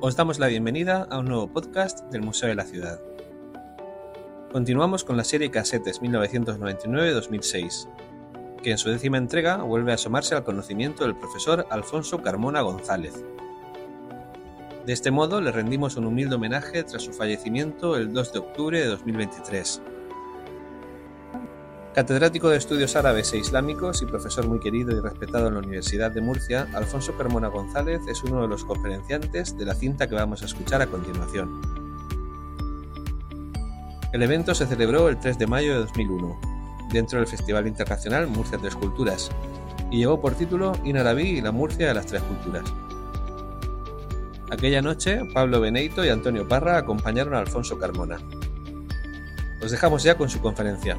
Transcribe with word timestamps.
Os 0.00 0.14
damos 0.14 0.38
la 0.38 0.46
bienvenida 0.46 1.08
a 1.10 1.18
un 1.18 1.26
nuevo 1.26 1.52
podcast 1.52 2.04
del 2.12 2.22
Museo 2.22 2.48
de 2.48 2.54
la 2.54 2.62
Ciudad. 2.62 3.00
Continuamos 4.52 5.02
con 5.02 5.16
la 5.16 5.24
serie 5.24 5.50
Casetes 5.50 6.00
1999-2006, 6.00 7.88
que 8.62 8.70
en 8.70 8.78
su 8.78 8.90
décima 8.90 9.18
entrega 9.18 9.56
vuelve 9.56 9.90
a 9.90 9.96
asomarse 9.96 10.36
al 10.36 10.44
conocimiento 10.44 11.02
del 11.02 11.16
profesor 11.16 11.66
Alfonso 11.68 12.22
Carmona 12.22 12.60
González. 12.60 13.24
De 14.86 14.92
este 14.92 15.10
modo 15.10 15.40
le 15.40 15.50
rendimos 15.50 15.96
un 15.96 16.06
humilde 16.06 16.36
homenaje 16.36 16.84
tras 16.84 17.02
su 17.02 17.12
fallecimiento 17.12 17.96
el 17.96 18.12
2 18.12 18.32
de 18.32 18.38
octubre 18.38 18.78
de 18.78 18.86
2023. 18.86 19.82
Catedrático 21.98 22.48
de 22.48 22.58
Estudios 22.58 22.94
Árabes 22.94 23.32
e 23.32 23.38
Islámicos 23.38 24.02
y 24.02 24.06
profesor 24.06 24.46
muy 24.46 24.60
querido 24.60 24.96
y 24.96 25.00
respetado 25.00 25.48
en 25.48 25.54
la 25.54 25.58
Universidad 25.58 26.12
de 26.12 26.20
Murcia, 26.20 26.68
Alfonso 26.72 27.16
Carmona 27.18 27.48
González 27.48 28.02
es 28.06 28.22
uno 28.22 28.40
de 28.40 28.46
los 28.46 28.64
conferenciantes 28.64 29.58
de 29.58 29.64
la 29.64 29.74
cinta 29.74 30.08
que 30.08 30.14
vamos 30.14 30.42
a 30.42 30.44
escuchar 30.44 30.80
a 30.80 30.86
continuación. 30.86 31.60
El 34.12 34.22
evento 34.22 34.54
se 34.54 34.68
celebró 34.68 35.08
el 35.08 35.18
3 35.18 35.38
de 35.38 35.48
mayo 35.48 35.72
de 35.72 35.80
2001, 35.80 36.40
dentro 36.92 37.18
del 37.18 37.26
Festival 37.26 37.66
Internacional 37.66 38.28
Murcia 38.28 38.58
Tres 38.58 38.76
Culturas, 38.76 39.32
y 39.90 39.98
llevó 39.98 40.20
por 40.20 40.34
título 40.34 40.74
Inarabí 40.84 41.30
y 41.30 41.40
la 41.40 41.50
Murcia 41.50 41.88
de 41.88 41.94
las 41.94 42.06
Tres 42.06 42.22
Culturas. 42.22 42.72
Aquella 44.52 44.82
noche, 44.82 45.22
Pablo 45.34 45.60
Beneito 45.60 46.04
y 46.04 46.10
Antonio 46.10 46.46
Parra 46.46 46.78
acompañaron 46.78 47.34
a 47.34 47.40
Alfonso 47.40 47.76
Carmona. 47.76 48.20
Os 49.60 49.72
dejamos 49.72 50.04
ya 50.04 50.16
con 50.16 50.30
su 50.30 50.40
conferencia. 50.40 50.96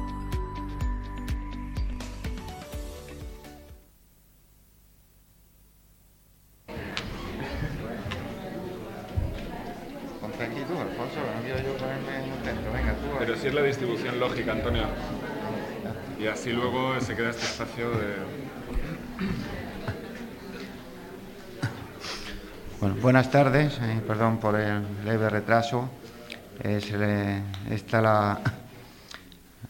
Buenas 23.10 23.32
tardes, 23.32 23.76
eh, 23.82 24.00
perdón 24.06 24.38
por 24.38 24.54
el 24.54 24.84
leve 25.04 25.28
retraso. 25.28 25.90
Es 26.62 26.92
el- 26.92 27.42
esta 27.68 28.00
la, 28.00 28.38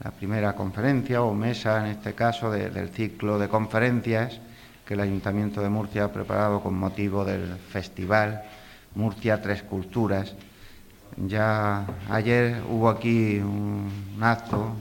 la 0.04 0.10
primera 0.10 0.52
conferencia 0.52 1.22
o 1.22 1.32
mesa, 1.32 1.80
en 1.80 1.92
este 1.92 2.12
caso, 2.12 2.50
de- 2.50 2.68
del 2.68 2.90
ciclo 2.90 3.38
de 3.38 3.48
conferencias 3.48 4.38
que 4.84 4.92
el 4.92 5.00
Ayuntamiento 5.00 5.62
de 5.62 5.70
Murcia 5.70 6.04
ha 6.04 6.12
preparado 6.12 6.60
con 6.60 6.74
motivo 6.78 7.24
del 7.24 7.56
Festival 7.56 8.42
Murcia 8.94 9.40
Tres 9.40 9.62
Culturas. 9.62 10.34
Ya 11.16 11.86
ayer 12.10 12.60
hubo 12.68 12.90
aquí 12.90 13.38
un 13.38 14.18
acto 14.20 14.74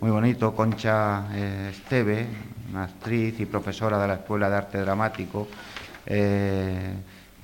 muy 0.00 0.12
bonito, 0.12 0.54
Concha 0.54 1.26
eh, 1.32 1.70
Esteve, 1.72 2.24
una 2.70 2.84
actriz 2.84 3.40
y 3.40 3.46
profesora 3.46 3.98
de 3.98 4.06
la 4.06 4.14
Escuela 4.14 4.48
de 4.48 4.56
Arte 4.56 4.78
Dramático, 4.78 5.48
eh, 6.06 6.94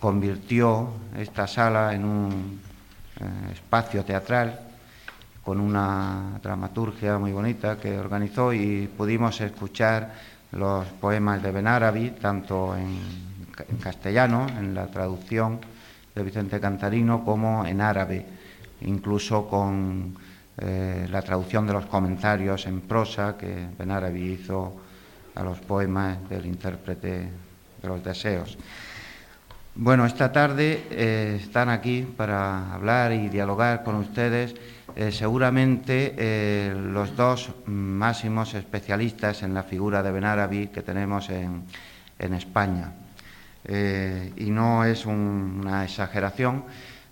convirtió 0.04 0.90
esta 1.16 1.46
sala 1.46 1.94
en 1.94 2.04
un 2.04 2.60
eh, 3.20 3.52
espacio 3.54 4.04
teatral 4.04 4.60
con 5.42 5.58
una 5.58 6.38
dramaturgia 6.42 7.16
muy 7.16 7.32
bonita 7.32 7.78
que 7.80 7.98
organizó 7.98 8.52
y 8.52 8.86
pudimos 8.86 9.40
escuchar 9.40 10.12
los 10.52 10.84
poemas 11.00 11.42
de 11.42 11.50
Benarabi, 11.50 12.10
tanto 12.20 12.76
en, 12.76 12.98
ca- 13.50 13.64
en 13.66 13.78
castellano, 13.78 14.46
en 14.58 14.74
la 14.74 14.88
traducción 14.88 15.58
de 16.14 16.22
Vicente 16.22 16.60
Cantarino, 16.60 17.24
como 17.24 17.64
en 17.64 17.80
árabe, 17.80 18.26
incluso 18.82 19.48
con 19.48 20.14
eh, 20.58 21.08
la 21.10 21.22
traducción 21.22 21.66
de 21.66 21.72
los 21.72 21.86
comentarios 21.86 22.66
en 22.66 22.82
prosa 22.82 23.38
que 23.38 23.68
Benarabi 23.78 24.32
hizo 24.34 24.76
a 25.34 25.42
los 25.42 25.60
poemas 25.60 26.28
del 26.28 26.44
intérprete 26.44 27.08
de 27.80 27.88
los 27.88 28.04
deseos. 28.04 28.58
Bueno, 29.76 30.06
esta 30.06 30.30
tarde 30.30 30.86
eh, 30.90 31.38
están 31.40 31.68
aquí 31.68 32.02
para 32.16 32.72
hablar 32.72 33.12
y 33.12 33.28
dialogar 33.28 33.82
con 33.82 33.96
ustedes 33.96 34.54
eh, 34.94 35.10
seguramente 35.10 36.14
eh, 36.16 36.74
los 36.76 37.16
dos 37.16 37.50
máximos 37.66 38.54
especialistas 38.54 39.42
en 39.42 39.52
la 39.52 39.64
figura 39.64 40.02
de 40.02 40.12
Benarabi 40.12 40.68
que 40.68 40.82
tenemos 40.82 41.28
en, 41.30 41.64
en 42.18 42.34
España. 42.34 42.92
Y 43.66 44.50
no 44.50 44.84
es 44.84 45.06
un- 45.06 45.60
una 45.64 45.84
exageración. 45.84 46.64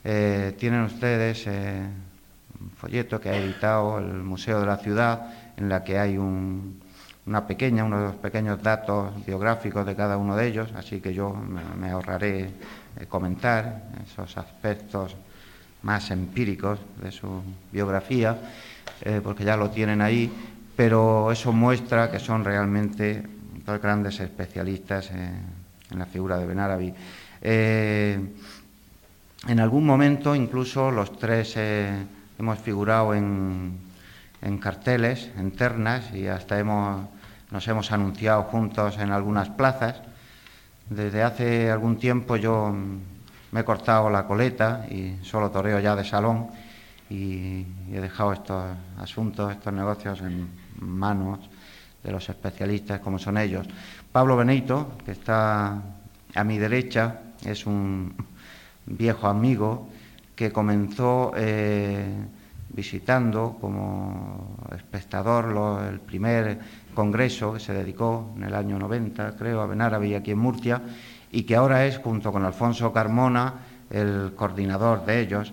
Tienen 0.02 0.82
ustedes 0.82 1.46
un 1.46 2.70
folleto 2.76 3.18
que 3.18 3.30
ha 3.30 3.36
editado 3.38 3.98
el 3.98 4.22
Museo 4.22 4.60
de 4.60 4.66
la 4.66 4.76
Ciudad 4.76 5.32
en 5.56 5.70
la 5.70 5.82
que 5.82 5.98
hay 5.98 6.18
un, 6.18 6.81
una 7.26 7.46
pequeña, 7.46 7.84
unos 7.84 8.14
pequeños 8.16 8.62
datos 8.62 9.12
biográficos 9.24 9.86
de 9.86 9.94
cada 9.94 10.16
uno 10.16 10.36
de 10.36 10.46
ellos, 10.46 10.70
así 10.76 11.00
que 11.00 11.14
yo 11.14 11.32
me, 11.32 11.90
ahorraré 11.90 12.40
eh, 12.40 13.06
comentar 13.08 13.84
esos 14.04 14.36
aspectos 14.36 15.16
más 15.82 16.10
empíricos 16.10 16.78
de 17.02 17.12
su 17.12 17.42
biografía, 17.70 18.38
eh, 19.02 19.20
porque 19.22 19.44
ya 19.44 19.56
lo 19.56 19.70
tienen 19.70 20.00
ahí, 20.00 20.30
pero 20.76 21.30
eso 21.30 21.52
muestra 21.52 22.10
que 22.10 22.18
son 22.18 22.44
realmente 22.44 23.22
dos 23.64 23.80
grandes 23.80 24.18
especialistas 24.20 25.10
en 25.10 25.98
la 25.98 26.06
figura 26.06 26.38
de 26.38 26.46
Benarabi. 26.46 26.94
Eh, 27.44 28.18
en 29.48 29.58
algún 29.58 29.84
momento 29.84 30.36
incluso 30.36 30.92
los 30.92 31.18
tres 31.18 31.54
eh, 31.56 31.90
hemos 32.38 32.58
figurado 32.60 33.14
en, 33.14 33.72
en 34.42 34.58
carteles, 34.58 35.30
en 35.36 35.52
ternas, 35.52 36.12
y 36.12 36.26
hasta 36.26 36.58
hemos, 36.58 37.06
nos 37.50 37.66
hemos 37.68 37.92
anunciado 37.92 38.42
juntos 38.44 38.98
en 38.98 39.10
algunas 39.12 39.48
plazas. 39.48 40.02
Desde 40.90 41.22
hace 41.22 41.70
algún 41.70 41.96
tiempo 41.96 42.36
yo 42.36 42.68
mm, 42.68 42.98
me 43.52 43.60
he 43.60 43.64
cortado 43.64 44.10
la 44.10 44.26
coleta 44.26 44.84
y 44.90 45.16
solo 45.22 45.50
toreo 45.50 45.78
ya 45.78 45.94
de 45.94 46.04
salón 46.04 46.48
y 47.08 47.66
he 47.92 48.00
dejado 48.00 48.32
estos 48.32 48.64
asuntos, 48.98 49.52
estos 49.52 49.72
negocios 49.72 50.20
en 50.22 50.48
manos 50.80 51.38
de 52.02 52.10
los 52.10 52.28
especialistas 52.28 53.00
como 53.00 53.18
son 53.18 53.38
ellos. 53.38 53.66
Pablo 54.10 54.36
Benito, 54.36 54.92
que 55.04 55.12
está 55.12 55.82
a 56.34 56.44
mi 56.44 56.58
derecha, 56.58 57.20
es 57.44 57.66
un 57.66 58.14
viejo 58.86 59.28
amigo 59.28 59.88
que 60.34 60.50
comenzó 60.50 61.32
eh, 61.36 62.06
visitando 62.74 63.56
como 63.60 64.56
espectador 64.74 65.88
el 65.90 66.00
primer 66.00 66.58
congreso 66.94 67.54
que 67.54 67.60
se 67.60 67.72
dedicó 67.72 68.32
en 68.36 68.44
el 68.44 68.54
año 68.54 68.78
90, 68.78 69.36
creo, 69.36 69.60
a 69.60 69.66
Benarabi 69.66 70.14
aquí 70.14 70.30
en 70.30 70.38
Murcia, 70.38 70.80
y 71.30 71.44
que 71.44 71.56
ahora 71.56 71.86
es, 71.86 71.98
junto 71.98 72.32
con 72.32 72.44
Alfonso 72.44 72.92
Carmona, 72.92 73.54
el 73.90 74.32
coordinador 74.34 75.04
de 75.04 75.20
ellos. 75.20 75.52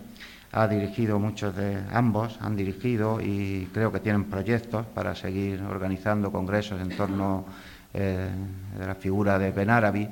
Ha 0.51 0.67
dirigido 0.67 1.19
muchos 1.19 1.55
de 1.55 1.77
ambos, 1.91 2.39
han 2.41 2.55
dirigido 2.55 3.21
y 3.21 3.69
creo 3.71 3.91
que 3.91 3.99
tienen 3.99 4.25
proyectos 4.25 4.85
para 4.87 5.13
seguir 5.13 5.61
organizando 5.61 6.31
congresos 6.31 6.81
en 6.81 6.89
torno 6.97 7.45
eh, 7.93 8.29
de 8.77 8.87
la 8.87 8.95
figura 8.95 9.37
de 9.37 9.51
Benarabi. 9.51 10.09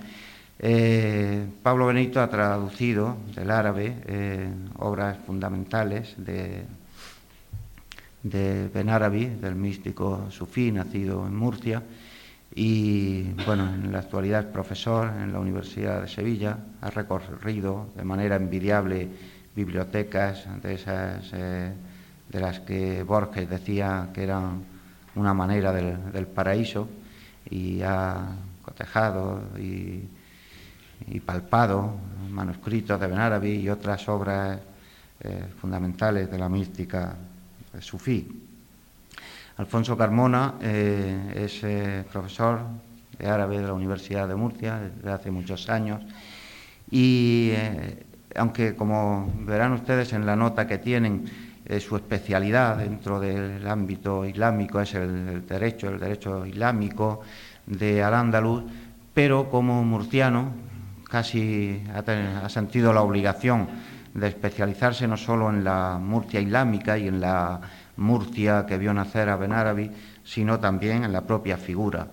Eh, 0.59 1.45
Pablo 1.61 1.87
Benito 1.87 2.21
ha 2.21 2.29
traducido 2.29 3.17
del 3.35 3.51
árabe 3.51 3.95
eh, 4.07 4.49
obras 4.77 5.17
fundamentales 5.25 6.15
de, 6.17 6.65
de 8.23 8.67
Benarabi, 8.69 9.25
del 9.25 9.55
místico 9.55 10.29
sufí 10.29 10.71
nacido 10.71 11.25
en 11.25 11.35
Murcia, 11.35 11.83
y 12.55 13.23
bueno, 13.45 13.71
en 13.73 13.91
la 13.91 13.99
actualidad 13.99 14.41
es 14.41 14.45
profesor 14.47 15.11
en 15.21 15.31
la 15.31 15.39
Universidad 15.39 16.01
de 16.01 16.07
Sevilla, 16.07 16.57
ha 16.81 16.89
recorrido 16.89 17.89
de 17.95 18.03
manera 18.03 18.35
envidiable 18.35 19.07
bibliotecas 19.55 20.47
de 20.61 20.73
esas 20.73 21.29
eh, 21.33 21.73
de 22.29 22.39
las 22.39 22.59
que 22.61 23.03
Borges 23.03 23.49
decía 23.49 24.09
que 24.13 24.23
eran 24.23 24.63
una 25.15 25.33
manera 25.33 25.71
del, 25.73 26.27
paraíso 26.27 26.87
y 27.49 27.81
ha 27.81 28.35
cotejado 28.61 29.41
y, 29.57 30.03
y 31.07 31.19
palpado 31.19 31.95
manuscritos 32.29 32.99
de 32.99 33.07
Benarabi 33.07 33.55
y 33.55 33.69
otras 33.69 34.07
obras 34.09 34.59
eh, 35.19 35.45
fundamentales 35.59 36.29
de 36.29 36.37
la 36.37 36.49
mística 36.49 37.15
sufí. 37.79 38.27
Alfonso 39.57 39.97
Carmona 39.97 40.55
eh, 40.61 41.43
es 41.45 41.63
eh, 41.63 42.03
profesor 42.11 42.59
de 43.17 43.27
árabe 43.27 43.59
de 43.59 43.67
la 43.67 43.73
Universidad 43.73 44.27
de 44.27 44.35
Murcia 44.35 44.77
desde 44.79 45.11
hace 45.11 45.31
muchos 45.31 45.69
años 45.69 46.03
y 46.91 47.49
eh, 47.53 48.03
aunque 48.35 48.75
como 48.75 49.33
verán 49.39 49.73
ustedes 49.73 50.13
en 50.13 50.25
la 50.25 50.35
nota 50.35 50.67
que 50.67 50.77
tienen, 50.77 51.25
su 51.81 51.97
especialidad 51.97 52.77
dentro 52.77 53.19
del 53.19 53.67
ámbito 53.67 54.25
islámico 54.25 54.79
es 54.79 54.93
el, 54.93 55.27
el 55.27 55.47
derecho, 55.47 55.89
el 55.89 55.99
derecho 55.99 56.45
islámico 56.45 57.21
de 57.65 58.01
Al-Ándalus, 58.01 58.63
pero 59.13 59.49
como 59.49 59.83
murciano, 59.83 60.53
casi 61.09 61.81
ha, 61.93 62.49
sentido 62.49 62.93
la 62.93 63.01
obligación 63.01 63.67
de 64.17 64.27
especializarse 64.29 65.07
no 65.07 65.15
solo 65.15 65.51
en 65.51 65.63
la 65.63 65.99
Murcia 66.01 66.41
islámica 66.41 66.97
y 66.97 67.07
en 67.07 67.21
la 67.21 67.61
Murcia 67.97 68.65
que 68.65 68.79
vio 68.79 68.91
nacer 68.91 69.29
a 69.29 69.35
Benarabi, 69.35 69.91
sino 70.23 70.59
también 70.59 71.03
en 71.03 71.13
la 71.13 71.21
propia 71.21 71.55
figura. 71.55 72.07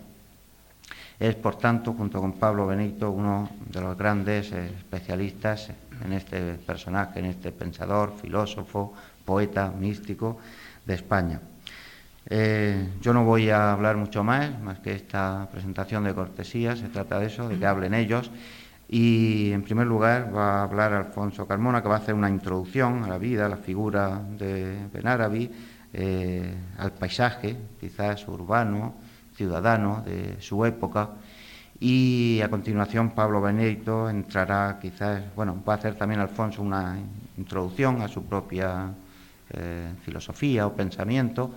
Es, 1.18 1.34
por 1.36 1.56
tanto, 1.56 1.94
junto 1.94 2.20
con 2.20 2.32
Pablo 2.34 2.66
Benito, 2.66 3.10
uno 3.10 3.48
de 3.70 3.80
los 3.80 3.96
grandes 3.96 4.52
especialistas 4.52 5.70
en 6.04 6.12
este 6.12 6.54
personaje, 6.54 7.20
en 7.20 7.26
este 7.26 7.52
pensador, 7.52 8.12
filósofo, 8.20 8.92
poeta, 9.24 9.70
místico 9.70 10.38
de 10.84 10.94
España. 10.94 11.40
Eh, 12.28 12.86
yo 13.00 13.14
no 13.14 13.24
voy 13.24 13.48
a 13.48 13.72
hablar 13.72 13.96
mucho 13.96 14.22
más, 14.22 14.60
más 14.60 14.78
que 14.80 14.92
esta 14.92 15.48
presentación 15.50 16.04
de 16.04 16.14
cortesía, 16.14 16.76
se 16.76 16.88
trata 16.88 17.18
de 17.18 17.26
eso, 17.26 17.48
de 17.48 17.58
que 17.58 17.64
hablen 17.64 17.94
ellos. 17.94 18.30
Y 18.96 19.50
en 19.50 19.64
primer 19.64 19.88
lugar 19.88 20.30
va 20.32 20.60
a 20.60 20.62
hablar 20.62 20.92
Alfonso 20.92 21.48
Carmona, 21.48 21.82
que 21.82 21.88
va 21.88 21.96
a 21.96 21.98
hacer 21.98 22.14
una 22.14 22.30
introducción 22.30 23.02
a 23.02 23.08
la 23.08 23.18
vida, 23.18 23.46
a 23.46 23.48
la 23.48 23.56
figura 23.56 24.22
de 24.38 24.86
Benarabi, 24.92 25.50
eh, 25.92 26.54
al 26.78 26.92
paisaje, 26.92 27.56
quizás 27.80 28.28
urbano, 28.28 28.94
ciudadano 29.34 30.04
de 30.06 30.40
su 30.40 30.64
época. 30.64 31.10
Y 31.80 32.40
a 32.40 32.48
continuación 32.48 33.10
Pablo 33.16 33.40
Benito 33.40 34.08
entrará 34.08 34.78
quizás, 34.80 35.24
bueno, 35.34 35.60
va 35.68 35.72
a 35.72 35.76
hacer 35.76 35.96
también 35.96 36.20
Alfonso 36.20 36.62
una 36.62 36.96
introducción 37.36 38.00
a 38.00 38.06
su 38.06 38.22
propia 38.24 38.94
eh, 39.50 39.92
filosofía 40.04 40.68
o 40.68 40.72
pensamiento 40.72 41.50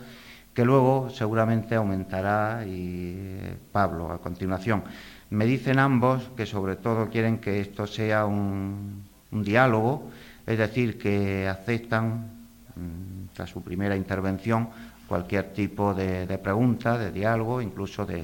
que 0.58 0.66
luego 0.66 1.12
seguramente 1.12 1.76
aumentará 1.76 2.66
y 2.66 3.14
eh, 3.16 3.58
Pablo 3.72 4.12
a 4.12 4.18
continuación. 4.18 4.82
Me 5.30 5.46
dicen 5.46 5.78
ambos 5.78 6.30
que 6.38 6.46
sobre 6.46 6.78
todo 6.78 7.10
quieren 7.10 7.40
que 7.40 7.60
esto 7.60 7.86
sea 7.86 8.26
un, 8.26 9.04
diálogo, 9.32 10.10
es 10.46 10.58
decir, 10.58 10.98
que 10.98 11.48
aceptan, 11.48 12.32
mm, 12.76 13.36
tras 13.36 13.50
su 13.50 13.62
primera 13.62 13.98
intervención, 13.98 14.70
cualquier 15.08 15.52
tipo 15.54 15.94
de, 15.94 16.38
pregunta, 16.38 16.98
de 16.98 17.12
diálogo, 17.12 17.62
incluso 17.62 18.06
de, 18.06 18.24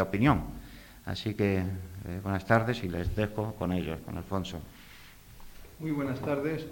opinión. 0.00 0.42
Así 1.06 1.34
que 1.34 1.58
eh, 1.58 2.20
buenas 2.22 2.46
tardes 2.46 2.84
y 2.84 2.88
les 2.88 3.14
dejo 3.16 3.54
con 3.58 3.72
ellos, 3.72 3.98
con 4.04 4.16
Alfonso. 4.16 4.60
Muy 5.80 5.90
buenas 5.90 6.20
tardes. 6.20 6.64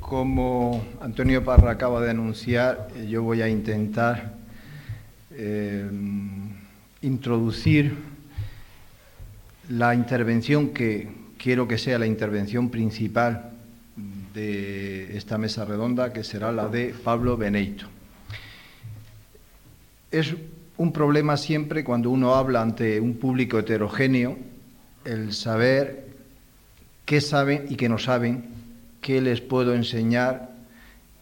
Como 0.00 0.82
Antonio 1.02 1.44
Parra 1.44 1.72
acaba 1.72 2.00
de 2.00 2.10
anunciar, 2.10 2.88
eh, 2.96 3.06
yo 3.08 3.22
voy 3.22 3.42
a 3.42 3.48
intentar 3.48 4.32
eh, 5.32 5.86
introducir 7.02 7.94
la 9.68 9.94
intervención 9.94 10.70
que 10.70 11.08
quiero 11.38 11.66
que 11.66 11.78
sea 11.78 11.98
la 11.98 12.06
intervención 12.06 12.70
principal 12.70 13.52
de 14.34 15.16
esta 15.16 15.38
mesa 15.38 15.64
redonda, 15.64 16.12
que 16.12 16.24
será 16.24 16.52
la 16.52 16.68
de 16.68 16.94
Pablo 17.04 17.36
Beneito. 17.36 17.86
Es 20.10 20.34
un 20.76 20.92
problema 20.92 21.36
siempre 21.36 21.84
cuando 21.84 22.10
uno 22.10 22.34
habla 22.34 22.62
ante 22.62 23.00
un 23.00 23.14
público 23.14 23.58
heterogéneo 23.58 24.36
el 25.04 25.32
saber 25.32 26.08
qué 27.04 27.20
saben 27.20 27.66
y 27.68 27.76
qué 27.76 27.88
no 27.88 27.98
saben 27.98 28.60
¿qué 29.00 29.20
les 29.20 29.40
puedo 29.40 29.74
enseñar 29.74 30.50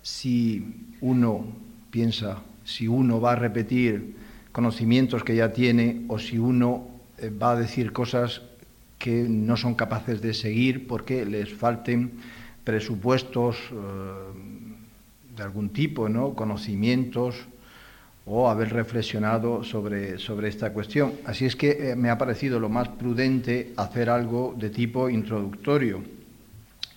si 0.02 0.94
uno 1.00 1.46
piensa, 1.90 2.42
si 2.64 2.88
uno 2.88 3.20
va 3.20 3.32
a 3.32 3.36
repetir 3.36 4.16
conocimientos 4.58 5.22
que 5.22 5.36
ya 5.36 5.52
tiene 5.52 6.02
o 6.08 6.18
si 6.18 6.36
uno 6.36 6.88
eh, 7.18 7.30
va 7.30 7.52
a 7.52 7.56
decir 7.56 7.92
cosas 7.92 8.42
que 8.98 9.22
no 9.30 9.56
son 9.56 9.76
capaces 9.76 10.20
de 10.20 10.34
seguir 10.34 10.88
porque 10.88 11.24
les 11.24 11.54
falten 11.54 12.18
presupuestos 12.64 13.54
eh, 13.70 13.76
de 15.36 15.42
algún 15.44 15.70
tipo, 15.70 16.08
¿no? 16.08 16.34
conocimientos 16.34 17.46
o 18.26 18.50
haber 18.50 18.72
reflexionado 18.72 19.62
sobre, 19.62 20.18
sobre 20.18 20.48
esta 20.48 20.72
cuestión. 20.72 21.12
Así 21.24 21.46
es 21.46 21.54
que 21.54 21.92
eh, 21.92 21.94
me 21.94 22.10
ha 22.10 22.18
parecido 22.18 22.58
lo 22.58 22.68
más 22.68 22.88
prudente 22.88 23.72
hacer 23.76 24.10
algo 24.10 24.56
de 24.58 24.70
tipo 24.70 25.08
introductorio 25.08 26.02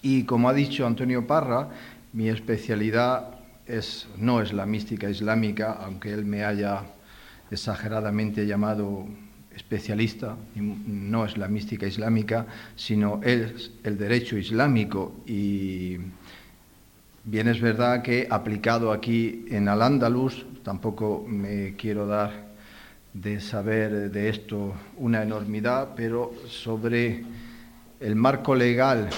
y 0.02 0.24
como 0.24 0.50
ha 0.50 0.54
dicho 0.56 0.88
Antonio 0.88 1.28
Parra, 1.28 1.70
mi 2.14 2.28
especialidad 2.28 3.38
es, 3.68 4.08
no 4.18 4.42
es 4.42 4.52
la 4.52 4.66
mística 4.66 5.12
islámica, 5.12 5.74
aunque 5.74 6.12
él 6.12 6.26
me 6.26 6.44
haya 6.44 6.86
exageradamente 7.52 8.48
llamado 8.48 9.06
especialista, 9.56 10.38
no 10.56 11.26
es 11.26 11.38
la 11.38 11.48
mística 11.48 11.86
islámica, 11.86 12.48
sino 12.76 13.22
es 13.22 13.72
el 13.84 13.98
derecho 13.98 14.38
islámico. 14.38 15.14
Y 15.28 15.98
bien 17.26 17.48
es 17.50 17.60
verdad 17.60 18.02
que 18.02 18.28
aplicado 18.30 18.92
aquí 18.92 19.46
en 19.50 19.68
Al-Ándalus, 19.68 20.46
tampoco 20.64 21.26
me 21.28 21.76
quiero 21.76 22.08
dar 22.08 22.52
de 23.14 23.42
saber 23.42 24.10
de 24.10 24.30
esto 24.30 24.74
una 24.98 25.22
enormidad, 25.22 25.90
pero 25.96 26.32
sobre 26.48 27.26
el 28.00 28.16
marco 28.16 28.56
legal 28.56 29.10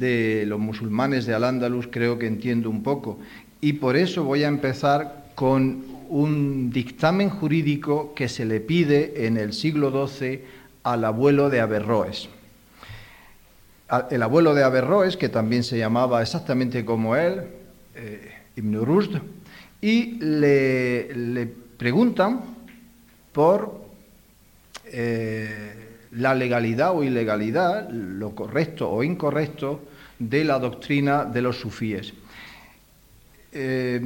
de 0.00 0.44
los 0.46 0.58
musulmanes 0.58 1.24
de 1.24 1.34
Al-Ándalus 1.34 1.86
creo 1.88 2.18
que 2.18 2.26
entiendo 2.26 2.68
un 2.68 2.82
poco. 2.82 3.20
Y 3.60 3.74
por 3.74 3.96
eso 3.96 4.24
voy 4.24 4.42
a 4.42 4.48
empezar 4.48 5.30
con 5.36 5.97
un 6.08 6.70
dictamen 6.70 7.30
jurídico 7.30 8.14
que 8.14 8.28
se 8.28 8.44
le 8.44 8.60
pide 8.60 9.26
en 9.26 9.36
el 9.36 9.52
siglo 9.52 10.06
XII 10.06 10.42
al 10.82 11.04
abuelo 11.04 11.50
de 11.50 11.60
Averroes. 11.60 12.28
El 14.10 14.22
abuelo 14.22 14.54
de 14.54 14.64
Averroes, 14.64 15.16
que 15.16 15.28
también 15.28 15.64
se 15.64 15.78
llamaba 15.78 16.22
exactamente 16.22 16.84
como 16.84 17.16
él, 17.16 17.42
eh, 17.94 18.32
Ibn 18.56 18.84
Rushd, 18.84 19.16
y 19.80 20.18
le, 20.20 21.48
preguntan 21.76 22.40
por 23.32 23.80
eh, 24.86 26.06
la 26.12 26.34
legalidad 26.34 26.96
o 26.96 27.04
ilegalidad, 27.04 27.88
lo 27.90 28.34
correcto 28.34 28.90
o 28.90 29.02
incorrecto 29.02 29.80
de 30.18 30.44
la 30.44 30.58
doctrina 30.58 31.24
de 31.24 31.42
los 31.42 31.58
sufíes. 31.58 32.12
Eh, 33.52 34.00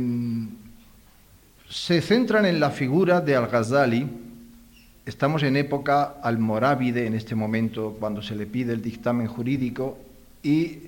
se 1.73 2.03
centran 2.03 2.45
en 2.45 2.61
la 2.61 2.71
figura 2.71 3.23
de 3.23 3.35
Al-Ghazali. 3.35 4.07
Estamos 5.07 5.43
en 5.43 5.57
época 5.57 6.17
almorávide 6.23 7.07
en 7.07 7.15
este 7.15 7.35
momento, 7.35 7.97
cuando 7.99 8.21
se 8.21 8.37
le 8.37 8.45
pide 8.45 8.75
el 8.75 8.83
dictamen 8.83 9.27
jurídico, 9.27 9.99
y 10.43 10.81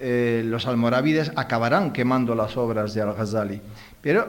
eh, 0.00 0.42
los 0.46 0.66
almorávides 0.66 1.32
acabarán 1.36 1.92
quemando 1.92 2.34
las 2.34 2.56
obras 2.56 2.94
de 2.94 3.02
Al-Ghazali. 3.02 3.60
Pero 4.00 4.26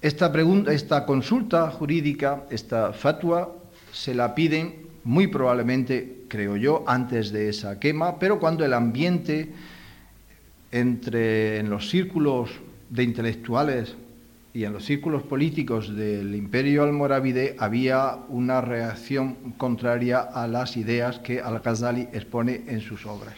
esta, 0.00 0.32
pregunta, 0.32 0.72
esta 0.72 1.04
consulta 1.04 1.70
jurídica, 1.70 2.44
esta 2.48 2.94
fatua, 2.94 3.54
se 3.92 4.14
la 4.14 4.34
piden 4.34 4.86
muy 5.04 5.26
probablemente, 5.26 6.24
creo 6.28 6.56
yo, 6.56 6.82
antes 6.86 7.30
de 7.30 7.50
esa 7.50 7.78
quema, 7.78 8.18
pero 8.18 8.40
cuando 8.40 8.64
el 8.64 8.72
ambiente 8.72 9.52
entre 10.72 11.58
en 11.58 11.68
los 11.68 11.90
círculos 11.90 12.50
de 12.88 13.02
intelectuales 13.02 13.94
y 14.56 14.64
en 14.64 14.72
los 14.72 14.86
círculos 14.86 15.22
políticos 15.22 15.94
del 15.94 16.34
imperio 16.34 16.82
almorávide 16.82 17.56
había 17.58 18.16
una 18.30 18.62
reacción 18.62 19.52
contraria 19.58 20.20
a 20.20 20.48
las 20.48 20.78
ideas 20.78 21.18
que 21.18 21.42
Al-Ghazali 21.42 22.08
expone 22.14 22.62
en 22.66 22.80
sus 22.80 23.04
obras. 23.04 23.34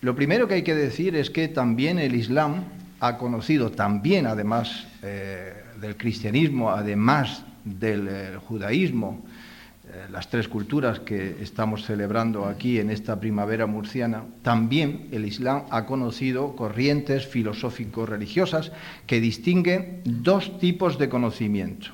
Lo 0.00 0.14
primero 0.16 0.48
que 0.48 0.54
hay 0.54 0.62
que 0.62 0.74
decir 0.74 1.14
es 1.14 1.28
que 1.28 1.48
también 1.48 1.98
el 1.98 2.14
Islam 2.14 2.64
ha 3.00 3.18
conocido, 3.18 3.70
también 3.70 4.26
además 4.26 4.86
eh, 5.02 5.52
del 5.78 5.98
cristianismo, 5.98 6.70
además 6.70 7.44
del 7.62 8.08
eh, 8.08 8.36
judaísmo, 8.42 9.22
las 10.10 10.28
tres 10.28 10.48
culturas 10.48 11.00
que 11.00 11.42
estamos 11.42 11.84
celebrando 11.84 12.46
aquí 12.46 12.78
en 12.78 12.90
esta 12.90 13.18
primavera 13.18 13.66
murciana, 13.66 14.24
también 14.42 15.08
el 15.12 15.24
Islam 15.24 15.64
ha 15.70 15.86
conocido 15.86 16.56
corrientes 16.56 17.26
filosófico-religiosas 17.26 18.72
que 19.06 19.20
distinguen 19.20 20.02
dos 20.04 20.58
tipos 20.58 20.98
de 20.98 21.08
conocimiento. 21.08 21.88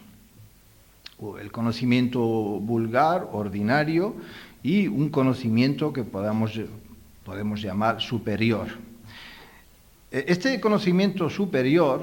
El 1.41 1.50
conocimiento 1.50 2.21
vulgar, 2.21 3.29
ordinario, 3.33 4.17
y 4.62 4.88
un 4.88 5.11
conocimiento 5.11 5.93
que 5.93 6.03
podamos, 6.03 6.61
podemos 7.25 7.62
llamar 7.62 8.00
superior. 8.00 8.67
E, 10.11 10.25
este 10.26 10.61
conocimiento 10.61 11.31
superior 11.31 12.03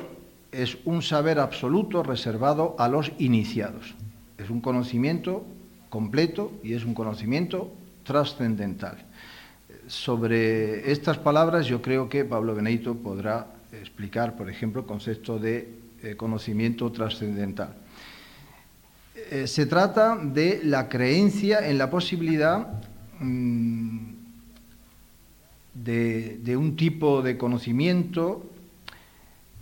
es 0.51 0.77
un 0.85 1.01
saber 1.01 1.39
absoluto 1.39 2.03
reservado 2.03 2.75
a 2.79 2.87
los 2.87 3.11
iniciados. 3.19 3.95
Es 4.37 4.49
un 4.49 4.61
conocimiento 4.61 5.43
completo 5.93 6.51
y 6.63 6.73
es 6.73 6.85
un 6.85 6.95
conocimiento 6.95 7.71
trascendental. 8.03 8.97
Sobre 9.85 10.91
estas 10.91 11.19
palabras 11.19 11.67
yo 11.67 11.83
creo 11.83 12.09
que 12.09 12.25
Pablo 12.25 12.55
Benito 12.55 12.95
podrá 12.95 13.45
explicar, 13.71 14.35
por 14.35 14.49
ejemplo, 14.49 14.81
el 14.81 14.87
concepto 14.87 15.37
de 15.37 15.69
eh, 16.01 16.15
conocimiento 16.15 16.91
trascendental. 16.91 17.75
eh, 19.29 19.45
se 19.45 19.67
trata 19.67 20.17
de 20.17 20.61
la 20.63 20.89
creencia 20.89 21.69
en 21.69 21.77
la 21.77 21.91
posibilidad 21.91 22.81
mm, 23.19 23.99
de, 25.75 26.57
un 26.57 26.75
tipo 26.75 27.21
de 27.21 27.37
conocimiento, 27.37 28.49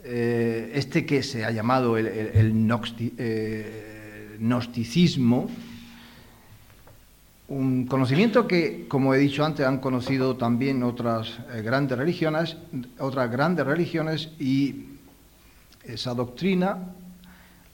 eh, 0.05 0.71
este 0.75 1.05
que 1.05 1.23
se 1.23 1.43
ha 1.43 1.51
llamado 1.51 1.97
el, 1.97 2.07
eh, 3.17 4.38
gnosticismo, 4.39 5.50
un 7.51 7.86
conocimiento 7.86 8.48
que, 8.48 8.86
como 8.88 9.13
he 9.13 9.17
dicho 9.17 9.43
antes, 9.43 9.65
han 9.65 9.79
conocido 9.79 10.38
también 10.38 10.84
otras 10.84 11.38
grandes 11.62 11.98
religiones, 11.98 12.55
otras 12.98 13.29
grandes 13.29 13.65
religiones 13.65 14.29
y 14.39 14.86
esa 15.84 16.13
doctrina 16.13 16.77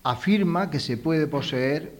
afirma 0.01 0.71
que 0.71 0.79
se 0.79 0.97
puede 0.97 1.27
poseer 1.27 1.93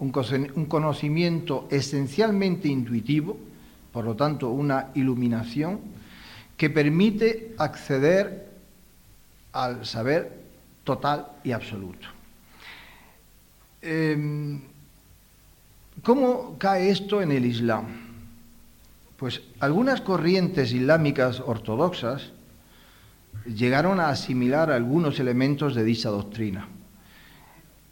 un 0.00 0.66
conocimiento 0.66 1.68
esencialmente 1.70 2.66
intuitivo, 2.66 3.38
por 3.92 4.04
lo 4.04 4.16
tanto 4.16 4.50
una 4.50 4.88
iluminación, 4.96 5.78
que 6.56 6.68
permite 6.68 7.54
acceder 7.58 8.48
al 9.52 9.86
saber 9.86 10.32
total 10.82 11.28
y 11.44 11.52
absoluto. 11.52 12.08
Em, 13.82 14.62
¿Cómo 16.02 16.56
cae 16.58 16.90
esto 16.90 17.22
en 17.22 17.32
el 17.32 17.44
Islam? 17.44 17.86
Pues 19.16 19.42
algunas 19.60 20.00
corrientes 20.00 20.72
islámicas 20.72 21.40
ortodoxas 21.40 22.32
llegaron 23.46 24.00
a 24.00 24.10
asimilar 24.10 24.70
algunos 24.70 25.18
elementos 25.18 25.74
de 25.74 25.84
dicha 25.84 26.08
doctrina 26.08 26.68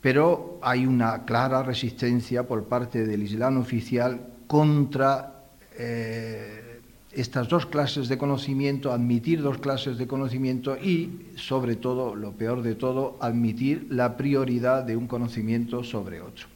pero 0.07 0.61
hay 0.63 0.87
una 0.87 1.25
clara 1.25 1.65
resistencia 1.65 2.47
por 2.47 2.67
parte 2.67 3.05
del 3.05 3.25
Islam 3.25 3.59
oficial 3.59 4.21
contra 4.47 5.43
eh, 5.77 6.81
estas 7.11 7.49
dos 7.49 7.67
clases 7.67 8.07
de 8.07 8.17
conocimiento, 8.17 8.93
admitir 8.93 9.43
dos 9.43 9.59
clases 9.59 9.99
de 9.99 10.07
conocimiento 10.07 10.77
y, 10.77 11.27
sobre 11.35 11.75
todo, 11.75 12.15
lo 12.15 12.31
peor 12.31 12.63
de 12.63 12.77
todo, 12.77 13.17
admitir 13.21 13.89
la 13.91 14.17
prioridad 14.17 14.85
de 14.85 14.97
un 14.97 15.09
conocimiento 15.09 15.83
sobre 15.83 16.21
otro. 16.21 16.47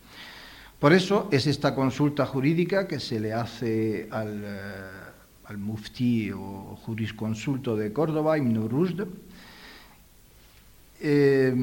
Por 0.80 0.94
eso 0.94 1.28
es 1.30 1.46
esta 1.46 1.74
consulta 1.74 2.24
jurídica 2.24 2.88
que 2.88 3.00
se 3.00 3.20
le 3.20 3.34
hace 3.34 4.08
al, 4.10 4.42
eh, 4.42 5.56
mufti 5.58 6.30
o 6.32 6.78
jurisconsulto 6.86 7.76
de 7.76 7.92
Córdoba, 7.92 8.38
Ibn 8.38 8.66
Rusd, 8.66 9.02
eh, 11.02 11.54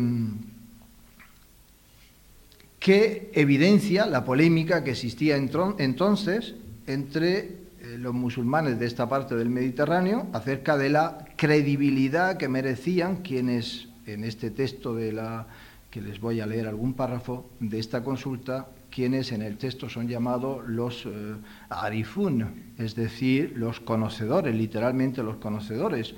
que 2.80 3.32
evidencia 3.34 4.06
la 4.06 4.24
polémica 4.24 4.84
que 4.84 4.92
existía 4.92 5.36
entonces 5.36 6.54
entre 6.86 7.38
eh, 7.38 7.98
los 7.98 8.14
musulmanes 8.14 8.78
de 8.78 8.86
esta 8.86 9.10
parte 9.10 9.36
del 9.36 9.50
Mediterráneo 9.50 10.28
acerca 10.32 10.78
de 10.78 10.90
la 10.92 11.26
credibilidad 11.36 12.38
que 12.38 12.50
merecían 12.50 13.24
quienes 13.24 13.88
en 14.06 14.24
este 14.24 14.52
texto 14.52 14.94
de 14.94 15.12
la 15.12 15.48
que 15.90 16.02
les 16.02 16.20
voy 16.20 16.40
a 16.40 16.46
leer 16.46 16.68
algún 16.68 16.94
párrafo 16.94 17.50
de 17.60 17.80
esta 17.80 18.04
consulta 18.04 18.68
quienes 18.90 19.32
en 19.32 19.42
el 19.42 19.58
texto 19.58 19.90
son 19.90 20.08
llamados 20.08 20.68
los 20.68 21.06
eh, 21.06 21.36
arifun, 21.70 22.74
es 22.78 22.96
decir, 22.96 23.54
los 23.56 23.80
conocedores, 23.80 24.56
literalmente 24.56 25.24
los 25.24 25.38
conocedores, 25.38 26.16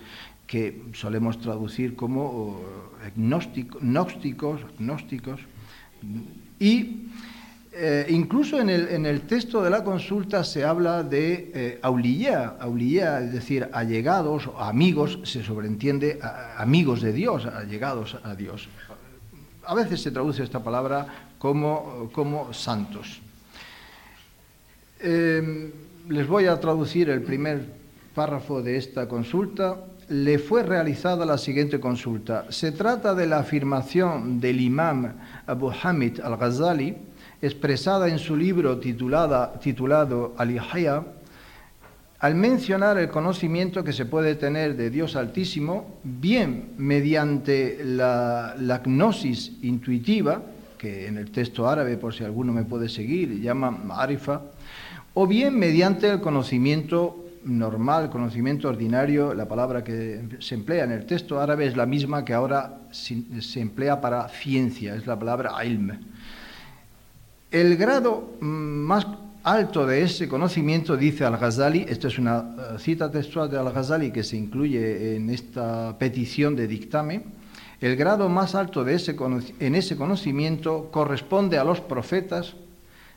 que 0.47 0.81
solemos 0.93 1.39
traducir 1.39 1.95
como 1.95 2.59
eh, 3.03 3.11
gnósticos, 3.15 4.61
gnósticos 4.79 5.41
y 6.59 7.07
eh, 7.71 8.07
incluso 8.09 8.59
en 8.59 9.05
el, 9.05 9.21
texto 9.21 9.61
de 9.61 9.69
la 9.69 9.83
consulta 9.83 10.43
se 10.43 10.65
habla 10.65 11.03
de 11.03 11.51
eh, 11.53 11.79
auliyá, 11.83 13.21
es 13.21 13.31
decir, 13.31 13.69
allegados, 13.71 14.49
amigos, 14.57 15.19
se 15.23 15.43
sobreentiende 15.43 16.19
amigos 16.57 17.01
de 17.01 17.13
Dios, 17.13 17.45
allegados 17.45 18.17
a 18.23 18.33
Dios. 18.33 18.67
A 19.65 19.75
veces 19.75 20.01
se 20.01 20.09
traduce 20.09 20.43
esta 20.43 20.63
palabra 20.63 21.28
como, 21.39 22.53
santos. 22.53 23.21
Eh, 24.99 25.73
les 26.09 26.27
voy 26.27 26.45
a 26.45 26.59
traducir 26.59 27.09
el 27.09 27.23
primer 27.23 27.65
párrafo 28.13 28.61
de 28.61 28.77
esta 28.77 29.07
consulta 29.07 29.77
le 30.09 30.39
fue 30.39 30.63
realizada 30.63 31.25
la 31.25 31.37
siguiente 31.37 31.79
consulta. 31.79 32.45
Se 32.49 32.71
trata 32.71 33.13
de 33.13 33.27
la 33.27 33.39
afirmación 33.39 34.39
del 34.39 34.59
imam 34.59 35.13
Abu 35.45 35.71
Hamid 35.71 36.19
al-Ghazali, 36.19 36.97
expresada 37.41 38.09
en 38.09 38.17
su 38.17 38.35
libro 38.35 38.79
titulado 38.79 40.33
Al-Ihya, 40.37 41.03
al 42.19 42.35
mencionar 42.35 42.97
el 42.97 43.09
conocimiento 43.09 43.83
que 43.83 43.93
se 43.93 44.05
puede 44.05 44.35
tener 44.35 44.75
de 44.75 44.89
Dios 44.89 45.15
Altísimo, 45.15 45.99
bien 46.03 46.73
mediante 46.77 47.79
la 47.85 48.81
gnosis 48.83 49.53
intuitiva, 49.61 50.41
que 50.79 51.05
en 51.05 51.17
el 51.17 51.29
texto 51.29 51.69
árabe, 51.69 51.97
por 51.97 52.15
si 52.15 52.23
alguno 52.23 52.51
me 52.51 52.63
puede 52.63 52.89
seguir, 52.89 53.39
llama 53.39 53.69
ma'arifa, 53.69 54.41
o 55.13 55.27
bien 55.27 55.59
mediante 55.59 56.09
el 56.09 56.21
conocimiento 56.21 57.25
normal, 57.43 58.09
conocimiento 58.09 58.67
ordinario, 58.67 59.35
la 59.35 59.47
palabra 59.47 59.83
que 59.83 60.21
se 60.39 60.55
emplea 60.55 60.85
en 60.85 60.91
el 60.91 61.05
texto 61.05 61.39
árabe 61.39 61.67
es 61.67 61.77
la 61.77 61.85
misma 61.85 62.25
que 62.25 62.33
ahora 62.33 62.79
se 62.91 63.61
emplea 63.61 64.01
para 64.01 64.27
ciencia, 64.29 64.95
es 64.95 65.05
la 65.05 65.19
palabra 65.19 65.63
ilm. 65.63 65.91
El 67.51 67.77
grado 67.77 68.37
mm, 68.39 68.45
más 68.45 69.07
alto 69.43 69.85
de 69.85 70.03
ese 70.03 70.27
conocimiento, 70.27 70.95
dice 70.97 71.25
Al-Ghazali, 71.25 71.85
esta 71.87 72.07
es 72.07 72.19
una 72.19 72.39
eh, 72.39 72.79
cita 72.79 73.09
textual 73.09 73.49
de 73.49 73.57
Al-Ghazali 73.57 74.11
que 74.11 74.23
se 74.23 74.37
incluye 74.37 75.15
en 75.15 75.29
esta 75.29 75.97
petición 75.97 76.55
de 76.55 76.67
dictamen, 76.67 77.38
el 77.81 77.95
grado 77.95 78.29
más 78.29 78.55
alto 78.55 78.83
de 78.83 78.95
ese, 78.95 79.15
en 79.59 79.75
ese 79.75 79.95
conocimiento 79.95 80.89
corresponde 80.91 81.57
a 81.57 81.63
los 81.63 81.79
profetas, 81.81 82.55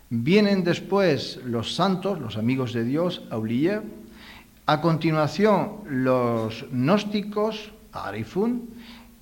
vienen 0.09 0.63
después 0.63 1.41
los 1.45 1.75
santos, 1.75 2.21
los 2.21 2.37
amigos 2.37 2.73
de 2.73 2.85
Dios, 2.85 3.23
Auliya, 3.31 3.83
a 4.67 4.81
continuación, 4.81 5.79
los 5.89 6.67
gnósticos, 6.71 7.73
Arifun, 7.93 8.69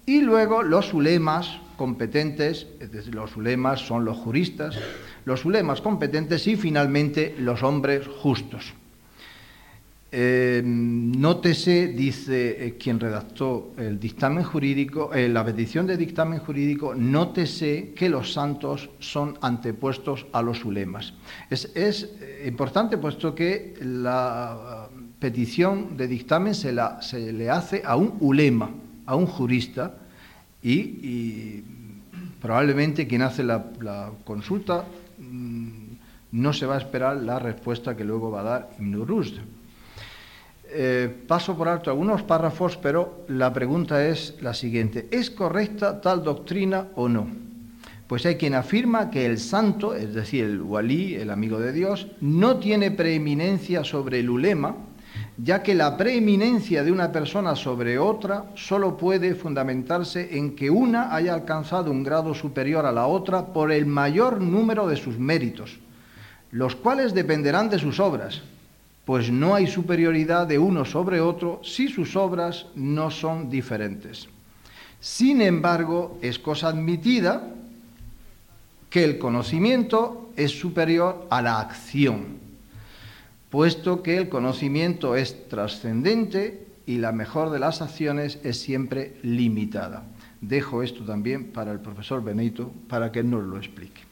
y 0.04 0.20
luego 0.20 0.62
los 0.62 0.92
ulemas 0.92 1.58
competentes, 1.76 2.66
los 3.10 3.36
ulemas 3.36 3.80
son 3.80 4.04
los 4.04 4.18
juristas, 4.18 4.76
los 5.24 5.44
ulemas 5.44 5.80
competentes 5.80 6.46
y 6.46 6.56
finalmente 6.56 7.34
los 7.38 7.62
hombres 7.62 8.06
justos. 8.06 8.74
Eh, 10.12 10.60
nótese, 10.64 11.86
dice 11.86 12.66
eh, 12.66 12.76
quien 12.76 12.98
redactó 12.98 13.74
el 13.76 14.00
dictamen 14.00 14.42
jurídico, 14.42 15.14
eh, 15.14 15.28
la 15.28 15.44
petición 15.44 15.86
de 15.86 15.96
dictamen 15.96 16.40
jurídico, 16.40 16.96
nótese 16.96 17.92
que 17.94 18.08
los 18.08 18.32
santos 18.32 18.90
son 18.98 19.38
antepuestos 19.40 20.26
a 20.32 20.42
los 20.42 20.64
ulemas. 20.64 21.14
Es, 21.48 21.70
es 21.76 22.10
importante 22.44 22.98
puesto 22.98 23.36
que 23.36 23.74
la 23.80 24.88
petición 25.20 25.96
de 25.96 26.08
dictamen 26.08 26.56
se, 26.56 26.72
le 26.72 27.50
hace 27.50 27.82
a 27.84 27.94
un 27.94 28.16
ulema, 28.18 28.68
a 29.06 29.14
un 29.14 29.26
jurista, 29.26 29.94
y, 30.62 31.62
probablemente 32.40 33.06
quien 33.06 33.22
hace 33.22 33.44
la, 33.44 34.10
consulta 34.24 34.84
mm, 35.18 35.68
no 36.32 36.52
se 36.52 36.66
va 36.66 36.74
a 36.74 36.78
esperar 36.78 37.16
la 37.18 37.38
respuesta 37.38 37.96
que 37.96 38.04
luego 38.04 38.30
va 38.30 38.40
a 38.40 38.44
dar 38.44 38.70
Ibn 38.78 39.06
eh, 40.72 41.24
paso 41.26 41.56
por 41.56 41.68
alto 41.68 41.90
algunos 41.90 42.22
párrafos, 42.22 42.76
pero 42.76 43.24
la 43.28 43.52
pregunta 43.52 44.06
es 44.06 44.36
la 44.40 44.54
siguiente. 44.54 45.08
¿Es 45.10 45.30
correcta 45.30 46.00
tal 46.00 46.22
doctrina 46.22 46.88
o 46.94 47.08
no? 47.08 47.26
Pues 48.06 48.26
hay 48.26 48.36
quien 48.36 48.54
afirma 48.54 49.10
que 49.10 49.24
el 49.26 49.38
santo, 49.38 49.94
es 49.94 50.14
decir, 50.14 50.44
el 50.44 50.62
walí, 50.62 51.14
el 51.14 51.30
amigo 51.30 51.60
de 51.60 51.72
Dios, 51.72 52.08
no 52.20 52.56
tiene 52.58 52.90
preeminencia 52.90 53.84
sobre 53.84 54.18
el 54.20 54.30
ulema, 54.30 54.74
ya 55.36 55.62
que 55.62 55.74
la 55.74 55.96
preeminencia 55.96 56.82
de 56.82 56.92
una 56.92 57.12
persona 57.12 57.54
sobre 57.54 57.98
otra 57.98 58.46
solo 58.54 58.96
puede 58.96 59.34
fundamentarse 59.34 60.36
en 60.36 60.56
que 60.56 60.70
una 60.70 61.14
haya 61.14 61.34
alcanzado 61.34 61.90
un 61.90 62.02
grado 62.02 62.34
superior 62.34 62.84
a 62.84 62.92
la 62.92 63.06
otra 63.06 63.46
por 63.46 63.72
el 63.72 63.86
mayor 63.86 64.40
número 64.40 64.86
de 64.86 64.96
sus 64.96 65.18
méritos, 65.18 65.78
los 66.50 66.74
cuales 66.76 67.14
dependerán 67.14 67.70
de 67.70 67.78
sus 67.78 68.00
obras, 68.00 68.42
pues 69.10 69.28
no 69.28 69.56
hay 69.56 69.66
superioridad 69.66 70.46
de 70.46 70.56
uno 70.56 70.84
sobre 70.84 71.20
otro 71.20 71.60
si 71.64 71.88
sus 71.88 72.14
obras 72.14 72.66
no 72.76 73.10
son 73.10 73.50
diferentes. 73.50 74.28
Sin 75.00 75.42
embargo, 75.42 76.16
es 76.22 76.38
cosa 76.38 76.68
admitida 76.68 77.52
que 78.88 79.02
el 79.02 79.18
conocimiento 79.18 80.30
es 80.36 80.52
superior 80.52 81.26
a 81.28 81.42
la 81.42 81.58
acción 81.58 82.38
puesto 83.50 84.04
que 84.04 84.16
el 84.16 84.28
conocimiento 84.28 85.16
es 85.16 85.48
trascendente 85.48 86.68
y 86.86 86.98
la 86.98 87.10
mejor 87.10 87.50
de 87.50 87.58
las 87.58 87.82
acciones 87.82 88.38
es 88.44 88.60
siempre 88.60 89.16
limitada. 89.24 90.04
Dejo 90.40 90.84
esto 90.84 91.04
también 91.04 91.50
para 91.50 91.72
el 91.72 91.80
profesor 91.80 92.22
Benito 92.22 92.70
para 92.88 93.10
que 93.10 93.24
nos 93.24 93.42
lo 93.42 93.56
explique. 93.56 94.09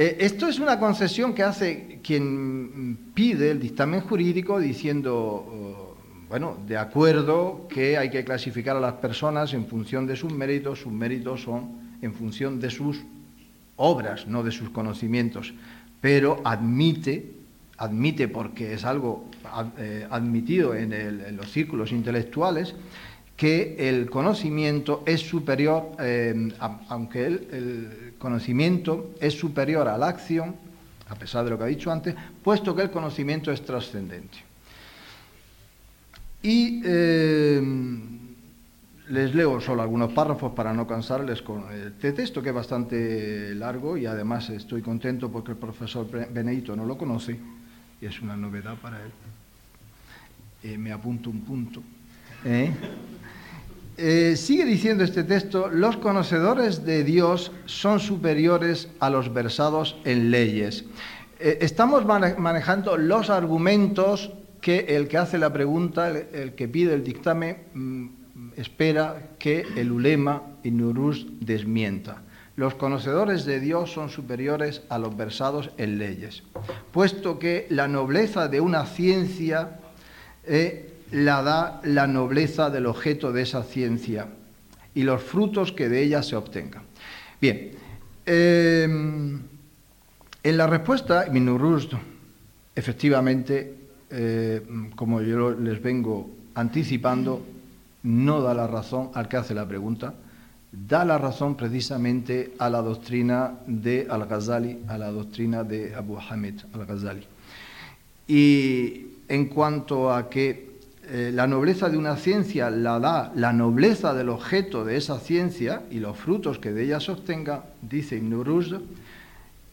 Eh, 0.00 0.16
esto 0.20 0.46
es 0.46 0.60
una 0.60 0.78
concesión 0.78 1.34
que 1.34 1.42
hace 1.42 1.98
quien 2.04 3.10
pide 3.14 3.50
el 3.50 3.58
dictamen 3.58 4.00
jurídico 4.00 4.60
diciendo, 4.60 5.12
oh, 5.16 5.96
bueno, 6.28 6.56
de 6.68 6.76
acuerdo 6.76 7.66
que 7.68 7.98
hay 7.98 8.08
que 8.08 8.22
clasificar 8.22 8.76
a 8.76 8.80
las 8.80 8.92
personas 8.92 9.54
en 9.54 9.66
función 9.66 10.06
de 10.06 10.14
sus 10.14 10.32
méritos, 10.32 10.82
sus 10.82 10.92
méritos 10.92 11.42
son 11.42 11.96
en 12.00 12.14
función 12.14 12.60
de 12.60 12.70
sus 12.70 13.00
obras, 13.74 14.28
no 14.28 14.44
de 14.44 14.52
sus 14.52 14.70
conocimientos, 14.70 15.52
pero 16.00 16.42
admite, 16.44 17.32
admite 17.76 18.28
porque 18.28 18.74
es 18.74 18.84
algo 18.84 19.24
eh, 19.78 20.06
admitido 20.08 20.76
en, 20.76 21.36
los 21.36 21.50
círculos 21.50 21.90
intelectuales, 21.90 22.76
que 23.36 23.88
el 23.88 24.08
conocimiento 24.08 25.02
es 25.06 25.22
superior, 25.22 25.90
eh, 25.98 26.50
aunque 26.88 27.26
el, 27.26 28.07
conocimiento 28.18 29.14
es 29.20 29.38
superior 29.38 29.88
a 29.88 29.96
la 29.98 30.08
acción, 30.08 30.56
a 31.08 31.14
pesar 31.14 31.44
de 31.44 31.50
lo 31.50 31.58
que 31.58 31.64
ha 31.64 31.68
dicho 31.68 31.90
antes, 31.90 32.14
puesto 32.42 32.74
que 32.74 32.82
el 32.82 32.90
conocimiento 32.90 33.50
es 33.50 33.64
trascendente. 33.64 34.38
Y 36.42 36.82
eh, 36.84 37.62
les 39.08 39.34
leo 39.34 39.60
solo 39.60 39.82
algunos 39.82 40.12
párrafos 40.12 40.52
para 40.52 40.72
no 40.72 40.86
cansarles 40.86 41.42
con 41.42 41.64
este 41.72 42.12
texto, 42.12 42.42
que 42.42 42.50
es 42.50 42.54
bastante 42.54 43.54
largo 43.54 43.96
y 43.96 44.06
además 44.06 44.50
estoy 44.50 44.82
contento 44.82 45.30
porque 45.30 45.52
el 45.52 45.56
profesor 45.56 46.06
Benedito 46.30 46.76
no 46.76 46.84
lo 46.84 46.98
conoce 46.98 47.38
y 48.00 48.06
es 48.06 48.20
una 48.20 48.36
novedad 48.36 48.76
para 48.76 48.98
él. 49.02 49.10
Eh, 50.62 50.76
me 50.76 50.92
apunto 50.92 51.30
un 51.30 51.40
punto. 51.40 51.82
Eh, 52.44 52.72
sigue 54.36 54.64
diciendo 54.64 55.02
este 55.02 55.24
texto, 55.24 55.68
los 55.68 55.96
conocedores 55.96 56.84
de 56.84 57.02
Dios 57.02 57.50
son 57.66 57.98
superiores 57.98 58.88
a 59.00 59.10
los 59.10 59.32
versados 59.34 59.96
en 60.04 60.30
leyes. 60.30 60.84
Eh, 61.40 61.58
estamos 61.60 62.04
manejando 62.04 62.96
los 62.96 63.30
argumentos 63.30 64.32
que 64.60 64.96
el 64.96 65.06
que 65.08 65.18
hace 65.18 65.38
la 65.38 65.52
pregunta, 65.52 66.10
el, 66.10 66.54
que 66.54 66.68
pide 66.68 66.94
el 66.94 67.04
dictamen, 67.04 67.58
mm, 67.74 68.06
espera 68.56 69.30
que 69.38 69.64
el 69.76 69.92
ulema 69.92 70.42
y 70.62 70.70
Nuruz 70.70 71.26
desmienta. 71.40 72.22
Los 72.56 72.74
conocedores 72.74 73.44
de 73.44 73.60
Dios 73.60 73.92
son 73.92 74.10
superiores 74.10 74.82
a 74.88 74.98
los 74.98 75.16
versados 75.16 75.70
en 75.76 75.98
leyes, 75.98 76.42
puesto 76.90 77.38
que 77.38 77.68
la 77.70 77.86
nobleza 77.86 78.48
de 78.48 78.60
una 78.60 78.84
ciencia 78.86 79.78
eh, 80.42 80.87
la 81.12 81.42
da 81.42 81.80
la 81.84 82.06
nobleza 82.06 82.70
del 82.70 82.86
objeto 82.86 83.32
de 83.32 83.42
esa 83.42 83.62
ciencia 83.62 84.28
y 84.94 85.02
los 85.02 85.22
frutos 85.22 85.72
que 85.72 85.88
de 85.88 86.02
ella 86.02 86.22
se 86.22 86.36
obtengan. 86.36 86.82
Bien, 87.40 87.70
em, 88.26 89.40
en 90.42 90.56
la 90.56 90.66
respuesta, 90.66 91.26
Minuruz, 91.30 91.88
efectivamente, 92.74 93.74
eh, 94.10 94.62
como 94.96 95.20
yo 95.20 95.50
les 95.50 95.80
vengo 95.82 96.30
anticipando, 96.54 97.44
no 98.02 98.40
da 98.40 98.54
la 98.54 98.66
razón 98.66 99.10
al 99.14 99.28
que 99.28 99.36
hace 99.36 99.54
la 99.54 99.66
pregunta, 99.66 100.14
da 100.72 101.04
la 101.04 101.18
razón 101.18 101.56
precisamente 101.56 102.54
a 102.58 102.68
la 102.68 102.82
doctrina 102.82 103.54
de 103.66 104.06
Al-Ghazali, 104.08 104.84
a 104.88 104.98
la 104.98 105.10
doctrina 105.10 105.64
de 105.64 105.94
Abu 105.94 106.18
Hamid 106.18 106.60
Al-Ghazali. 106.72 107.24
Y 108.26 109.06
en 109.28 109.46
cuanto 109.46 110.12
a 110.12 110.28
que 110.28 110.67
eh, 111.10 111.30
la 111.32 111.46
nobleza 111.46 111.88
de 111.88 111.96
una 111.96 112.16
ciencia 112.16 112.68
la 112.68 113.00
da 113.00 113.32
la 113.34 113.52
nobleza 113.52 114.12
del 114.12 114.28
objeto 114.28 114.84
de 114.84 114.96
esa 114.96 115.18
ciencia 115.18 115.82
y 115.90 116.00
los 116.00 116.16
frutos 116.18 116.58
que 116.58 116.70
de 116.72 116.84
ella 116.84 117.00
se 117.00 117.12
obtenga, 117.12 117.64
dice 117.80 118.16
Ibn 118.16 118.84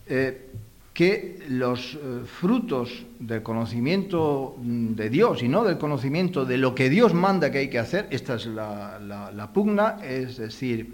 eh, 0.07 0.48
que 0.93 1.39
los 1.50 1.95
eh, 1.95 2.21
frutos 2.25 3.05
del 3.19 3.43
conocimiento 3.43 4.55
mm, 4.57 4.93
de 4.93 5.09
Dios 5.09 5.43
y 5.43 5.50
no 5.50 5.65
del 5.65 5.77
conocimiento 5.77 6.45
de 6.45 6.57
lo 6.57 6.74
que 6.74 6.89
Dios 6.89 7.13
manda 7.13 7.51
que 7.51 7.57
hay 7.57 7.69
que 7.69 7.79
hacer, 7.79 8.07
esta 8.11 8.35
es 8.35 8.45
la 8.45 9.50
pugna, 9.53 9.98
es 10.01 10.37
decir, 10.37 10.93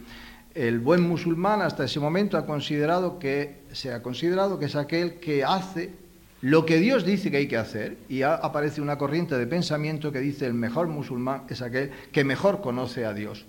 el 0.55 0.79
buen 0.79 1.07
musulmán 1.07 1.61
hasta 1.61 1.85
ese 1.85 1.99
momento 1.99 2.35
ha 2.35 2.47
considerado 2.47 3.19
que 3.19 3.61
se 3.71 3.93
ha 3.93 4.01
considerado 4.01 4.57
que 4.57 4.65
es 4.65 4.75
aquel 4.75 5.19
que 5.19 5.43
hace 5.43 6.00
lo 6.41 6.65
que 6.65 6.77
Dios 6.77 7.05
dice 7.05 7.29
que 7.29 7.37
hay 7.37 7.47
que 7.47 7.57
hacer, 7.57 7.97
y 8.09 8.23
aparece 8.23 8.81
una 8.81 8.97
corriente 8.97 9.37
de 9.37 9.45
pensamiento 9.45 10.11
que 10.11 10.19
dice 10.19 10.47
el 10.47 10.55
mejor 10.55 10.87
musulmán 10.87 11.43
es 11.49 11.61
aquel 11.61 11.91
que 12.11 12.23
mejor 12.23 12.61
conoce 12.61 13.05
a 13.05 13.13
Dios. 13.13 13.45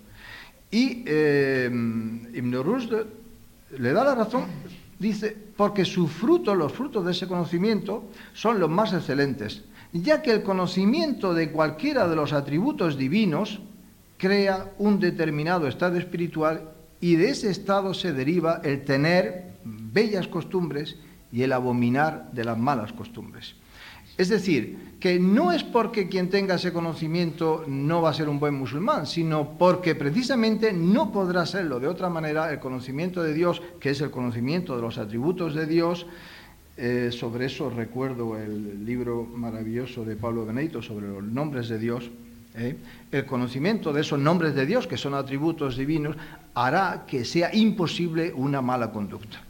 Y 0.69 1.03
eh, 1.05 1.69
Ibn 1.69 2.63
Rushd 2.63 2.93
le 3.77 3.93
da 3.93 4.03
la 4.03 4.15
razón, 4.15 4.45
dice, 4.99 5.35
porque 5.55 5.85
sus 5.85 6.11
frutos, 6.11 6.55
los 6.55 6.71
frutos 6.71 7.03
de 7.05 7.11
ese 7.11 7.27
conocimiento, 7.27 8.05
son 8.33 8.59
los 8.59 8.69
más 8.69 8.93
excelentes, 8.93 9.63
ya 9.91 10.21
que 10.21 10.31
el 10.31 10.43
conocimiento 10.43 11.33
de 11.33 11.51
cualquiera 11.51 12.07
de 12.07 12.15
los 12.15 12.31
atributos 12.31 12.97
divinos 12.97 13.59
crea 14.17 14.71
un 14.77 14.99
determinado 14.99 15.67
estado 15.67 15.97
espiritual 15.97 16.69
y 17.01 17.15
de 17.15 17.29
ese 17.29 17.49
estado 17.49 17.93
se 17.93 18.13
deriva 18.13 18.61
el 18.63 18.85
tener 18.85 19.51
bellas 19.65 20.27
costumbres 20.27 20.95
y 21.33 21.41
el 21.41 21.51
abominar 21.51 22.29
de 22.31 22.45
las 22.45 22.57
malas 22.57 22.93
costumbres. 22.93 23.55
Es 24.15 24.29
decir, 24.29 24.93
que 24.99 25.19
no 25.19 25.51
es 25.51 25.63
porque 25.63 26.07
quien 26.07 26.29
tenga 26.29 26.55
ese 26.55 26.71
conocimiento 26.71 27.65
no 27.67 28.03
va 28.03 28.11
a 28.11 28.13
ser 28.13 28.29
un 28.29 28.39
buen 28.39 28.53
musulmán, 28.53 29.07
sino 29.07 29.57
porque 29.57 29.95
precisamente 29.95 30.71
no 30.71 31.11
podrá 31.11 31.47
serlo 31.47 31.79
de 31.79 31.87
otra 31.87 32.09
manera 32.09 32.51
el 32.53 32.59
conocimiento 32.59 33.23
de 33.23 33.33
Dios, 33.33 33.63
que 33.79 33.89
es 33.89 34.01
el 34.01 34.11
conocimiento 34.11 34.75
de 34.75 34.83
los 34.83 34.99
atributos 34.99 35.55
de 35.55 35.65
Dios. 35.65 36.05
Eh, 36.77 37.09
sobre 37.11 37.47
eso 37.47 37.71
recuerdo 37.71 38.37
el 38.37 38.85
libro 38.85 39.25
maravilloso 39.25 40.05
de 40.05 40.15
Pablo 40.15 40.45
Benedito 40.45 40.83
sobre 40.83 41.07
los 41.07 41.23
nombres 41.23 41.67
de 41.67 41.79
Dios. 41.79 42.11
¿eh? 42.55 42.77
El 43.11 43.25
conocimiento 43.25 43.91
de 43.91 44.01
esos 44.01 44.19
nombres 44.19 44.53
de 44.53 44.67
Dios, 44.67 44.85
que 44.85 44.97
son 44.97 45.15
atributos 45.15 45.75
divinos, 45.75 46.15
hará 46.53 47.05
que 47.07 47.25
sea 47.25 47.53
imposible 47.55 48.31
una 48.35 48.61
mala 48.61 48.91
conducta. 48.91 49.41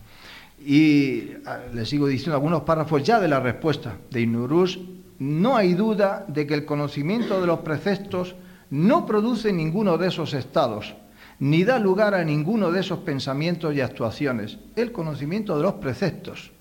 Y 0.66 1.32
ah, 1.46 1.60
le 1.74 1.86
sigo 1.86 2.08
diciendo 2.08 2.36
algunos 2.36 2.62
párrafos 2.62 3.04
ya 3.04 3.20
de 3.20 3.28
la 3.28 3.40
respuesta 3.40 3.98
de 4.10 4.22
Inurus. 4.22 4.80
No 5.20 5.56
hay 5.56 5.74
duda 5.74 6.26
de 6.28 6.48
que 6.48 6.54
el 6.54 6.66
conocimiento 6.66 7.40
de 7.42 7.48
los 7.48 7.60
preceptos 7.60 8.36
no 8.70 9.06
produce 9.06 9.54
ninguno 9.54 9.98
de 9.98 10.08
esos 10.08 10.34
estados, 10.34 10.96
ni 11.40 11.64
da 11.64 11.80
lugar 11.80 12.16
a 12.16 12.24
ninguno 12.24 12.72
de 12.72 12.80
esos 12.80 13.00
pensamientos 13.00 13.76
y 13.76 13.82
actuaciones. 13.82 14.58
El 14.76 14.92
conocimiento 14.92 15.56
de 15.58 15.64
los 15.64 15.74
preceptos. 15.74 16.52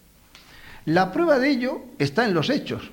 La 0.85 1.12
prueba 1.12 1.38
de 1.38 1.51
ello 1.51 1.83
está 1.99 2.27
en 2.27 2.35
los 2.35 2.51
hechos. 2.51 2.91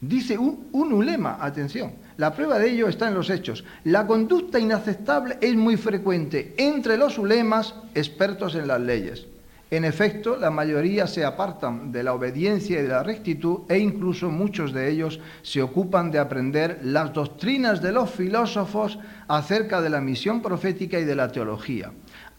Dice 0.00 0.38
un, 0.38 0.68
un, 0.72 0.92
ulema, 0.92 1.38
atención, 1.40 1.92
la 2.16 2.34
prueba 2.34 2.58
de 2.58 2.70
ello 2.70 2.88
está 2.88 3.08
en 3.08 3.14
los 3.14 3.28
hechos. 3.28 3.64
La 3.84 4.06
conducta 4.06 4.58
inaceptable 4.58 5.38
es 5.40 5.54
muy 5.56 5.76
frecuente 5.76 6.54
entre 6.56 6.96
los 6.96 7.18
ulemas 7.18 7.74
expertos 7.94 8.54
en 8.54 8.68
las 8.68 8.80
leyes. 8.80 9.26
En 9.70 9.84
efecto, 9.84 10.36
la 10.36 10.50
mayoría 10.50 11.06
se 11.06 11.24
apartan 11.24 11.92
de 11.92 12.02
la 12.02 12.12
obediencia 12.12 12.80
y 12.80 12.82
de 12.82 12.88
la 12.88 13.04
rectitud 13.04 13.60
e 13.68 13.78
incluso 13.78 14.28
muchos 14.28 14.72
de 14.72 14.90
ellos 14.90 15.20
se 15.42 15.62
ocupan 15.62 16.10
de 16.10 16.18
aprender 16.18 16.80
las 16.82 17.12
doctrinas 17.12 17.80
de 17.80 17.92
los 17.92 18.10
filósofos 18.10 18.98
acerca 19.28 19.80
de 19.80 19.90
la 19.90 20.00
misión 20.00 20.42
profética 20.42 20.98
y 20.98 21.04
de 21.04 21.14
la 21.14 21.30
teología. 21.30 21.92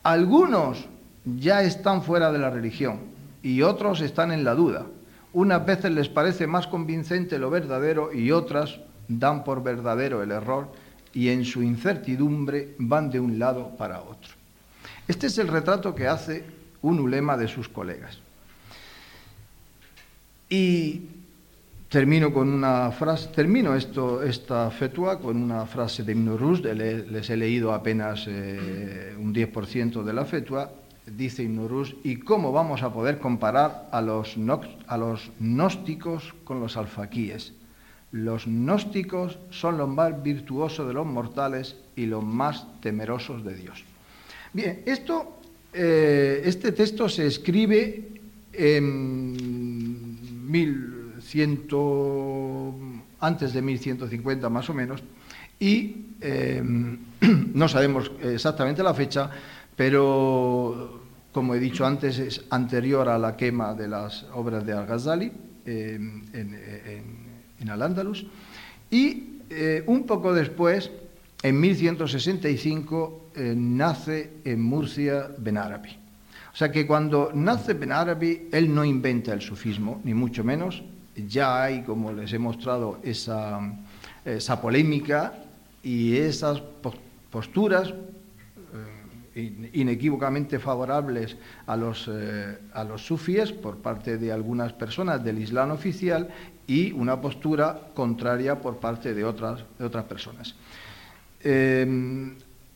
Algunos 0.03 0.89
ya 1.23 1.63
están 1.63 2.03
fuera 2.03 2.33
de 2.33 2.39
la 2.39 2.49
religión 2.49 2.99
y 3.41 3.61
otros 3.61 4.01
están 4.01 4.33
en 4.33 4.43
la 4.43 4.53
duda. 4.53 4.87
Unas 5.31 5.65
veces 5.65 5.91
les 5.91 6.09
parece 6.09 6.47
más 6.47 6.67
convincente 6.67 7.39
lo 7.39 7.49
verdadero 7.49 8.11
y 8.11 8.31
otras 8.31 8.81
dan 9.07 9.45
por 9.45 9.63
verdadero 9.63 10.21
el 10.21 10.31
error 10.31 10.67
y 11.13 11.29
en 11.29 11.45
su 11.45 11.63
incertidumbre 11.63 12.75
van 12.77 13.09
de 13.09 13.21
un 13.21 13.39
lado 13.39 13.69
para 13.77 14.01
otro. 14.01 14.33
Este 15.07 15.27
es 15.27 15.37
el 15.37 15.47
retrato 15.47 15.95
que 15.95 16.07
hace 16.07 16.60
un 16.81 16.99
ulema 16.99 17.37
de 17.37 17.47
sus 17.47 17.69
colegas. 17.69 18.19
Y 20.49 21.01
termino 21.89 22.33
con 22.33 22.49
una 22.49 22.91
frase, 22.91 23.29
termino 23.35 23.75
esto, 23.75 24.23
esta 24.23 24.71
fetua 24.71 25.19
con 25.19 25.35
una 25.35 25.65
frase 25.65 26.03
de 26.03 26.13
Ibn 26.13 26.61
les 27.11 27.29
he 27.29 27.37
leído 27.37 27.73
apenas 27.73 28.25
eh, 28.27 29.15
un 29.19 29.33
10% 29.33 30.03
de 30.03 30.13
la 30.13 30.25
fetua, 30.25 30.71
dice 31.05 31.43
Ibn 31.43 31.67
¿y 32.03 32.17
cómo 32.17 32.51
vamos 32.51 32.83
a 32.83 32.93
poder 32.93 33.19
comparar 33.19 33.89
a 33.91 34.01
los, 34.01 34.37
a 34.87 34.97
los 34.97 35.31
gnósticos 35.39 36.33
con 36.43 36.59
los 36.59 36.77
alfaquíes? 36.77 37.53
Los 38.11 38.45
gnósticos 38.45 39.39
son 39.49 39.77
los 39.77 39.87
más 39.87 40.21
virtuosos 40.21 40.87
de 40.87 40.93
los 40.93 41.05
mortales 41.05 41.77
y 41.95 42.05
los 42.05 42.23
más 42.23 42.67
temerosos 42.81 43.43
de 43.43 43.55
Dios. 43.55 43.83
Bien, 44.53 44.83
esto 44.85 45.40
eh, 45.73 46.41
este 46.45 46.71
texto 46.71 47.07
se 47.09 47.27
escribe 47.27 48.09
en 48.53 50.49
1100, 50.49 51.67
antes 53.19 53.53
de 53.53 53.61
1150 53.61 54.49
más 54.49 54.69
o 54.69 54.73
menos, 54.73 55.03
y 55.59 56.07
em, 56.21 56.97
no 57.53 57.67
sabemos 57.67 58.11
exactamente 58.21 58.83
la 58.83 58.93
fecha, 58.93 59.29
pero 59.75 61.01
como 61.31 61.55
he 61.55 61.59
dicho 61.59 61.85
antes, 61.85 62.19
es 62.19 62.43
anterior 62.49 63.07
a 63.07 63.17
la 63.17 63.37
quema 63.37 63.73
de 63.73 63.87
las 63.87 64.25
obras 64.33 64.65
de 64.65 64.73
Al-Ghazali 64.73 65.31
en, 65.65 66.25
en, 66.33 67.69
Al-Ándalus. 67.69 68.25
Y 68.89 69.39
eh, 69.49 69.83
un 69.87 70.05
poco 70.05 70.33
después, 70.33 70.91
en 71.41 71.59
1165, 71.59 73.20
eh, 73.35 73.53
nace 73.55 74.41
en 74.43 74.61
Murcia 74.61 75.29
Ben 75.37 75.57
Arabi. 75.57 75.97
O 76.53 76.55
sea 76.55 76.71
que 76.71 76.85
cuando 76.85 77.31
nace 77.33 77.73
Ben 77.73 77.91
Arabi, 77.91 78.49
él 78.51 78.73
no 78.73 78.83
inventa 78.83 79.33
el 79.33 79.41
sufismo, 79.41 80.01
ni 80.03 80.13
mucho 80.13 80.43
menos. 80.43 80.83
Ya 81.15 81.63
hay, 81.63 81.83
como 81.83 82.11
les 82.11 82.33
he 82.33 82.39
mostrado, 82.39 82.99
esa, 83.03 83.59
esa 84.25 84.61
polémica 84.61 85.33
y 85.83 86.17
esas 86.17 86.61
posturas 87.31 87.93
inequívocamente 89.35 90.59
favorables 90.59 91.37
a 91.65 91.77
los, 91.77 92.09
eh, 92.11 92.57
a 92.73 92.83
los 92.83 93.05
sufíes 93.05 93.51
por 93.51 93.77
parte 93.77 94.17
de 94.17 94.31
algunas 94.31 94.73
personas 94.73 95.23
del 95.23 95.39
Islam 95.39 95.71
oficial 95.71 96.29
y 96.67 96.91
una 96.91 97.19
postura 97.21 97.91
contraria 97.93 98.59
por 98.59 98.77
parte 98.77 99.13
de 99.13 99.23
otras, 99.23 99.63
de 99.79 99.85
otras 99.85 100.05
personas. 100.05 100.55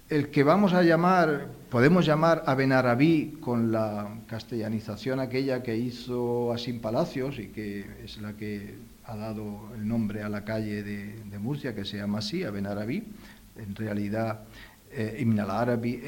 El 0.09 0.29
que 0.29 0.43
vamos 0.43 0.73
a 0.73 0.83
llamar, 0.83 1.49
podemos 1.69 2.05
llamar 2.05 2.43
a 2.45 2.53
Benarabí 2.53 3.37
con 3.41 3.71
la 3.71 4.19
castellanización 4.27 5.19
aquella 5.19 5.63
que 5.63 5.75
hizo 5.75 6.53
Asim 6.53 6.79
Palacios 6.79 7.39
y 7.39 7.47
que 7.47 7.85
es 8.03 8.21
la 8.21 8.33
que 8.33 8.75
ha 9.05 9.15
dado 9.15 9.71
el 9.75 9.87
nombre 9.87 10.21
a 10.21 10.29
la 10.29 10.43
calle 10.43 10.83
de, 10.83 11.39
Murcia, 11.39 11.73
que 11.73 11.85
se 11.85 11.97
llama 11.97 12.19
así, 12.19 12.43
a 12.43 12.51
Benarabí. 12.51 13.03
En 13.55 13.75
realidad 13.75 14.41
eh, 14.91 15.17
Ibn 15.19 15.39
al-Arabi 15.39 16.01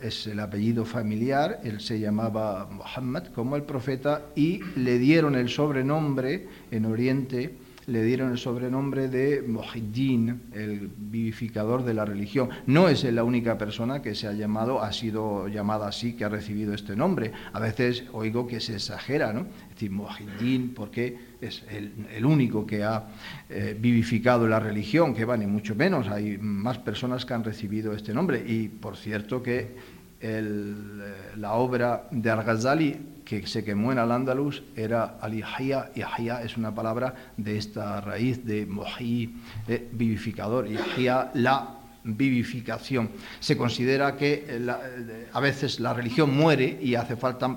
es 0.00 0.26
el 0.26 0.40
apellido 0.40 0.84
familiar, 0.84 1.60
él 1.62 1.80
se 1.80 2.00
llamaba 2.00 2.68
Muhammad 2.70 3.28
como 3.28 3.56
el 3.56 3.62
profeta 3.62 4.26
y 4.34 4.60
le 4.76 4.98
dieron 4.98 5.36
el 5.36 5.48
sobrenombre 5.48 6.48
en 6.70 6.84
Oriente 6.86 7.56
le 7.86 8.02
dieron 8.02 8.32
el 8.32 8.38
sobrenombre 8.38 9.08
de 9.08 9.42
Mohiddin, 9.42 10.42
el 10.52 10.90
vivificador 10.96 11.84
de 11.84 11.94
la 11.94 12.04
religión. 12.04 12.48
No 12.66 12.88
es 12.88 13.04
la 13.04 13.22
única 13.22 13.56
persona 13.58 14.02
que 14.02 14.14
se 14.14 14.26
ha 14.26 14.32
llamado, 14.32 14.82
ha 14.82 14.92
sido 14.92 15.48
llamada 15.48 15.88
así, 15.88 16.14
que 16.14 16.24
ha 16.24 16.28
recibido 16.28 16.74
este 16.74 16.96
nombre. 16.96 17.32
A 17.52 17.60
veces 17.60 18.04
oigo 18.12 18.46
que 18.46 18.60
se 18.60 18.74
exagera, 18.74 19.32
¿no? 19.32 19.46
Es 19.68 19.74
decir, 19.74 19.90
Mohiddin, 19.90 20.74
porque 20.74 21.36
es 21.40 21.62
el, 21.70 22.24
único 22.24 22.66
que 22.66 22.82
ha 22.82 23.08
eh, 23.48 23.76
vivificado 23.78 24.48
la 24.48 24.58
religión, 24.58 25.14
que 25.14 25.24
va 25.24 25.36
ni 25.36 25.46
mucho 25.46 25.74
menos, 25.74 26.08
hay 26.08 26.38
más 26.38 26.78
personas 26.78 27.24
que 27.24 27.34
han 27.34 27.44
recibido 27.44 27.92
este 27.92 28.12
nombre. 28.12 28.42
Y 28.46 28.68
por 28.68 28.96
cierto 28.96 29.42
que 29.42 29.95
eh, 30.20 31.32
la 31.36 31.52
obra 31.54 32.08
de 32.10 32.30
Al-Ghazali 32.30 33.16
que 33.24 33.46
se 33.46 33.64
quemó 33.64 33.92
en 33.92 33.98
Al-Ándalus 33.98 34.62
era 34.76 35.16
al-Yahya. 35.20 35.90
Yahya 35.94 36.42
es 36.42 36.56
una 36.56 36.74
palabra 36.74 37.14
de 37.36 37.58
esta 37.58 38.00
raíz 38.00 38.44
de 38.46 38.66
mojí, 38.66 39.34
de 39.66 39.88
vivificador. 39.92 40.68
Yahya, 40.68 41.32
la 41.34 41.76
vivificación. 42.04 43.10
Se 43.40 43.56
considera 43.56 44.16
que 44.16 44.44
eh, 44.48 45.28
a 45.32 45.40
veces 45.40 45.80
la 45.80 45.92
religión 45.92 46.34
muere 46.34 46.78
y 46.80 46.94
hace 46.94 47.16
falta 47.16 47.56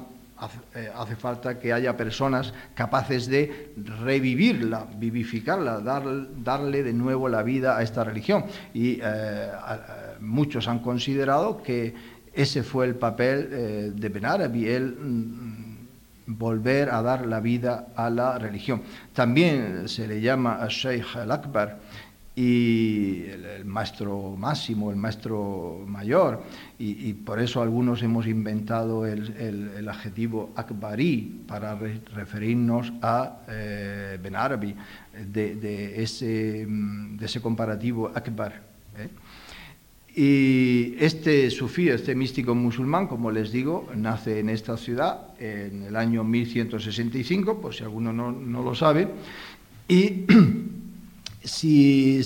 eh, 0.74 0.89
hace, 0.95 1.17
falta 1.17 1.60
que 1.60 1.74
haya 1.74 1.98
personas 1.98 2.54
capaces 2.74 3.28
de 3.28 3.74
revivirla, 4.02 4.88
vivificarla, 4.95 5.82
dar, 5.82 6.04
darle 6.41 6.82
de 6.82 6.93
nuevo 6.93 7.28
la 7.28 7.43
vida 7.43 7.78
a 7.78 7.84
esta 7.84 8.06
religión. 8.06 8.45
Y 8.74 9.00
eh, 9.04 9.52
muchos 10.22 10.69
han 10.69 10.80
considerado 10.80 11.62
que 11.62 11.93
ese 12.34 12.63
fue 12.63 12.86
el 12.86 12.96
papel 12.96 13.94
de 13.96 14.10
Ben 14.10 14.26
Arabi, 14.26 14.68
él 14.68 14.96
mm, 15.00 15.70
volver 16.30 16.89
a 16.89 17.02
dar 17.02 17.26
la 17.26 17.39
vida 17.39 17.88
a 17.96 18.10
la 18.10 18.38
religión. 18.38 18.82
También 19.13 19.89
se 19.89 20.08
le 20.08 20.22
llama 20.22 20.65
Sheikh 20.70 21.15
al-Akbar 21.15 21.80
y 22.36 23.26
el, 23.26 23.65
maestro 23.65 24.36
máximo, 24.38 24.92
el 24.92 24.96
maestro 24.96 25.84
mayor, 25.86 26.42
y, 26.78 27.13
por 27.13 27.42
eso 27.42 27.62
algunos 27.62 28.02
hemos 28.02 28.28
inventado 28.28 29.06
el, 29.06 29.89
adjetivo 29.89 30.52
akbari 30.56 31.44
para 31.48 31.76
referirnos 32.15 32.94
a 33.02 33.39
eh, 33.50 34.18
Ben 34.24 34.38
Arabi, 34.38 34.74
de, 35.28 36.02
ese, 36.02 36.65
de 36.65 37.26
ese 37.26 37.42
comparativo 37.42 38.10
akbar. 38.15 38.62
¿eh? 38.98 39.10
Y 40.15 40.95
este 41.00 41.50
sufí, 41.52 41.89
este 41.89 42.15
místico 42.15 42.56
musulmán, 42.56 43.08
como 43.08 43.32
les 43.32 43.52
digo, 43.52 43.88
nace 43.95 44.39
en 44.39 44.50
esta 44.50 44.76
ciudad 44.76 45.28
en 45.39 45.84
el 45.84 45.95
año 45.95 46.24
1165, 46.24 47.62
por 47.62 47.74
si 47.74 47.84
alguno 47.84 48.12
no, 48.12 48.63
lo 48.63 48.74
sabe, 48.76 49.08
y 49.88 50.26
si 51.43 52.22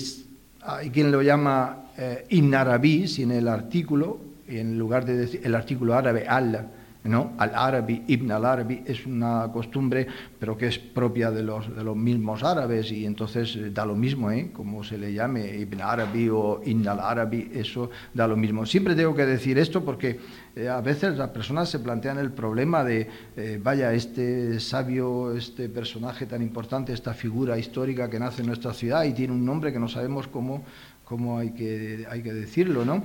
hay 0.62 0.90
quien 0.90 1.12
lo 1.12 1.22
llama 1.22 1.90
eh, 1.98 2.26
inarabí, 2.30 3.06
sin 3.06 3.30
el 3.30 3.48
artículo, 3.48 4.18
en 4.48 4.78
lugar 4.78 5.04
de 5.04 5.16
decir 5.16 5.40
el 5.44 5.54
artículo 5.54 5.94
árabe 5.94 6.26
al, 6.26 6.70
¿no? 7.04 7.34
Al-Arabi, 7.36 8.02
Ibn 8.06 8.32
al-Arabi, 8.32 8.82
es 8.86 9.04
una 9.04 9.50
costumbre, 9.52 10.06
pero 10.38 10.56
que 10.56 10.68
es 10.68 10.78
propia 10.78 11.30
de 11.30 11.42
los, 11.42 11.74
de 11.74 11.84
los 11.84 11.94
mismos 11.94 12.42
árabes 12.42 12.90
y 12.92 13.04
entonces 13.04 13.54
eh, 13.56 13.70
da 13.70 13.84
lo 13.84 13.94
mismo, 13.94 14.30
¿eh? 14.30 14.50
Como 14.52 14.82
se 14.82 14.96
le 14.96 15.12
llame 15.12 15.54
Ibn 15.58 15.82
Arabi 15.82 16.30
o 16.30 16.62
Ibn 16.64 16.88
al-Arabi, 16.88 17.50
eso 17.54 17.90
da 18.14 18.26
lo 18.26 18.36
mismo. 18.36 18.64
Siempre 18.64 18.94
tengo 18.94 19.14
que 19.14 19.26
decir 19.26 19.58
esto 19.58 19.84
porque 19.84 20.18
eh, 20.56 20.68
a 20.68 20.80
veces 20.80 21.18
las 21.18 21.28
personas 21.28 21.68
se 21.68 21.78
plantean 21.78 22.16
el 22.18 22.32
problema 22.32 22.82
de, 22.82 23.06
eh, 23.36 23.60
vaya, 23.62 23.92
este 23.92 24.58
sabio, 24.58 25.36
este 25.36 25.68
personaje 25.68 26.24
tan 26.24 26.40
importante, 26.40 26.94
esta 26.94 27.12
figura 27.12 27.58
histórica 27.58 28.08
que 28.08 28.18
nace 28.18 28.40
en 28.40 28.48
nuestra 28.48 28.72
ciudad 28.72 29.04
y 29.04 29.12
tiene 29.12 29.34
un 29.34 29.44
nombre 29.44 29.74
que 29.74 29.78
no 29.78 29.88
sabemos 29.88 30.26
cómo, 30.26 30.64
cómo 31.04 31.38
hay, 31.38 31.50
que, 31.50 32.06
hay 32.10 32.22
que 32.22 32.32
decirlo, 32.32 32.84
¿no? 32.84 33.04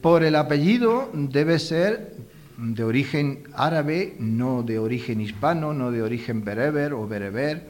por 0.00 0.24
el 0.24 0.36
apellido 0.36 1.10
debe 1.12 1.58
ser 1.58 2.14
de 2.56 2.84
origen 2.84 3.44
árabe, 3.54 4.14
no 4.18 4.62
de 4.62 4.78
origen 4.78 5.20
hispano, 5.20 5.74
no 5.74 5.90
de 5.90 6.02
origen 6.02 6.44
bereber 6.44 6.92
o 6.92 7.06
bereber, 7.06 7.68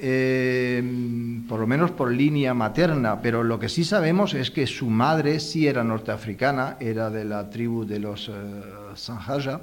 eh, 0.00 0.82
por 1.48 1.58
lo 1.58 1.66
menos 1.66 1.90
por 1.90 2.12
línea 2.12 2.54
materna, 2.54 3.20
pero 3.20 3.42
lo 3.42 3.58
que 3.58 3.68
sí 3.68 3.84
sabemos 3.84 4.34
es 4.34 4.50
que 4.50 4.66
su 4.66 4.86
madre 4.86 5.40
sí 5.40 5.66
era 5.66 5.82
norteafricana, 5.82 6.76
era 6.78 7.10
de 7.10 7.24
la 7.24 7.50
tribu 7.50 7.84
de 7.84 7.98
los 7.98 8.28
uh, 8.28 9.58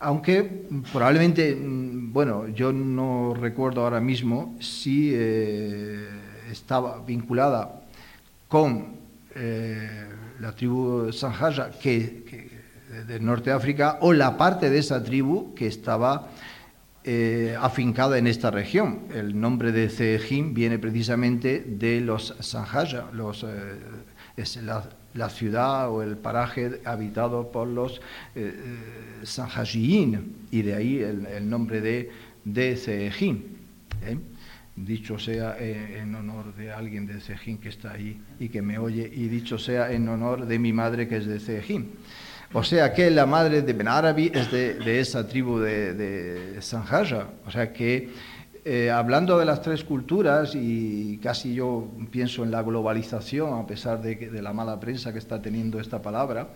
aunque 0.00 0.66
probablemente, 0.92 1.56
mm, 1.56 2.12
bueno, 2.12 2.46
yo 2.48 2.72
no 2.72 3.34
recuerdo 3.34 3.82
ahora 3.82 4.00
mismo 4.00 4.56
si 4.60 5.10
eh, 5.12 6.06
estaba 6.50 7.02
vinculada 7.04 7.80
con 8.48 9.02
la 10.38 10.52
tribu 10.52 11.10
Sanjaya, 11.10 11.72
que 11.82 12.53
de 13.02 13.20
Norte 13.20 13.50
de 13.50 13.56
África 13.56 13.98
o 14.00 14.12
la 14.12 14.36
parte 14.36 14.70
de 14.70 14.78
esa 14.78 15.02
tribu 15.02 15.54
que 15.54 15.66
estaba 15.66 16.28
eh, 17.04 17.56
afincada 17.60 18.16
en 18.18 18.26
esta 18.26 18.50
región. 18.50 19.00
El 19.12 19.38
nombre 19.38 19.72
de 19.72 19.88
Cejim 19.88 20.54
viene 20.54 20.78
precisamente 20.78 21.64
de 21.66 22.00
los 22.00 22.34
Sanjaya, 22.40 23.06
los, 23.12 23.42
eh, 23.42 23.46
es 24.36 24.58
la, 24.62 25.28
ciudad 25.28 25.90
o 25.90 26.02
el 26.02 26.16
paraje 26.16 26.80
habitado 26.84 27.52
por 27.52 27.68
los 27.68 28.00
eh, 28.34 28.54
y 30.50 30.62
de 30.62 30.74
ahí 30.74 30.98
el, 30.98 31.48
nombre 31.48 31.80
de, 31.80 32.10
de 32.44 32.76
Cejim. 32.76 33.42
¿eh? 34.06 34.18
Dicho 34.76 35.20
sea 35.20 35.56
en 35.56 36.14
honor 36.16 36.52
de 36.56 36.72
alguien 36.72 37.06
de 37.06 37.20
Cejín 37.20 37.58
que 37.58 37.68
está 37.68 37.92
ahí 37.92 38.20
y 38.40 38.48
que 38.48 38.60
me 38.60 38.78
oye, 38.78 39.08
y 39.12 39.28
dicho 39.28 39.56
sea 39.56 39.92
en 39.92 40.08
honor 40.08 40.46
de 40.46 40.58
mi 40.58 40.72
madre 40.72 41.06
que 41.06 41.18
es 41.18 41.26
de 41.26 41.38
Cejín. 41.38 41.92
O 42.56 42.62
sea 42.62 42.94
que 42.94 43.10
la 43.10 43.26
madre 43.26 43.62
de 43.62 43.72
Ben 43.72 43.88
Arabi 43.88 44.30
es 44.32 44.48
de, 44.52 45.00
esa 45.00 45.26
tribu 45.26 45.58
de, 45.58 45.92
de. 45.92 46.58
O 47.44 47.50
sea 47.50 47.72
que 47.72 48.10
eh, 48.64 48.92
hablando 48.92 49.36
de 49.36 49.44
las 49.44 49.60
tres 49.60 49.82
culturas, 49.82 50.54
y 50.54 51.18
casi 51.18 51.52
yo 51.52 51.88
pienso 52.12 52.44
en 52.44 52.52
la 52.52 52.62
globalización, 52.62 53.58
a 53.58 53.66
pesar 53.66 54.00
de, 54.00 54.14
de 54.14 54.40
la 54.40 54.52
mala 54.52 54.78
prensa 54.78 55.12
que 55.12 55.18
está 55.18 55.42
teniendo 55.42 55.80
esta 55.80 56.00
palabra, 56.00 56.46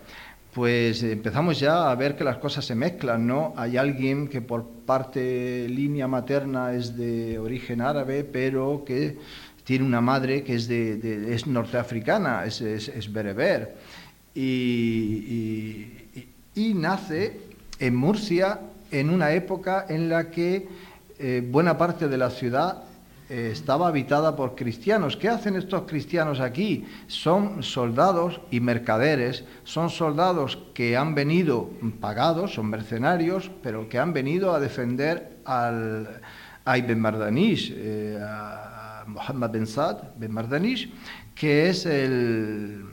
pues 0.53 1.03
empezamos 1.03 1.59
ya 1.59 1.91
a 1.91 1.95
ver 1.95 2.15
que 2.15 2.23
las 2.23 2.37
cosas 2.37 2.63
se 2.63 2.75
mezclan, 2.75 3.27
¿no? 3.27 3.53
Hay 3.57 3.75
alguien 3.75 4.29
que 4.29 4.39
por 4.39 4.65
parte 4.85 5.67
línea 5.67 6.07
materna 6.07 6.71
es 6.71 6.95
de 6.95 7.37
origen 7.39 7.81
árabe, 7.81 8.23
pero 8.23 8.85
que 8.85 9.17
tiene 9.65 9.83
una 9.83 9.99
madre 9.99 10.43
que 10.43 10.55
es, 10.55 10.69
de, 10.69 11.33
es 11.35 11.45
norteafricana, 11.45 12.45
es, 12.45 12.61
es, 12.61 12.87
es 12.87 13.11
bereber 13.11 13.75
y, 14.35 15.85
nace 16.75 17.39
en 17.79 17.95
Murcia 17.95 18.59
en 18.91 19.09
una 19.09 19.31
época 19.31 19.85
en 19.89 20.09
la 20.09 20.29
que 20.29 20.67
eh, 21.17 21.45
buena 21.45 21.77
parte 21.77 22.07
de 22.07 22.17
la 22.17 22.29
ciudad 22.29 22.83
eh, 23.29 23.49
estaba 23.51 23.87
habitada 23.87 24.35
por 24.35 24.55
cristianos. 24.55 25.15
¿Qué 25.15 25.29
hacen 25.29 25.55
estos 25.55 25.83
cristianos 25.83 26.39
aquí? 26.39 26.87
Son 27.05 27.61
soldados 27.61 28.41
y 28.49 28.59
mercaderes, 28.59 29.43
son 29.63 29.91
soldados 29.91 30.57
que 30.73 30.97
han 30.97 31.13
venido 31.13 31.69
pagados, 31.99 32.55
son 32.55 32.71
mercenarios, 32.71 33.51
pero 33.61 33.87
que 33.87 33.99
han 33.99 34.13
venido 34.13 34.55
a 34.55 34.59
defender 34.59 35.37
al, 35.45 36.21
a 36.65 36.77
Ibn 36.79 36.99
Mardanish, 36.99 37.71
eh, 37.75 38.19
a 38.19 39.03
Muhammad 39.05 39.51
bin 39.51 39.67
Saad 39.67 40.15
bin 40.17 40.31
Mardanish, 40.31 40.91
que 41.35 41.69
es 41.69 41.85
el, 41.85 42.83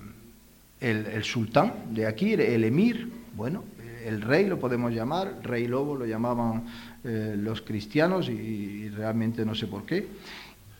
el, 0.91 1.25
sultán 1.25 1.73
de 1.91 2.07
aquí, 2.07 2.33
el 2.35 2.65
emir, 2.65 3.11
bueno, 3.35 3.65
el 4.07 4.23
rey 4.23 4.47
lo 4.47 4.59
podemos 4.59 4.93
llamar, 4.93 5.41
rey 5.43 5.67
lobo 5.67 5.97
lo 5.97 6.07
llamaban 6.07 6.65
eh, 7.03 7.35
los 7.37 7.63
cristianos 7.63 8.29
y, 8.29 8.89
realmente 8.91 9.45
no 9.45 9.55
sé 9.55 9.67
por 9.67 9.85
qué. 9.85 10.07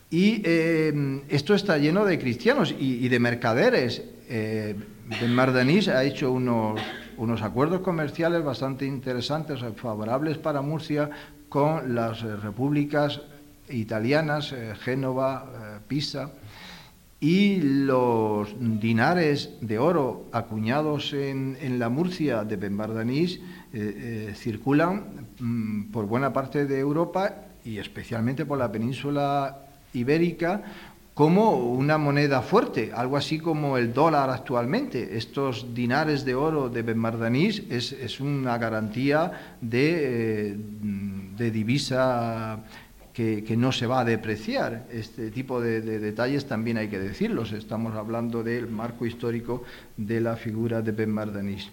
Y 0.09 0.41
eh, 0.45 1.21
esto 1.27 1.53
está 1.53 1.77
lleno 1.77 2.05
de 2.05 2.17
cristianos 2.17 2.73
y, 2.79 3.07
de 3.07 3.19
mercaderes. 3.19 4.01
Eh, 4.29 4.75
ben 5.19 5.35
Mardanís 5.35 5.89
ha 5.89 6.03
hecho 6.05 6.31
unos, 6.31 6.79
unos 7.17 7.41
acuerdos 7.41 7.81
comerciales 7.81 8.43
bastante 8.43 8.85
interesantes, 8.85 9.59
favorables 9.75 10.37
para 10.37 10.61
Murcia, 10.61 11.09
con 11.49 11.93
las 11.95 12.21
repúblicas 12.21 13.21
italianas, 13.69 14.55
Génova, 14.81 15.81
Pisa, 15.87 16.31
y 17.19 17.57
los 17.61 18.55
dinares 18.59 19.57
de 19.61 19.79
oro 19.79 20.25
acuñados 20.31 21.13
en, 21.13 21.57
en 21.61 21.79
la 21.79 21.89
Murcia 21.89 22.43
de 22.43 22.55
Ben 22.57 22.77
Bardanís 22.77 23.41
circulan 24.35 25.27
Mm, 25.39 25.91
por 25.91 26.07
buena 26.07 26.33
parte 26.33 26.65
de 26.65 26.79
Europa 26.79 27.31
y 27.63 27.77
especialmente 27.77 28.45
por 28.45 28.57
la 28.57 28.71
península 28.71 29.55
ibérica 29.93 30.63
como 31.13 31.73
una 31.73 31.97
moneda 31.99 32.41
fuerte, 32.41 32.91
algo 32.93 33.17
así 33.17 33.39
como 33.39 33.77
el 33.77 33.93
dólar 33.93 34.31
actualmente. 34.31 35.17
Estos 35.17 35.75
dinares 35.75 36.25
de 36.25 36.33
oro 36.33 36.69
de 36.69 36.81
Benmardanís 36.81 37.63
es, 37.69 37.91
es 37.91 38.19
una 38.19 38.57
garantía 38.57 39.55
de, 39.61 40.51
eh, 40.51 40.57
de 41.37 41.51
divisa 41.51 42.59
que, 43.17 43.57
no 43.57 43.71
se 43.71 43.87
va 43.87 44.01
a 44.01 44.05
depreciar. 44.05 44.85
Este 44.91 45.31
tipo 45.31 45.59
de, 45.59 45.81
de, 45.81 45.97
detalles 45.97 46.45
también 46.45 46.77
hay 46.77 46.87
que 46.87 46.99
decirlos. 46.99 47.51
Estamos 47.51 47.95
hablando 47.95 48.43
del 48.43 48.67
marco 48.67 49.07
histórico 49.07 49.63
de 49.97 50.21
la 50.21 50.35
figura 50.35 50.83
de 50.83 50.91
Benmardanís. 50.91 51.71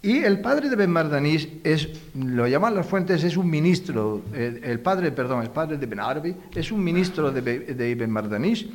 Y 0.00 0.18
el 0.18 0.40
padre 0.40 0.68
de 0.68 0.76
Ben 0.76 0.90
Mardanís 0.90 1.48
es, 1.64 1.88
lo 2.14 2.46
llaman 2.46 2.74
las 2.74 2.86
fuentes, 2.86 3.24
es 3.24 3.38
un 3.38 3.48
ministro, 3.48 4.20
el, 4.34 4.78
padre, 4.80 5.12
perdón, 5.12 5.42
el 5.42 5.48
padre 5.48 5.78
de 5.78 5.86
Ben 5.86 5.98
Arbi, 5.98 6.36
es 6.54 6.70
un 6.70 6.84
ministro 6.84 7.32
de, 7.32 7.40
de 7.40 7.94
Ben 7.94 8.10
Mardanís 8.10 8.66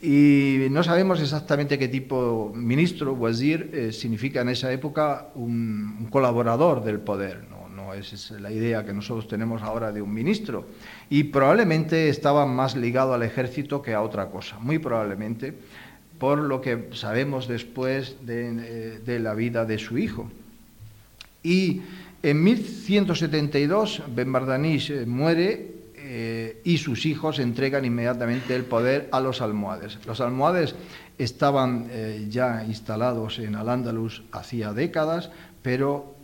y 0.00 0.68
no 0.70 0.84
sabemos 0.84 1.20
exactamente 1.20 1.78
qué 1.78 1.88
tipo 1.88 2.52
ministro, 2.54 3.14
wazir, 3.14 3.70
eh, 3.72 3.92
significa 3.92 4.42
en 4.42 4.50
esa 4.50 4.70
época 4.70 5.28
un, 5.34 6.06
colaborador 6.10 6.84
del 6.84 7.00
poder, 7.00 7.48
no 7.88 7.94
es, 7.94 8.30
la 8.32 8.50
idea 8.50 8.84
que 8.84 8.92
nosotros 8.92 9.28
tenemos 9.28 9.62
ahora 9.62 9.92
de 9.92 10.02
un 10.02 10.12
ministro. 10.12 10.66
Y 11.08 11.24
probablemente 11.24 12.08
estaba 12.08 12.46
más 12.46 12.76
ligado 12.76 13.14
al 13.14 13.22
ejército 13.22 13.80
que 13.82 13.94
a 13.94 14.02
otra 14.02 14.26
cosa, 14.26 14.58
muy 14.58 14.78
probablemente, 14.78 15.54
por 16.18 16.38
lo 16.38 16.60
que 16.60 16.90
sabemos 16.92 17.48
después 17.48 18.16
de, 18.26 19.00
eh, 19.06 19.18
la 19.18 19.34
vida 19.34 19.64
de 19.64 19.78
su 19.78 19.98
hijo. 19.98 20.30
Y 21.42 21.82
en 22.22 22.42
1172 22.42 24.02
Ben 24.14 24.32
Bardanish 24.32 24.90
eh, 24.90 25.06
muere 25.06 25.74
eh, 25.96 26.60
y 26.64 26.78
sus 26.78 27.06
hijos 27.06 27.38
entregan 27.38 27.84
inmediatamente 27.84 28.54
el 28.54 28.64
poder 28.64 29.08
a 29.12 29.20
los 29.20 29.40
almohades. 29.40 29.98
Los 30.06 30.20
almohades 30.20 30.74
estaban 31.16 31.88
ya 32.30 32.64
instalados 32.64 33.40
en 33.40 33.56
Al-Ándalus 33.56 34.22
hacía 34.30 34.72
décadas, 34.72 35.30
pero 35.62 36.14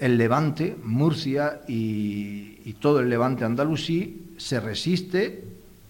el 0.00 0.16
Levante, 0.16 0.76
Murcia 0.82 1.60
y, 1.66 2.72
todo 2.80 3.00
el 3.00 3.08
Levante 3.08 3.44
andalusí 3.44 4.34
se 4.36 4.60
resiste 4.60 5.42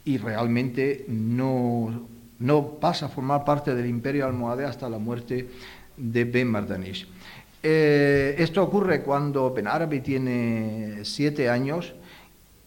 y 0.05 0.17
realmente 0.17 1.05
no, 1.09 2.07
no 2.39 2.67
pasa 2.81 3.07
a 3.07 3.09
formar 3.09 3.45
parte 3.45 3.75
del 3.75 3.87
imperio 3.87 4.27
almohade 4.27 4.65
hasta 4.65 4.89
la 4.89 4.99
muerte 4.99 5.49
de 5.97 6.25
Ben 6.25 6.49
Mardanish. 6.49 7.07
Eh, 7.63 8.37
esto 8.39 8.63
ocurre 8.63 9.03
cuando 9.03 9.53
Ben 9.53 9.67
Arabi 9.67 10.01
tiene 10.01 11.01
siete 11.03 11.51
años 11.51 11.93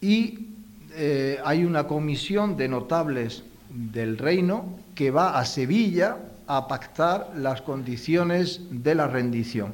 y 0.02 0.50
eh, 0.94 1.40
hay 1.44 1.64
una 1.64 1.88
comisión 1.88 2.58
de 2.58 2.68
notables 2.68 3.44
del 3.70 4.18
reino 4.18 4.66
que 4.94 5.10
va 5.10 5.40
a 5.40 5.46
Sevilla 5.46 6.18
a 6.48 6.68
pactar 6.68 7.32
las 7.38 7.62
condiciones 7.62 8.60
de 8.70 8.94
la 8.94 9.08
rendición. 9.08 9.74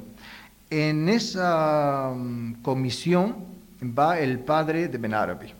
En 0.70 1.08
esa 1.10 2.14
mm, 2.16 2.62
comisión 2.62 3.36
va 3.82 4.20
el 4.20 4.40
padre 4.40 4.88
de 4.88 4.98
Ben 4.98 5.14
Arabi. 5.14 5.54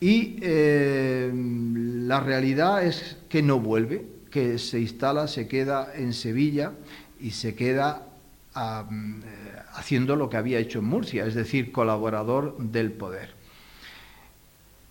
Y 0.00 0.36
eh, 0.42 1.30
la 1.32 2.20
realidad 2.20 2.84
es 2.84 3.16
que 3.28 3.42
no 3.42 3.60
vuelve, 3.60 4.04
que 4.30 4.58
se 4.58 4.80
instala, 4.80 5.28
se 5.28 5.46
queda 5.46 5.92
en 5.94 6.12
Sevilla 6.12 6.72
y 7.20 7.30
se 7.30 7.54
queda 7.54 8.06
eh, 8.56 8.82
haciendo 9.74 10.16
lo 10.16 10.28
que 10.28 10.36
había 10.36 10.58
hecho 10.58 10.80
en 10.80 10.86
Murcia, 10.86 11.24
es 11.24 11.34
decir, 11.34 11.70
colaborador 11.70 12.58
del 12.58 12.90
poder. 12.92 13.30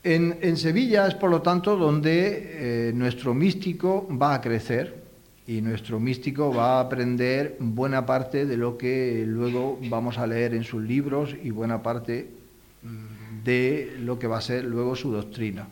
En, 0.03 0.57
Sevilla 0.57 1.05
es, 1.07 1.13
por 1.13 1.29
lo 1.29 1.41
tanto, 1.41 1.75
donde 1.75 2.89
eh, 2.89 2.93
nuestro 2.93 3.35
místico 3.35 4.07
va 4.09 4.35
a 4.35 4.41
crecer 4.41 5.00
y 5.47 5.61
nuestro 5.61 5.99
místico 5.99 6.53
va 6.53 6.77
a 6.77 6.81
aprender 6.81 7.57
buena 7.59 8.05
parte 8.05 8.45
de 8.45 8.57
lo 8.57 8.77
que 8.77 9.23
luego 9.27 9.79
vamos 9.89 10.17
a 10.17 10.27
leer 10.27 10.53
en 10.53 10.63
sus 10.63 10.83
libros 10.83 11.35
y 11.41 11.49
buena 11.49 11.81
parte 11.81 12.29
mm, 12.83 13.43
de 13.43 13.95
lo 13.99 14.19
que 14.19 14.27
va 14.27 14.37
a 14.37 14.41
ser 14.41 14.65
luego 14.65 14.95
su 14.95 15.11
doctrina. 15.11 15.67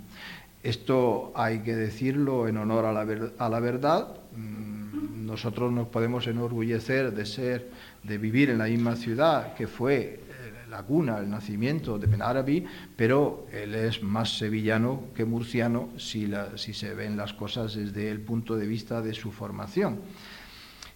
Esto 0.63 1.31
hay 1.35 1.59
que 1.59 1.75
decirlo 1.75 2.47
en 2.47 2.57
honor 2.57 2.85
a 2.85 2.91
la, 2.91 3.59
verdad. 3.59 4.17
Mm, 4.35 5.25
nosotros 5.25 5.71
nos 5.71 5.87
podemos 5.87 6.27
enorgullecer 6.27 7.13
de 7.13 7.25
ser, 7.25 7.69
de 8.03 8.17
vivir 8.17 8.49
en 8.49 8.57
la 8.57 8.65
misma 8.65 8.95
ciudad 8.95 9.53
que 9.53 9.67
fue 9.67 10.19
la 10.69 10.83
cuna, 10.83 11.17
el 11.19 11.29
nacimiento 11.29 11.97
de 11.97 12.07
Benarabi, 12.07 12.65
pero 12.95 13.47
él 13.51 13.75
es 13.75 14.03
más 14.03 14.37
sevillano 14.37 15.03
que 15.15 15.25
murciano 15.25 15.89
si, 15.97 16.29
se 16.55 16.93
ven 16.93 17.17
las 17.17 17.33
cosas 17.33 17.75
desde 17.75 18.09
el 18.09 18.21
punto 18.21 18.55
de 18.55 18.67
vista 18.67 19.01
de 19.01 19.13
su 19.13 19.31
formación. 19.31 19.99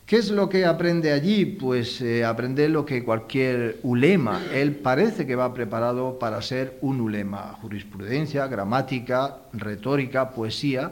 ¿Qué 0.06 0.18
es 0.18 0.30
lo 0.32 0.50
que 0.50 0.66
aprende 0.66 1.14
allí? 1.14 1.46
Pues 1.46 2.02
eh, 2.02 2.26
aprende 2.26 2.68
lo 2.68 2.86
que 2.86 3.06
cualquier 3.06 3.80
ulema. 3.84 4.42
Él 4.54 4.76
parece 4.76 5.26
que 5.26 5.36
va 5.36 5.54
preparado 5.54 6.20
para 6.20 6.42
ser 6.42 6.78
un 6.82 7.00
ulema. 7.00 7.58
Jurisprudencia, 7.62 8.46
gramática, 8.48 9.38
retórica, 9.54 10.32
poesía. 10.32 10.92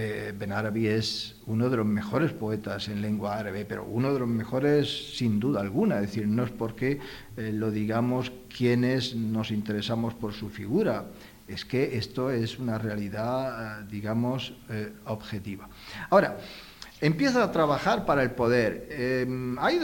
Eh, 0.00 0.32
Benarabi 0.38 0.86
es 0.86 1.34
uno 1.46 1.68
de 1.68 1.76
los 1.76 1.86
mejores 1.86 2.32
poetas 2.32 2.86
en 2.86 3.02
lengua 3.02 3.36
árabe, 3.36 3.64
pero 3.64 3.82
uno 3.84 4.12
de 4.12 4.20
los 4.20 4.28
mejores 4.28 5.16
sin 5.16 5.40
duda 5.40 5.60
alguna. 5.60 5.96
Es 5.96 6.02
decir, 6.02 6.28
no 6.28 6.44
es 6.44 6.52
porque 6.52 7.00
eh, 7.36 7.50
lo 7.52 7.72
digamos 7.72 8.30
quienes 8.56 9.16
nos 9.16 9.50
interesamos 9.50 10.14
por 10.14 10.32
su 10.32 10.50
figura. 10.50 11.06
Es 11.48 11.64
que 11.64 11.98
esto 11.98 12.30
es 12.30 12.60
una 12.60 12.78
realidad, 12.78 13.80
digamos, 13.84 14.52
objetiva. 15.06 15.68
Ahora, 16.10 16.36
empieza 17.00 17.42
a 17.42 17.50
trabajar 17.50 18.04
para 18.04 18.22
el 18.22 18.30
poder. 18.30 18.86
Em, 18.90 19.58
hay 19.58 19.80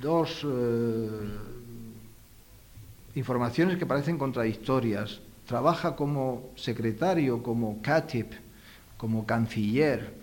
dos, 0.00 0.44
eh, 0.44 1.08
informaciones 3.16 3.78
que 3.78 3.86
parecen 3.86 4.16
contradictorias. 4.16 5.20
Trabaja 5.46 5.96
como 5.96 6.50
secretario, 6.54 7.42
como 7.42 7.80
katib, 7.82 8.43
como 9.04 9.26
canciller. 9.26 10.14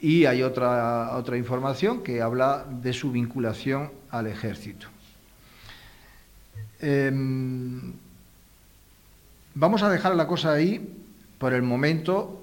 Y 0.00 0.24
hay 0.24 0.42
otra, 0.42 1.16
otra 1.16 1.36
información 1.36 2.02
que 2.02 2.20
habla 2.20 2.66
de 2.68 2.92
su 2.92 3.12
vinculación 3.12 3.92
al 4.10 4.26
ejército. 4.26 4.88
Em, 6.80 7.92
vamos 9.54 9.84
a 9.84 9.88
dejar 9.88 10.16
la 10.16 10.26
cosa 10.26 10.52
ahí 10.52 10.96
por 11.38 11.52
el 11.52 11.62
momento 11.62 12.42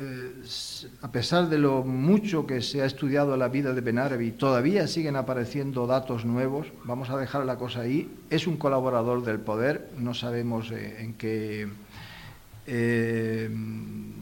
eh, 0.00 0.32
a 1.02 1.12
pesar 1.12 1.50
de 1.50 1.58
lo 1.58 1.82
mucho 1.82 2.46
que 2.46 2.62
se 2.62 2.80
ha 2.80 2.86
estudiado 2.86 3.36
la 3.36 3.48
vida 3.48 3.74
de 3.74 3.82
Benarabi, 3.82 4.30
todavía 4.30 4.86
siguen 4.86 5.16
apareciendo 5.16 5.86
datos 5.86 6.24
nuevos. 6.24 6.68
Vamos 6.84 7.10
a 7.10 7.18
dejar 7.18 7.44
la 7.44 7.58
cosa 7.58 7.80
ahí. 7.82 8.10
Es 8.30 8.46
un 8.46 8.56
colaborador 8.56 9.22
del 9.22 9.38
poder, 9.38 9.90
no 9.98 10.14
sabemos 10.14 10.70
eh, 10.70 11.02
en 11.02 11.12
qué. 11.12 11.68
Eh, 12.66 13.50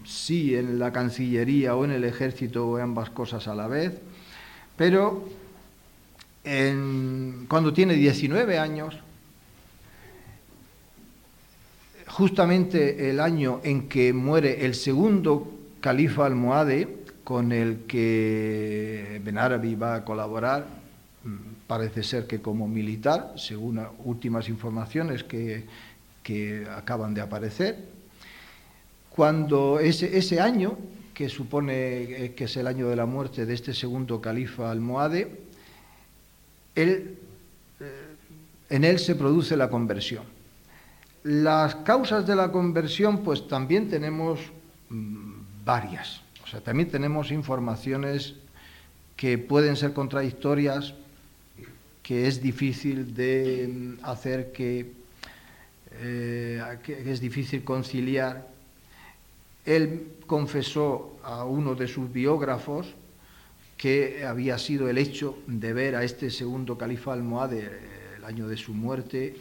si 0.04 0.54
en 0.54 0.78
la 0.78 0.92
Cancillería 0.92 1.76
o 1.76 1.84
en 1.84 1.90
el 1.92 2.04
Ejército 2.04 2.66
o 2.66 2.76
ambas 2.78 3.10
cosas 3.10 3.48
a 3.48 3.54
la 3.54 3.68
vez, 3.68 4.00
pero 4.76 5.28
cuando 7.48 7.72
tiene 7.72 7.94
19 7.94 8.58
años 8.58 8.98
justamente 12.10 13.08
el 13.10 13.20
año 13.20 13.60
en 13.62 13.88
que 13.88 14.12
muere 14.12 14.64
el 14.64 14.74
segundo 14.74 15.52
califa 15.80 16.26
almohade 16.26 16.88
con 17.24 17.52
el 17.52 17.84
que 17.86 19.20
Benarabi 19.24 19.74
va 19.76 19.94
a 19.94 20.04
colaborar, 20.04 20.66
mm, 21.24 21.66
parece 21.66 22.02
ser 22.02 22.26
que 22.26 22.42
como 22.42 22.66
militar, 22.66 23.34
según 23.36 23.80
últimas 24.04 24.48
informaciones 24.48 25.22
que, 25.22 25.66
que 26.22 26.66
acaban 26.68 27.14
de 27.14 27.20
aparecer. 27.20 27.99
Cuando 29.10 29.80
ese, 29.80 30.40
año, 30.40 30.78
que 31.12 31.28
supone 31.28 32.02
eh, 32.02 32.34
que 32.34 32.44
es 32.44 32.56
el 32.56 32.66
año 32.66 32.88
de 32.88 32.96
la 32.96 33.06
muerte 33.06 33.44
de 33.44 33.54
este 33.54 33.74
segundo 33.74 34.20
califa 34.20 34.70
almohade, 34.70 35.40
él, 36.74 37.18
eh, 37.80 38.16
en 38.70 38.84
él 38.84 38.98
se 38.98 39.16
produce 39.16 39.56
la 39.56 39.68
conversión. 39.68 40.22
Las 41.24 41.74
causas 41.74 42.26
de 42.26 42.36
la 42.36 42.50
conversión, 42.50 43.22
pues 43.22 43.46
también 43.46 43.90
tenemos 43.90 44.40
mm, 44.88 45.64
varias. 45.64 46.22
O 46.44 46.46
sea, 46.46 46.60
también 46.60 46.88
tenemos 46.88 47.30
informaciones 47.30 48.34
que 49.16 49.36
pueden 49.36 49.76
ser 49.76 49.92
contradictorias, 49.92 50.94
que 52.02 52.26
es 52.26 52.40
difícil 52.40 53.14
de 53.14 53.68
mm, 53.68 54.04
hacer 54.04 54.52
eh, 54.56 54.92
que 56.82 57.10
es 57.12 57.20
difícil 57.20 57.64
conciliar. 57.64 58.49
Él 59.64 60.14
confesó 60.26 61.18
a 61.22 61.44
uno 61.44 61.74
de 61.74 61.86
sus 61.86 62.12
biógrafos 62.12 62.94
que 63.76 64.24
había 64.24 64.58
sido 64.58 64.88
el 64.88 64.98
hecho 64.98 65.38
de 65.46 65.72
ver 65.72 65.96
a 65.96 66.04
este 66.04 66.30
segundo 66.30 66.76
califa 66.76 67.12
almohade 67.12 67.70
el 68.16 68.24
año 68.24 68.46
de 68.46 68.56
su 68.56 68.74
muerte 68.74 69.36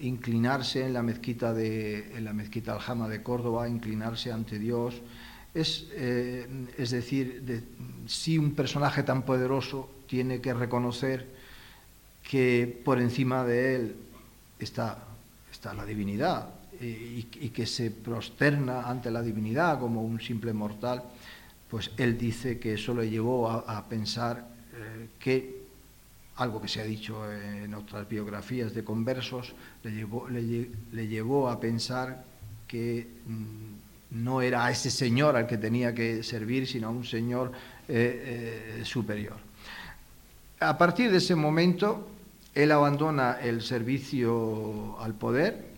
inclinarse 0.00 0.84
en 0.84 0.94
la 0.94 1.02
mezquita 1.02 1.52
de 1.52 2.18
la 2.20 2.32
mezquita 2.32 2.72
aljama 2.72 3.08
de 3.08 3.22
Córdoba, 3.22 3.68
inclinarse 3.68 4.32
ante 4.32 4.58
Dios, 4.58 5.00
es, 5.54 5.88
eh, 5.92 6.46
es 6.78 6.90
decir, 6.90 7.62
si 8.06 8.38
un 8.38 8.54
personaje 8.54 9.02
tan 9.02 9.22
poderoso 9.22 9.90
tiene 10.06 10.40
que 10.40 10.54
reconocer 10.54 11.26
que 12.22 12.80
por 12.84 13.00
encima 13.00 13.44
de 13.44 13.76
él 13.76 13.96
está, 14.58 15.04
está 15.50 15.74
la 15.74 15.84
divinidad 15.84 16.59
y, 16.80 17.50
que 17.50 17.66
se 17.66 17.90
prosterna 17.90 18.82
ante 18.82 19.10
la 19.10 19.22
divinidad 19.22 19.78
como 19.78 20.02
un 20.02 20.20
simple 20.20 20.52
mortal, 20.52 21.02
pues 21.68 21.90
él 21.96 22.16
dice 22.16 22.58
que 22.58 22.74
eso 22.74 22.94
le 22.94 23.08
llevó 23.08 23.50
a, 23.50 23.88
pensar 23.88 24.48
eh, 24.74 25.08
que 25.18 25.60
algo 26.36 26.60
que 26.60 26.68
se 26.68 26.80
ha 26.80 26.84
dicho 26.84 27.30
en 27.30 27.74
otras 27.74 28.08
biografías 28.08 28.74
de 28.74 28.82
conversos, 28.82 29.52
le 29.84 29.92
llevó, 29.92 30.28
le 30.28 31.06
llevó 31.06 31.50
a 31.50 31.60
pensar 31.60 32.24
que 32.66 33.06
mm, 33.26 34.22
no 34.22 34.42
era 34.42 34.64
a 34.66 34.70
ese 34.70 34.90
señor 34.90 35.36
al 35.36 35.46
que 35.46 35.58
tenía 35.58 35.94
que 35.94 36.22
servir, 36.22 36.66
sino 36.66 36.88
a 36.88 36.90
un 36.90 37.04
señor 37.04 37.52
eh, 37.88 38.78
eh, 38.80 38.84
superior. 38.84 39.36
A 40.60 40.76
partir 40.76 41.10
de 41.10 41.18
ese 41.18 41.34
momento, 41.34 42.08
él 42.54 42.72
abandona 42.72 43.38
el 43.40 43.62
servicio 43.62 44.96
al 45.00 45.14
poder. 45.14 45.69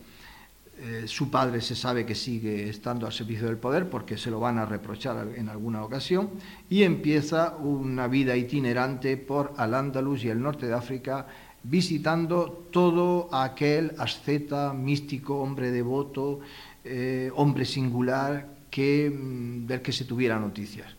Eh, 0.85 1.07
su 1.07 1.29
padre 1.29 1.61
se 1.61 1.75
sabe 1.75 2.05
que 2.05 2.13
sigue 2.13 2.67
estando 2.67 3.05
al 3.05 3.13
servicio 3.13 3.47
del 3.47 3.55
poder 3.55 3.89
porque 3.89 4.17
se 4.17 4.29
lo 4.29 4.41
van 4.41 4.57
a 4.57 4.65
reprochar 4.65 5.29
en 5.33 5.47
alguna 5.47 5.81
ocasión 5.81 6.31
y 6.69 6.83
empieza 6.83 7.55
una 7.55 8.09
vida 8.09 8.35
itinerante 8.35 9.15
por 9.15 9.53
Al-Ándalus 9.55 10.25
y 10.25 10.29
el 10.29 10.41
norte 10.41 10.67
de 10.67 10.73
África 10.73 11.25
visitando 11.63 12.67
todo 12.69 13.29
aquel 13.33 13.93
asceta, 13.97 14.73
místico, 14.73 15.39
hombre 15.39 15.71
devoto, 15.71 16.41
eh, 16.83 17.31
hombre 17.33 17.63
singular 17.63 18.49
que, 18.69 19.09
mm, 19.09 19.65
del 19.65 19.81
que 19.81 19.93
se 19.93 20.03
tuviera 20.03 20.37
noticias. 20.37 20.93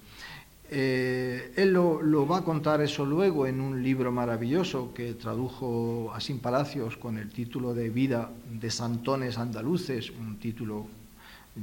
Eh, 0.77 1.53
él 1.55 1.73
lo, 1.73 2.27
va 2.27 2.39
a 2.39 2.43
contar 2.43 2.81
eso 2.81 3.05
luego 3.05 3.47
en 3.47 3.61
un 3.61 3.81
libro 3.81 4.11
maravilloso 4.11 4.93
que 4.93 5.15
tradujo 5.15 6.11
a 6.13 6.19
Sin 6.21 6.41
Palacios 6.41 6.97
con 6.97 7.17
el 7.17 7.31
título 7.31 7.75
de 7.75 7.91
Vida 7.91 8.33
de 8.51 8.73
Santones 8.73 9.39
Andaluces, 9.39 10.11
un 10.11 10.37
título, 10.41 10.89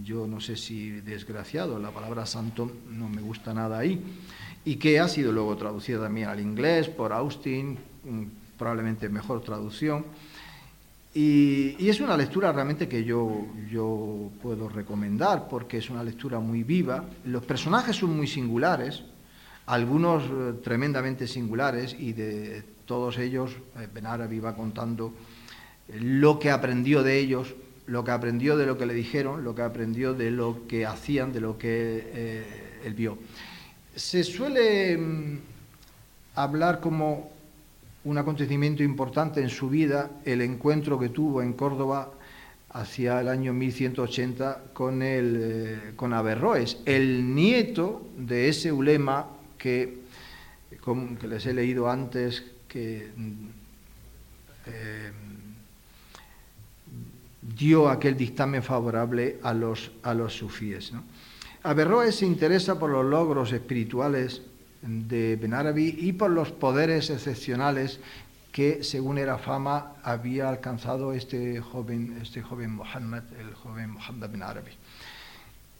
yo 0.06 0.28
no 0.28 0.40
sé 0.40 0.56
si 0.56 0.92
desgraciado, 0.92 1.78
la 1.78 1.92
palabra 1.92 2.26
santón 2.26 2.72
no 2.90 3.10
me 3.10 3.22
gusta 3.22 3.54
nada 3.54 3.80
ahí, 3.80 4.02
y 4.64 4.78
que 4.78 5.02
ha 5.02 5.10
sido 5.10 5.34
luego 5.34 5.58
traducida 5.58 6.00
también 6.00 6.30
al 6.30 6.40
inglés 6.40 6.88
por 6.88 7.12
Austin, 7.12 7.78
probablemente 8.58 9.10
mejor 9.10 9.42
traducción. 9.42 10.06
Y, 11.14 11.90
es 11.90 12.00
una 12.00 12.16
lectura 12.16 12.52
realmente 12.54 12.88
que 12.88 13.04
yo, 13.04 13.48
yo 13.70 14.30
puedo 14.42 14.70
recomendar 14.70 15.48
porque 15.50 15.78
es 15.78 15.90
una 15.90 16.04
lectura 16.04 16.40
muy 16.40 16.64
viva. 16.64 17.04
Los 17.26 17.44
personajes 17.46 17.98
son 17.98 18.16
muy 18.16 18.28
singulares, 18.28 19.04
algunos 19.66 20.24
eh, 20.24 20.60
tremendamente 20.64 21.28
singulares 21.28 21.96
y 22.00 22.14
de 22.14 22.64
todos 22.86 23.18
ellos 23.18 23.52
eh, 23.78 23.88
Benarabi 23.94 24.40
va 24.40 24.56
contando 24.56 25.14
lo 26.00 26.40
que 26.40 26.50
aprendió 26.50 27.04
de 27.04 27.20
ellos, 27.20 27.56
lo 27.88 28.06
que 28.06 28.12
aprendió 28.12 28.56
de 28.56 28.66
lo 28.66 28.78
que 28.78 28.86
le 28.86 28.94
dijeron, 28.94 29.44
lo 29.44 29.54
que 29.54 29.64
aprendió 29.64 30.14
de 30.14 30.32
lo 30.32 30.66
que 30.68 30.86
hacían, 30.86 31.34
de 31.34 31.42
lo 31.42 31.58
que 31.58 32.10
eh, 32.14 32.80
él 32.86 32.94
vio. 32.94 33.18
Se 33.96 34.24
suele 34.24 34.98
mm, 34.98 35.40
hablar 36.36 36.80
como 36.80 37.32
un 38.04 38.18
acontecimiento 38.18 38.84
importante 38.84 39.42
en 39.42 39.50
su 39.50 39.70
vida, 39.70 40.10
el 40.26 40.42
encuentro 40.42 40.98
que 41.00 41.10
tuvo 41.10 41.42
en 41.42 41.54
Córdoba 41.54 42.12
hacia 42.74 43.20
el 43.22 43.28
año 43.28 43.54
1180 43.54 44.64
con, 44.74 45.02
el, 45.02 45.38
eh, 45.40 45.94
con 45.96 46.14
Averroes, 46.14 46.78
el 46.86 47.36
nieto 47.36 48.08
de 48.18 48.50
ese 48.50 48.72
ulema 48.72 49.28
que, 49.58 50.02
les 51.28 51.46
he 51.46 51.54
leído 51.54 51.90
antes, 51.90 52.44
que 52.68 53.12
eh, 54.66 55.12
dio 57.42 57.90
aquel 57.90 58.16
dictamen 58.16 58.64
favorable 58.64 59.38
a 59.44 59.54
los, 59.54 59.92
a 60.02 60.14
los 60.14 60.34
sufíes. 60.34 60.92
Averroes 61.64 62.16
se 62.16 62.26
interesa 62.26 62.80
por 62.80 62.90
los 62.90 63.06
logros 63.06 63.52
espirituales 63.52 64.42
de 64.82 65.36
Benarabi 65.36 65.96
y 66.00 66.14
por 66.14 66.32
los 66.32 66.52
poderes 66.52 67.10
excepcionales 67.10 68.00
que, 68.52 68.84
según 68.84 69.18
era 69.18 69.38
fama, 69.38 69.94
había 70.04 70.50
alcanzado 70.50 71.14
este 71.14 71.62
joven, 71.62 72.18
este 72.22 72.42
joven 72.42 72.72
Muhammad, 72.72 73.24
el 73.40 73.54
joven 73.54 73.92
Muhammad 73.92 74.30
Ben 74.30 74.44
Arabi. 74.44 74.72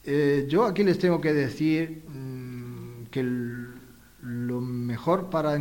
Eh, 0.04 0.46
yo 0.48 0.64
aquí 0.64 0.82
les 0.82 0.98
tengo 0.98 1.20
que 1.20 1.32
decir 1.32 2.02
mm, 2.08 3.04
que 3.10 3.22
lo 4.22 4.60
mejor 4.60 5.30
para 5.30 5.58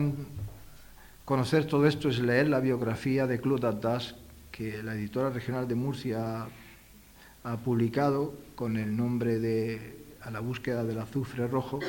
conocer 1.25 1.65
todo 1.65 1.85
esto 1.85 2.09
es 2.09 2.19
leer 2.19 2.47
la 2.47 2.59
biografía 2.59 3.27
de 3.27 3.39
Claude 3.39 3.67
Attas, 3.67 4.15
que 4.51 4.81
la 4.83 4.95
editora 4.95 5.29
regional 5.29 5.67
de 5.67 5.75
Murcia 5.75 6.47
ha 7.43 7.57
publicado 7.57 8.33
con 8.55 8.77
el 8.77 8.95
nombre 8.95 9.39
de 9.39 10.00
a 10.23 10.31
la 10.31 10.39
búsqueda 10.39 10.83
del 10.83 10.99
azufre 10.99 11.47
rojo, 11.47 11.79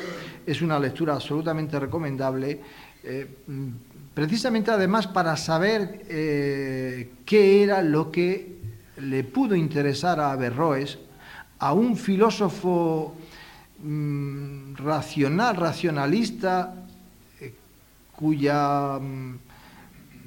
es 0.46 0.62
una 0.62 0.78
lectura 0.78 1.14
absolutamente 1.14 1.78
recomendable, 1.78 2.60
eh, 3.04 3.26
precisamente 4.14 4.70
además 4.70 5.06
para 5.06 5.36
saber 5.36 6.02
eh, 6.08 7.12
qué 7.24 7.62
era 7.62 7.82
lo 7.82 8.10
que 8.10 8.56
le 8.98 9.24
pudo 9.24 9.54
interesar 9.54 10.20
a 10.20 10.32
Averroes, 10.32 10.98
a 11.58 11.72
un 11.72 11.96
filósofo 11.96 13.14
mm, 13.82 14.74
racional, 14.76 15.56
racionalista, 15.56 16.74
eh, 17.40 17.54
cuya, 18.16 18.98
mm, 18.98 19.36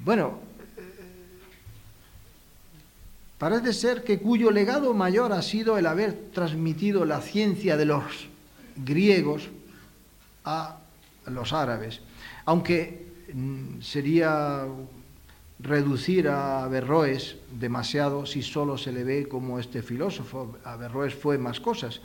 bueno, 0.04 0.45
Parece 3.38 3.74
ser 3.74 4.02
que 4.02 4.18
cuyo 4.18 4.50
legado 4.50 4.94
mayor 4.94 5.32
ha 5.32 5.42
sido 5.42 5.76
el 5.76 5.86
haber 5.86 6.30
transmitido 6.32 7.04
la 7.04 7.20
ciencia 7.20 7.76
de 7.76 7.84
los 7.84 8.02
griegos 8.76 9.48
a 10.44 10.78
los 11.26 11.52
árabes, 11.52 12.00
aunque 12.46 13.06
mm, 13.34 13.80
sería 13.82 14.64
reducir 15.58 16.28
a 16.28 16.64
Averroes 16.64 17.36
demasiado 17.58 18.26
si 18.26 18.42
solo 18.42 18.78
se 18.78 18.92
le 18.92 19.04
ve 19.04 19.28
como 19.28 19.58
este 19.58 19.82
filósofo. 19.82 20.56
Averroes 20.64 21.14
fue 21.14 21.38
más 21.38 21.60
cosas. 21.60 22.00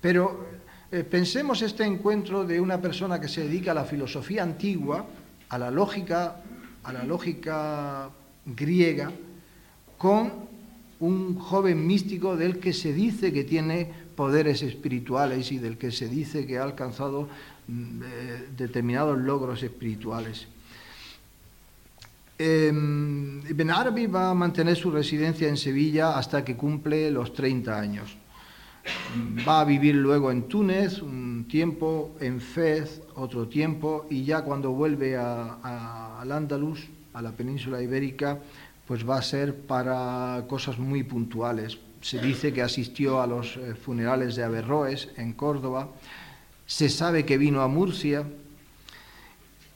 Pero 0.00 0.46
eh, 0.90 1.04
pensemos 1.04 1.62
este 1.62 1.84
encuentro 1.84 2.44
de 2.44 2.60
una 2.60 2.80
persona 2.80 3.20
que 3.20 3.28
se 3.28 3.42
dedica 3.44 3.70
a 3.70 3.74
la 3.74 3.84
filosofía 3.84 4.42
antigua, 4.42 5.06
a 5.48 5.58
la 5.58 5.70
lógica, 5.70 6.36
a 6.82 6.92
la 6.92 7.04
lógica 7.04 8.10
griega, 8.44 9.10
con 9.96 10.53
un 11.00 11.38
joven 11.38 11.86
místico 11.86 12.36
del 12.36 12.58
que 12.58 12.72
se 12.72 12.92
dice 12.92 13.32
que 13.32 13.44
tiene 13.44 13.90
poderes 14.14 14.62
espirituales 14.62 15.50
y 15.52 15.58
del 15.58 15.76
que 15.76 15.90
se 15.90 16.08
dice 16.08 16.46
que 16.46 16.58
ha 16.58 16.62
alcanzado 16.62 17.28
mm, 17.68 18.02
eh, 18.02 18.48
determinados 18.56 19.18
logros 19.18 19.62
espirituales. 19.62 20.46
Em, 22.36 23.40
Ibn 23.48 23.70
Arabi 23.70 24.06
va 24.06 24.30
a 24.30 24.34
mantener 24.34 24.76
su 24.76 24.90
residencia 24.90 25.48
en 25.48 25.56
Sevilla 25.56 26.18
hasta 26.18 26.44
que 26.44 26.56
cumple 26.56 27.10
los 27.10 27.32
30 27.32 27.78
años. 27.78 28.16
Va 29.46 29.60
a 29.60 29.64
vivir 29.64 29.94
luego 29.94 30.30
en 30.30 30.48
Túnez 30.48 31.00
un 31.00 31.46
tiempo, 31.48 32.16
en 32.20 32.40
Fez 32.40 33.00
otro 33.14 33.48
tiempo, 33.48 34.06
y 34.10 34.24
ya 34.24 34.42
cuando 34.42 34.72
vuelve 34.72 35.16
a, 35.16 36.18
al 36.20 36.32
Andalus, 36.32 36.88
a 37.14 37.22
la 37.22 37.32
península 37.32 37.80
ibérica, 37.80 38.40
pues 38.86 39.08
va 39.08 39.18
a 39.18 39.22
ser 39.22 39.54
para 39.54 40.44
cosas 40.48 40.78
muy 40.78 41.02
puntuales. 41.02 41.78
Se 42.00 42.18
dice 42.20 42.52
que 42.52 42.62
asistió 42.62 43.20
a 43.20 43.26
los 43.26 43.56
eh, 43.56 43.74
funerales 43.74 44.36
de 44.36 44.44
Averroes 44.44 45.08
en 45.16 45.32
Córdoba, 45.32 45.88
se 46.66 46.88
sabe 46.88 47.24
que 47.24 47.38
vino 47.38 47.62
a 47.62 47.68
Murcia, 47.68 48.24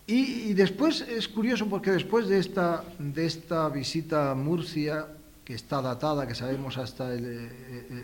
y, 0.06 0.54
después 0.54 1.02
es 1.02 1.28
curioso 1.28 1.68
porque 1.68 1.90
después 1.90 2.28
de 2.28 2.38
esta, 2.38 2.82
de 2.98 3.26
esta 3.26 3.68
visita 3.68 4.30
a 4.30 4.34
Murcia, 4.34 5.06
que 5.44 5.52
está 5.52 5.82
datada, 5.82 6.26
que 6.26 6.34
sabemos 6.34 6.78
hasta 6.78 7.12
el, 7.12 7.50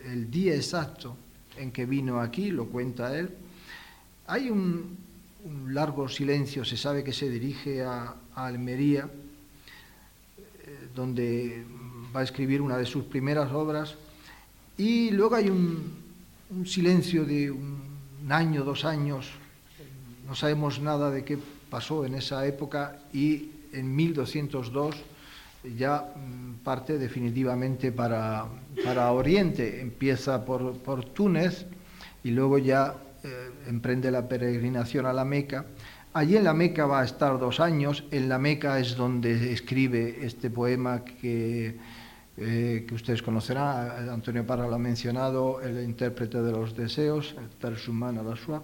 el 0.04 0.30
día 0.30 0.54
exacto 0.54 1.16
en 1.56 1.72
que 1.72 1.86
vino 1.86 2.20
aquí, 2.20 2.50
lo 2.50 2.66
cuenta 2.66 3.18
él, 3.18 3.30
hay 4.26 4.50
un, 4.50 4.96
largo 5.68 6.08
silencio, 6.08 6.64
se 6.64 6.76
sabe 6.76 7.04
que 7.04 7.12
se 7.12 7.28
dirige 7.28 7.82
a, 7.82 8.16
Almería, 8.34 9.04
eh, 9.04 9.08
donde 10.94 11.64
va 12.14 12.20
a 12.20 12.22
escribir 12.24 12.62
una 12.62 12.76
de 12.76 12.86
sus 12.86 13.04
primeras 13.04 13.52
obras, 13.52 13.96
y 14.76 15.10
luego 15.10 15.36
hay 15.36 15.48
un, 15.48 16.04
silencio 16.66 17.24
de 17.24 17.50
un 17.50 18.30
año, 18.30 18.64
dos 18.64 18.84
años, 18.84 19.30
no 20.26 20.34
sabemos 20.34 20.80
nada 20.80 21.10
de 21.10 21.24
qué 21.24 21.38
pasó 21.70 22.04
en 22.04 22.14
esa 22.14 22.46
época 22.46 22.98
y 23.12 23.50
en 23.72 23.94
1202 23.94 24.96
ya 25.76 26.12
mm, 26.14 26.62
parte 26.62 26.98
definitivamente 26.98 27.92
para, 27.92 28.46
para 28.84 29.10
Oriente. 29.12 29.80
Empieza 29.80 30.44
por, 30.44 30.78
por, 30.78 31.04
Túnez 31.04 31.66
y 32.22 32.30
luego 32.30 32.58
ya 32.58 32.94
eh, 33.22 33.50
emprende 33.66 34.10
la 34.10 34.28
peregrinación 34.28 35.06
a 35.06 35.12
la 35.12 35.24
Meca. 35.24 35.64
Allí 36.14 36.36
en 36.36 36.44
la 36.44 36.54
Meca 36.54 36.86
va 36.86 37.00
a 37.00 37.04
estar 37.04 37.40
dos 37.40 37.58
años. 37.58 38.04
En 38.12 38.28
la 38.28 38.38
Meca 38.38 38.78
es 38.78 38.94
donde 38.94 39.52
escribe 39.52 40.24
este 40.24 40.48
poema 40.48 41.04
que, 41.04 41.76
eh, 42.36 42.84
que 42.86 42.94
ustedes 42.94 43.20
conocerán. 43.20 44.08
Antonio 44.08 44.46
Parra 44.46 44.68
lo 44.68 44.76
ha 44.76 44.78
mencionado, 44.78 45.60
el 45.60 45.82
intérprete 45.82 46.40
de 46.40 46.52
los 46.52 46.76
deseos, 46.76 47.34
el 47.36 47.48
Tersuman 47.58 48.16
al-Aswaq. 48.16 48.62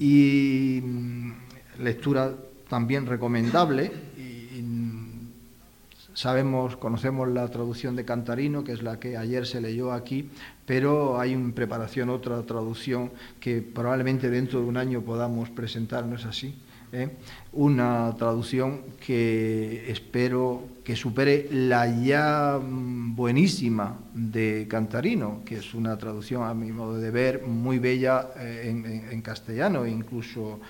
Y 0.00 0.80
mm, 0.82 1.32
lectura 1.78 2.34
también 2.68 3.06
recomendable. 3.06 3.92
Y, 4.16 4.64
sabemos, 6.14 6.76
conocemos 6.76 7.28
la 7.28 7.46
traducción 7.46 7.94
de 7.94 8.04
Cantarino, 8.04 8.64
que 8.64 8.72
es 8.72 8.82
la 8.82 8.98
que 8.98 9.16
ayer 9.16 9.46
se 9.46 9.60
leyó 9.60 9.92
aquí, 9.92 10.28
pero 10.68 11.18
hay 11.18 11.32
en 11.32 11.52
preparación 11.52 12.10
otra 12.10 12.42
traducción 12.42 13.10
que 13.40 13.62
probablemente 13.62 14.28
dentro 14.28 14.60
de 14.60 14.66
un 14.66 14.76
año 14.76 15.00
podamos 15.00 15.48
presentar, 15.48 16.04
¿no 16.04 16.16
es 16.16 16.26
así? 16.26 16.54
¿Eh? 16.92 17.08
Una 17.52 18.14
traducción 18.18 18.82
que 19.04 19.90
espero 19.90 20.68
que 20.84 20.94
supere 20.94 21.48
la 21.50 21.86
ya 22.02 22.60
buenísima 22.62 23.98
de 24.12 24.66
Cantarino, 24.68 25.40
que 25.42 25.56
es 25.56 25.72
una 25.72 25.96
traducción, 25.96 26.42
a 26.42 26.52
mi 26.52 26.70
modo 26.70 26.98
de 26.98 27.10
ver, 27.10 27.42
muy 27.46 27.78
bella 27.78 28.28
eh, 28.36 28.64
en, 28.66 28.84
en, 28.84 29.10
en 29.10 29.22
castellano, 29.22 29.86
incluso 29.86 30.60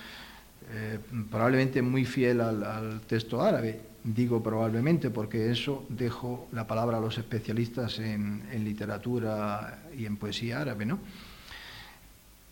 eh, 0.71 0.99
probablemente 1.31 1.81
muy 1.81 2.05
fiel 2.05 2.41
al, 2.41 3.01
texto 3.07 3.41
árabe. 3.41 3.81
Digo 4.15 4.41
probablemente 4.41 5.11
porque 5.11 5.51
eso 5.51 5.85
dejo 5.87 6.47
la 6.51 6.65
palabra 6.65 6.97
a 6.97 6.99
los 6.99 7.19
especialistas 7.19 7.99
en, 7.99 8.41
literatura 8.63 9.83
y 9.95 10.05
en 10.05 10.17
poesía 10.17 10.61
árabe. 10.61 10.85
¿no? 10.85 10.99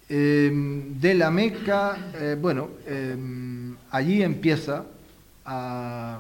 Eh, 0.08 0.52
de 0.54 1.14
la 1.16 1.32
Meca, 1.32 2.12
eh, 2.14 2.38
bueno, 2.40 2.70
eh, 2.86 3.74
allí 3.90 4.22
empieza 4.22 4.86
a, 5.46 6.20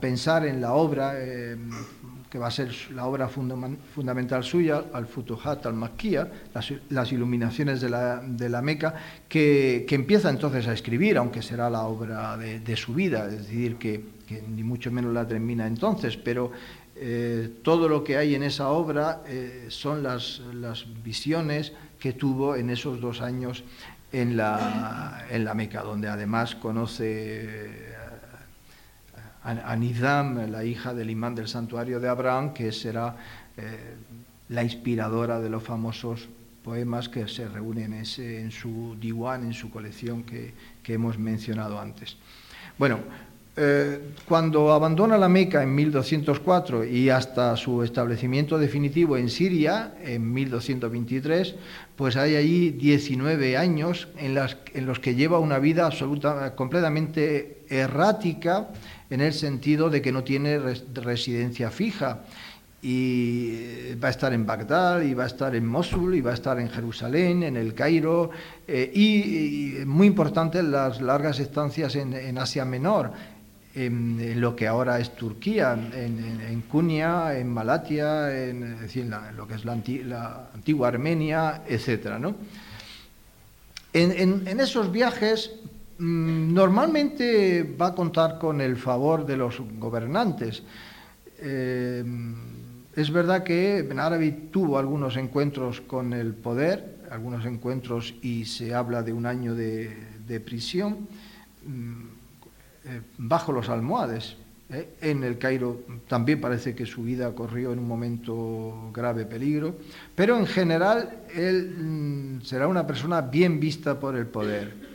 pensar 0.00 0.44
en 0.44 0.60
la 0.60 0.74
obra 0.74 1.14
eh, 1.16 1.56
que 2.34 2.40
va 2.40 2.48
a 2.48 2.50
ser 2.50 2.74
la 2.90 3.06
obra 3.06 3.28
fundamental 3.28 4.42
suya, 4.42 4.86
Al-Futuhat 4.92 5.66
al-Makkiyah, 5.66 6.28
las, 6.90 7.12
iluminaciones 7.12 7.80
de 7.80 7.88
la, 7.88 8.20
de 8.26 8.48
la 8.48 8.60
Meca, 8.60 8.92
que, 9.28 9.84
que, 9.86 9.94
empieza 9.94 10.30
entonces 10.30 10.66
a 10.66 10.72
escribir, 10.72 11.16
aunque 11.16 11.42
será 11.42 11.70
la 11.70 11.84
obra 11.84 12.36
de, 12.36 12.76
su 12.76 12.92
vida, 12.92 13.28
es 13.28 13.46
decir, 13.46 13.76
que, 13.76 14.04
que, 14.26 14.42
ni 14.42 14.64
mucho 14.64 14.90
menos 14.90 15.14
la 15.14 15.28
termina 15.28 15.68
entonces, 15.68 16.16
pero 16.16 16.50
eh, 16.96 17.50
todo 17.62 17.88
lo 17.88 18.02
que 18.02 18.16
hay 18.16 18.34
en 18.34 18.42
esa 18.42 18.70
obra 18.70 19.22
eh, 19.28 19.66
son 19.68 20.02
las, 20.02 20.40
las, 20.54 20.86
visiones 21.04 21.72
que 22.00 22.14
tuvo 22.14 22.56
en 22.56 22.68
esos 22.68 23.00
dos 23.00 23.20
años 23.20 23.62
en 24.10 24.36
la, 24.36 25.24
en 25.30 25.44
la 25.44 25.54
Meca, 25.54 25.84
donde 25.84 26.08
además 26.08 26.56
conoce 26.56 27.93
a 29.44 29.76
Nizam, 29.76 30.50
la 30.50 30.64
hija 30.64 30.94
del 30.94 31.10
imán 31.10 31.34
del 31.34 31.48
santuario 31.48 32.00
de 32.00 32.08
Abraham, 32.08 32.54
que 32.54 32.72
será 32.72 33.14
eh, 33.56 33.94
la 34.48 34.62
inspiradora 34.62 35.38
de 35.38 35.50
los 35.50 35.62
famosos 35.62 36.28
poemas 36.62 37.10
que 37.10 37.28
se 37.28 37.46
reúnen 37.46 37.92
en, 37.92 38.00
ese, 38.00 38.40
en 38.40 38.50
su 38.50 38.96
diwan, 38.98 39.44
en 39.44 39.52
su 39.52 39.70
colección 39.70 40.22
que, 40.22 40.54
hemos 40.86 41.18
mencionado 41.18 41.78
antes. 41.78 42.16
Bueno, 42.78 43.00
eh, 43.56 44.12
cuando 44.26 44.72
abandona 44.72 45.18
la 45.18 45.28
Meca 45.28 45.62
en 45.62 45.74
1204 45.74 46.84
y 46.86 47.10
hasta 47.10 47.56
su 47.56 47.82
establecimiento 47.82 48.58
definitivo 48.58 49.16
en 49.16 49.28
Siria 49.28 49.94
en 50.02 50.32
1223, 50.32 51.54
pues 51.96 52.16
hay 52.16 52.36
allí 52.36 52.70
19 52.70 53.56
años 53.58 54.08
en, 54.16 54.36
en 54.74 54.86
los 54.86 54.98
que 54.98 55.14
lleva 55.14 55.38
una 55.38 55.58
vida 55.58 55.86
absoluta, 55.86 56.54
completamente 56.56 57.64
errática, 57.68 58.70
en 59.14 59.20
el 59.20 59.32
sentido 59.32 59.90
de 59.90 60.02
que 60.02 60.12
no 60.12 60.24
tiene 60.24 60.58
residencia 60.94 61.70
fija 61.70 62.22
y 62.82 63.94
va 63.94 64.08
a 64.08 64.10
estar 64.10 64.34
en 64.34 64.44
Bagdad, 64.44 65.00
y 65.00 65.14
va 65.14 65.24
a 65.24 65.26
estar 65.26 65.54
en 65.54 65.66
Mosul, 65.66 66.16
y 66.16 66.20
va 66.20 66.32
a 66.32 66.34
estar 66.34 66.58
en 66.60 66.68
Jerusalén, 66.68 67.42
en 67.42 67.56
el 67.56 67.72
Cairo, 67.72 68.30
eh, 68.68 68.90
y, 68.92 69.84
muy 69.86 70.06
importante 70.06 70.62
las 70.62 71.00
largas 71.00 71.40
estancias 71.40 71.96
en, 71.96 72.36
Asia 72.36 72.66
Menor, 72.66 73.12
en, 73.74 74.38
lo 74.38 74.54
que 74.54 74.66
ahora 74.66 75.00
es 75.00 75.16
Turquía, 75.16 75.72
en, 75.72 76.42
en 76.46 76.60
Cunia, 76.62 77.38
en 77.38 77.48
Malatia, 77.48 78.48
en, 78.48 78.80
decir, 78.80 79.10
lo 79.34 79.48
que 79.48 79.54
es 79.54 79.64
la, 79.64 79.72
anti, 79.72 80.02
la, 80.02 80.50
antigua 80.52 80.88
Armenia, 80.88 81.62
etc. 81.66 82.18
¿no? 82.20 82.34
En, 83.94 84.60
esos 84.60 84.90
viajes 84.90 85.52
normalmente 85.98 87.62
va 87.62 87.88
a 87.88 87.94
contar 87.94 88.38
con 88.38 88.60
el 88.60 88.76
favor 88.76 89.24
de 89.26 89.36
los 89.36 89.60
gobernantes. 89.78 90.62
Eh, 91.38 92.04
es 92.96 93.10
verdad 93.10 93.42
que 93.42 93.82
Ben 93.82 93.98
Arabi 93.98 94.50
tuvo 94.52 94.78
algunos 94.78 95.16
encuentros 95.16 95.80
con 95.80 96.12
el 96.12 96.34
poder, 96.34 96.98
algunos 97.10 97.44
encuentros 97.44 98.14
y 98.22 98.44
se 98.44 98.74
habla 98.74 99.02
de 99.02 99.12
un 99.12 99.26
año 99.26 99.54
de, 99.54 99.96
de 100.26 100.40
prisión 100.40 101.08
mm, 101.66 102.02
eh, 102.86 103.00
bajo 103.18 103.52
los 103.52 103.68
almohades. 103.68 104.36
¿eh? 104.70 104.90
En 105.00 105.24
el 105.24 105.38
Cairo 105.38 105.82
también 106.08 106.40
parece 106.40 106.74
que 106.74 106.86
su 106.86 107.02
vida 107.02 107.34
corrió 107.34 107.72
en 107.72 107.78
un 107.80 107.88
momento 107.88 108.90
grave 108.92 109.26
peligro, 109.26 109.76
pero 110.14 110.38
en 110.38 110.46
general 110.46 111.22
él 111.34 111.74
mm, 111.76 112.42
será 112.42 112.68
una 112.68 112.86
persona 112.86 113.20
bien 113.20 113.58
vista 113.58 113.98
por 113.98 114.16
el 114.16 114.26
poder. 114.26 114.93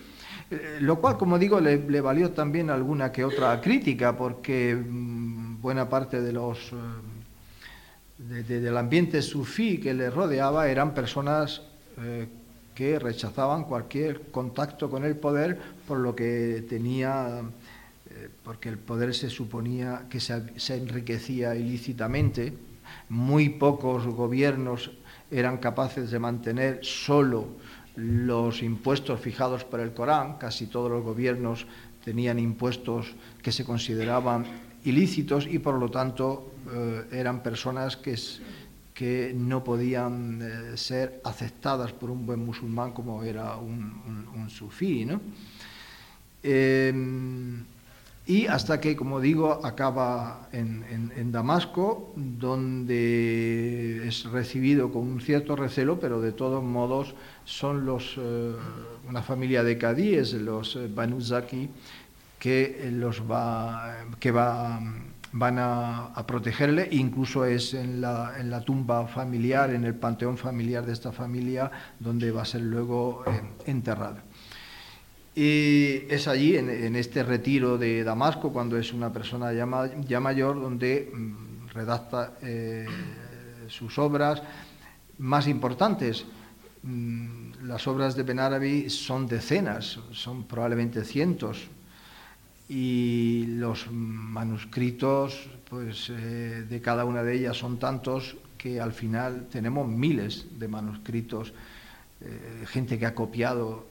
Eh, 0.52 0.80
lo 0.82 1.00
cual, 1.00 1.18
como 1.18 1.38
digo, 1.38 1.60
le, 1.60 2.02
valió 2.02 2.32
también 2.32 2.72
alguna 2.72 3.12
que 3.12 3.24
otra 3.24 3.62
crítica, 3.62 4.18
porque 4.18 4.76
mmm, 4.76 5.62
buena 5.62 5.88
parte 5.88 6.22
de 6.22 6.34
los, 6.34 6.58
eh, 6.72 6.76
de, 8.18 8.44
de, 8.44 8.60
del 8.60 8.76
ambiente 8.76 9.22
sufí 9.22 9.80
que 9.80 9.94
le 9.94 10.10
rodeaba 10.10 10.68
eran 10.68 10.96
personas 10.96 11.62
eh, 12.02 12.28
que 12.74 12.98
rechazaban 12.98 13.66
cualquier 13.66 14.32
contacto 14.32 14.90
con 14.90 15.04
el 15.04 15.16
poder, 15.18 15.60
por 15.88 16.00
lo 16.00 16.16
que 16.16 16.66
tenía, 16.68 17.42
porque 18.44 18.70
el 18.70 18.78
poder 18.78 19.14
se 19.14 19.30
suponía 19.30 20.06
que 20.10 20.20
se, 20.22 20.58
se 20.58 20.78
enriquecía 20.78 21.56
ilícitamente, 21.56 22.54
muy 23.10 23.50
pocos 23.50 24.08
gobiernos 24.08 24.92
eran 25.30 25.58
capaces 25.58 26.10
de 26.10 26.20
mantener 26.20 26.80
solo 26.82 27.48
los 28.00 28.64
impuestos 28.64 29.20
fijados 29.20 29.64
por 29.64 29.80
el 29.80 29.94
Corán, 29.94 30.38
casi 30.38 30.68
todos 30.68 30.90
los 30.90 31.04
gobiernos 31.04 31.68
tenían 32.04 32.40
impuestos 32.40 33.14
que 33.44 33.52
se 33.52 33.66
consideraban 33.66 34.46
ilícitos 34.86 35.46
y 35.46 35.60
por 35.60 35.76
lo 35.76 35.90
tanto 35.90 36.54
eh, 36.72 37.06
eran 37.12 37.44
personas 37.44 37.98
que, 37.98 38.16
que 38.94 39.34
no 39.36 39.64
podían 39.64 40.42
eh, 40.42 40.78
ser 40.78 41.22
aceptadas 41.26 41.92
por 41.92 42.10
un 42.10 42.26
buen 42.26 42.46
musulmán 42.46 42.94
como 42.94 43.24
era 43.24 43.58
un, 43.58 44.48
sufí. 44.50 45.06
¿no? 45.06 45.20
Eh, 46.42 46.94
y 48.30 48.46
hasta 48.46 48.80
que, 48.80 48.96
como 48.96 49.20
digo, 49.20 49.66
acaba 49.66 50.50
en, 50.52 51.32
Damasco, 51.32 52.14
donde 52.16 54.08
es 54.08 54.26
recibido 54.26 54.92
con 54.92 55.02
un 55.02 55.20
cierto 55.20 55.56
recelo, 55.56 56.00
pero 56.00 56.22
de 56.22 56.32
todos 56.32 56.64
modos 56.64 57.16
son 57.44 57.88
los, 57.88 58.20
eh, 58.20 58.54
una 59.08 59.24
familia 59.24 59.64
de 59.64 59.80
cadíes, 59.80 60.34
los 60.34 60.76
eh, 60.76 60.88
Banu 60.94 61.20
Zaki, 61.20 61.72
que, 62.38 62.92
los 62.94 63.24
va, 63.24 63.96
que 64.20 64.30
va, 64.30 64.80
van 65.32 65.58
a, 65.58 66.14
protegerle, 66.28 66.88
incluso 66.92 67.46
es 67.46 67.74
en 67.74 68.00
la, 68.00 68.36
en 68.38 68.52
la, 68.52 68.62
tumba 68.62 69.08
familiar, 69.08 69.72
en 69.72 69.86
el 69.86 69.96
panteón 69.96 70.38
familiar 70.38 70.86
de 70.86 70.94
esta 70.94 71.12
familia, 71.12 71.72
donde 72.00 72.30
va 72.30 72.44
a 72.44 72.46
ser 72.46 72.62
luego 72.62 73.24
eh, 73.26 73.42
enterrado. 73.66 74.18
Y 75.42 76.04
es 76.10 76.28
allí, 76.28 76.58
en, 76.58 76.98
este 76.98 77.24
retiro 77.24 77.78
de 77.78 78.04
Damasco, 78.04 78.52
cuando 78.52 78.78
es 78.78 78.92
una 78.92 79.14
persona 79.14 79.54
ya, 79.54 80.20
mayor, 80.20 80.60
donde 80.60 81.10
mm, 81.14 81.68
redacta 81.70 82.34
eh, 82.42 82.86
sus 83.70 83.98
obras 84.00 84.44
más 85.18 85.48
importantes. 85.48 86.26
Mm, 86.84 87.52
las 87.64 87.88
obras 87.88 88.18
de 88.18 88.24
Benarabi 88.24 88.90
son 88.90 89.28
decenas, 89.28 90.02
son 90.12 90.44
probablemente 90.44 91.06
cientos, 91.06 91.70
y 92.68 93.46
los 93.48 93.90
manuscritos 93.90 95.50
pues, 95.70 96.10
eh, 96.10 96.66
de 96.68 96.82
cada 96.82 97.06
una 97.06 97.24
de 97.24 97.36
ellas 97.36 97.56
son 97.56 97.80
tantos 97.80 98.36
que 98.58 98.82
al 98.82 98.92
final 98.92 99.48
tenemos 99.50 99.88
miles 99.88 100.60
de 100.60 100.68
manuscritos, 100.68 101.54
eh, 102.20 102.66
gente 102.68 103.00
que 103.00 103.06
ha 103.06 103.16
copiado 103.16 103.88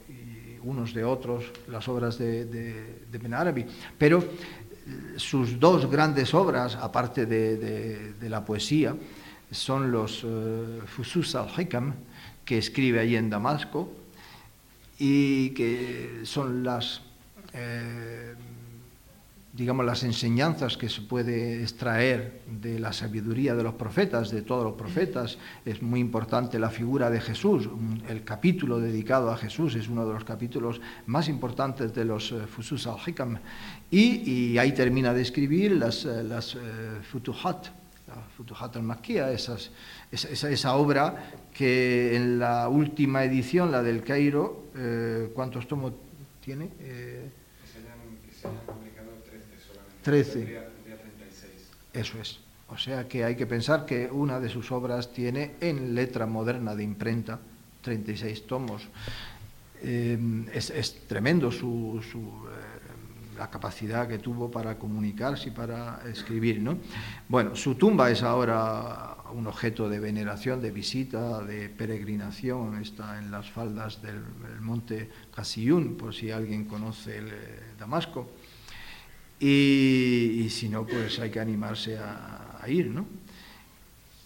unos 0.63 0.93
de 0.93 1.03
otros 1.03 1.45
las 1.67 1.87
obras 1.87 2.17
de, 2.17 2.45
de, 2.45 3.03
de 3.11 3.17
Ben 3.17 3.35
Pero 3.97 4.19
eh, 4.19 5.13
sus 5.17 5.59
dos 5.59 5.89
grandes 5.89 6.33
obras, 6.33 6.75
aparte 6.75 7.25
de, 7.25 8.29
la 8.29 8.43
poesía, 8.43 8.95
son 9.51 9.91
los 9.91 10.23
uh, 10.23 10.81
Fusus 10.85 11.35
al-Hikam, 11.35 11.93
que 12.45 12.57
escribe 12.57 12.99
allí 12.99 13.15
en 13.15 13.29
Damasco, 13.29 13.91
y 14.99 15.51
que 15.51 16.21
son 16.23 16.63
las 16.63 17.01
eh, 17.53 18.35
digamos, 19.51 19.85
las 19.85 20.03
enseñanzas 20.03 20.77
que 20.77 20.89
se 20.89 21.01
puede 21.01 21.61
extraer 21.61 22.41
de 22.61 22.79
la 22.79 22.93
sabiduría 22.93 23.55
de 23.55 23.63
los 23.63 23.73
profetas, 23.73 24.29
de 24.29 24.43
todos 24.43 24.63
los 24.63 24.73
profetas. 24.73 25.37
Es 25.65 25.81
muy 25.81 25.99
importante 25.99 26.59
la 26.59 26.69
figura 26.69 27.09
de 27.09 27.19
Jesús. 27.19 27.67
El 28.07 28.23
capítulo 28.23 28.79
dedicado 28.79 29.31
a 29.31 29.37
Jesús 29.37 29.75
es 29.75 29.87
uno 29.87 30.05
de 30.05 30.13
los 30.13 30.23
capítulos 30.23 30.79
más 31.07 31.27
importantes 31.29 31.93
de 31.95 32.05
los 32.05 32.31
eh, 32.31 32.45
Fusus 32.47 32.85
al-Hikam. 32.85 33.39
Y, 33.89 34.57
ahí 34.59 34.71
termina 34.71 35.13
de 35.13 35.21
escribir 35.23 35.71
las, 35.71 36.05
eh, 36.05 36.23
las 36.23 36.53
uh, 36.53 36.59
Futuhat, 37.11 37.67
Futuhat 38.37 38.75
al-Makkiyah, 38.75 39.31
esa, 39.31 39.57
esa, 40.11 40.75
obra 40.75 41.31
que 41.51 42.15
en 42.15 42.39
la 42.39 42.69
última 42.69 43.23
edición, 43.23 43.71
la 43.71 43.83
del 43.83 44.03
Cairo, 44.03 44.65
¿cuántos 45.35 45.67
tomos 45.67 45.93
tiene? 46.41 46.69
13. 50.03 50.59
Eso 51.93 52.19
es. 52.19 52.39
O 52.69 52.77
sea 52.77 53.07
que 53.07 53.23
hay 53.23 53.35
que 53.35 53.47
pensar 53.47 53.85
que 53.85 54.07
una 54.11 54.39
de 54.39 54.49
sus 54.49 54.71
obras 54.71 55.11
tiene 55.11 55.55
en 55.59 55.95
letra 55.95 56.25
moderna 56.27 56.75
de 56.75 56.83
imprenta 56.83 57.39
36 57.81 58.45
tomos. 58.45 58.87
Eh, 59.81 60.45
es, 60.53 61.07
tremendo 61.07 61.51
su, 61.51 61.99
eh, 61.99 63.37
la 63.37 63.49
capacidad 63.49 64.07
que 64.07 64.19
tuvo 64.19 64.51
para 64.51 64.77
comunicarse 64.77 65.49
y 65.49 65.51
para 65.51 66.01
escribir. 66.07 66.61
¿no? 66.61 66.77
Bueno, 67.27 67.55
su 67.55 67.75
tumba 67.75 68.11
es 68.11 68.21
ahora 68.21 69.15
un 69.33 69.47
objeto 69.47 69.89
de 69.89 69.99
veneración, 69.99 70.61
de 70.61 70.71
visita, 70.71 71.41
de 71.43 71.69
peregrinación. 71.69 72.79
Está 72.81 73.17
en 73.17 73.31
las 73.31 73.49
faldas 73.49 74.01
del, 74.01 74.21
monte 74.61 75.09
Casiyun, 75.33 75.95
por 75.95 76.13
si 76.13 76.29
alguien 76.29 76.65
conoce 76.65 77.17
el, 77.17 77.29
eh, 77.29 77.59
Damasco 77.79 78.29
y, 79.39 80.47
si 80.49 80.67
no, 80.69 80.85
pues 80.85 81.19
hay 81.19 81.29
que 81.29 81.39
animarse 81.39 81.97
a, 81.97 82.65
ir, 82.67 82.87
¿no? 82.87 83.05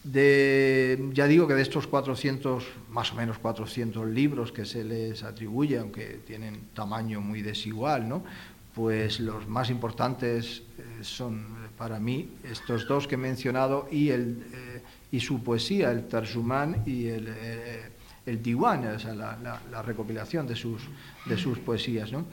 Ya 0.03 1.27
digo 1.27 1.47
que 1.47 1.53
de 1.53 1.61
estos 1.61 1.87
400, 1.87 2.65
más 2.89 3.13
o 3.13 3.15
menos 3.15 3.37
400 3.37 4.07
libros 4.09 4.51
que 4.51 4.65
se 4.65 4.83
les 4.83 5.23
atribuye, 5.23 5.77
aunque 5.77 6.19
tienen 6.25 6.69
tamaño 6.73 7.21
muy 7.21 7.41
desigual, 7.41 8.09
¿no? 8.09 8.23
pues 8.73 9.19
los 9.19 9.47
más 9.47 9.69
importantes 9.69 10.63
eh, 10.77 11.03
son 11.03 11.45
para 11.77 11.99
mí 11.99 12.29
estos 12.43 12.87
dos 12.87 13.07
que 13.07 13.15
he 13.15 13.17
mencionado 13.17 13.87
y, 13.91 14.09
el, 14.09 14.43
eh, 14.51 14.81
y 15.11 15.19
su 15.19 15.43
poesía, 15.43 15.91
el 15.91 16.07
Tarjumán 16.07 16.81
y 16.85 17.07
el, 17.07 17.27
eh, 17.29 17.81
el 18.25 18.41
Diwan, 18.41 18.87
o 18.87 19.13
la, 19.13 19.59
la, 19.69 19.81
recopilación 19.81 20.47
de 20.47 20.55
sus, 20.55 20.81
de 21.25 21.37
sus 21.37 21.59
poesías. 21.59 22.11
¿no? 22.11 22.25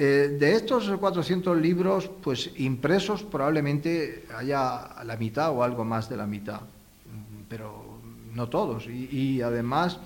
Eh, 0.00 0.36
de 0.38 0.54
estos 0.54 0.88
400 0.88 1.60
libros, 1.60 2.08
pues 2.22 2.52
impresos 2.58 3.24
probablemente 3.24 4.26
haya 4.32 4.94
la 5.02 5.16
mitad 5.16 5.50
o 5.50 5.64
algo 5.64 5.84
más 5.84 6.08
de 6.08 6.16
la 6.16 6.24
mitad, 6.24 6.60
pero 7.48 7.98
no 8.32 8.48
todos. 8.48 8.86
Y, 8.86 9.42
además, 9.42 9.98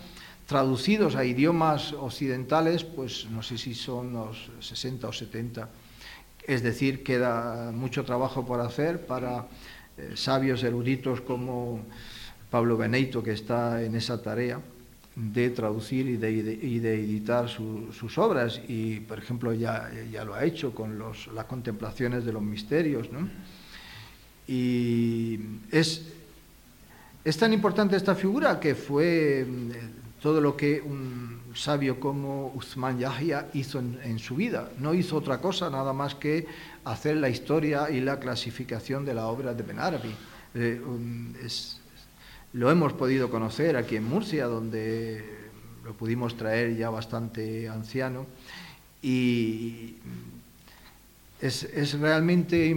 traducidos 0.46 1.14
a 1.14 1.26
idiomas 1.26 1.92
occidentales, 1.92 2.84
pues 2.84 3.26
no 3.30 3.42
sé 3.42 3.58
si 3.58 3.74
son 3.74 4.14
los 4.14 4.50
60 4.60 5.08
o 5.08 5.12
70. 5.12 5.68
Es 6.46 6.62
decir, 6.62 7.02
queda 7.02 7.70
mucho 7.70 8.02
trabajo 8.02 8.46
por 8.46 8.62
hacer 8.62 9.04
para 9.04 9.44
eh, 9.98 10.12
sabios 10.14 10.64
eruditos 10.64 11.20
como 11.20 11.84
Pablo 12.50 12.78
Beneito, 12.78 13.22
que 13.22 13.32
está 13.32 13.82
en 13.82 13.94
esa 13.94 14.22
tarea 14.22 14.58
de 15.14 15.50
traducir 15.50 16.06
y 16.06 16.16
de, 16.16 16.94
editar 16.94 17.48
sus 17.48 18.18
obras 18.18 18.60
y, 18.66 19.00
por 19.00 19.18
ejemplo, 19.18 19.52
ya, 19.52 19.90
ya 20.10 20.24
lo 20.24 20.34
ha 20.34 20.44
hecho 20.44 20.74
con 20.74 20.98
los, 20.98 21.26
las 21.28 21.44
contemplaciones 21.44 22.24
de 22.24 22.32
los 22.32 22.42
misterios. 22.42 23.12
¿no? 23.12 23.28
Y 24.46 25.38
es, 25.70 26.08
es 27.24 27.36
tan 27.36 27.52
importante 27.52 27.96
esta 27.96 28.14
figura 28.14 28.58
que 28.58 28.74
fue 28.74 29.40
eh, 29.40 29.46
todo 30.20 30.40
lo 30.40 30.56
que 30.56 30.80
un 30.80 31.42
sabio 31.54 32.00
como 32.00 32.50
Uthman 32.54 32.98
Yahya 32.98 33.48
hizo 33.52 33.78
en, 33.80 34.18
su 34.18 34.36
vida. 34.36 34.70
No 34.78 34.94
hizo 34.94 35.16
otra 35.16 35.38
cosa 35.38 35.68
nada 35.68 35.92
más 35.92 36.14
que 36.14 36.46
hacer 36.84 37.18
la 37.18 37.28
historia 37.28 37.90
y 37.90 38.00
la 38.00 38.18
clasificación 38.18 39.04
de 39.04 39.12
la 39.12 39.26
obra 39.26 39.52
de 39.52 39.62
Ben 39.62 39.78
Arabi. 39.78 40.14
Eh, 40.54 40.80
es, 41.44 41.81
lo 42.54 42.70
hemos 42.70 42.92
podido 42.92 43.30
conocer 43.30 43.76
aquí 43.76 43.96
en 43.96 44.04
Murcia, 44.04 44.46
donde 44.46 45.24
lo 45.84 45.94
pudimos 45.94 46.36
traer 46.36 46.76
ya 46.76 46.90
bastante 46.90 47.68
anciano, 47.68 48.26
y 49.00 49.96
es, 51.40 51.98
realmente 51.98 52.76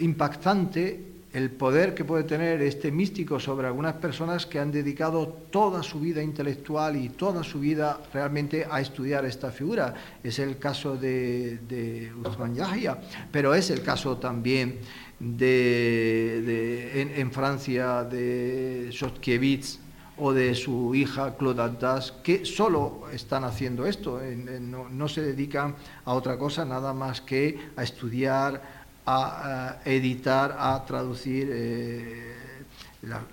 impactante 0.00 1.08
el 1.32 1.50
poder 1.50 1.94
que 1.94 2.04
puede 2.04 2.24
tener 2.24 2.60
este 2.60 2.90
místico 2.90 3.40
sobre 3.40 3.66
algunas 3.66 3.94
personas 3.94 4.44
que 4.44 4.58
han 4.58 4.70
dedicado 4.70 5.26
toda 5.50 5.82
su 5.82 5.98
vida 5.98 6.22
intelectual 6.22 6.96
y 6.96 7.08
toda 7.08 7.42
su 7.42 7.60
vida 7.60 8.00
realmente 8.12 8.66
a 8.70 8.80
estudiar 8.80 9.24
esta 9.24 9.50
figura. 9.50 9.94
Es 10.22 10.38
el 10.38 10.58
caso 10.58 10.96
de, 10.96 11.58
de 11.68 12.12
Usman 12.22 12.54
Yahya, 12.54 12.98
pero 13.30 13.54
es 13.54 13.70
el 13.70 13.82
caso 13.82 14.18
también 14.18 14.80
de, 15.22 17.12
en, 17.16 17.30
Francia 17.30 18.02
de 18.02 18.88
Shotkiewicz 18.90 19.78
o 20.18 20.32
de 20.32 20.54
su 20.54 20.94
hija 20.94 21.36
Claude 21.36 21.62
Attas, 21.62 22.12
que 22.24 22.44
solo 22.44 23.04
están 23.12 23.44
haciendo 23.44 23.86
esto, 23.86 24.20
no, 24.20 25.08
se 25.08 25.22
dedican 25.22 25.76
a 26.04 26.14
otra 26.14 26.36
cosa 26.36 26.64
nada 26.64 26.92
más 26.92 27.20
que 27.20 27.70
a 27.76 27.82
estudiar, 27.84 28.60
a, 29.06 29.78
editar, 29.84 30.56
a 30.58 30.84
traducir 30.84 31.48
eh, 31.50 32.34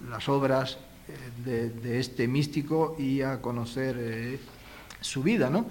las 0.09 0.29
obras 0.29 0.77
eh, 1.45 1.71
de, 1.81 1.99
este 1.99 2.27
místico 2.27 2.95
y 2.99 3.21
a 3.21 3.41
conocer 3.41 3.97
eh, 3.99 4.39
su 5.01 5.23
vida. 5.23 5.49
¿no? 5.49 5.65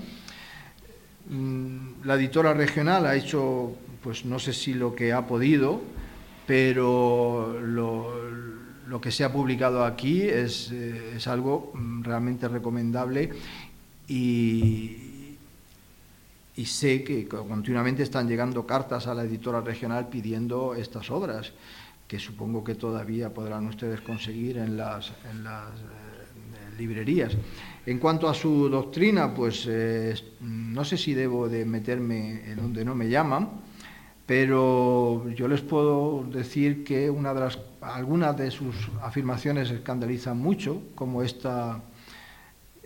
Mm, 1.29 2.05
la 2.05 2.15
editora 2.15 2.55
regional 2.55 3.07
ha 3.07 3.15
hecho, 3.15 3.73
pues 4.03 4.25
no 4.25 4.39
sé 4.39 4.53
si 4.53 4.75
lo 4.75 4.95
que 4.95 5.13
ha 5.13 5.27
podido, 5.27 5.81
pero 6.49 7.61
lo, 7.61 9.01
que 9.03 9.13
se 9.13 9.23
ha 9.23 9.31
publicado 9.31 9.85
aquí 9.85 10.23
es, 10.23 10.73
eh, 10.73 11.19
algo 11.27 11.73
mm, 11.75 12.03
realmente 12.03 12.49
recomendable 12.49 13.29
y, 14.09 15.05
sé 16.65 17.05
que 17.05 17.29
continuamente 17.29 18.03
están 18.03 18.27
llegando 18.27 18.67
cartas 18.67 19.07
a 19.07 19.15
la 19.15 19.25
editora 19.25 19.61
regional 19.61 20.09
pidiendo 20.09 20.75
estas 20.75 21.11
obras, 21.11 21.53
que 22.07 22.19
supongo 22.19 22.65
que 22.65 22.75
todavía 22.75 23.33
podrán 23.33 23.67
ustedes 23.67 24.01
conseguir 24.01 24.57
en 24.57 24.77
las, 24.77 25.11
eh, 25.11 25.13
librerías. 26.79 27.37
En 27.85 27.99
cuanto 27.99 28.29
a 28.29 28.35
su 28.35 28.69
doctrina, 28.69 29.35
pues 29.35 29.67
eh, 29.69 30.15
no 30.41 30.85
sé 30.85 30.97
si 30.97 31.13
debo 31.13 31.49
de 31.49 31.65
meterme 31.65 32.51
en 32.51 32.57
donde 32.57 32.85
no 32.85 32.95
me 32.95 33.09
llaman, 33.09 33.68
pero 34.29 35.27
yo 35.31 35.49
les 35.49 35.63
puedo 35.63 36.23
decir 36.31 36.85
que 36.85 37.09
una 37.09 37.33
de 37.33 37.49
algunas 37.81 38.37
de 38.37 38.51
sus 38.51 38.77
afirmaciones 39.01 39.71
escandalizan 39.71 40.37
mucho, 40.37 40.83
como 40.95 41.23
esta, 41.23 41.81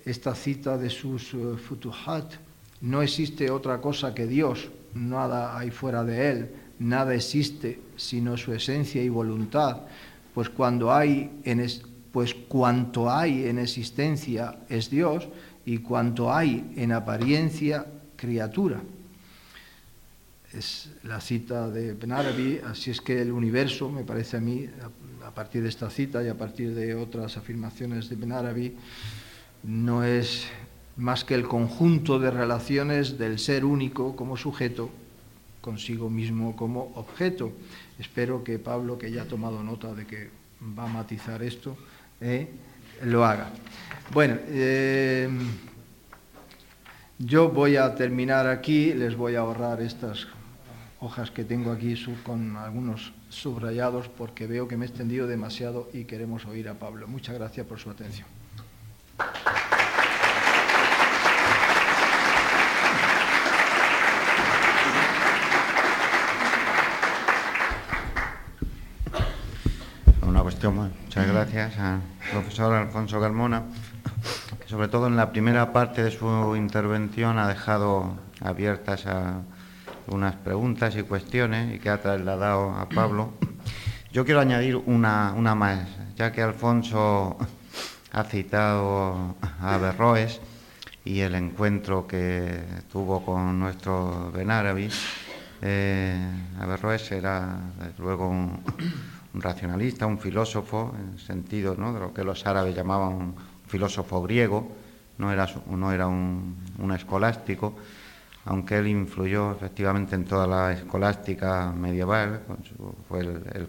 esta 0.04 0.36
cita 0.36 0.78
de 0.78 0.88
sus 0.88 1.34
uh, 1.34 1.56
futuhat, 1.56 2.34
no 2.80 3.02
existe 3.02 3.50
otra 3.50 3.80
cosa 3.80 4.14
que 4.14 4.28
Dios, 4.28 4.70
nada 4.94 5.58
hay 5.58 5.72
fuera 5.72 6.04
de 6.04 6.30
Él, 6.30 6.50
nada 6.78 7.12
existe 7.12 7.80
sino 7.96 8.36
su 8.36 8.52
esencia 8.52 9.02
y 9.02 9.08
voluntad, 9.08 9.78
pues 10.34 10.48
cuando 10.48 10.94
hay 10.94 11.40
en 11.42 11.66
pues 12.12 12.34
cuanto 12.34 13.10
hay 13.10 13.46
en 13.46 13.58
existencia 13.58 14.60
es 14.68 14.90
Dios 14.90 15.26
y 15.66 15.78
cuanto 15.78 16.32
hay 16.32 16.72
en 16.76 16.92
apariencia 16.92 17.84
criatura. 18.14 18.80
Es 20.52 20.90
la 21.04 21.20
cita 21.20 21.70
de 21.70 21.94
Benarabi, 21.94 22.60
así 22.66 22.90
es 22.90 23.00
que 23.00 23.22
el 23.22 23.32
universo, 23.32 23.90
me 23.90 24.04
parece 24.04 24.36
a 24.36 24.40
mí, 24.40 24.68
a 25.24 25.30
partir 25.30 25.62
de 25.62 25.70
esta 25.70 25.88
cita 25.88 26.22
y 26.22 26.28
a 26.28 26.36
partir 26.36 26.74
de 26.74 26.94
otras 26.94 27.38
afirmaciones 27.38 28.10
de 28.10 28.16
Benarabi, 28.16 28.76
no 29.62 30.04
es 30.04 30.46
más 30.96 31.24
que 31.24 31.34
el 31.34 31.48
conjunto 31.48 32.18
de 32.18 32.30
relaciones 32.30 33.16
del 33.16 33.38
ser 33.38 33.64
único 33.64 34.14
como 34.14 34.36
sujeto 34.36 34.90
consigo 35.62 36.10
mismo 36.10 36.54
como 36.54 36.92
objeto. 36.96 37.52
Espero 37.98 38.44
que 38.44 38.58
Pablo, 38.58 38.98
que 38.98 39.10
ya 39.10 39.22
ha 39.22 39.26
tomado 39.26 39.62
nota 39.62 39.94
de 39.94 40.06
que 40.06 40.28
va 40.78 40.84
a 40.84 40.88
matizar 40.88 41.42
esto, 41.42 41.76
eh, 42.20 42.48
lo 43.04 43.24
haga. 43.24 43.50
Bueno, 44.12 44.36
eh, 44.48 45.30
yo 47.18 47.48
voy 47.48 47.76
a 47.76 47.94
terminar 47.94 48.46
aquí, 48.46 48.92
les 48.92 49.16
voy 49.16 49.36
a 49.36 49.40
ahorrar 49.40 49.80
estas 49.80 50.26
hojas 51.02 51.30
que 51.30 51.44
tengo 51.44 51.72
aquí 51.72 51.94
con 52.24 52.56
algunos 52.56 53.12
subrayados 53.28 54.08
porque 54.08 54.46
veo 54.46 54.68
que 54.68 54.76
me 54.76 54.86
he 54.86 54.88
extendido 54.88 55.26
demasiado 55.26 55.90
y 55.92 56.04
queremos 56.04 56.46
oír 56.46 56.68
a 56.68 56.74
Pablo. 56.74 57.08
Muchas 57.08 57.34
gracias 57.34 57.66
por 57.66 57.78
su 57.78 57.90
atención. 57.90 58.28
Muchas 70.62 71.26
gracias 71.26 71.76
al 71.76 72.00
profesor 72.30 72.72
Alfonso 72.72 73.20
Carmona, 73.20 73.64
que 74.60 74.68
sobre 74.68 74.86
todo 74.86 75.08
en 75.08 75.16
la 75.16 75.32
primera 75.32 75.72
parte 75.72 76.04
de 76.04 76.12
su 76.12 76.54
intervención 76.54 77.36
ha 77.38 77.48
dejado 77.48 78.14
abiertas 78.40 79.04
unas 80.08 80.36
preguntas 80.36 80.96
y 80.96 81.02
cuestiones 81.02 81.74
y 81.74 81.78
que 81.78 81.90
ha 81.90 82.00
trasladado 82.00 82.70
a 82.70 82.88
Pablo. 82.88 83.32
Yo 84.12 84.24
quiero 84.24 84.40
añadir 84.40 84.76
una, 84.76 85.34
una 85.36 85.54
más, 85.54 85.88
ya 86.16 86.32
que 86.32 86.42
Alfonso 86.42 87.36
ha 88.12 88.24
citado 88.24 89.36
a 89.60 89.78
Berroes 89.78 90.40
y 91.04 91.20
el 91.20 91.34
encuentro 91.34 92.06
que 92.06 92.60
tuvo 92.92 93.24
con 93.24 93.58
nuestro 93.58 94.30
Benarabi. 94.32 94.88
Eh, 95.62 96.18
Averroes 96.60 97.10
era, 97.12 97.56
luego, 97.98 98.28
un, 98.28 98.60
un 99.34 99.40
racionalista, 99.40 100.06
un 100.06 100.18
filósofo, 100.18 100.94
en 100.98 101.14
el 101.14 101.20
sentido 101.20 101.74
de 101.74 102.00
lo 102.00 102.12
que 102.12 102.24
los 102.24 102.46
árabes 102.46 102.74
llamaban 102.74 103.12
un 103.12 103.34
filósofo 103.66 104.22
griego, 104.22 104.70
no 105.18 105.32
era, 105.32 105.48
no 105.66 105.92
era 105.92 106.06
un, 106.06 106.56
escolástico, 106.94 107.74
aunque 108.44 108.78
él 108.78 108.88
influyó 108.88 109.52
efectivamente 109.52 110.14
en 110.14 110.24
toda 110.24 110.46
la 110.46 110.72
escolástica 110.72 111.72
medieval, 111.72 112.40
fue 113.08 113.20
el, 113.20 113.68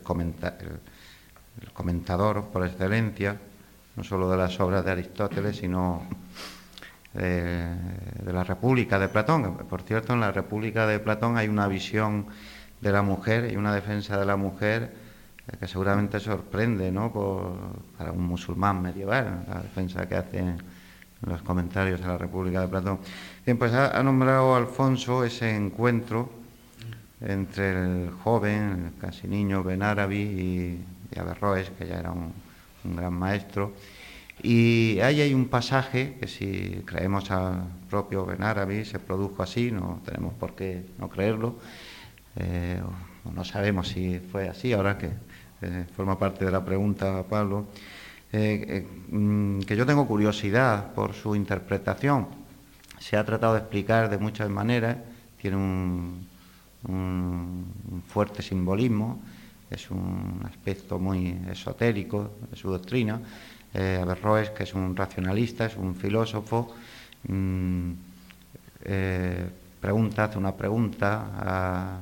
comentador 1.74 2.45
por 2.45 2.65
excelencia, 2.65 3.38
no 3.95 4.03
solo 4.03 4.30
de 4.30 4.38
las 4.38 4.59
obras 4.59 4.84
de 4.84 4.91
Aristóteles, 4.91 5.57
sino 5.57 6.03
de, 7.13 7.76
de, 8.24 8.34
la 8.34 8.43
República 8.43 8.97
de 8.97 9.09
Platón. 9.09 9.57
Por 9.69 9.84
cierto, 9.84 10.13
en 10.13 10.19
la 10.19 10.32
República 10.32 10.88
de 10.88 10.99
Platón 10.99 11.38
hay 11.38 11.47
una 11.47 11.67
visión 11.67 12.26
de 12.82 12.91
la 12.91 13.03
mujer 13.03 13.51
y 13.51 13.55
una 13.55 13.74
defensa 13.74 14.17
de 14.17 14.26
la 14.26 14.36
mujer 14.36 14.91
que 15.59 15.67
seguramente 15.67 16.19
sorprende 16.19 16.91
¿no? 16.91 17.11
para 17.97 18.11
un 18.11 18.24
musulmán 18.24 18.82
medieval, 18.82 19.45
la 19.47 19.61
defensa 19.61 20.07
que 20.07 20.15
hace 20.15 20.55
los 21.26 21.41
comentarios 21.41 21.99
de 22.01 22.07
la 22.07 22.17
República 22.17 22.61
de 22.61 22.67
Platón. 22.67 22.99
Bien, 23.46 23.58
pues 23.58 23.74
ha, 23.74 24.02
nombrado 24.04 24.56
Alfonso 24.56 25.26
ese 25.26 25.54
encuentro 25.54 26.30
entre 27.20 27.72
el 27.72 28.12
joven, 28.24 28.94
el 28.94 29.02
casi 29.02 29.28
niño 29.28 29.64
Benarabi 29.64 30.16
y, 30.16 30.86
y 31.14 31.20
Averroes, 31.20 31.70
que 31.72 31.86
ya 31.86 32.00
era 32.00 32.12
un, 32.12 32.32
gran 32.86 33.14
maestro. 33.14 33.74
Y 34.41 34.98
ahí 35.02 35.20
hay 35.20 35.34
un 35.34 35.50
pasaje 35.50 36.16
que 36.22 36.28
si 36.28 36.84
creemos 36.86 37.32
al 37.32 37.64
propio 37.89 38.26
Benarabi 38.26 38.86
se 38.86 39.00
produjo 39.00 39.44
así, 39.44 39.72
no 39.72 40.02
tenemos 40.06 40.34
por 40.36 40.56
qué 40.56 40.86
no 40.98 41.10
creerlo, 41.10 41.58
eh, 42.38 42.82
no 43.30 43.44
sabemos 43.44 43.89
si 43.89 44.20
fue 44.20 44.48
así, 44.48 44.72
ahora 44.72 44.98
que 44.98 45.12
forma 45.98 46.18
parte 46.18 46.46
de 46.46 46.52
la 46.52 46.64
pregunta, 46.64 47.24
Pablo, 47.30 47.66
eh, 48.32 48.66
eh, 48.68 48.88
mm, 49.10 49.60
que 49.64 49.76
yo 49.76 49.86
tengo 49.86 50.08
curiosidad 50.08 50.94
por 50.94 51.14
su 51.14 51.36
interpretación. 51.36 52.43
Se 53.04 53.18
ha 53.18 53.26
tratado 53.26 53.56
de 53.56 53.60
explicar 53.60 54.10
de 54.10 54.18
muchas 54.18 54.49
maneras, 54.49 54.95
tiene 55.36 55.58
un, 55.58 56.26
fuerte 58.08 58.41
simbolismo, 58.41 59.22
es 59.70 59.91
un 59.91 60.41
aspecto 60.45 60.97
muy 60.99 61.38
esotérico 61.51 62.32
de 62.49 62.56
su 62.56 62.70
doctrina. 62.70 63.20
Eh, 63.74 63.99
Averroes, 64.01 64.51
que 64.51 64.64
es 64.64 64.74
un 64.74 64.95
racionalista, 64.95 65.66
es 65.66 65.76
un 65.76 65.95
filósofo, 65.95 66.74
mm, 67.28 67.91
pregunta, 69.82 70.24
hace 70.24 70.38
una 70.38 70.56
pregunta 70.56 71.99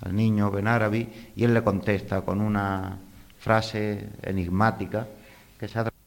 al 0.00 0.14
niño 0.14 0.52
Benarabi 0.52 1.32
y 1.34 1.42
él 1.42 1.52
le 1.52 1.64
contesta 1.64 2.20
con 2.20 2.40
una 2.40 2.96
frase 3.40 4.10
enigmática 4.22 5.04
que 5.58 5.66
se 5.66 5.80
ha 5.80 5.97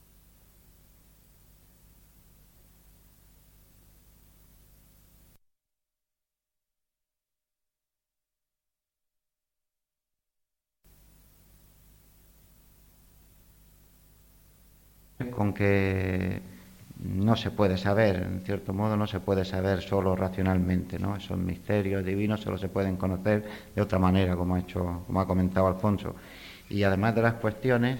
con 15.41 15.53
que 15.53 16.39
no 16.99 17.35
se 17.35 17.49
puede 17.49 17.75
saber, 17.75 18.17
en 18.17 18.41
cierto 18.41 18.73
modo 18.73 18.95
no 18.95 19.07
se 19.07 19.19
puede 19.19 19.43
saber 19.43 19.81
solo 19.81 20.15
racionalmente, 20.15 20.99
¿no? 20.99 21.15
Esos 21.15 21.35
misterios 21.35 22.05
divinos 22.05 22.41
solo 22.41 22.59
se 22.59 22.69
pueden 22.69 22.95
conocer 22.95 23.43
de 23.75 23.81
otra 23.81 23.97
manera, 23.97 24.35
como 24.35 24.53
ha 24.53 24.59
hecho, 24.59 25.03
como 25.07 25.19
ha 25.19 25.25
comentado 25.25 25.65
Alfonso. 25.65 26.15
Y 26.69 26.83
además 26.83 27.15
de 27.15 27.23
las 27.23 27.33
cuestiones, 27.35 27.99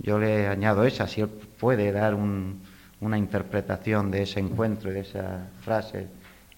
yo 0.00 0.18
le 0.18 0.48
añado 0.48 0.82
esa, 0.82 1.06
si 1.06 1.20
él 1.20 1.28
puede 1.28 1.92
dar 1.92 2.16
una 2.16 3.16
interpretación 3.16 4.10
de 4.10 4.22
ese 4.22 4.40
encuentro 4.40 4.90
y 4.90 4.94
de 4.94 5.00
esa 5.00 5.46
frase 5.60 6.08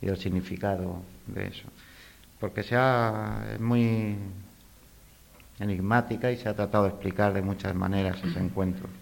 y 0.00 0.06
del 0.06 0.16
significado 0.16 1.02
de 1.26 1.48
eso. 1.48 1.68
Porque 2.40 2.62
es 2.62 3.60
muy 3.60 4.16
enigmática 5.60 6.30
y 6.32 6.38
se 6.38 6.48
ha 6.48 6.54
tratado 6.54 6.84
de 6.84 6.90
explicar 6.90 7.34
de 7.34 7.42
muchas 7.42 7.74
maneras 7.74 8.16
ese 8.24 8.40
encuentro. 8.40 9.01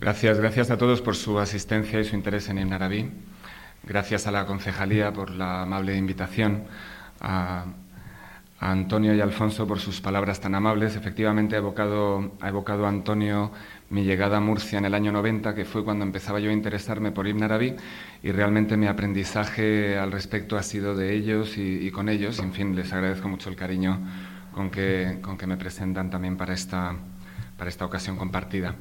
Gracias, 0.00 0.38
gracias 0.38 0.70
a 0.70 0.78
todos 0.78 1.02
por 1.02 1.16
su 1.16 1.40
asistencia 1.40 1.98
y 1.98 2.04
su 2.04 2.14
interés 2.14 2.48
en 2.48 2.58
Ibn 2.58 2.72
Arabi. 2.72 3.10
Gracias 3.82 4.28
a 4.28 4.30
la 4.30 4.46
concejalía 4.46 5.12
por 5.12 5.30
la 5.30 5.62
amable 5.62 5.96
invitación. 5.96 6.62
A, 7.20 7.64
Antonio 8.60 9.12
y 9.14 9.20
Alfonso 9.20 9.66
por 9.66 9.80
sus 9.80 10.00
palabras 10.00 10.40
tan 10.40 10.54
amables. 10.54 10.94
Efectivamente, 10.94 11.56
ha 11.56 11.58
evocado, 11.58 12.32
ha 12.40 12.48
evocado 12.48 12.86
Antonio 12.86 13.50
mi 13.90 14.04
llegada 14.04 14.36
a 14.36 14.40
Murcia 14.40 14.78
en 14.78 14.84
el 14.84 14.94
año 14.94 15.10
90, 15.10 15.56
que 15.56 15.64
fue 15.64 15.84
cuando 15.84 16.04
empezaba 16.04 16.38
yo 16.38 16.50
a 16.50 16.52
interesarme 16.52 17.10
por 17.10 17.26
Ibn 17.26 17.42
Arabi, 17.42 17.74
y 18.22 18.30
realmente 18.30 18.76
mi 18.76 18.86
aprendizaje 18.86 19.98
al 19.98 20.12
respecto 20.12 20.56
ha 20.56 20.62
sido 20.62 20.94
de 20.94 21.14
ellos 21.14 21.56
y, 21.56 21.90
con 21.90 22.08
ellos. 22.08 22.38
En 22.38 22.52
fin, 22.52 22.76
les 22.76 22.92
agradezco 22.92 23.28
mucho 23.28 23.50
el 23.50 23.56
cariño 23.56 23.98
con 24.52 24.70
que, 24.70 25.18
con 25.22 25.36
que 25.36 25.48
me 25.48 25.56
presentan 25.56 26.08
también 26.08 26.36
para 26.36 26.54
esta, 26.54 26.94
para 27.56 27.68
esta 27.68 27.84
ocasión 27.84 28.16
compartida. 28.16 28.76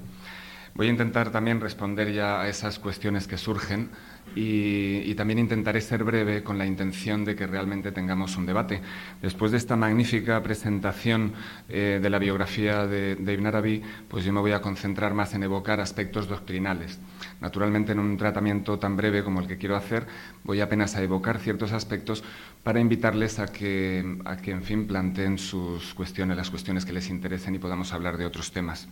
Voy 0.78 0.86
a 0.86 0.92
intentar 0.92 1.32
también 1.32 1.60
responder 1.60 2.14
ya 2.14 2.40
a 2.40 2.48
esas 2.48 2.78
cuestiones 2.78 3.26
que 3.26 3.38
surgen. 3.38 3.90
y, 4.36 5.16
también 5.16 5.40
intentaré 5.40 5.82
ser 5.82 6.04
breve 6.04 6.44
con 6.44 6.60
la 6.60 6.66
intención 6.68 7.26
de 7.26 7.36
que 7.36 7.48
realmente 7.48 7.92
tengamos 7.92 8.38
un 8.38 8.46
debate. 8.46 8.82
Después 9.20 9.52
de 9.52 9.58
esta 9.58 9.76
magnífica 9.76 10.44
presentación 10.44 11.34
eh, 11.70 12.00
de 12.00 12.10
la 12.12 12.20
biografía 12.20 12.86
de, 12.86 13.16
de, 13.16 13.34
Ibn 13.34 13.48
Arabi, 13.48 13.82
pues 14.08 14.24
yo 14.26 14.32
me 14.32 14.42
voy 14.42 14.52
a 14.52 14.62
concentrar 14.62 15.16
más 15.16 15.34
en 15.34 15.42
evocar 15.42 15.80
aspectos 15.80 16.28
doctrinales. 16.28 17.00
Naturalmente, 17.42 17.94
en 17.94 18.00
un 18.00 18.16
tratamiento 18.16 18.78
tan 18.78 18.96
breve 18.96 19.24
como 19.24 19.40
el 19.40 19.48
que 19.48 19.58
quiero 19.58 19.76
hacer, 19.76 20.06
voy 20.44 20.62
apenas 20.62 20.96
a 20.96 21.02
evocar 21.02 21.40
ciertos 21.40 21.72
aspectos 21.72 22.24
para 22.64 22.80
invitarles 22.80 23.40
a 23.40 23.48
que, 23.48 24.20
a 24.26 24.38
que 24.38 24.52
en 24.52 24.62
fin, 24.62 24.86
planteen 24.86 25.40
sus 25.40 25.96
cuestiones, 25.96 26.38
las 26.38 26.52
cuestiones 26.52 26.86
que 26.86 26.94
les 26.94 27.10
interesen 27.10 27.56
y 27.56 27.60
podamos 27.60 27.92
hablar 27.94 28.18
de 28.18 28.26
otros 28.28 28.52
temas. 28.52 28.88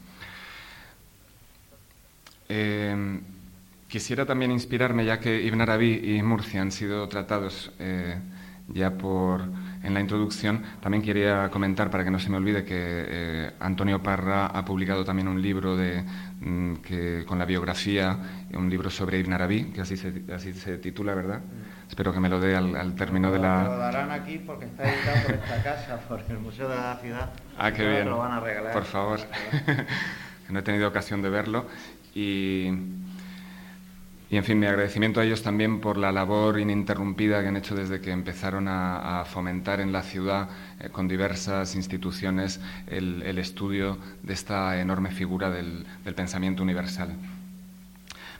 Eh, 2.49 3.19
Quisiera 3.87 4.25
también 4.25 4.51
inspirarme, 4.51 5.05
ya 5.05 5.19
que 5.19 5.41
Ibn 5.43 5.61
Arabi 5.61 6.17
y 6.17 6.21
Murcia 6.21 6.61
han 6.61 6.71
sido 6.71 7.07
tratados 7.07 7.71
eh, 7.79 8.17
ya 8.67 8.91
por, 8.91 9.41
en 9.83 9.93
la 9.93 10.01
introducción, 10.01 10.63
también 10.81 11.03
quería 11.03 11.49
comentar, 11.49 11.91
para 11.91 12.03
que 12.03 12.09
no 12.09 12.17
se 12.17 12.31
me 12.31 12.37
olvide, 12.37 12.65
que 12.65 12.75
eh, 12.75 13.51
Antonio 13.59 14.01
Parra 14.01 14.47
ha 14.47 14.65
publicado 14.65 15.05
también 15.05 15.27
un 15.27 15.39
libro 15.39 15.77
de, 15.77 16.03
mm, 16.41 16.73
que, 16.77 17.23
con 17.27 17.37
la 17.37 17.45
biografía, 17.45 18.17
un 18.53 18.69
libro 18.69 18.89
sobre 18.89 19.19
Ibn 19.19 19.33
Arabi, 19.33 19.65
que 19.65 19.81
así 19.81 19.95
se, 19.95 20.23
así 20.33 20.51
se 20.53 20.79
titula, 20.79 21.13
¿verdad? 21.13 21.41
Espero 21.87 22.11
que 22.11 22.19
me 22.19 22.27
lo 22.27 22.39
dé 22.39 22.55
al, 22.55 22.95
término 22.95 23.31
de 23.31 23.37
la... 23.37 23.63
Lo 23.63 23.77
darán 23.77 24.09
aquí 24.09 24.39
porque 24.39 24.65
está 24.65 24.83
editado 24.83 25.25
por 25.25 25.35
esta 25.35 25.63
casa, 25.63 25.99
por 26.09 26.21
el 26.27 26.39
Museo 26.39 26.67
de 26.67 26.75
la 26.75 26.97
Ciudad. 26.97 27.29
Ah, 27.57 27.71
qué 27.71 27.87
bien. 27.87 28.09
Lo 28.09 28.17
van 28.17 28.31
a 28.31 28.39
regalar. 28.39 28.73
Por 28.73 28.83
favor. 28.83 29.19
no 30.49 30.59
he 30.59 30.63
tenido 30.63 30.87
ocasión 30.87 31.21
de 31.21 31.29
verlo. 31.29 31.67
Y 32.15 32.71
y 34.29 34.37
en 34.37 34.43
fin, 34.43 34.59
mi 34.59 34.65
agradecimiento 34.65 35.19
a 35.19 35.23
ellos 35.23 35.43
también 35.43 35.79
por 35.79 35.97
la 35.97 36.11
labor 36.11 36.59
ininterrumpida 36.59 37.41
que 37.41 37.47
han 37.47 37.57
hecho 37.57 37.75
desde 37.75 38.01
que 38.01 38.11
empezaron 38.11 38.67
a, 38.67 39.23
fomentar 39.25 39.79
en 39.79 39.91
la 39.91 40.01
ciudad, 40.01 40.49
eh, 40.79 40.89
con 40.89 41.07
diversas 41.07 41.75
instituciones, 41.75 42.59
el, 42.87 43.37
estudio 43.37 43.97
de 44.23 44.33
esta 44.33 44.79
enorme 44.81 45.11
figura 45.11 45.51
del, 45.51 45.85
pensamiento 46.15 46.63
universal. 46.63 47.15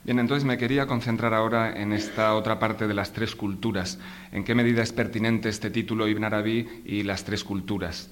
Bien, 0.04 0.20
entonces 0.20 0.44
me 0.44 0.58
quería 0.58 0.88
concentrar 0.88 1.34
ahora 1.34 1.72
en 1.80 1.94
esta 1.94 2.36
otra 2.36 2.60
parte 2.60 2.88
de 2.88 2.94
las 2.94 3.14
tres 3.14 3.36
culturas. 3.36 4.00
¿En 4.32 4.44
qué 4.44 4.54
medida 4.54 4.84
es 4.84 4.92
pertinente 4.92 5.50
este 5.50 5.70
título 5.70 6.08
Ibn 6.08 6.24
Arabi 6.24 6.84
y 6.86 7.04
las 7.04 7.24
tres 7.24 7.44
culturas? 7.44 8.10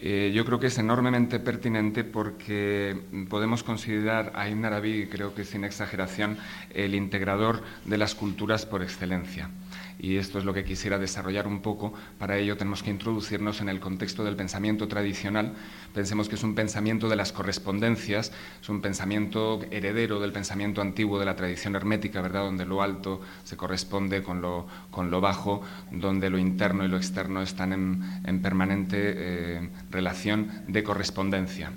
Eh, 0.00 0.32
yo 0.34 0.44
creo 0.44 0.58
que 0.58 0.66
es 0.66 0.78
enormemente 0.78 1.38
pertinente 1.38 2.04
porque 2.04 2.96
podemos 3.28 3.62
considerar 3.62 4.32
a 4.34 4.48
Ibn 4.48 4.64
Arabi, 4.64 5.06
creo 5.06 5.34
que 5.34 5.44
sin 5.44 5.64
exageración, 5.64 6.36
el 6.74 6.94
integrador 6.94 7.62
de 7.84 7.98
las 7.98 8.14
culturas 8.14 8.66
por 8.66 8.82
excelencia 8.82 9.50
y 9.98 10.16
esto 10.16 10.38
es 10.38 10.44
lo 10.44 10.52
que 10.52 10.64
quisiera 10.64 10.98
desarrollar 10.98 11.46
un 11.46 11.60
poco. 11.60 11.94
Para 12.18 12.36
ello 12.36 12.56
tenemos 12.56 12.82
que 12.82 12.90
introducirnos 12.90 13.60
en 13.60 13.68
el 13.68 13.80
contexto 13.80 14.24
del 14.24 14.36
pensamiento 14.36 14.88
tradicional. 14.88 15.54
Pensemos 15.94 16.28
que 16.28 16.34
es 16.34 16.42
un 16.42 16.54
pensamiento 16.54 17.08
de 17.08 17.16
las 17.16 17.32
correspondencias, 17.32 18.32
es 18.60 18.68
un 18.68 18.80
pensamiento 18.80 19.60
heredero 19.70 20.20
del 20.20 20.32
pensamiento 20.32 20.80
antiguo 20.80 21.18
de 21.18 21.26
la 21.26 21.36
tradición 21.36 21.76
hermética, 21.76 22.20
¿verdad? 22.20 22.42
Donde 22.42 22.66
lo 22.66 22.82
alto 22.82 23.20
se 23.44 23.56
corresponde 23.56 24.22
con 24.22 24.42
lo, 24.42 24.66
con 24.90 25.10
lo 25.10 25.20
bajo, 25.20 25.62
donde 25.90 26.30
lo 26.30 26.38
interno 26.38 26.84
y 26.84 26.88
lo 26.88 26.96
externo 26.96 27.42
están 27.42 27.72
en, 27.72 28.42
permanente 28.42 28.96
eh, 28.98 29.70
relación 29.90 30.64
de 30.68 30.82
correspondencia. 30.82 31.72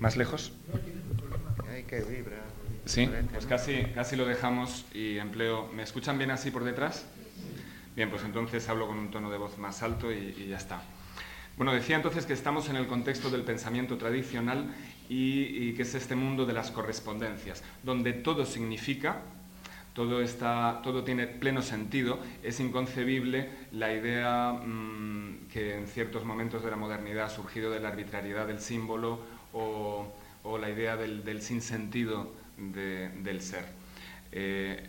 ¿Más 0.00 0.16
lejos? 0.16 0.52
Hay 1.70 1.84
que 1.84 2.00
vibrar. 2.00 2.49
Sí, 2.90 3.08
pues 3.30 3.46
casi, 3.46 3.84
casi 3.94 4.16
lo 4.16 4.26
dejamos 4.26 4.84
y 4.92 5.18
empleo. 5.18 5.70
¿Me 5.72 5.84
escuchan 5.84 6.18
bien 6.18 6.32
así 6.32 6.50
por 6.50 6.64
detrás? 6.64 7.06
Bien, 7.94 8.10
pues 8.10 8.24
entonces 8.24 8.68
hablo 8.68 8.88
con 8.88 8.98
un 8.98 9.12
tono 9.12 9.30
de 9.30 9.38
voz 9.38 9.58
más 9.58 9.84
alto 9.84 10.12
y, 10.12 10.48
ya 10.48 10.56
está. 10.56 10.82
Bueno, 11.56 11.72
decía 11.72 11.94
entonces 11.94 12.26
que 12.26 12.32
estamos 12.32 12.68
en 12.68 12.74
el 12.74 12.88
contexto 12.88 13.30
del 13.30 13.42
pensamiento 13.42 13.96
tradicional 13.96 14.74
y, 15.08 15.72
que 15.74 15.82
es 15.82 15.94
este 15.94 16.16
mundo 16.16 16.46
de 16.46 16.52
las 16.52 16.72
correspondencias, 16.72 17.62
donde 17.84 18.12
todo 18.12 18.44
significa, 18.44 19.18
todo, 19.94 20.20
está, 20.20 20.80
todo 20.82 21.04
tiene 21.04 21.28
pleno 21.28 21.62
sentido, 21.62 22.18
es 22.42 22.58
inconcebible 22.58 23.50
la 23.70 23.92
idea 23.92 24.50
mm, 24.52 25.46
que 25.52 25.76
en 25.78 25.86
ciertos 25.86 26.24
momentos 26.24 26.64
de 26.64 26.72
la 26.72 26.76
modernidad 26.76 27.26
ha 27.26 27.30
surgido 27.30 27.70
de 27.70 27.78
la 27.78 27.90
arbitrariedad 27.90 28.48
del 28.48 28.58
símbolo 28.58 29.20
o, 29.52 30.12
la 30.60 30.68
idea 30.68 30.96
del, 30.96 31.22
del 31.22 31.42
sinsentido 31.42 32.39
del 32.60 33.40
ser. 33.40 33.64
Eh, 34.32 34.86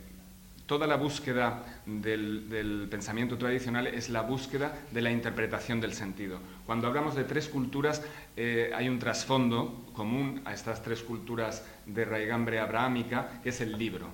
toda 0.66 0.86
la 0.86 0.96
búsqueda 0.96 1.64
del, 1.86 2.86
pensamiento 2.90 3.36
tradicional 3.38 3.86
es 3.86 4.10
la 4.10 4.22
búsqueda 4.22 4.72
de 4.90 5.02
la 5.02 5.10
interpretación 5.10 5.80
del 5.80 5.94
sentido. 5.94 6.38
Cuando 6.66 6.86
hablamos 6.86 7.14
de 7.14 7.24
tres 7.24 7.48
culturas, 7.48 8.02
eh, 8.36 8.70
hay 8.74 8.88
un 8.88 8.98
trasfondo 8.98 9.86
común 9.94 10.42
a 10.44 10.52
estas 10.52 10.82
tres 10.82 11.02
culturas 11.02 11.66
de 11.86 12.04
raigambre 12.04 12.60
abrahámica, 12.60 13.40
que 13.42 13.48
es 13.48 13.60
el 13.60 13.78
libro. 13.78 14.06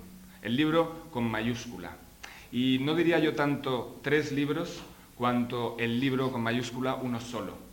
El 0.42 0.56
libro 0.56 1.08
con 1.10 1.24
mayúscula. 1.24 1.96
Y 2.50 2.78
no 2.80 2.94
diría 2.94 3.18
yo 3.18 3.34
tanto 3.34 4.00
tres 4.02 4.32
libros, 4.32 4.82
cuanto 5.16 5.76
el 5.78 5.98
libro 6.00 6.30
con 6.30 6.42
mayúscula 6.42 6.94
uno 6.94 7.20
solo 7.20 7.67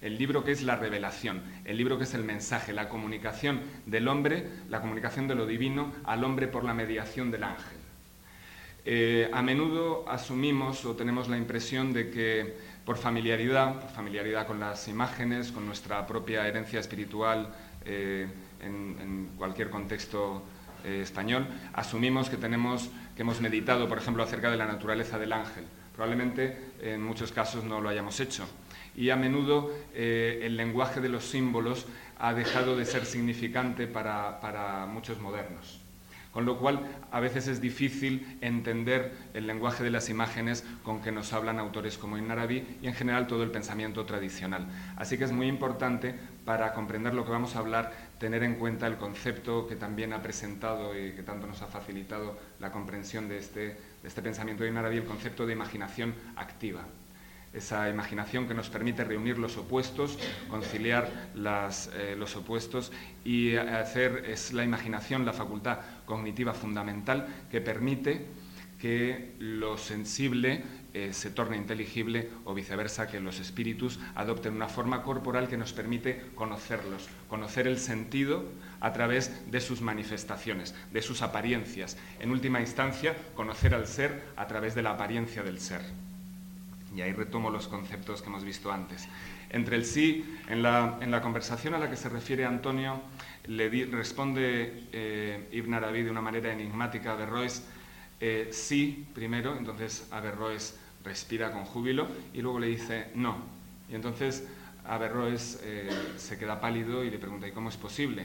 el 0.00 0.18
libro 0.18 0.44
que 0.44 0.52
es 0.52 0.62
la 0.62 0.76
revelación, 0.76 1.42
el 1.64 1.76
libro 1.76 1.96
que 1.98 2.04
es 2.04 2.14
el 2.14 2.24
mensaje, 2.24 2.72
la 2.72 2.88
comunicación 2.88 3.60
del 3.86 4.08
hombre, 4.08 4.48
la 4.68 4.80
comunicación 4.80 5.28
de 5.28 5.34
lo 5.34 5.46
divino 5.46 5.92
al 6.04 6.24
hombre 6.24 6.48
por 6.48 6.64
la 6.64 6.74
mediación 6.74 7.30
del 7.30 7.44
ángel. 7.44 7.78
Eh, 8.86 9.30
a 9.32 9.40
menudo 9.40 10.04
asumimos 10.06 10.84
o 10.84 10.94
tenemos 10.94 11.28
la 11.28 11.38
impresión 11.38 11.94
de 11.94 12.10
que 12.10 12.54
por 12.84 12.98
familiaridad, 12.98 13.80
por 13.80 13.90
familiaridad 13.90 14.46
con 14.46 14.60
las 14.60 14.88
imágenes, 14.88 15.52
con 15.52 15.64
nuestra 15.64 16.06
propia 16.06 16.46
herencia 16.46 16.80
espiritual 16.80 17.48
eh, 17.86 18.26
en, 18.60 19.30
cualquier 19.38 19.70
contexto 19.70 20.42
eh, 20.84 21.00
español, 21.02 21.46
asumimos 21.72 22.28
que 22.28 22.36
tenemos, 22.36 22.90
que 23.16 23.22
hemos 23.22 23.40
meditado, 23.40 23.88
por 23.88 23.96
ejemplo, 23.96 24.22
acerca 24.22 24.50
de 24.50 24.58
la 24.58 24.66
naturaleza 24.66 25.18
del 25.18 25.32
ángel. 25.32 25.64
Probablemente 25.94 26.72
en 26.82 27.02
muchos 27.02 27.32
casos 27.32 27.64
no 27.64 27.80
lo 27.80 27.88
hayamos 27.88 28.20
hecho 28.20 28.46
y 28.96 29.10
a 29.10 29.16
menudo 29.16 29.70
eh, 29.94 30.40
el 30.42 30.56
lenguaje 30.56 31.00
de 31.00 31.08
los 31.08 31.24
símbolos 31.24 31.86
ha 32.18 32.32
dejado 32.32 32.76
de 32.76 32.84
ser 32.84 33.04
significante 33.06 33.86
para, 33.86 34.86
muchos 34.86 35.20
modernos. 35.20 35.80
Con 36.32 36.46
lo 36.46 36.58
cual, 36.58 36.80
a 37.12 37.20
veces 37.20 37.46
es 37.46 37.60
difícil 37.60 38.38
entender 38.40 39.12
el 39.34 39.46
lenguaje 39.46 39.84
de 39.84 39.90
las 39.90 40.10
imágenes 40.10 40.64
con 40.82 41.00
que 41.00 41.12
nos 41.12 41.32
hablan 41.32 41.60
autores 41.60 41.96
como 41.96 42.18
Ibn 42.18 42.32
Arabi 42.32 42.78
y 42.82 42.88
en 42.88 42.94
general 42.94 43.28
todo 43.28 43.44
el 43.44 43.52
pensamiento 43.52 44.04
tradicional. 44.04 44.66
Así 44.96 45.16
que 45.16 45.24
es 45.24 45.32
muy 45.32 45.46
importante 45.46 46.12
para 46.44 46.72
comprender 46.72 47.14
lo 47.14 47.24
que 47.24 47.30
vamos 47.30 47.54
a 47.54 47.60
hablar 47.60 47.92
tener 48.18 48.42
en 48.42 48.56
cuenta 48.56 48.88
el 48.88 48.96
concepto 48.96 49.68
que 49.68 49.76
también 49.76 50.12
ha 50.12 50.22
presentado 50.22 50.98
y 50.98 51.12
que 51.12 51.22
tanto 51.22 51.46
nos 51.46 51.62
ha 51.62 51.68
facilitado 51.68 52.36
la 52.58 52.72
comprensión 52.72 53.28
de 53.28 53.38
este, 53.38 53.60
de 53.60 54.08
este 54.08 54.20
pensamiento 54.20 54.64
de 54.64 54.70
Ibn 54.70 54.86
el 54.86 55.04
concepto 55.04 55.46
de 55.46 55.52
imaginación 55.52 56.14
activa 56.34 56.84
esa 57.54 57.88
imaginación 57.88 58.46
que 58.46 58.54
nos 58.54 58.68
permite 58.68 59.04
reunir 59.04 59.38
los 59.38 59.56
opuestos, 59.56 60.18
conciliar 60.48 61.08
eh, 61.34 62.16
los 62.18 62.36
opuestos 62.36 62.92
y 63.24 63.56
hacer, 63.56 64.24
es 64.26 64.52
la 64.52 64.64
imaginación 64.64 65.24
la 65.24 65.32
facultad 65.32 65.78
cognitiva 66.04 66.52
fundamental 66.52 67.26
que 67.50 67.60
permite 67.60 68.26
que 68.78 69.34
lo 69.38 69.78
sensible 69.78 70.62
eh, 70.92 71.12
se 71.12 71.30
torne 71.30 71.56
inteligible 71.56 72.28
o 72.44 72.54
viceversa, 72.54 73.08
que 73.08 73.18
los 73.18 73.40
espíritus 73.40 73.98
adopten 74.14 74.54
una 74.54 74.68
forma 74.68 75.02
corporal 75.02 75.48
que 75.48 75.56
nos 75.56 75.72
permite 75.72 76.22
conocerlos, 76.34 77.08
conocer 77.28 77.66
el 77.66 77.78
sentido 77.78 78.44
a 78.80 78.92
través 78.92 79.50
de 79.50 79.60
sus 79.60 79.80
manifestaciones, 79.80 80.74
de 80.92 81.02
sus 81.02 81.22
apariencias. 81.22 81.96
En 82.20 82.30
última 82.30 82.60
instancia, 82.60 83.16
conocer 83.34 83.74
al 83.74 83.86
ser 83.86 84.22
a 84.36 84.46
través 84.46 84.74
de 84.74 84.82
la 84.82 84.90
apariencia 84.90 85.42
del 85.42 85.60
ser. 85.60 85.80
Y 86.94 87.00
ahí 87.02 87.12
retomo 87.12 87.50
los 87.50 87.68
conceptos 87.68 88.22
que 88.22 88.28
hemos 88.28 88.44
visto 88.44 88.70
antes. 88.70 89.08
Entre 89.50 89.76
el 89.76 89.84
sí, 89.84 90.24
en 90.48 90.62
la, 90.62 90.98
en 91.00 91.10
la 91.10 91.20
conversación 91.20 91.74
a 91.74 91.78
la 91.78 91.90
que 91.90 91.96
se 91.96 92.08
refiere 92.08 92.44
Antonio, 92.44 93.00
le 93.46 93.68
responde 93.86 94.84
eh, 94.92 95.48
Ibn 95.52 95.74
Arabi 95.74 96.02
de 96.02 96.10
una 96.10 96.20
manera 96.20 96.52
enigmática 96.52 97.10
a 97.10 97.12
Averroes, 97.14 97.64
eh, 98.20 98.48
sí 98.52 99.06
primero, 99.12 99.56
entonces 99.56 100.08
Averroes 100.10 100.78
respira 101.04 101.52
con 101.52 101.64
júbilo 101.64 102.08
y 102.32 102.40
luego 102.40 102.58
le 102.58 102.68
dice 102.68 103.08
no. 103.14 103.36
Y 103.90 103.94
entonces 103.94 104.46
Averroes 104.86 105.60
eh, 105.62 105.90
se 106.16 106.38
queda 106.38 106.60
pálido 106.60 107.04
y 107.04 107.10
le 107.10 107.18
pregunta, 107.18 107.46
¿y 107.46 107.52
cómo 107.52 107.68
es 107.68 107.76
posible? 107.76 108.24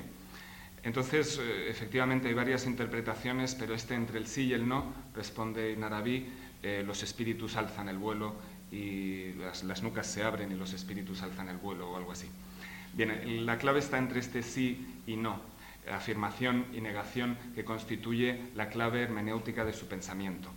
Entonces, 0.83 1.37
eh, 1.41 1.69
efectivamente 1.69 2.29
hay 2.29 2.33
varias 2.33 2.65
interpretaciones, 2.65 3.55
pero 3.55 3.73
este 3.73 3.95
entre 3.95 4.17
el 4.19 4.27
sí 4.27 4.45
y 4.45 4.53
el 4.53 4.67
no, 4.67 4.93
responde 5.13 5.71
Ibn 5.71 5.83
Arabi, 5.83 6.29
los 6.85 7.03
espíritus 7.03 7.55
alzan 7.55 7.87
el 7.87 7.97
vuelo 7.97 8.35
y 8.71 9.33
las, 9.33 9.83
nucas 9.83 10.07
se 10.07 10.23
abren 10.23 10.51
y 10.51 10.55
los 10.55 10.73
espíritus 10.73 11.21
alzan 11.21 11.49
el 11.49 11.57
vuelo 11.57 11.91
o 11.91 11.97
algo 11.97 12.11
así. 12.11 12.27
Bien, 12.93 13.45
la 13.45 13.57
clave 13.57 13.79
está 13.79 13.97
entre 13.97 14.19
este 14.19 14.43
sí 14.43 15.01
y 15.07 15.15
no. 15.15 15.41
afirmación 15.91 16.65
y 16.73 16.81
negación 16.81 17.37
que 17.55 17.63
constituye 17.63 18.49
la 18.55 18.69
clave 18.69 19.01
hermenéutica 19.01 19.65
de 19.65 19.73
su 19.73 19.87
pensamiento. 19.87 20.49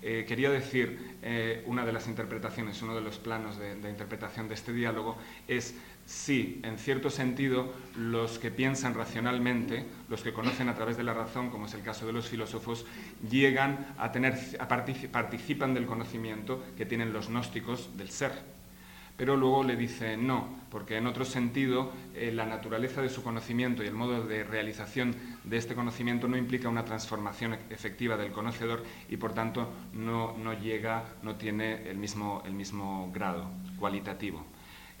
Eh, 0.00 0.24
quería 0.28 0.50
decir, 0.50 1.16
eh, 1.22 1.64
una 1.66 1.84
de 1.84 1.92
las 1.92 2.06
interpretaciones, 2.06 2.80
uno 2.82 2.94
de 2.94 3.00
los 3.00 3.18
planos 3.18 3.58
de, 3.58 3.90
interpretación 3.90 4.48
de 4.48 4.54
este 4.54 4.72
diálogo 4.72 5.18
es 5.48 5.74
si, 6.08 6.58
en 6.64 6.78
cierto 6.78 7.10
sentido, 7.10 7.70
los 7.94 8.38
que 8.38 8.50
piensan 8.50 8.94
racionalmente, 8.94 9.84
los 10.08 10.22
que 10.22 10.32
conocen 10.32 10.70
a 10.70 10.74
través 10.74 10.96
de 10.96 11.04
la 11.04 11.12
razón, 11.12 11.50
como 11.50 11.66
es 11.66 11.74
el 11.74 11.82
caso 11.82 12.06
de 12.06 12.14
los 12.14 12.26
filósofos, 12.26 12.86
llegan 13.30 13.94
a 13.98 14.10
tener, 14.10 14.34
participan 15.12 15.74
del 15.74 15.84
conocimiento 15.84 16.64
que 16.78 16.86
tienen 16.86 17.12
los 17.12 17.28
gnósticos 17.28 17.96
del 17.98 18.08
ser 18.08 18.32
pero 19.18 19.36
luego 19.36 19.64
le 19.64 19.74
dice 19.74 20.16
no, 20.16 20.46
porque 20.70 20.96
en 20.96 21.08
otro 21.08 21.24
sentido 21.24 21.92
eh, 22.14 22.30
la 22.32 22.46
naturaleza 22.46 23.02
de 23.02 23.08
su 23.08 23.24
conocimiento 23.24 23.82
y 23.82 23.88
el 23.88 23.94
modo 23.94 24.24
de 24.24 24.44
realización 24.44 25.14
de 25.42 25.56
este 25.56 25.74
conocimiento 25.74 26.28
no 26.28 26.36
implica 26.36 26.68
una 26.68 26.84
transformación 26.84 27.58
efectiva 27.68 28.16
del 28.16 28.30
conocedor 28.30 28.84
y 29.10 29.16
por 29.16 29.34
tanto 29.34 29.68
no, 29.92 30.36
llega, 30.62 31.02
no 31.24 31.34
tiene 31.34 31.90
el 31.90 31.98
mismo 31.98 33.10
grado 33.12 33.50
cualitativo. 33.80 34.46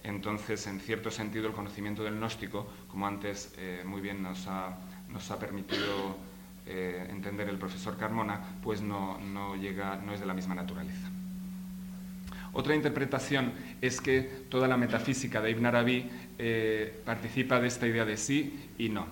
Entonces, 0.08 0.66
en 0.66 0.80
cierto 0.80 1.10
sentido, 1.10 1.46
el 1.46 1.52
conocimiento 1.52 2.02
del 2.02 2.16
gnóstico, 2.16 2.66
como 2.88 3.06
antes 3.06 3.52
eh, 3.58 3.82
muy 3.84 4.00
bien 4.00 4.22
nos 4.22 4.46
ha, 4.48 5.38
permitido 5.38 6.16
eh, 6.66 7.06
entender 7.10 7.48
el 7.48 7.58
profesor 7.58 7.96
Carmona, 7.98 8.40
pues 8.62 8.80
no 8.80 9.18
es 9.54 10.20
de 10.20 10.26
la 10.26 10.34
misma 10.34 10.54
naturaleza. 10.54 11.10
Otra 12.54 12.74
interpretación 12.74 13.52
es 13.82 14.00
que 14.00 14.22
toda 14.48 14.66
la 14.66 14.78
metafísica 14.78 15.42
de 15.42 15.50
Ibn 15.50 15.66
Arabi 15.66 16.10
eh, 16.38 17.02
participa 17.04 17.60
de 17.60 17.68
esta 17.68 17.86
idea 17.86 18.06
de 18.06 18.16
sí 18.16 18.70
y 18.78 18.88
no. 18.88 19.06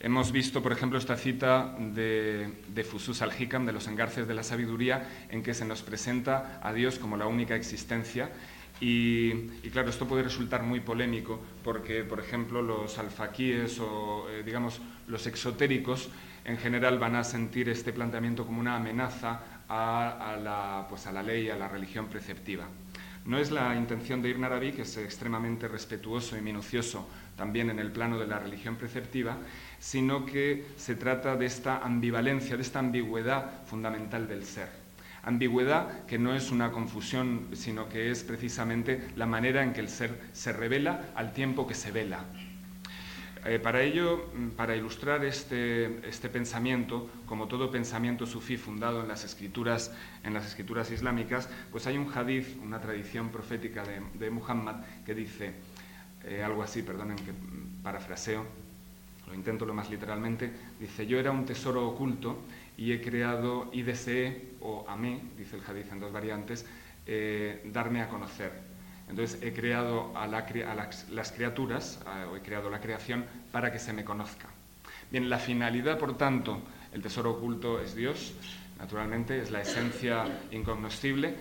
Hemos 0.00 0.32
visto, 0.32 0.62
por 0.62 0.72
ejemplo, 0.72 0.98
esta 0.98 1.16
cita 1.16 1.76
de, 1.78 2.52
de 2.68 2.84
Fusus 2.84 3.20
al-Hikam, 3.20 3.66
de 3.66 3.72
los 3.72 3.86
engarces 3.86 4.26
de 4.26 4.34
la 4.34 4.42
sabiduría, 4.42 5.06
en 5.30 5.42
que 5.42 5.52
se 5.52 5.66
nos 5.66 5.82
presenta 5.82 6.58
a 6.62 6.72
Dios 6.72 6.98
como 6.98 7.16
la 7.18 7.26
única 7.26 7.54
existencia. 7.54 8.30
Y, 8.80 9.32
claro, 9.70 9.88
esto 9.88 10.06
puede 10.06 10.22
resultar 10.22 10.62
muy 10.62 10.80
polémico 10.80 11.40
porque, 11.64 12.04
por 12.04 12.20
ejemplo, 12.20 12.60
los 12.60 12.98
alfaquíes 12.98 13.78
o, 13.80 14.28
eh, 14.28 14.42
digamos, 14.44 14.80
los 15.06 15.26
exotéricos 15.26 16.10
en 16.44 16.58
general 16.58 16.98
van 16.98 17.16
a 17.16 17.24
sentir 17.24 17.68
este 17.68 17.92
planteamiento 17.92 18.44
como 18.44 18.60
una 18.60 18.76
amenaza 18.76 19.40
a, 19.68 20.36
la, 20.42 20.86
pues 20.88 21.06
a 21.06 21.12
la 21.12 21.22
ley, 21.22 21.48
a 21.48 21.56
la 21.56 21.68
religión 21.68 22.06
preceptiva. 22.06 22.68
No 23.24 23.38
es 23.38 23.50
la 23.50 23.74
intención 23.74 24.22
de 24.22 24.28
Ibn 24.28 24.44
Arabi, 24.44 24.72
que 24.72 24.82
es 24.82 24.96
extremadamente 24.98 25.66
respetuoso 25.66 26.36
y 26.36 26.42
minucioso 26.42 27.08
también 27.36 27.70
en 27.70 27.80
el 27.80 27.90
plano 27.90 28.18
de 28.18 28.26
la 28.26 28.38
religión 28.38 28.76
preceptiva, 28.76 29.36
sino 29.80 30.24
que 30.24 30.64
se 30.76 30.94
trata 30.94 31.34
de 31.34 31.46
esta 31.46 31.78
ambivalencia, 31.78 32.56
de 32.56 32.62
esta 32.62 32.78
ambigüedad 32.78 33.64
fundamental 33.66 34.28
del 34.28 34.44
ser. 34.44 34.85
Ambigüedad 35.26 36.06
que 36.06 36.18
no 36.18 36.34
es 36.34 36.52
una 36.52 36.70
confusión, 36.70 37.48
sino 37.52 37.88
que 37.88 38.12
es 38.12 38.22
precisamente 38.22 39.08
la 39.16 39.26
manera 39.26 39.64
en 39.64 39.72
que 39.72 39.80
el 39.80 39.88
ser 39.88 40.18
se 40.32 40.52
revela 40.52 41.10
al 41.16 41.32
tiempo 41.32 41.66
que 41.66 41.74
se 41.74 41.90
vela. 41.90 42.24
Eh, 43.44 43.60
para 43.60 43.82
ello, 43.82 44.30
mm, 44.34 44.50
para 44.50 44.74
ilustrar 44.74 45.24
este, 45.24 46.08
este, 46.08 46.28
pensamiento, 46.28 47.10
como 47.26 47.46
todo 47.46 47.72
pensamiento 47.72 48.24
sufí 48.24 48.56
fundado 48.56 49.02
en 49.02 49.08
las 49.08 49.24
escrituras, 49.24 49.92
en 50.24 50.32
las 50.32 50.46
escrituras 50.46 50.90
islámicas, 50.90 51.48
pues 51.70 51.86
hay 51.86 51.96
un 51.96 52.10
hadith, 52.12 52.60
una 52.62 52.80
tradición 52.80 53.30
profética 53.30 53.84
de, 54.14 54.30
Muhammad, 54.30 54.76
que 55.04 55.14
dice 55.14 55.54
eh, 56.24 56.42
algo 56.44 56.62
así, 56.62 56.82
perdonen 56.82 57.16
que 57.16 57.32
parafraseo, 57.84 58.44
lo 59.28 59.34
intento 59.34 59.64
lo 59.64 59.74
más 59.74 59.90
literalmente, 59.90 60.52
dice, 60.80 61.06
yo 61.06 61.18
era 61.18 61.30
un 61.30 61.44
tesoro 61.44 61.86
oculto 61.86 62.38
y 62.76 62.92
he 62.92 63.00
creado 63.00 63.70
y 63.72 63.82
deseé, 63.82 64.54
o 64.60 64.84
amé, 64.88 65.20
dice 65.36 65.56
el 65.56 65.62
hadith 65.66 65.92
en 65.92 66.00
dos 66.00 66.12
variantes, 66.12 66.66
eh, 67.06 67.62
darme 67.72 68.02
a 68.02 68.08
conocer 68.08 68.76
entonces 69.08 69.40
he 69.42 69.52
creado 69.52 70.12
a, 70.16 70.26
las, 70.26 71.32
criaturas, 71.32 72.00
o 72.30 72.36
he 72.36 72.40
creado 72.40 72.70
la 72.70 72.80
creación 72.80 73.24
para 73.52 73.72
que 73.72 73.78
se 73.78 73.92
me 73.92 74.04
conozca. 74.04 74.48
Bien, 75.10 75.30
la 75.30 75.38
finalidad, 75.38 75.98
por 75.98 76.16
tanto, 76.18 76.60
el 76.92 77.02
tesoro 77.02 77.32
oculto 77.32 77.80
es 77.80 77.94
Dios, 77.94 78.34
naturalmente, 78.78 79.40
es 79.40 79.50
la 79.50 79.60
esencia 79.60 80.24
incognoscible, 80.50 81.34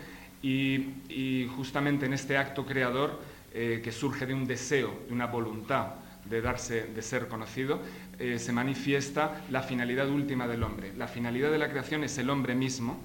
y, 0.44 1.48
justamente 1.56 2.06
en 2.06 2.14
este 2.14 2.38
acto 2.38 2.66
creador 2.66 3.20
eh, 3.52 3.82
que 3.84 3.92
surge 3.92 4.28
de 4.28 4.34
un 4.36 4.46
deseo, 4.46 5.00
de 5.08 5.14
una 5.14 5.26
voluntad 5.26 5.96
de 6.26 6.42
darse, 6.42 6.86
de 6.86 7.02
ser 7.02 7.28
conocido, 7.28 7.80
eh, 8.20 8.40
se 8.40 8.52
manifiesta 8.52 9.44
la 9.50 9.62
finalidad 9.62 10.10
última 10.10 10.48
del 10.48 10.64
hombre. 10.64 10.94
La 10.96 11.08
finalidad 11.08 11.52
de 11.52 11.58
la 11.58 11.70
creación 11.70 12.04
es 12.04 12.18
el 12.18 12.30
hombre 12.30 12.56
mismo, 12.56 13.02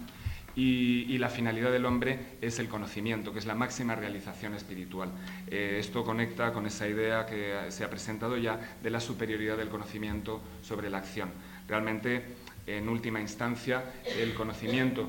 y, 0.57 1.19
la 1.19 1.29
finalidad 1.29 1.71
del 1.71 1.87
hombre 1.87 2.19
es 2.41 2.59
el 2.59 2.69
conocimiento, 2.69 3.33
que 3.33 3.39
es 3.39 3.47
la 3.47 3.55
máxima 3.55 3.95
realización 3.95 4.55
espiritual. 4.55 5.11
Eh, 5.47 5.77
esto 5.79 6.05
conecta 6.05 6.53
con 6.53 6.67
esa 6.67 6.89
idea 6.89 7.25
que 7.25 7.71
se 7.71 7.85
ha 7.85 7.91
presentado 7.91 8.37
ya 8.37 8.59
de 8.83 8.91
la 8.91 9.01
superioridad 9.01 9.57
del 9.57 9.69
conocimiento 9.69 10.41
sobre 10.63 10.91
la 10.91 10.99
acción. 10.99 11.31
Realmente, 11.69 12.25
en 12.67 12.89
última 12.89 13.21
instancia, 13.21 13.85
el 14.19 14.35
conocimiento, 14.35 15.09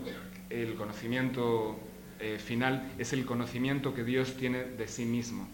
el 0.49 0.75
conocimiento 0.75 1.79
eh, 2.19 2.37
final 2.37 2.91
es 2.99 3.13
el 3.13 3.25
conocimiento 3.25 3.93
que 3.93 4.03
Dios 4.03 4.37
tiene 4.37 4.63
de 4.63 4.87
sí 4.87 5.05
mismo 5.05 5.47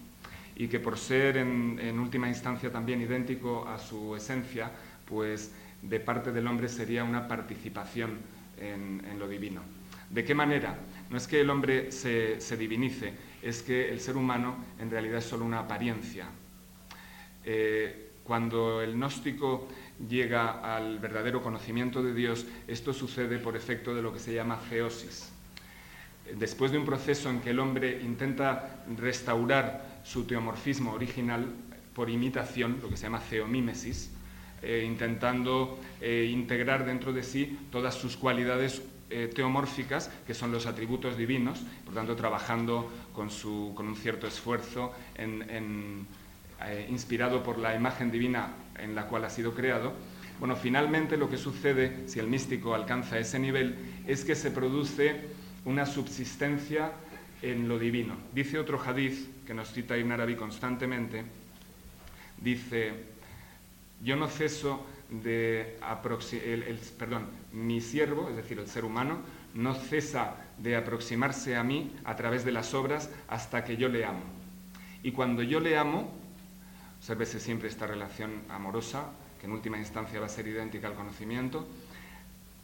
y 0.60 0.68
que 0.68 0.80
por 0.80 0.98
ser 0.98 1.38
en, 1.38 2.00
última 2.00 2.28
instancia 2.28 2.72
también 2.72 3.02
idéntico 3.02 3.68
a 3.68 3.78
su 3.78 4.16
esencia, 4.16 4.72
pues 5.06 5.54
de 5.82 6.00
parte 6.00 6.32
del 6.32 6.48
hombre 6.48 6.68
sería 6.68 7.04
una 7.04 7.28
participación 7.28 8.18
en 8.60 9.20
lo 9.20 9.28
divino. 9.28 9.62
¿De 10.10 10.24
qué 10.24 10.34
manera? 10.34 10.78
No 11.10 11.18
es 11.18 11.28
que 11.28 11.42
el 11.42 11.50
hombre 11.50 11.92
se, 11.92 12.58
divinice, 12.58 13.14
es 13.42 13.62
que 13.62 13.90
el 13.90 14.00
ser 14.00 14.16
humano 14.16 14.56
en 14.80 14.90
realidad 14.90 15.18
es 15.18 15.26
solo 15.26 15.46
una 15.46 15.60
apariencia. 15.60 16.28
Eh, 17.44 18.12
cuando 18.24 18.82
el 18.82 18.94
gnóstico 18.94 19.68
llega 20.10 20.76
al 20.76 21.00
verdadero 21.00 21.42
conocimiento 21.42 22.04
de 22.04 22.14
Dios, 22.14 22.46
esto 22.68 22.94
sucede 22.94 23.38
por 23.38 23.56
efecto 23.56 23.96
de 23.96 24.02
lo 24.02 24.14
que 24.14 24.20
se 24.20 24.34
llama 24.34 24.58
feosis. 24.58 25.32
Después 26.38 26.72
de 26.72 26.78
un 26.78 26.86
proceso 26.86 27.30
en 27.30 27.40
que 27.40 27.52
el 27.52 27.60
hombre 27.60 28.02
intenta 28.02 28.84
restaurar 28.98 29.97
su 30.04 30.26
teomorfismo 30.26 30.94
original 30.94 31.46
por 31.94 32.10
imitación, 32.10 32.80
lo 32.82 32.90
que 32.90 32.98
se 32.98 33.04
llama 33.04 33.20
theomímesis, 33.20 34.12
eh, 34.62 34.84
intentando 34.86 35.80
eh, 36.02 36.30
integrar 36.32 36.86
dentro 36.86 37.14
de 37.14 37.22
sí 37.22 37.60
todas 37.72 37.94
sus 37.94 38.18
cualidades 38.18 38.82
eh, 39.10 39.32
teomórficas, 39.34 40.10
que 40.26 40.34
son 40.34 40.52
los 40.52 40.66
atributos 40.66 41.16
divinos, 41.16 41.64
por 41.86 41.94
tanto 41.94 42.16
trabajando 42.16 42.92
con, 43.14 43.30
un 43.30 43.96
cierto 43.96 44.28
esfuerzo, 44.28 44.94
inspirado 46.90 47.44
por 47.44 47.60
la 47.60 47.76
imagen 47.76 48.12
divina 48.12 48.54
en 48.78 48.96
la 48.96 49.08
cual 49.08 49.26
ha 49.26 49.30
sido 49.30 49.54
creado. 49.54 49.94
Bueno, 50.40 50.56
finalmente 50.56 51.18
lo 51.18 51.30
que 51.30 51.38
sucede, 51.38 52.08
si 52.08 52.20
el 52.20 52.28
místico 52.28 52.74
alcanza 52.76 53.18
ese 53.18 53.40
nivel, 53.40 53.76
es 54.06 54.26
que 54.26 54.36
se 54.36 54.52
produce 54.52 55.16
una 55.66 55.86
subsistencia 55.86 56.92
en 57.42 57.68
lo 57.68 57.78
divino. 57.78 58.16
Dice 58.34 58.60
otro 58.60 58.80
hadiz 58.80 59.30
que 59.46 59.54
nos 59.54 59.72
cita 59.72 59.98
Ibn 59.98 60.12
Arabi 60.12 60.36
constantemente, 60.36 61.24
dice, 62.42 62.94
yo 64.04 64.16
no 64.16 64.28
ceso 64.28 64.86
de 65.10 65.78
el, 65.80 66.80
perdón, 66.98 67.28
mi 67.54 67.82
siervo, 67.82 68.30
es 68.30 68.36
decir, 68.36 68.60
el 68.60 68.68
ser 68.68 68.86
humano, 68.86 69.20
no 69.54 69.74
cesa 69.74 70.36
de 70.58 70.76
aproximarse 70.76 71.56
a 71.56 71.64
mí 71.64 71.92
a 72.04 72.16
través 72.16 72.44
de 72.44 72.52
las 72.52 72.74
obras 72.74 73.10
hasta 73.28 73.64
que 73.64 73.78
yo 73.78 73.88
le 73.88 74.06
amo. 74.06 74.24
Y 75.04 75.12
cuando 75.12 75.44
yo 75.44 75.60
le 75.60 75.78
amo, 75.78 76.12
observese 76.98 77.40
siempre 77.40 77.70
esta 77.70 77.88
relación 77.88 78.42
amorosa, 78.50 79.12
que 79.40 79.46
en 79.46 79.54
última 79.54 79.78
instancia 79.78 80.20
va 80.20 80.26
a 80.26 80.30
ser 80.30 80.48
idéntica 80.48 80.88
al 80.88 80.96
conocimiento, 80.96 81.68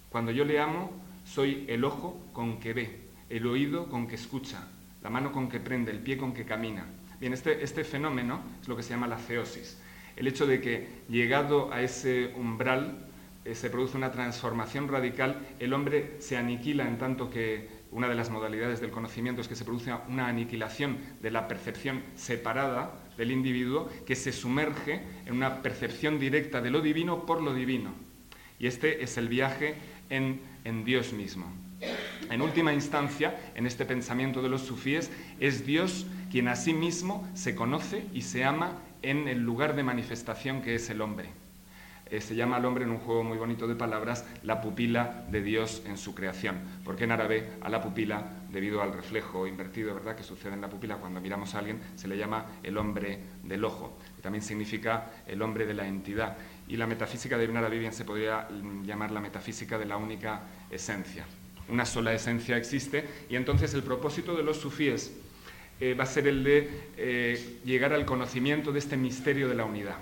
cuando 0.10 0.32
yo 0.32 0.44
le 0.44 0.60
amo, 0.60 0.92
soy 1.26 1.66
el 1.68 1.86
ojo 1.86 2.20
con 2.34 2.60
que 2.60 2.74
ve, 2.74 3.00
el 3.36 3.48
oído 3.48 3.90
con 3.90 4.08
que 4.08 4.16
escucha, 4.16 4.68
la 5.02 5.10
mano 5.10 5.32
con 5.32 5.50
que 5.50 5.60
prende, 5.60 5.92
el 5.92 6.00
pie 6.00 6.18
con 6.18 6.34
que 6.34 6.46
camina. 6.46 6.86
Bien, 7.20 7.34
este, 7.34 7.64
este 7.64 7.84
fenómeno 7.84 8.42
es 8.62 8.68
lo 8.68 8.76
que 8.76 8.84
se 8.84 8.92
llama 8.92 9.08
la 9.08 9.18
ceosis 9.18 9.78
el 10.16 10.28
hecho 10.28 10.46
de 10.46 10.62
que 10.62 10.88
llegado 11.10 11.72
a 11.74 11.82
ese 11.82 12.34
umbral 12.36 13.08
eh, 13.46 13.56
se 13.56 13.70
produce 13.70 13.98
una 13.98 14.12
transformación 14.12 14.88
radical, 14.88 15.48
el 15.60 15.74
hombre 15.74 16.16
se 16.20 16.38
aniquila 16.38 16.88
en 16.88 16.98
tanto 16.98 17.30
que 17.30 17.84
una 17.92 18.08
de 18.08 18.16
las 18.16 18.30
modalidades 18.30 18.82
del 18.82 18.92
conocimiento 18.92 19.42
es 19.42 19.48
que 19.48 19.56
se 19.56 19.66
produce 19.66 19.94
una 20.08 20.28
aniquilación 20.28 20.98
de 21.22 21.32
la 21.32 21.48
percepción 21.48 22.04
separada 22.16 22.92
del 23.18 23.32
individuo 23.32 23.90
que 24.06 24.16
se 24.16 24.32
sumerge 24.32 25.02
en 25.26 25.36
una 25.36 25.62
percepción 25.62 26.20
directa 26.20 26.62
de 26.62 26.72
lo 26.72 26.82
divino 26.82 27.26
por 27.26 27.42
lo 27.42 27.54
divino. 27.54 27.94
Y 28.60 28.68
este 28.68 29.04
es 29.04 29.18
el 29.18 29.28
viaje 29.28 29.76
en, 30.10 30.42
en 30.64 30.86
Dios 30.86 31.14
mismo. 31.14 31.63
En 32.30 32.42
última 32.42 32.74
instancia, 32.74 33.36
en 33.56 33.68
este 33.68 33.86
pensamiento 33.86 34.42
de 34.42 34.50
los 34.50 34.62
sufíes, 34.62 35.12
es 35.40 35.66
Dios 35.66 36.06
quien 36.32 36.48
a 36.48 36.56
sí 36.56 36.74
mismo 36.74 37.30
se 37.36 37.54
conoce 37.54 38.08
y 38.14 38.24
se 38.24 38.44
ama 38.44 38.80
en 39.04 39.28
el 39.28 39.40
lugar 39.44 39.76
de 39.76 39.84
manifestación 39.84 40.62
que 40.62 40.76
es 40.76 40.90
el 40.90 41.02
hombre. 41.02 41.30
eh, 42.10 42.22
se 42.22 42.36
llama 42.36 42.58
al 42.58 42.66
hombre 42.66 42.84
en 42.84 42.92
un 42.92 43.00
juego 43.00 43.24
muy 43.24 43.38
bonito 43.38 43.68
de 43.68 43.76
palabras 43.76 44.26
la 44.44 44.62
pupila 44.62 45.26
de 45.32 45.42
Dios 45.42 45.84
en 45.86 45.98
su 45.98 46.14
creación, 46.14 46.60
porque 46.84 47.06
en 47.06 47.12
árabe 47.12 47.50
a 47.62 47.70
la 47.70 47.82
pupila, 47.82 48.24
debido 48.52 48.82
al 48.82 48.94
reflejo 48.94 49.48
invertido 49.48 49.94
¿verdad? 49.94 50.16
que 50.16 50.24
sucede 50.24 50.54
en 50.54 50.62
la 50.62 50.70
pupila 50.70 50.98
cuando 50.98 51.22
miramos 51.22 51.56
a 51.56 51.60
alguien, 51.60 51.82
se 51.96 52.08
le 52.08 52.18
llama 52.18 52.46
el 52.62 52.78
hombre 52.78 53.20
del 53.44 53.64
ojo, 53.66 53.98
que 54.16 54.22
también 54.22 54.44
significa 54.44 55.12
el 55.28 55.42
hombre 55.42 55.66
de 55.66 55.74
la 55.74 55.88
entidad. 55.88 56.38
Y 56.68 56.78
la 56.78 56.88
metafísica 56.88 57.38
de 57.38 57.46
Ibn 57.46 57.58
Arabi 57.58 57.80
bien 57.80 57.94
se 57.94 58.06
podría 58.06 58.48
llamar 58.84 59.12
la 59.12 59.20
metafísica 59.20 59.78
de 59.78 59.86
la 59.86 59.98
única 59.98 60.42
esencia. 60.70 61.26
Una 61.70 61.86
sola 61.86 62.14
esencia 62.14 62.58
existe 62.58 63.06
y 63.30 63.36
entonces 63.36 63.74
el 63.74 63.84
propósito 63.84 64.36
de 64.36 64.44
los 64.44 64.58
sufíes 64.58 65.14
eh, 65.80 65.96
va 65.96 66.04
a 66.04 66.08
ser 66.08 66.28
el 66.28 66.44
de 66.44 66.70
eh, 66.98 67.60
llegar 67.66 67.94
al 67.94 68.06
conocimiento 68.06 68.72
de 68.72 68.80
este 68.80 68.98
misterio 68.98 69.50
de 69.50 69.56
la 69.56 69.66
unidad. 69.66 69.96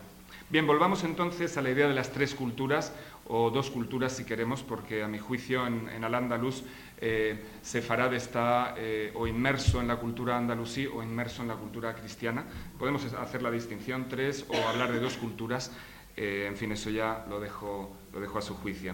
Bien, 0.49 0.67
volvamos 0.67 1.03
entonces 1.03 1.55
a 1.55 1.61
la 1.61 1.69
idea 1.69 1.87
de 1.87 1.93
las 1.93 2.11
tres 2.11 2.35
culturas, 2.35 2.93
o 3.25 3.49
dos 3.49 3.69
culturas 3.69 4.11
si 4.11 4.25
queremos, 4.25 4.63
porque 4.63 5.01
a 5.01 5.07
mi 5.07 5.17
juicio 5.17 5.65
en, 5.65 6.03
Al-Ándalus 6.03 6.63
eh, 6.99 7.41
Sefarad 7.61 8.13
está 8.13 8.75
eh, 8.77 9.13
o 9.15 9.27
inmerso 9.27 9.79
en 9.79 9.87
la 9.87 9.95
cultura 9.95 10.37
andalusí 10.37 10.85
o 10.87 11.01
inmerso 11.01 11.41
en 11.41 11.47
la 11.47 11.55
cultura 11.55 11.95
cristiana. 11.95 12.43
Podemos 12.77 13.05
hacer 13.13 13.41
la 13.41 13.49
distinción 13.49 14.09
tres 14.09 14.45
o 14.49 14.67
hablar 14.67 14.91
de 14.91 14.99
dos 14.99 15.15
culturas, 15.15 15.71
en 16.17 16.57
fin, 16.57 16.73
eso 16.73 16.89
ya 16.89 17.25
lo 17.29 17.39
dejo, 17.39 17.95
lo 18.11 18.19
dejo 18.19 18.37
a 18.37 18.41
su 18.41 18.53
juicio. 18.55 18.93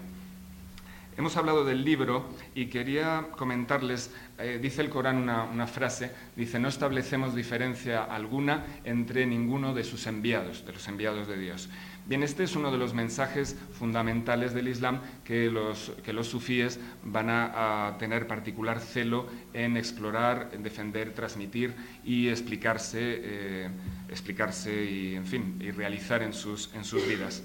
Hemos 1.18 1.36
hablado 1.36 1.66
del 1.66 1.84
libro 1.84 2.30
y 2.54 2.68
quería 2.68 3.30
comentarles, 3.36 4.12
eh, 4.38 4.60
dice 4.62 4.82
el 4.82 4.92
Corán 4.92 5.18
una, 5.18 5.66
frase, 5.66 6.12
dice, 6.36 6.60
no 6.60 6.68
establecemos 6.68 7.34
diferencia 7.34 8.04
alguna 8.04 8.64
entre 8.84 9.26
ninguno 9.26 9.74
de 9.74 9.84
sus 9.84 10.06
enviados, 10.06 10.64
de 10.64 10.74
los 10.74 10.88
enviados 10.88 11.28
de 11.28 11.40
Dios. 11.40 11.70
Bien, 12.06 12.22
este 12.22 12.44
es 12.44 12.56
uno 12.56 12.72
de 12.72 12.78
los 12.78 12.94
mensajes 12.94 13.58
fundamentales 13.72 14.54
del 14.54 14.68
Islam 14.68 15.02
que 15.26 15.50
los, 15.50 15.92
que 16.06 16.14
los 16.14 16.28
sufíes 16.28 16.80
van 17.04 17.32
a, 17.32 17.96
tener 17.98 18.28
particular 18.28 18.80
celo 18.80 19.26
en 19.54 19.76
explorar, 19.76 20.52
en 20.54 20.62
defender, 20.62 21.16
transmitir 21.16 21.74
y 22.06 22.28
explicarse, 22.28 23.00
eh, 23.02 23.70
explicarse 24.08 24.86
y, 24.86 25.16
en 25.16 25.26
fin, 25.26 25.58
y 25.60 25.72
realizar 25.72 26.22
en 26.22 26.34
sus, 26.34 26.72
en 26.76 26.84
sus 26.84 27.08
vidas. 27.08 27.42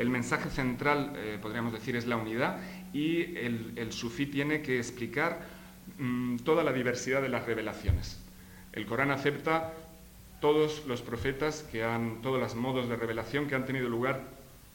El 0.00 0.08
mensaje 0.08 0.48
central, 0.48 1.12
eh, 1.14 1.38
podríamos 1.42 1.74
decir, 1.74 1.94
es 1.94 2.06
la 2.06 2.16
unidad 2.16 2.56
y 2.94 3.36
el, 3.36 3.92
sufí 3.92 4.24
tiene 4.24 4.62
que 4.62 4.78
explicar 4.78 5.40
mm, 5.98 6.36
toda 6.38 6.64
la 6.64 6.72
diversidad 6.72 7.20
de 7.20 7.28
las 7.28 7.44
revelaciones. 7.44 8.18
El 8.72 8.86
Corán 8.86 9.10
acepta 9.10 9.74
todos 10.40 10.86
los 10.86 11.02
profetas, 11.02 11.68
que 11.70 11.84
han, 11.84 12.22
todos 12.22 12.40
los 12.40 12.54
modos 12.54 12.88
de 12.88 12.96
revelación 12.96 13.46
que 13.46 13.56
han 13.56 13.66
tenido 13.66 13.90
lugar 13.90 14.22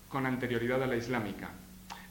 con 0.09 0.28
anterioridad 0.28 0.84
a 0.84 0.86
la 0.86 0.95
islámica. 0.95 1.49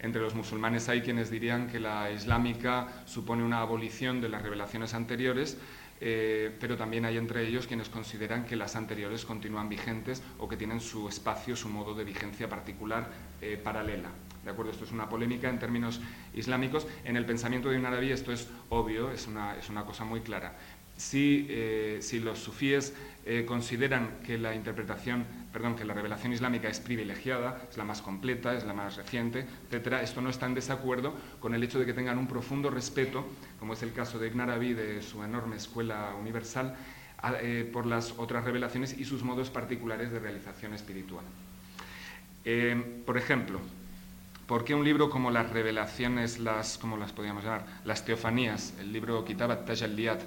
Entre 0.01 0.21
los 0.21 0.35
musulmanes 0.35 0.89
hay 0.89 1.03
quienes 1.03 1.31
dirían 1.31 1.69
que 1.69 1.79
la 1.79 2.11
islámica 2.11 2.89
supone 3.07 3.45
una 3.45 3.61
abolición 3.61 4.21
de 4.21 4.29
las 4.29 4.43
revelaciones 4.43 4.93
anteriores 4.93 5.57
eh, 6.01 6.55
pero 6.61 6.77
también 6.77 7.05
hay 7.05 7.17
entre 7.17 7.47
ellos 7.47 7.67
quienes 7.67 7.89
consideran 7.89 8.45
que 8.45 8.57
las 8.57 8.77
anteriores 8.77 9.25
continúan 9.25 9.69
vigentes 9.69 10.23
o 10.39 10.49
que 10.49 10.57
tienen 10.57 10.81
su 10.81 11.09
espacio, 11.09 11.57
su 11.57 11.69
modo 11.69 11.95
de 11.95 12.05
vigencia 12.05 12.49
particular 12.49 13.09
eh, 13.41 13.61
paralela. 13.63 14.11
¿De 14.45 14.51
acuerdo? 14.51 14.73
Esto 14.73 14.85
es 14.85 14.93
una 14.93 15.09
polémica 15.09 15.49
en 15.49 15.59
términos 15.59 16.01
islámicos. 16.35 16.87
En 17.05 17.17
el 17.17 17.25
pensamiento 17.25 17.71
de 17.71 17.79
un 17.79 17.87
árabe 17.87 18.13
esto 18.13 18.33
es 18.33 18.49
obvio, 18.69 19.11
es 19.11 19.27
una, 19.27 19.57
es 19.57 19.71
una 19.71 19.85
cosa 19.85 20.05
muy 20.05 20.21
clara. 20.21 20.57
Si, 20.97 21.47
eh, 21.49 21.99
si 22.03 22.21
los 22.21 22.39
sufíes 22.39 22.95
consideran 23.47 24.19
que 24.23 24.37
la 24.37 24.55
interpretación 24.55 25.25
perdón, 25.55 25.77
que 25.77 25.85
la 25.85 25.95
revelación 25.95 26.33
islámica 26.33 26.69
es 26.69 26.81
privilegiada, 26.81 27.63
es 27.71 27.77
la 27.77 27.85
más 27.85 28.03
completa, 28.03 28.55
es 28.57 28.65
la 28.65 28.75
más 28.75 28.97
reciente, 28.97 29.47
etcétera, 29.67 30.03
esto 30.03 30.21
no 30.21 30.29
está 30.29 30.47
en 30.47 30.55
desacuerdo 30.55 31.15
con 31.39 31.55
el 31.55 31.63
hecho 31.63 31.79
de 31.79 31.87
que 31.87 31.95
tengan 31.95 32.19
un 32.19 32.27
profundo 32.27 32.71
respeto, 32.71 33.25
como 33.61 33.75
es 33.75 33.83
el 33.85 33.93
caso 33.93 34.19
de 34.19 34.27
Ibn 34.27 34.41
Arabi, 34.41 34.75
de 34.75 35.01
su 35.01 35.23
enorme 35.23 35.55
escuela 35.55 36.13
universal, 36.21 36.75
eh, 37.41 37.71
por 37.73 37.87
las 37.87 38.15
otras 38.19 38.45
revelaciones 38.45 38.99
y 38.99 39.05
sus 39.05 39.23
modos 39.23 39.49
particulares 39.49 40.11
de 40.11 40.19
realización 40.19 40.75
espiritual. 40.75 41.25
Eh, 42.45 43.03
por 43.07 43.17
ejemplo, 43.17 43.61
¿por 44.49 44.65
qué 44.65 44.75
un 44.75 44.85
libro 44.85 45.09
como 45.09 45.31
las 45.31 45.51
revelaciones, 45.51 46.41
las, 46.41 46.79
¿cómo 46.79 46.97
las 46.97 47.13
podríamos 47.13 47.45
llamar? 47.45 47.65
Las 47.85 48.05
teofanías, 48.05 48.75
el 48.81 48.93
libro 48.93 49.25
Kitabat 49.25 49.65
Tajalliyat, 49.65 50.21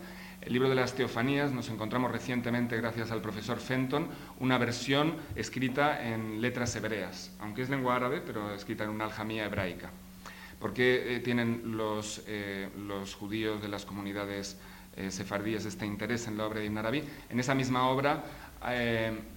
el 0.48 0.54
libro 0.54 0.70
de 0.70 0.76
las 0.76 0.96
teofanías 0.96 1.52
nos 1.52 1.68
encontramos 1.68 2.10
recientemente, 2.10 2.78
gracias 2.78 3.12
al 3.12 3.22
profesor 3.22 3.60
Fenton, 3.60 4.08
una 4.40 4.58
versión 4.58 5.16
escrita 5.36 6.08
en 6.08 6.42
letras 6.42 6.74
hebreas, 6.78 7.36
aunque 7.40 7.64
es 7.64 7.70
lengua 7.70 7.98
árabe, 7.98 8.22
pero 8.26 8.54
escrita 8.54 8.86
en 8.86 8.92
una 8.92 9.04
aljamía 9.04 9.44
hebraica. 9.44 9.92
¿Por 10.58 10.74
qué 10.74 11.18
eh, 11.18 11.20
tienen 11.20 11.76
los, 11.76 12.24
eh, 12.28 12.70
los, 12.78 13.14
judíos 13.14 13.62
de 13.62 13.68
las 13.68 13.86
comunidades 13.86 14.58
eh, 14.96 15.12
sefardíes 15.12 15.66
este 15.66 15.86
interés 15.86 16.28
en 16.28 16.38
la 16.38 16.46
obra 16.46 16.62
de 16.62 16.68
Ibn 16.68 16.78
Arabi? 16.78 17.04
En 17.30 17.42
esa 17.42 17.54
misma 17.54 17.90
obra 17.90 18.24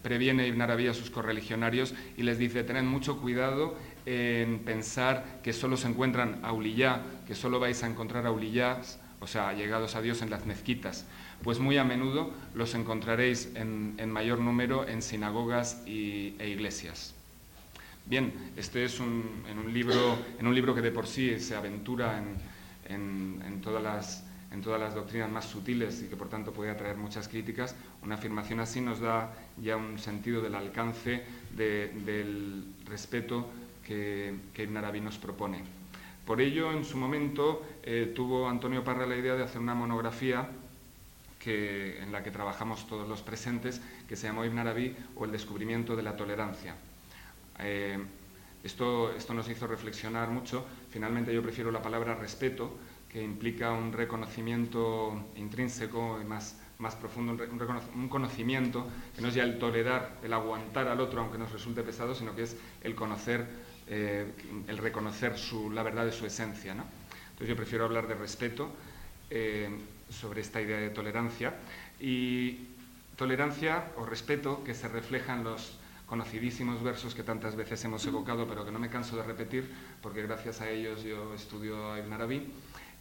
previene 0.02 0.46
Ibn 0.46 0.62
Arabi 0.62 0.86
a 0.86 0.94
sus 0.94 1.10
correligionarios 1.10 1.92
y 2.16 2.22
les 2.22 2.38
dice, 2.38 2.62
tened 2.62 2.84
mucho 2.84 3.20
cuidado 3.20 3.76
en 4.06 4.60
pensar 4.60 5.40
que 5.42 5.52
solo 5.52 5.76
se 5.76 5.88
encuentran 5.88 6.38
auliyá, 6.42 7.02
que 7.26 7.34
solo 7.34 7.58
vais 7.58 7.82
a 7.82 7.86
encontrar 7.86 8.26
auliyás 8.26 8.98
o 9.20 9.26
sea, 9.26 9.52
llegados 9.52 9.94
a 9.94 10.02
Dios 10.02 10.22
en 10.22 10.30
las 10.30 10.46
mezquitas, 10.46 11.04
pues 11.42 11.58
muy 11.58 11.76
a 11.78 11.84
menudo 11.84 12.30
los 12.54 12.74
encontraréis 12.74 13.50
en, 13.54 14.10
mayor 14.10 14.40
número 14.40 14.88
en 14.88 15.02
sinagogas 15.02 15.82
y, 15.86 16.34
e 16.38 16.48
iglesias. 16.48 17.14
Bien, 18.06 18.32
este 18.56 18.84
es 18.84 18.98
un, 18.98 19.22
libro, 19.72 20.18
en 20.38 20.46
un 20.46 20.54
libro 20.54 20.74
que 20.74 20.80
de 20.80 20.90
por 20.90 21.06
sí 21.06 21.38
se 21.38 21.54
aventura 21.54 22.22
en, 22.88 23.60
todas 23.62 23.82
las, 23.82 24.94
doctrinas 24.94 25.30
más 25.30 25.44
sutiles 25.44 26.02
y 26.02 26.08
que 26.08 26.16
por 26.16 26.28
tanto 26.28 26.52
puede 26.52 26.70
atraer 26.70 26.96
muchas 26.96 27.28
críticas, 27.28 27.76
una 28.02 28.16
afirmación 28.16 28.58
así 28.60 28.80
nos 28.80 29.00
da 29.00 29.32
ya 29.62 29.76
un 29.76 29.98
sentido 29.98 30.40
del 30.40 30.54
alcance 30.54 31.22
del 31.56 32.64
respeto 32.86 33.46
que, 33.86 34.34
que 34.54 34.62
Ibn 34.64 34.78
Arabi 34.78 35.00
nos 35.00 35.18
propone. 35.18 35.79
Por 36.30 36.40
ello, 36.40 36.70
en 36.70 36.84
su 36.84 36.96
momento, 36.96 37.60
eh, 37.82 38.12
tuvo 38.14 38.48
Antonio 38.48 38.84
Parra 38.84 39.04
la 39.04 39.16
idea 39.16 39.34
de 39.34 39.42
hacer 39.42 39.60
una 39.60 39.74
monografía 39.74 40.48
en 41.44 42.12
la 42.12 42.22
que 42.22 42.30
trabajamos 42.30 42.86
todos 42.86 43.08
los 43.08 43.20
presentes, 43.20 43.80
que 44.08 44.14
se 44.14 44.28
llamó 44.28 44.44
Ibn 44.44 44.60
Arabi 44.60 44.94
o 45.16 45.24
el 45.24 45.32
descubrimiento 45.32 45.96
de 45.96 46.04
la 46.04 46.16
tolerancia. 46.16 46.76
Eh, 47.58 47.98
esto, 48.62 49.10
esto 49.10 49.34
nos 49.34 49.48
hizo 49.48 49.66
reflexionar 49.66 50.28
mucho. 50.28 50.64
Finalmente 50.90 51.34
yo 51.34 51.42
prefiero 51.42 51.72
la 51.72 51.82
palabra 51.82 52.14
respeto, 52.14 52.78
que 53.08 53.20
implica 53.20 53.72
un 53.72 53.92
reconocimiento 53.92 55.30
intrínseco 55.34 56.20
y 56.22 56.24
más, 56.24 56.60
más 56.78 56.94
profundo, 56.94 57.32
un, 57.32 58.08
conocimiento 58.08 58.86
que 59.16 59.20
no 59.20 59.26
es 59.26 59.34
ya 59.34 59.42
el 59.42 59.58
tolerar, 59.58 60.18
el 60.22 60.32
aguantar 60.32 60.86
al 60.86 61.00
otro 61.00 61.22
aunque 61.22 61.38
nos 61.38 61.50
resulte 61.50 61.82
pesado, 61.82 62.14
sino 62.14 62.36
que 62.36 62.44
es 62.44 62.56
el 62.82 62.94
conocer 62.94 63.48
eh, 63.92 64.24
el 64.68 64.78
reconocer 64.78 65.34
la 65.72 65.82
verdad 65.82 66.04
de 66.04 66.12
su 66.12 66.24
esencia. 66.24 66.72
Entonces 66.72 67.48
yo 67.48 67.56
prefiero 67.56 67.84
hablar 67.84 68.06
de 68.06 68.14
respeto 68.14 68.70
eh, 69.28 69.68
sobre 70.08 70.42
esta 70.42 70.60
idea 70.60 70.78
de 70.78 70.90
tolerancia 70.90 71.54
y 71.98 72.68
tolerancia 73.16 73.92
o 73.96 74.06
respeto 74.06 74.62
que 74.62 74.74
se 74.74 74.86
refleja 74.86 75.34
en 75.34 75.42
los 75.42 75.76
conocidísimos 76.06 76.82
versos 76.82 77.14
que 77.14 77.22
tantas 77.22 77.56
veces 77.56 77.84
hemos 77.84 78.06
evocado, 78.06 78.46
pero 78.46 78.64
que 78.64 78.70
no 78.70 78.78
me 78.78 78.90
canso 78.90 79.16
de 79.16 79.24
repetir, 79.24 79.68
porque 80.02 80.22
gracias 80.22 80.60
a 80.60 80.70
ellos 80.70 81.02
yo 81.02 81.34
estudio 81.34 81.92
a 81.92 81.98
Ibn 81.98 82.12
Arabi, 82.12 82.52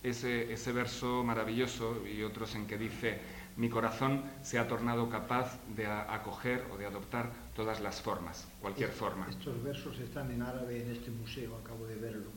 ese, 0.04 0.52
ese 0.52 0.72
verso 0.72 1.24
maravilloso 1.24 2.04
y 2.08 2.24
otros 2.24 2.56
en 2.56 2.66
que 2.66 2.78
dice, 2.78 3.20
mi 3.60 3.70
corazón 3.70 4.24
se 4.42 4.58
ha 4.58 4.70
tornado 4.70 5.10
capaz 5.10 5.60
de 5.76 5.86
acoger 5.86 6.66
o 6.72 6.78
de 6.78 6.86
adoptar 6.86 7.30
todas 7.54 7.82
las 7.82 8.02
formas, 8.02 8.48
cualquier 8.62 8.90
forma. 8.90 9.28
Estos 9.30 9.62
versos 9.62 10.00
están 10.00 10.32
en 10.32 10.42
árabe 10.42 10.82
en 10.82 10.92
este 10.92 11.12
museo, 11.12 11.58
acabo 11.58 11.86
de 11.86 11.96
verlo. 11.96 12.32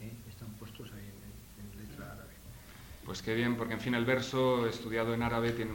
¿eh? 0.00 0.10
Están 0.28 0.48
puestos 0.58 0.90
ahí 0.90 1.08
en, 1.62 1.80
letra 1.80 2.06
árabe. 2.06 2.34
Pues 3.04 3.22
qué 3.22 3.36
bien, 3.36 3.56
porque 3.56 3.74
en 3.74 3.80
fin 3.80 3.94
el 3.94 4.04
verso 4.04 4.66
estudiado 4.66 5.14
en 5.14 5.22
árabe 5.22 5.52
tiene, 5.52 5.70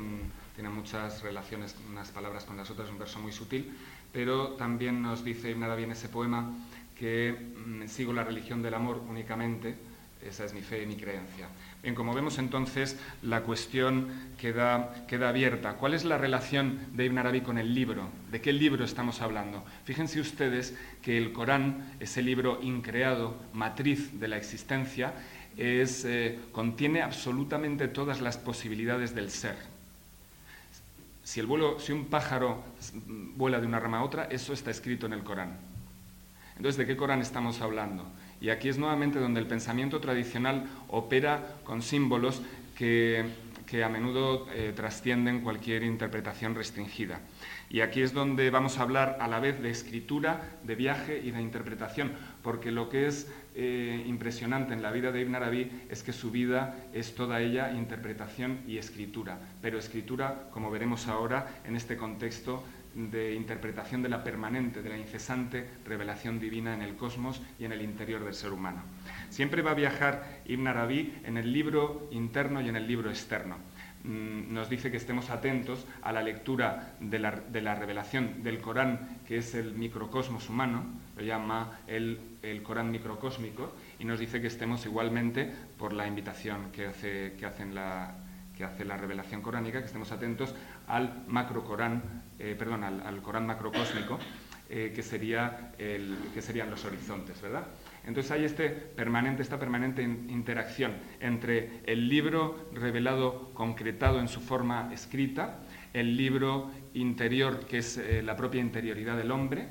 tiene 0.55 0.69
muchas 0.69 1.23
relaciones, 1.23 1.73
unas 1.89 2.11
palabras 2.11 2.43
con 2.43 2.57
las 2.57 2.69
otras, 2.69 2.87
es 2.89 2.91
un 2.91 2.99
verso 2.99 3.19
muy 3.19 3.31
sutil, 3.31 3.71
pero 4.11 4.55
también 4.55 5.01
nos 5.01 5.23
dice 5.23 5.51
Ibn 5.51 5.63
Arabi 5.63 5.83
en 5.83 5.91
ese 5.91 6.09
poema 6.09 6.51
que 6.99 7.31
mm, 7.31 7.87
sigo 7.87 8.11
la 8.11 8.25
religión 8.25 8.61
del 8.61 8.73
amor 8.73 9.01
únicamente, 9.07 9.73
esa 10.21 10.43
es 10.43 10.53
mi 10.53 10.61
fe 10.61 10.83
y 10.83 10.85
mi 10.85 10.97
creencia. 10.97 11.47
Bien, 11.81 11.95
como 11.95 12.13
vemos 12.13 12.37
entonces, 12.37 12.95
la 13.23 13.41
cuestión 13.41 14.09
queda, 14.39 15.03
queda, 15.07 15.29
abierta. 15.29 15.73
¿Cuál 15.73 15.95
es 15.95 16.05
la 16.05 16.19
relación 16.19 16.79
de 16.93 17.05
Ibn 17.05 17.17
Arabi 17.17 17.41
con 17.41 17.57
el 17.57 17.73
libro? 17.73 18.07
¿De 18.29 18.39
qué 18.39 18.53
libro 18.53 18.85
estamos 18.85 19.19
hablando? 19.21 19.65
Fíjense 19.85 20.19
ustedes 20.19 20.77
que 21.01 21.17
el 21.17 21.33
Corán, 21.33 21.95
ese 21.99 22.21
libro 22.21 22.59
increado, 22.61 23.35
matriz 23.53 24.19
de 24.19 24.27
la 24.27 24.37
existencia, 24.37 25.13
es, 25.57 26.05
eh, 26.05 26.37
contiene 26.51 27.01
absolutamente 27.01 27.87
todas 27.87 28.21
las 28.21 28.37
posibilidades 28.37 29.15
del 29.15 29.31
ser. 29.31 29.55
Si, 31.23 31.39
el 31.39 31.47
vuelo, 31.47 31.79
si 31.79 31.93
un 31.93 32.05
pájaro 32.05 32.63
vuela 33.35 33.59
de 33.59 33.65
una 33.65 33.79
rama 33.79 33.99
a 33.99 34.03
otra, 34.03 34.25
eso 34.25 34.53
está 34.53 34.69
escrito 34.69 35.07
en 35.07 35.13
el 35.13 35.23
Corán. 35.23 35.57
Entonces, 36.57 36.77
¿de 36.77 36.85
qué 36.85 36.95
Corán 36.95 37.21
estamos 37.21 37.59
hablando? 37.59 38.05
Y 38.41 38.49
aquí 38.49 38.69
es 38.69 38.79
nuevamente 38.79 39.19
donde 39.19 39.39
el 39.39 39.45
pensamiento 39.45 40.01
tradicional 40.01 40.65
opera 40.87 41.59
con 41.63 41.83
símbolos 41.83 42.41
que, 42.75 43.23
a 43.83 43.87
menudo 43.87 44.47
eh, 44.53 44.73
trascienden 44.75 45.41
cualquier 45.41 45.83
interpretación 45.83 46.55
restringida. 46.55 47.21
Y 47.69 47.79
aquí 47.79 48.01
es 48.01 48.11
donde 48.11 48.49
vamos 48.49 48.77
a 48.77 48.81
hablar 48.81 49.17
a 49.21 49.29
la 49.29 49.39
vez 49.39 49.61
de 49.61 49.69
escritura, 49.69 50.57
de 50.63 50.75
viaje 50.75 51.21
y 51.23 51.31
de 51.31 51.41
interpretación, 51.41 52.11
porque 52.43 52.69
lo 52.69 52.89
que 52.89 53.07
es 53.07 53.31
eh, 53.55 54.03
impresionante 54.07 54.73
en 54.73 54.81
la 54.81 54.91
vida 54.91 55.13
de 55.13 55.21
Ibn 55.21 55.35
Arabi 55.35 55.71
es 55.89 56.03
que 56.03 56.11
su 56.11 56.31
vida 56.31 56.75
es 56.93 57.15
toda 57.15 57.39
ella 57.39 57.71
interpretación 57.71 58.59
y 58.67 58.77
escritura, 58.77 59.39
pero 59.61 59.77
escritura, 59.77 60.49
como 60.51 60.69
veremos 60.69 61.07
ahora, 61.07 61.61
en 61.63 61.77
este 61.77 61.95
contexto 61.95 62.63
de 62.93 63.33
interpretación 63.35 64.01
de 64.01 64.09
la 64.09 64.23
permanente, 64.23 64.81
de 64.81 64.89
la 64.89 64.97
incesante 64.97 65.67
revelación 65.85 66.39
divina 66.39 66.73
en 66.73 66.81
el 66.81 66.95
cosmos 66.95 67.41
y 67.57 67.65
en 67.65 67.71
el 67.71 67.81
interior 67.81 68.23
del 68.23 68.33
ser 68.33 68.51
humano. 68.51 68.83
Siempre 69.29 69.61
va 69.61 69.71
a 69.71 69.75
viajar 69.75 70.41
Ibn 70.45 70.67
Arabi 70.67 71.13
en 71.23 71.37
el 71.37 71.51
libro 71.51 72.07
interno 72.11 72.61
y 72.61 72.69
en 72.69 72.75
el 72.75 72.87
libro 72.87 73.09
externo. 73.09 73.57
Mm, 74.03 74.51
nos 74.51 74.67
dice 74.67 74.89
que 74.89 74.97
estemos 74.97 75.29
atentos 75.29 75.85
a 76.01 76.11
la 76.11 76.23
lectura 76.23 76.95
de 76.99 77.19
la, 77.19 77.75
revelación 77.75 78.41
del 78.41 78.59
Corán, 78.59 79.19
que 79.27 79.37
es 79.37 79.53
el 79.53 79.73
microcosmos 79.73 80.49
humano, 80.49 80.85
lo 81.15 81.23
llama 81.23 81.79
el, 81.85 82.19
Corán 82.63 82.89
microcósmico, 82.89 83.75
y 83.99 84.05
nos 84.05 84.19
dice 84.19 84.41
que 84.41 84.47
estemos 84.47 84.85
igualmente, 84.85 85.51
por 85.77 85.93
la 85.93 86.07
invitación 86.07 86.71
que 86.71 86.87
hace, 86.87 87.33
que 87.37 87.47
la, 87.71 88.15
que 88.57 88.63
hace 88.63 88.85
la 88.85 88.97
revelación 88.97 89.41
coránica, 89.41 89.79
que 89.79 89.85
estemos 89.85 90.11
atentos 90.11 90.55
al 90.87 91.23
macro 91.27 91.63
Corán, 91.63 92.20
eh, 92.43 92.55
perdón, 92.57 92.83
al, 92.83 93.21
Corán 93.21 93.45
macrocósmico, 93.45 94.17
eh, 94.67 94.91
que, 94.95 95.03
sería 95.03 95.73
el, 95.77 96.17
que 96.33 96.41
serían 96.41 96.71
los 96.71 96.83
horizontes, 96.85 97.39
¿verdad? 97.39 97.67
Entonces 98.03 98.31
hay 98.31 98.45
este 98.45 98.69
permanente, 98.69 99.43
esta 99.43 99.59
permanente 99.59 100.01
interacción 100.01 100.93
entre 101.19 101.81
el 101.85 102.09
libro 102.09 102.69
revelado, 102.73 103.53
concretado 103.53 104.19
en 104.19 104.27
su 104.27 104.39
forma 104.39 104.89
escrita, 104.91 105.59
el 105.93 106.17
libro 106.17 106.71
interior, 106.95 107.59
que 107.67 107.77
es 107.77 107.97
eh, 107.97 108.23
la 108.23 108.35
propia 108.35 108.59
interioridad 108.59 109.17
del 109.17 109.31
hombre, 109.31 109.67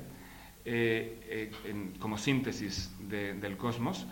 como 1.99 2.19
síntesis 2.19 2.95
del 2.99 3.57
cosmos 3.57 4.05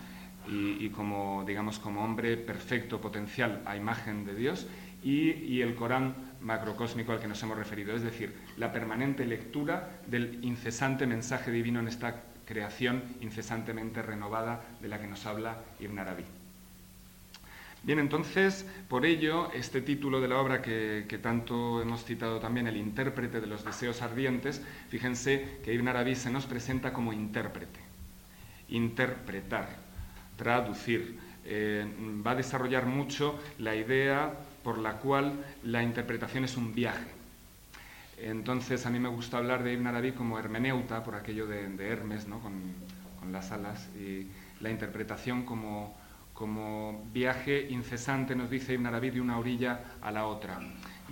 y, 0.48 0.88
como, 0.88 1.44
digamos, 1.46 1.78
como 1.78 2.04
hombre 2.04 2.36
perfecto, 2.36 3.00
potencial 3.00 3.62
a 3.64 3.76
imagen 3.76 4.24
de 4.24 4.34
Dios, 4.34 4.66
y 5.00 5.60
el 5.60 5.76
Corán 5.76 6.29
macrocósmico 6.40 7.12
al 7.12 7.20
que 7.20 7.28
nos 7.28 7.42
hemos 7.42 7.56
referido, 7.56 7.94
es 7.94 8.02
decir, 8.02 8.34
la 8.56 8.72
permanente 8.72 9.26
lectura 9.26 10.00
del 10.06 10.38
incesante 10.42 11.06
mensaje 11.06 11.50
divino 11.50 11.80
en 11.80 11.88
esta 11.88 12.22
creación 12.44 13.02
incesantemente 13.20 14.02
renovada 14.02 14.64
de 14.80 14.88
la 14.88 15.00
que 15.00 15.06
nos 15.06 15.26
habla 15.26 15.58
Ibn 15.78 15.98
Arabi. 15.98 16.24
Bien, 17.82 17.98
entonces, 17.98 18.66
por 18.88 19.06
ello, 19.06 19.50
este 19.52 19.80
título 19.80 20.20
de 20.20 20.28
la 20.28 20.38
obra 20.38 20.60
que, 20.60 21.20
tanto 21.22 21.80
hemos 21.80 22.04
citado 22.04 22.38
también, 22.38 22.66
El 22.66 22.76
intérprete 22.76 23.40
de 23.40 23.46
los 23.46 23.64
deseos 23.64 24.02
ardientes, 24.02 24.60
fíjense 24.90 25.60
que 25.64 25.72
Ibn 25.72 25.88
Arabi 25.88 26.14
se 26.14 26.30
nos 26.30 26.44
presenta 26.44 26.92
como 26.92 27.14
intérprete. 27.14 27.80
Interpretar, 28.68 29.78
traducir. 30.36 31.18
Eh, 31.46 31.86
va 32.24 32.32
a 32.32 32.36
desarrollar 32.36 32.84
mucho 32.84 33.38
la 33.58 33.74
idea 33.74 34.34
por 34.62 34.78
la 34.78 34.94
cual 34.94 35.44
la 35.62 35.82
interpretación 35.82 36.44
es 36.44 36.56
un 36.56 36.74
viaje 36.74 37.20
entonces 38.22 38.84
a 38.84 38.90
mí 38.90 38.98
me 38.98 39.08
gusta 39.08 39.38
hablar 39.38 39.62
de 39.62 39.72
Ibn 39.72 39.86
Arabi 39.86 40.12
como 40.12 40.38
hermeneuta, 40.38 41.02
por 41.02 41.14
aquello 41.14 41.46
de, 41.46 41.88
Hermes, 41.88 42.28
¿no? 42.28 42.40
con, 42.40 42.52
las 43.32 43.52
alas, 43.52 43.88
y 43.96 44.26
la 44.60 44.70
interpretación 44.70 45.44
como, 45.44 45.96
como 46.34 47.06
viaje 47.12 47.68
incesante, 47.70 48.34
nos 48.34 48.50
dice 48.50 48.74
Ibn 48.74 48.86
Arabi, 48.86 49.10
de 49.10 49.20
una 49.20 49.38
orilla 49.38 49.80
a 50.02 50.10
la 50.10 50.26
otra, 50.26 50.58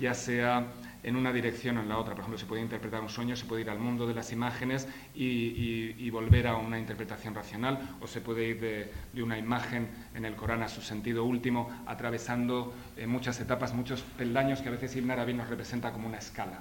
ya 0.00 0.14
sea 0.14 0.66
en 1.02 1.16
una 1.16 1.32
dirección 1.32 1.78
o 1.78 1.80
en 1.80 1.88
la 1.88 1.98
otra. 1.98 2.14
Por 2.14 2.20
ejemplo, 2.20 2.38
se 2.38 2.46
puede 2.46 2.62
interpretar 2.62 3.00
un 3.00 3.08
sueño, 3.08 3.36
se 3.36 3.44
puede 3.44 3.62
ir 3.62 3.70
al 3.70 3.78
mundo 3.78 4.06
de 4.06 4.14
las 4.14 4.32
imágenes 4.32 4.88
y, 5.14 6.08
volver 6.10 6.48
a 6.48 6.56
una 6.56 6.78
interpretación 6.78 7.34
racional, 7.34 7.96
o 8.00 8.06
se 8.06 8.20
puede 8.20 8.48
ir 8.48 8.60
de, 8.60 9.22
una 9.22 9.38
imagen 9.38 9.88
en 10.14 10.24
el 10.24 10.34
Corán 10.34 10.62
a 10.62 10.68
su 10.68 10.80
sentido 10.80 11.24
último, 11.24 11.70
atravesando 11.86 12.74
eh, 12.96 13.06
muchas 13.06 13.40
etapas, 13.40 13.74
muchos 13.74 14.00
peldaños 14.02 14.60
que 14.60 14.68
a 14.68 14.72
veces 14.72 14.96
Ibn 14.96 15.10
Arabi 15.10 15.34
nos 15.34 15.48
representa 15.48 15.92
como 15.92 16.08
una 16.08 16.18
escala 16.18 16.60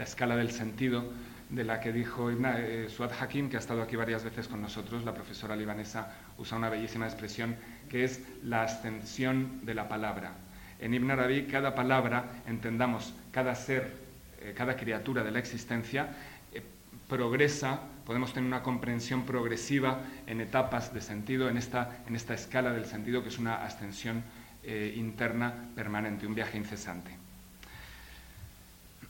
la 0.00 0.04
escala 0.04 0.34
del 0.34 0.50
sentido 0.50 1.04
de 1.50 1.62
la 1.62 1.78
que 1.78 1.92
dijo 1.92 2.30
eh, 2.30 2.86
Suad 2.88 3.12
Hakim, 3.20 3.50
que 3.50 3.56
ha 3.56 3.60
estado 3.60 3.82
aquí 3.82 3.96
varias 3.96 4.24
veces 4.24 4.48
con 4.48 4.62
nosotros, 4.62 5.04
la 5.04 5.12
profesora 5.12 5.54
libanesa 5.54 6.10
usa 6.38 6.56
una 6.56 6.70
bellísima 6.70 7.06
expresión 7.06 7.54
que 7.90 8.04
es 8.04 8.22
la 8.42 8.62
ascensión 8.62 9.60
de 9.66 9.74
la 9.74 9.90
palabra. 9.90 10.32
En 10.78 10.94
Ibn 10.94 11.10
Arabi 11.10 11.42
cada 11.44 11.74
palabra, 11.74 12.42
entendamos, 12.46 13.12
cada 13.30 13.54
ser, 13.54 13.92
eh, 14.40 14.54
cada 14.56 14.76
criatura 14.76 15.22
de 15.24 15.30
la 15.30 15.38
existencia, 15.38 16.10
eh, 16.52 16.62
progresa, 17.08 17.80
podemos 18.04 18.32
tener 18.32 18.46
una 18.46 18.62
comprensión 18.62 19.24
progresiva 19.24 20.00
en 20.26 20.40
etapas 20.40 20.92
de 20.92 21.00
sentido, 21.00 21.48
en 21.48 21.56
esta, 21.56 22.02
en 22.06 22.16
esta 22.16 22.34
escala 22.34 22.72
del 22.72 22.86
sentido 22.86 23.22
que 23.22 23.28
es 23.28 23.38
una 23.38 23.64
ascensión 23.64 24.22
interna 24.62 25.54
permanente, 25.74 26.26
un 26.26 26.34
viaje 26.34 26.58
incesante. 26.58 27.16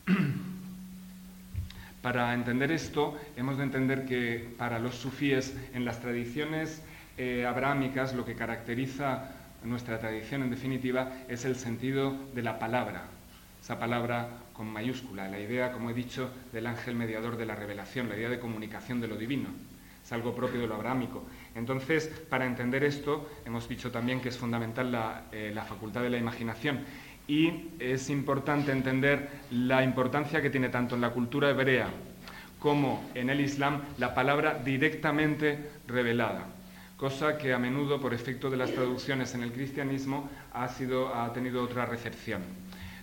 Para 2.03 2.33
entender 2.33 2.73
esto, 2.73 3.19
hemos 3.37 3.59
de 3.59 3.65
entender 3.65 4.07
que 4.07 4.55
para 4.57 4.79
los 4.79 4.95
sufíes, 4.95 5.55
en 5.75 5.85
las 5.85 6.01
tradiciones 6.01 6.83
eh, 7.19 7.45
abrahámicas, 7.47 8.15
lo 8.15 8.25
que 8.25 8.35
caracteriza 8.35 9.33
nuestra 9.65 9.99
tradición, 9.99 10.43
en 10.43 10.51
definitiva, 10.51 11.13
es 11.29 11.45
el 11.45 11.57
sentido 11.57 12.17
de 12.35 12.43
la 12.43 12.59
palabra, 12.59 13.05
esa 13.61 13.79
palabra 13.79 14.29
con 14.53 14.67
mayúscula, 14.67 15.29
la 15.29 15.39
idea, 15.39 15.73
como 15.73 15.91
he 15.91 15.95
dicho, 15.95 16.31
del 16.53 16.67
ángel 16.67 16.95
mediador 16.95 17.37
de 17.37 17.47
la 17.47 17.55
revelación, 17.55 18.09
la 18.09 18.17
idea 18.17 18.29
de 18.29 18.41
comunicación 18.41 19.01
de 19.01 19.09
lo 19.09 19.17
divino. 19.17 19.49
Es 20.03 20.13
algo 20.13 20.35
propio 20.35 20.61
de 20.61 20.67
lo 20.67 20.75
abrahámico. 20.75 21.25
Entonces, 21.55 22.09
para 22.29 22.47
entender 22.47 22.85
esto, 22.85 23.29
hemos 23.45 23.69
dicho 23.69 23.91
también 23.91 24.21
que 24.21 24.31
es 24.31 24.39
fundamental 24.39 24.91
la, 24.91 25.25
eh, 25.31 25.53
la 25.55 25.65
facultad 25.65 26.03
de 26.03 26.11
la 26.11 26.19
imaginación 26.19 26.81
y 27.29 27.69
es 27.79 28.11
importante 28.11 28.73
entender 28.73 29.29
la 29.53 29.85
importancia 29.85 30.43
que 30.43 30.51
tiene 30.51 30.69
tanto 30.69 30.95
en 30.95 31.01
la 31.01 31.11
cultura 31.11 31.51
hebrea 31.51 31.89
como 32.59 33.09
en 33.15 33.31
el 33.31 33.41
Islam 33.41 33.83
la 33.99 34.15
palabra 34.15 34.61
directamente 34.63 35.71
revelada, 35.87 36.47
cosa 36.97 37.39
que 37.39 37.53
a 37.53 37.59
menudo 37.59 38.01
por 38.01 38.15
efecto 38.15 38.51
de 38.51 38.57
las 38.57 38.73
traducciones 38.73 39.35
en 39.35 39.43
el 39.43 39.53
cristianismo 39.53 40.29
ha, 40.53 40.69
sido, 40.69 41.15
ha 41.15 41.33
tenido 41.33 41.63
otra 41.63 41.87
recepción. 41.87 42.43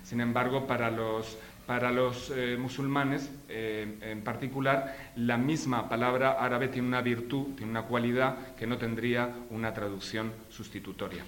Sin 0.08 0.22
embargo, 0.22 0.66
para 0.68 0.90
los, 0.90 1.38
para 1.66 1.92
los 1.92 2.32
eh, 2.32 2.56
musulmanes 2.58 3.30
eh, 3.50 3.98
en 4.02 4.22
particular, 4.22 4.96
la 5.18 5.38
misma 5.38 5.90
palabra 5.90 6.38
árabe 6.40 6.70
tiene 6.70 6.88
una 6.88 7.02
virtud, 7.02 7.56
tiene 7.56 7.72
una 7.72 7.84
cualidad 7.84 8.56
que 8.56 8.68
no 8.68 8.78
tendría 8.78 9.36
una 9.50 9.74
traducción 9.74 10.32
sustitutoria. 10.50 11.26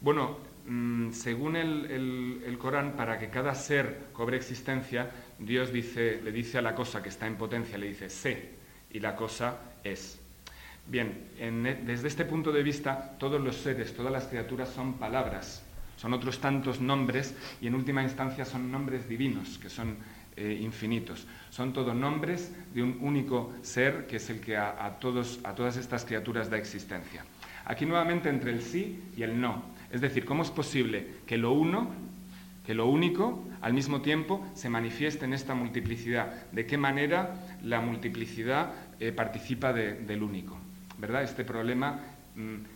Bueno, 0.00 0.50
Mm, 0.66 1.12
según 1.12 1.56
el, 1.56 2.56
Corán, 2.58 2.92
para 2.92 3.18
que 3.18 3.28
cada 3.28 3.54
ser 3.54 4.08
cobre 4.12 4.36
existencia, 4.36 5.10
Dios 5.38 5.72
dice, 5.72 6.20
le 6.22 6.32
dice 6.32 6.58
a 6.58 6.62
la 6.62 6.74
cosa 6.74 7.02
que 7.02 7.08
está 7.08 7.26
en 7.26 7.36
potencia, 7.36 7.78
le 7.78 7.88
dice 7.88 8.10
sé, 8.10 8.50
y 8.92 9.00
la 9.00 9.16
cosa 9.16 9.58
es. 9.82 10.20
Bien, 10.86 11.30
e, 11.38 11.50
desde 11.84 12.08
este 12.08 12.24
punto 12.24 12.52
de 12.52 12.62
vista, 12.62 13.16
todos 13.18 13.40
los 13.40 13.56
seres, 13.56 13.94
todas 13.94 14.12
las 14.12 14.26
criaturas 14.26 14.68
son 14.68 14.94
palabras, 14.94 15.64
son 16.00 16.14
otros 16.14 16.38
tantos 16.40 16.80
nombres 16.80 17.36
y 17.60 17.66
en 17.66 17.74
última 17.74 18.02
instancia 18.02 18.46
son 18.46 18.72
nombres 18.72 19.06
divinos, 19.06 19.58
que 19.58 19.68
son 19.68 19.98
eh, 20.34 20.58
infinitos. 20.62 21.26
Son 21.50 21.74
todos 21.74 21.94
nombres 21.94 22.54
de 22.72 22.82
un 22.82 22.96
único 23.02 23.52
ser 23.60 24.06
que 24.06 24.16
es 24.16 24.30
el 24.30 24.40
que 24.40 24.56
a, 24.56 24.96
todos, 24.98 25.40
a 25.44 25.54
todas 25.54 25.76
estas 25.76 26.06
criaturas 26.06 26.48
da 26.48 26.56
existencia. 26.56 27.26
Aquí 27.66 27.84
nuevamente 27.84 28.30
entre 28.30 28.50
el 28.50 28.62
sí 28.62 28.98
y 29.14 29.24
el 29.24 29.38
no. 29.38 29.62
Es 29.90 30.00
decir, 30.00 30.24
¿cómo 30.24 30.42
es 30.42 30.50
posible 30.50 31.06
que 31.26 31.36
lo 31.36 31.52
uno, 31.52 31.90
que 32.64 32.72
lo 32.72 32.86
único, 32.86 33.44
al 33.60 33.74
mismo 33.74 34.00
tiempo 34.00 34.42
se 34.54 34.70
manifieste 34.70 35.26
en 35.26 35.34
esta 35.34 35.54
multiplicidad? 35.54 36.50
¿De 36.50 36.64
qué 36.64 36.78
manera 36.78 37.34
la 37.62 37.82
multiplicidad 37.82 38.72
eh, 39.00 39.12
participa 39.12 39.74
del 39.74 40.22
único? 40.22 40.56
¿Verdad? 40.96 41.24
Este 41.24 41.44
problema, 41.44 42.00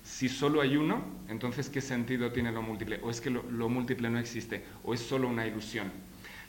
si 0.02 0.28
solo 0.28 0.60
hay 0.60 0.76
uno, 0.76 1.02
entonces 1.28 1.68
¿qué 1.68 1.80
sentido 1.80 2.32
tiene 2.32 2.52
lo 2.52 2.62
múltiple? 2.62 3.00
¿O 3.02 3.10
es 3.10 3.20
que 3.20 3.30
lo, 3.30 3.68
múltiple 3.68 4.10
no 4.10 4.18
existe? 4.18 4.64
¿O 4.84 4.94
es 4.94 5.00
solo 5.00 5.28
una 5.28 5.46
ilusión? 5.46 5.90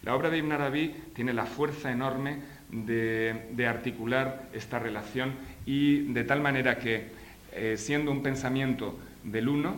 La 0.04 0.16
obra 0.16 0.30
de 0.30 0.38
Ibn 0.38 0.52
Arabi 0.52 0.96
tiene 1.14 1.34
la 1.34 1.46
fuerza 1.46 1.92
enorme 1.92 2.40
de, 2.70 3.68
articular 3.68 4.50
esta 4.54 4.80
relación 4.80 5.34
y 5.66 6.14
de 6.14 6.24
tal 6.24 6.42
manera 6.42 6.78
que, 6.78 7.08
eh, 7.54 7.76
siendo 7.78 8.12
un 8.12 8.22
pensamiento 8.22 9.00
del 9.24 9.50
uno, 9.50 9.76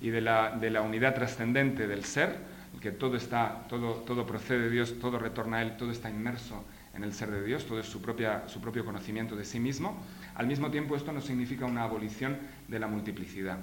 y 0.00 0.10
de 0.10 0.20
la, 0.20 0.82
unidad 0.82 1.14
trascendente 1.14 1.86
del 1.86 2.04
ser, 2.04 2.36
que 2.80 2.90
todo, 2.90 3.16
está, 3.16 3.66
todo, 3.68 3.94
todo 4.06 4.26
procede 4.26 4.60
de 4.60 4.70
Dios, 4.70 4.98
todo 4.98 5.18
retorna 5.18 5.58
a 5.58 5.62
Él, 5.62 5.76
todo 5.76 5.90
está 5.90 6.08
inmerso 6.08 6.64
en 6.94 7.04
el 7.04 7.12
ser 7.12 7.30
de 7.30 7.44
Dios, 7.44 7.66
todo 7.66 7.78
es 7.78 7.86
su 7.86 8.00
propio 8.00 8.84
conocimiento 8.84 9.36
de 9.36 9.44
sí 9.44 9.60
mismo, 9.60 10.02
Al 10.34 10.46
mismo 10.46 10.70
tiempo, 10.70 10.96
esto 10.96 11.12
no 11.12 11.20
significa 11.20 11.66
una 11.66 11.82
abolición 11.82 12.38
de 12.70 12.78
la 12.78 12.86
multiplicidad. 12.86 13.58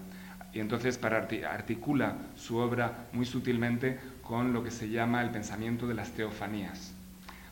Y 0.53 0.59
entonces 0.59 0.97
para 0.97 1.17
articula 1.17 2.17
su 2.35 2.57
obra 2.57 3.07
muy 3.13 3.25
sutilmente 3.25 3.99
con 4.21 4.53
lo 4.53 4.63
que 4.63 4.71
se 4.71 4.89
llama 4.89 5.21
el 5.21 5.31
pensamiento 5.31 5.88
de 5.88 5.93
las 5.93 6.11
teofanías. 6.11 6.93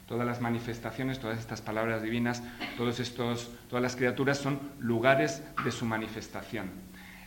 Todas 0.08 0.28
las 0.28 0.40
manifestaciones, 0.40 1.20
todas 1.20 1.40
estas 1.40 1.62
palabras 1.62 2.04
divinas, 2.04 2.44
todos 2.78 3.00
estos, 3.00 3.52
todas 3.70 3.82
las 3.82 3.96
criaturas 3.96 4.38
son 4.38 4.60
lugares 4.80 5.44
de 5.64 5.72
su 5.72 5.86
manifestación. 5.86 6.70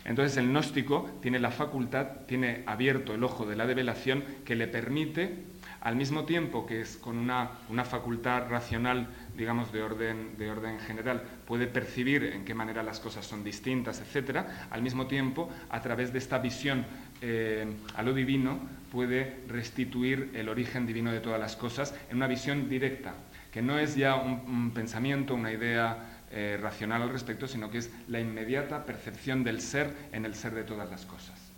Entonces 0.05 0.37
el 0.37 0.49
gnóstico 0.49 1.11
tiene 1.21 1.39
la 1.39 1.51
facultad, 1.51 2.07
tiene 2.27 2.63
abierto 2.67 3.15
el 3.15 3.25
ojo 3.25 3.47
de 3.47 3.57
la 3.57 3.67
develación 3.67 4.25
que 4.45 4.55
le 4.55 4.69
permite, 4.69 5.45
al 5.81 5.97
mismo 5.97 6.25
tiempo 6.25 6.67
que 6.67 6.81
es 6.81 6.97
con 6.97 7.19
una, 7.19 7.51
una 7.69 7.85
facultad 7.85 8.49
racional 8.49 9.09
digamos, 9.39 9.73
de 9.73 9.83
orden, 9.83 10.37
de 10.37 10.51
orden 10.51 10.81
general, 10.81 11.23
puede 11.47 11.69
percibir 11.69 12.25
en 12.25 12.45
qué 12.45 12.55
manera 12.55 12.83
las 12.83 12.99
cosas 12.99 13.25
son 13.25 13.45
distintas, 13.45 14.01
etc., 14.01 14.45
al 14.71 14.83
mismo 14.83 15.07
tiempo, 15.07 15.49
a 15.71 15.81
través 15.81 16.13
de 16.13 16.19
esta 16.19 16.39
visión 16.39 16.85
eh, 17.23 17.65
a 17.95 18.03
lo 18.03 18.13
divino, 18.13 18.59
puede 18.91 19.39
restituir 19.47 20.33
el 20.35 20.49
origen 20.49 20.87
divino 20.87 21.13
de 21.13 21.21
todas 21.21 21.39
las 21.39 21.55
cosas 21.55 21.95
en 22.11 22.17
una 22.17 22.27
visión 22.27 22.69
directa, 22.69 23.15
que 23.53 23.63
no 23.63 23.79
es 23.79 23.95
ya 23.95 24.17
un, 24.17 24.73
pensamiento, 24.73 25.35
una 25.35 25.53
idea 25.53 26.21
eh, 26.33 26.59
racional 26.61 27.03
al 27.03 27.11
respecto, 27.11 27.47
sino 27.47 27.71
que 27.71 27.79
es 27.79 27.91
la 28.09 28.19
inmediata 28.19 28.85
percepción 28.85 29.45
del 29.45 29.61
ser 29.61 29.95
en 30.13 30.25
el 30.25 30.35
ser 30.35 30.53
de 30.53 30.65
todas 30.65 30.91
las 30.91 31.07
cosas. 31.07 31.49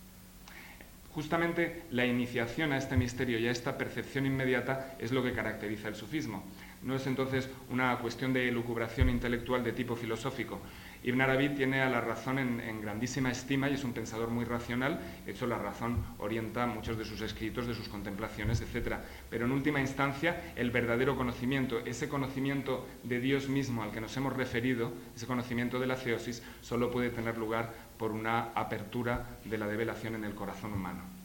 Justamente 1.13 1.83
la 1.91 2.07
iniciación 2.07 2.73
a 2.73 2.79
este 2.79 2.97
misterio 2.97 3.39
y 3.39 3.49
a 3.49 3.51
esta 3.51 3.77
percepción 3.77 4.27
inmediata 4.27 4.95
es 5.01 5.11
lo 5.11 5.25
que 5.25 5.33
caracteriza 5.33 5.89
el 5.89 5.97
sufismo. 5.97 6.45
No 6.83 6.95
es 6.95 7.07
entonces 7.07 7.49
una 7.69 7.99
cuestión 7.99 8.33
de 8.33 8.49
elucubración 8.49 9.11
intelectual 9.11 9.63
de 9.63 9.73
tipo 9.73 9.97
filosófico. 9.97 10.61
Ibn 11.03 11.21
Arabi 11.21 11.51
tiene 11.51 11.81
a 11.81 11.89
la 11.89 12.01
razón 12.01 12.39
en, 12.39 12.81
grandísima 12.83 13.31
estima 13.31 13.71
y 13.71 13.75
es 13.75 13.85
un 13.85 13.93
pensador 13.93 14.29
muy 14.29 14.45
racional. 14.45 15.01
De 15.25 15.33
hecho, 15.33 15.47
la 15.47 15.59
razón 15.59 16.05
orienta 16.19 16.67
muchos 16.67 16.99
de 16.99 17.05
sus 17.05 17.21
escritos, 17.23 17.67
de 17.67 17.75
sus 17.75 17.89
contemplaciones, 17.89 18.61
etc. 18.61 18.97
Pero 19.31 19.47
en 19.47 19.53
última 19.53 19.81
instancia, 19.81 20.53
el 20.57 20.71
verdadero 20.71 21.17
conocimiento, 21.17 21.81
ese 21.81 22.09
conocimiento 22.09 22.87
de 23.03 23.21
Dios 23.21 23.49
mismo 23.49 23.83
al 23.83 23.93
que 23.93 24.01
nos 24.01 24.17
hemos 24.17 24.35
referido, 24.35 24.93
ese 25.17 25.27
conocimiento 25.27 25.79
de 25.81 25.87
la 25.87 25.97
theosis, 25.97 26.43
solo 26.61 26.91
puede 26.91 27.11
tener 27.11 27.39
lugar 27.39 27.73
por 27.99 28.13
una 28.13 28.53
apertura 28.55 29.39
de 29.45 29.59
la 29.59 29.67
develación 29.67 30.15
en 30.15 30.25
el 30.25 30.35
corazón 30.35 30.73
humano. 30.73 31.20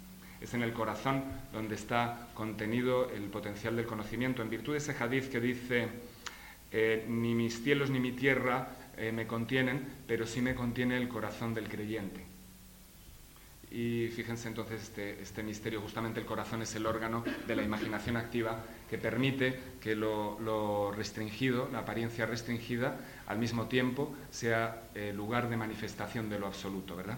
Es 0.45 0.53
en 0.53 0.61
el 0.61 0.73
corazón 0.73 1.23
donde 1.51 1.73
está 1.73 2.27
contenido 2.35 3.09
el 3.09 3.23
potencial 3.23 3.75
del 3.75 3.87
conocimiento. 3.87 4.43
En 4.43 4.49
virtud 4.51 4.73
de 4.73 4.77
ese 4.77 4.91
hadith 4.91 5.31
que 5.31 5.39
dice, 5.39 5.89
eh, 6.71 7.03
ni 7.09 7.33
mis 7.33 7.63
cielos 7.63 7.89
ni 7.89 7.99
mi 7.99 8.11
tierra 8.11 8.67
eh, 8.95 9.11
me 9.11 9.25
contienen, 9.25 9.83
pero 10.05 10.27
sí 10.27 10.43
me 10.43 10.53
contiene 10.53 10.97
el 10.97 11.07
corazón 11.09 11.55
del 11.55 11.67
creyente. 11.67 12.23
Y 13.71 14.09
fíjense 14.09 14.47
entonces 14.47 14.83
este, 14.83 15.19
este, 15.19 15.41
misterio, 15.41 15.81
justamente 15.81 16.19
el 16.19 16.27
corazón 16.27 16.61
es 16.61 16.75
el 16.75 16.85
órgano 16.85 17.23
de 17.47 17.55
la 17.55 17.63
imaginación 17.63 18.15
activa 18.15 18.63
que 18.87 18.99
permite 18.99 19.59
que 19.81 19.95
lo, 19.95 20.93
restringido, 20.95 21.69
la 21.71 21.79
apariencia 21.79 22.27
restringida, 22.27 22.99
al 23.25 23.39
mismo 23.39 23.65
tiempo 23.65 24.15
sea 24.29 24.89
el 24.93 25.17
lugar 25.17 25.49
de 25.49 25.57
manifestación 25.57 26.29
de 26.29 26.37
lo 26.37 26.45
absoluto, 26.45 26.95
¿verdad? 26.95 27.17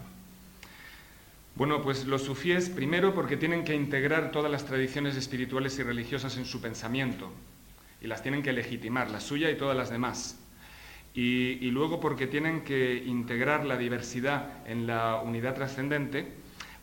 Bueno, 1.58 1.82
pues 1.82 2.06
los 2.06 2.22
sufíes, 2.22 2.70
primero 2.70 3.12
porque 3.16 3.36
tienen 3.36 3.64
que 3.64 3.74
integrar 3.74 4.30
todas 4.30 4.48
las 4.48 4.64
tradiciones 4.64 5.16
espirituales 5.16 5.76
y 5.80 5.82
religiosas 5.82 6.36
en 6.36 6.44
su 6.44 6.60
pensamiento 6.60 7.32
y 8.00 8.06
las 8.06 8.22
tienen 8.22 8.44
que 8.44 8.52
legitimar, 8.52 9.10
la 9.10 9.18
suya 9.18 9.50
y 9.50 9.56
todas 9.56 9.76
las 9.76 9.90
demás. 9.90 10.38
Y, 11.14 11.68
luego 11.72 11.98
porque 11.98 12.28
tienen 12.28 12.60
que 12.62 13.02
integrar 13.04 13.66
la 13.66 13.76
diversidad 13.76 14.68
en 14.68 14.86
la 14.86 15.16
unidad 15.16 15.56
trascendente, 15.56 16.28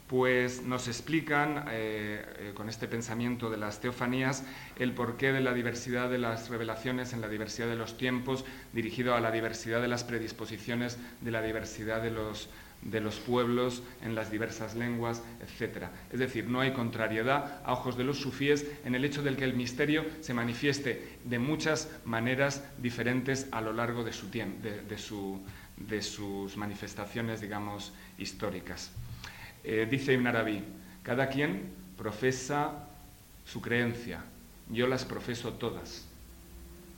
pues 0.07 0.63
nos 0.63 0.89
explican 0.89 1.67
eh, 1.69 2.25
eh, 2.39 2.51
con 2.53 2.67
este 2.67 2.89
pensamiento 2.89 3.49
de 3.49 3.55
las 3.55 3.79
teofanías 3.79 4.43
el 4.77 4.91
porqué 4.91 5.31
de 5.31 5.39
la 5.39 5.53
diversidad 5.53 6.09
de 6.09 6.17
las 6.17 6.49
revelaciones 6.49 7.13
en 7.13 7.21
la 7.21 7.29
diversidad 7.29 7.69
de 7.69 7.77
los 7.77 7.97
tiempos, 7.97 8.43
dirigido 8.73 9.15
a 9.15 9.21
la 9.21 9.31
diversidad 9.31 9.81
de 9.81 9.87
las 9.87 10.03
predisposiciones, 10.03 10.99
de 11.21 11.31
la 11.31 11.41
diversidad 11.41 12.03
de 12.03 12.11
los, 12.11 12.49
de 12.85 13.01
los 13.01 13.15
pueblos 13.15 13.83
en 14.03 14.15
las 14.15 14.31
diversas 14.31 14.75
lenguas, 14.75 15.21
etc. 15.41 15.87
Es 16.13 16.19
decir, 16.19 16.47
no 16.47 16.61
hay 16.61 16.71
contrariedad 16.71 17.61
a 17.65 17.73
ojos 17.73 17.97
de 17.97 18.03
los 18.03 18.19
sufíes 18.19 18.65
en 18.85 18.95
el 18.95 19.03
hecho 19.03 19.23
de 19.23 19.35
que 19.35 19.43
el 19.43 19.55
misterio 19.55 20.05
se 20.21 20.33
manifieste 20.33 21.17
de 21.25 21.39
muchas 21.39 21.89
maneras 22.05 22.63
diferentes 22.77 23.47
a 23.51 23.59
lo 23.59 23.73
largo 23.73 24.03
de, 24.03 24.13
su 24.13 24.29
de, 24.29 24.97
su, 24.97 25.41
de 25.77 26.01
sus 26.01 26.55
manifestaciones, 26.57 27.41
digamos, 27.41 27.91
históricas. 28.19 28.91
Eh, 29.63 29.87
dice 29.89 30.13
Ibn 30.13 30.27
Arabi, 30.27 30.63
cada 31.01 31.27
quien 31.27 31.73
profesa 31.97 32.87
su 33.45 33.61
creencia, 33.61 34.23
yo 34.69 34.87
las 34.87 35.05
profeso 35.05 35.53
todas. 35.53 36.05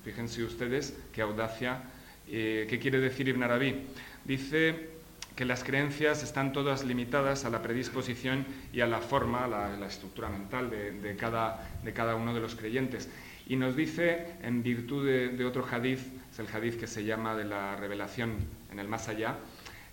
Fíjense 0.03 0.43
ustedes 0.43 0.97
qué 1.13 1.21
audacia. 1.21 1.81
Eh, 2.29 2.67
¿Qué 2.69 2.77
quiere 2.77 2.99
decir 2.99 3.27
Ibn 3.29 3.43
Arabi? 3.43 3.83
Dice 4.25 4.96
que 5.37 5.45
las 5.45 5.63
creencias 5.63 6.23
están 6.23 6.51
todas 6.51 6.83
limitadas 6.83 7.45
a 7.45 7.51
la 7.51 7.61
predisposición 7.61 8.43
y 8.73 8.81
a 8.81 8.87
la 8.87 9.01
forma, 9.01 9.45
a 9.45 9.47
la, 9.47 9.85
estructura 9.85 10.29
mental 10.29 10.71
de, 10.71 11.15
cada, 11.15 12.15
uno 12.15 12.33
de 12.33 12.41
los 12.41 12.55
creyentes. 12.55 13.07
Y 13.47 13.55
nos 13.55 13.75
dice, 13.75 14.33
en 14.41 14.63
virtud 14.63 15.05
de, 15.05 15.45
otro 15.45 15.63
hadith, 15.71 15.99
es 16.31 16.39
el 16.39 16.47
hadith 16.51 16.79
que 16.79 16.87
se 16.87 17.05
llama 17.05 17.35
de 17.35 17.45
la 17.45 17.75
revelación 17.75 18.33
en 18.71 18.79
el 18.79 18.87
más 18.87 19.09
allá, 19.09 19.37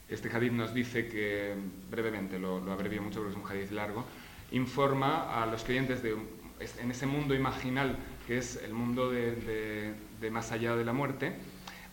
este 0.09 0.31
hadith 0.35 0.53
nos 0.53 0.73
dice 0.73 1.09
que, 1.09 1.55
brevemente, 1.91 2.39
lo, 2.39 2.59
lo 2.61 2.73
abrevio 2.73 3.03
mucho 3.03 3.21
porque 3.21 3.39
es 3.39 3.45
un 3.45 3.51
hadith 3.51 3.71
largo, 3.71 4.07
informa 4.51 5.43
a 5.43 5.45
los 5.45 5.63
creyentes 5.63 6.03
de, 6.03 6.17
en 6.81 6.91
ese 6.91 7.07
mundo 7.07 7.35
imaginal 7.35 7.99
que 8.27 8.39
es 8.39 8.57
el 8.65 8.73
mundo 8.73 9.11
de 9.11 9.95
más 10.31 10.53
allá 10.53 10.75
de 10.75 10.87
la 10.87 10.95
muerte, 10.95 11.35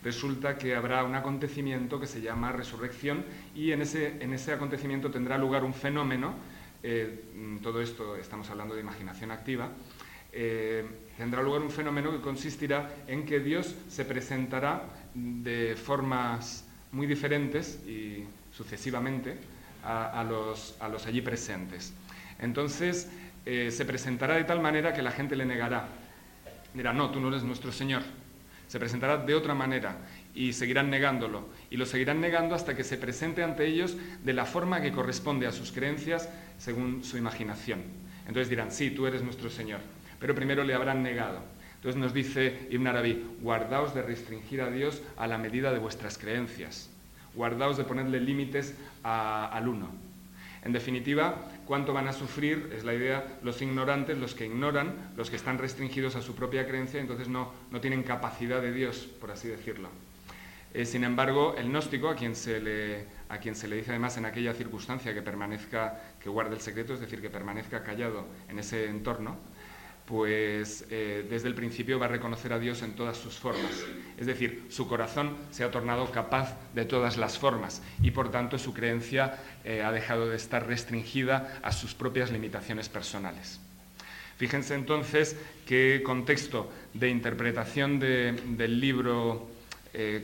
resulta 0.02 0.58
que 0.58 0.74
habrá 0.74 1.04
un 1.04 1.14
acontecimiento 1.14 2.00
que 2.00 2.06
se 2.06 2.20
llama 2.20 2.52
resurrección 2.52 3.24
y 3.54 3.72
en 3.72 3.82
ese, 3.82 4.22
en 4.22 4.32
ese 4.32 4.52
acontecimiento 4.52 5.10
tendrá 5.10 5.38
lugar 5.38 5.64
un 5.64 5.74
fenómeno, 5.74 6.34
eh, 6.82 7.24
todo 7.62 7.80
esto 7.80 8.16
estamos 8.16 8.50
hablando 8.50 8.74
de 8.74 8.80
imaginación 8.80 9.30
activa, 9.30 9.70
eh, 10.32 10.84
tendrá 11.16 11.42
lugar 11.42 11.62
un 11.62 11.70
fenómeno 11.70 12.10
que 12.10 12.20
consistirá 12.20 12.90
en 13.06 13.24
que 13.24 13.38
Dios 13.38 13.74
se 13.88 14.04
presentará 14.04 14.82
de 15.14 15.76
formas 15.76 16.66
muy 16.90 17.06
diferentes 17.06 17.80
y 17.86 18.24
sucesivamente 18.50 19.36
a, 19.84 20.24
los, 20.28 20.76
a 20.80 20.88
los, 20.88 21.06
allí 21.06 21.20
presentes. 21.22 21.92
Entonces 22.38 23.10
eh, 23.44 23.70
se 23.70 23.84
presentará 23.84 24.34
de 24.34 24.44
tal 24.44 24.60
manera 24.60 24.92
que 24.92 25.02
la 25.02 25.10
gente 25.10 25.36
le 25.36 25.44
negará. 25.44 25.88
Dirá, 26.72 26.92
no, 26.92 27.10
tú 27.10 27.20
no 27.20 27.28
eres 27.28 27.42
nuestro 27.42 27.72
Señor 27.72 28.02
se 28.72 28.80
presentará 28.80 29.18
de 29.18 29.34
otra 29.34 29.54
manera 29.54 29.98
y 30.34 30.54
seguirán 30.54 30.88
negándolo. 30.88 31.46
Y 31.68 31.76
lo 31.76 31.84
seguirán 31.84 32.22
negando 32.22 32.54
hasta 32.54 32.74
que 32.74 32.84
se 32.84 32.96
presente 32.96 33.42
ante 33.42 33.66
ellos 33.66 33.98
de 34.24 34.32
la 34.32 34.46
forma 34.46 34.80
que 34.80 34.92
corresponde 34.92 35.46
a 35.46 35.52
sus 35.52 35.72
creencias 35.72 36.30
según 36.56 37.04
su 37.04 37.18
imaginación. 37.18 37.82
Entonces 38.26 38.48
dirán, 38.48 38.72
sí, 38.72 38.90
tú 38.90 39.06
eres 39.06 39.22
nuestro 39.22 39.50
Señor. 39.50 39.80
Pero 40.18 40.34
primero 40.34 40.64
le 40.64 40.72
habrán 40.72 41.02
negado. 41.02 41.40
Entonces 41.74 42.00
nos 42.00 42.14
dice 42.14 42.66
Ibn 42.70 42.86
Arabi, 42.86 43.22
guardaos 43.42 43.94
de 43.94 44.00
restringir 44.00 44.62
a 44.62 44.70
Dios 44.70 45.02
a 45.18 45.26
la 45.26 45.36
medida 45.36 45.70
de 45.70 45.78
vuestras 45.78 46.16
creencias. 46.16 46.88
Guardaos 47.34 47.76
de 47.76 47.84
ponerle 47.84 48.20
límites 48.20 48.74
al 49.02 49.68
uno. 49.68 49.90
En 50.64 50.72
definitiva, 50.72 51.51
¿cuánto 51.66 51.92
van 51.92 52.08
a 52.08 52.12
sufrir? 52.12 52.70
Es 52.76 52.84
la 52.84 52.94
idea, 52.94 53.38
los 53.42 53.60
ignorantes, 53.62 54.18
los 54.18 54.34
que 54.34 54.46
ignoran, 54.46 55.12
los 55.16 55.30
que 55.30 55.36
están 55.36 55.58
restringidos 55.58 56.16
a 56.16 56.22
su 56.22 56.34
propia 56.34 56.66
creencia, 56.66 57.00
entonces 57.00 57.28
no, 57.28 57.52
no 57.70 57.80
tienen 57.80 58.02
capacidad 58.02 58.60
de 58.60 58.72
Dios, 58.72 59.08
por 59.20 59.30
así 59.30 59.48
decirlo. 59.48 59.88
Eh, 60.74 60.86
sin 60.86 61.04
embargo, 61.04 61.54
el 61.58 61.68
gnóstico, 61.68 62.08
a 62.08 62.16
quien, 62.16 62.34
se 62.34 62.58
le, 62.58 63.04
a 63.28 63.38
quien 63.38 63.54
se 63.54 63.68
le 63.68 63.76
dice 63.76 63.90
además 63.90 64.16
en 64.16 64.24
aquella 64.24 64.54
circunstancia 64.54 65.12
que 65.12 65.20
permanezca, 65.20 66.00
que 66.18 66.30
guarde 66.30 66.54
el 66.54 66.62
secreto, 66.62 66.94
es 66.94 67.00
decir, 67.00 67.20
que 67.20 67.28
permanezca 67.28 67.82
callado 67.84 68.26
en 68.48 68.58
ese 68.58 68.86
entorno, 68.86 69.36
pues 70.06 70.84
eh, 70.90 71.26
desde 71.28 71.48
el 71.48 71.54
principio 71.54 71.98
va 71.98 72.06
a 72.06 72.08
reconocer 72.08 72.52
a 72.52 72.58
Dios 72.58 72.82
en 72.82 72.94
todas 72.94 73.16
sus 73.16 73.34
formas. 73.34 73.84
Es 74.18 74.26
decir, 74.26 74.66
su 74.68 74.88
corazón 74.88 75.36
se 75.50 75.64
ha 75.64 75.70
tornado 75.70 76.10
capaz 76.10 76.56
de 76.74 76.84
todas 76.84 77.16
las 77.16 77.38
formas 77.38 77.82
y 78.02 78.10
por 78.10 78.30
tanto 78.30 78.58
su 78.58 78.74
creencia 78.74 79.38
eh, 79.64 79.82
ha 79.82 79.92
dejado 79.92 80.28
de 80.28 80.36
estar 80.36 80.66
restringida 80.66 81.60
a 81.62 81.72
sus 81.72 81.94
propias 81.94 82.30
limitaciones 82.30 82.88
personales. 82.88 83.60
Fíjense 84.36 84.74
entonces 84.74 85.36
qué 85.66 86.02
contexto 86.04 86.70
de 86.94 87.08
interpretación 87.08 88.00
del 88.00 88.80
libro 88.80 89.48
eh, 89.94 90.20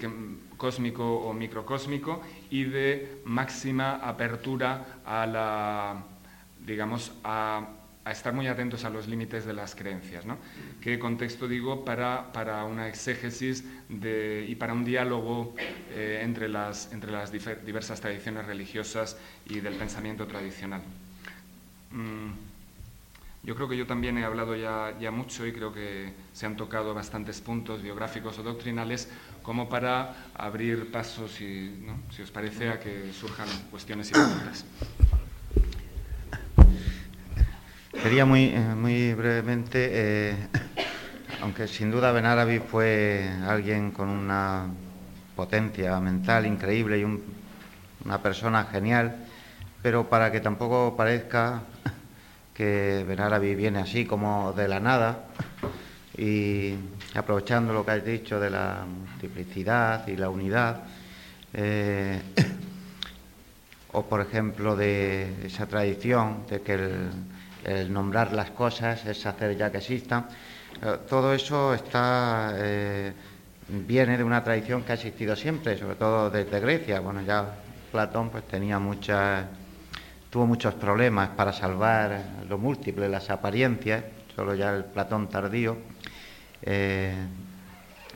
cósmico 0.57 1.21
o 1.21 1.33
microcósmico 1.33 2.21
y 2.51 2.65
de 2.65 3.21
máxima 3.25 3.97
apertura 3.97 5.01
a 5.05 5.25
la, 5.25 6.05
digamos, 6.67 7.13
a 7.23 7.78
estar 8.11 8.33
muy 8.33 8.47
atentos 8.47 8.85
a 8.85 8.91
los 8.91 9.09
límites 9.09 9.45
de 9.45 9.53
las 9.53 9.75
creencias. 9.75 10.25
¿no? 10.27 10.39
¿Qué 10.81 10.99
contexto 10.99 11.49
digo 11.49 11.85
para, 11.85 12.33
para 12.33 12.65
una 12.65 12.89
exégesis 12.89 13.65
y 13.91 14.55
para 14.57 14.73
un 14.73 14.85
diálogo 14.85 15.55
eh, 15.91 16.21
entre, 16.23 16.49
las, 16.49 16.93
entre 16.93 17.13
las 17.13 17.33
diversas 17.33 18.01
tradiciones 18.01 18.47
religiosas 18.47 19.17
y 19.47 19.61
del 19.61 19.75
pensamiento 19.75 20.27
tradicional? 20.27 20.83
Mm, 21.91 22.31
yo 23.45 23.55
creo 23.55 23.69
que 23.69 23.77
yo 23.77 23.87
también 23.87 24.19
he 24.19 24.25
hablado 24.25 24.57
ya, 24.57 24.95
ya 25.01 25.11
mucho 25.11 25.47
y 25.47 25.53
creo 25.53 25.73
que 25.73 26.13
se 26.33 26.45
han 26.45 26.57
tocado 26.57 26.93
bastantes 26.93 27.41
puntos 27.41 27.83
biográficos 27.83 28.39
o 28.39 28.43
doctrinales 28.43 29.09
como 29.43 29.69
para 29.69 30.31
abrir 30.35 30.91
pasos, 30.91 31.41
y, 31.41 31.87
si 32.11 32.23
os 32.23 32.31
parece, 32.31 32.69
a 32.69 32.79
que 32.79 33.13
surjan 33.13 33.49
cuestiones 33.71 34.11
y 34.11 34.13
preguntas. 34.13 34.65
Quería 38.09 38.25
muy, 38.25 38.45
eh, 38.45 38.61
muy 38.75 39.13
brevemente, 39.13 39.91
eh, 39.93 40.35
aunque 41.43 41.69
sin 41.69 41.91
duda 41.91 42.11
Benarabi 42.11 42.59
fue 42.59 43.29
alguien 43.47 43.91
con 43.91 44.09
una 44.09 44.65
potencia 45.37 46.01
mental 46.01 46.47
increíble 46.47 46.99
y 47.01 47.05
una 47.05 48.23
persona 48.23 48.65
genial, 48.65 49.15
pero 49.83 50.09
para 50.09 50.33
que 50.33 50.41
tampoco 50.41 50.97
parezca 50.97 51.65
que 52.55 53.05
Benarabi 53.07 53.55
viene 53.55 53.81
así 53.81 54.07
como 54.07 54.55
de 54.55 54.69
la 54.69 54.81
nada 54.81 55.27
y 56.17 56.77
aprovechando 57.15 57.75
lo 57.75 57.85
que 57.85 57.91
has 57.91 58.05
dicho 58.07 58.41
de 58.41 58.49
la 58.49 58.87
multiplicidad 58.89 60.09
y 60.09 60.17
la 60.17 60.31
unidad, 60.31 60.81
eh, 61.53 62.23
o 63.93 64.07
por 64.07 64.23
ejemplo 64.23 64.77
de 64.77 65.45
esa 65.45 65.67
tradición 65.67 66.47
de 66.49 66.63
que 66.63 66.73
el, 66.73 67.11
nombrar 67.89 68.33
las 68.33 68.51
cosas 68.51 69.05
es 69.07 69.27
hacer 69.27 69.57
ya 69.57 69.71
que 69.71 69.79
existan, 69.79 70.27
eh, 70.83 70.97
todo 71.09 71.33
eso 71.33 71.75
está 71.75 72.53
eh, 72.57 73.13
viene 73.69 74.17
de 74.17 74.25
una 74.25 74.43
tradición 74.43 74.83
que 74.83 74.93
ha 74.93 74.95
existido 74.95 75.37
siempre, 75.37 75.77
sobre 75.77 75.97
todo 75.97 76.31
desde 76.31 76.61
Grecia. 76.61 77.01
Bueno, 77.01 77.23
ya 77.23 77.55
Platón 77.91 78.31
pues 78.31 78.45
tenía 78.45 78.79
muchas 78.79 79.45
tuvo 80.31 80.47
muchos 80.47 80.75
problemas 80.75 81.31
para 81.31 81.53
salvar 81.53 82.23
lo 82.49 82.59
múltiple, 82.59 83.09
las 83.09 83.31
apariencias, 83.31 84.05
solo 84.37 84.55
ya 84.55 84.75
el 84.75 84.85
Platón 84.85 85.29
tardío. 85.29 85.79
Eh, 86.63 87.15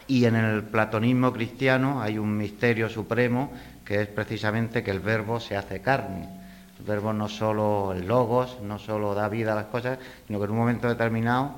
y 0.07 0.25
en 0.25 0.37
el 0.37 0.63
platonismo 0.65 1.33
cristiano 1.33 2.03
hay 2.03 2.19
un 2.19 2.37
misterio 2.37 2.89
supremo 2.89 3.53
que 3.85 4.03
es 4.03 4.09
precisamente 4.09 4.83
que 4.83 4.91
el 4.91 5.01
verbo 5.01 5.41
se 5.41 5.57
hace 5.57 5.81
carne. 5.81 6.42
Verbo 6.87 7.13
no 7.13 7.29
solo 7.29 7.95
logos, 7.95 8.59
no 8.63 8.79
solo 8.79 9.15
da 9.15 9.29
vida 9.29 9.53
a 9.53 9.57
las 9.57 9.67
cosas, 9.67 9.99
sino 10.27 10.39
que 10.39 10.45
en 10.47 10.51
un 10.51 10.59
momento 10.59 10.89
determinado, 10.89 11.55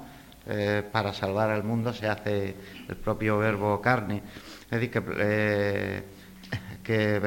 eh, 0.46 0.82
para 0.90 1.12
salvar 1.12 1.50
al 1.50 1.64
mundo, 1.64 1.92
se 1.92 2.08
hace 2.08 2.54
el 2.88 2.96
propio 2.96 3.38
verbo 3.38 3.80
carne. 3.80 4.22
Es 4.64 4.70
decir, 4.70 4.90
que 4.90 5.02
eh, 5.18 6.02
que 6.84 7.20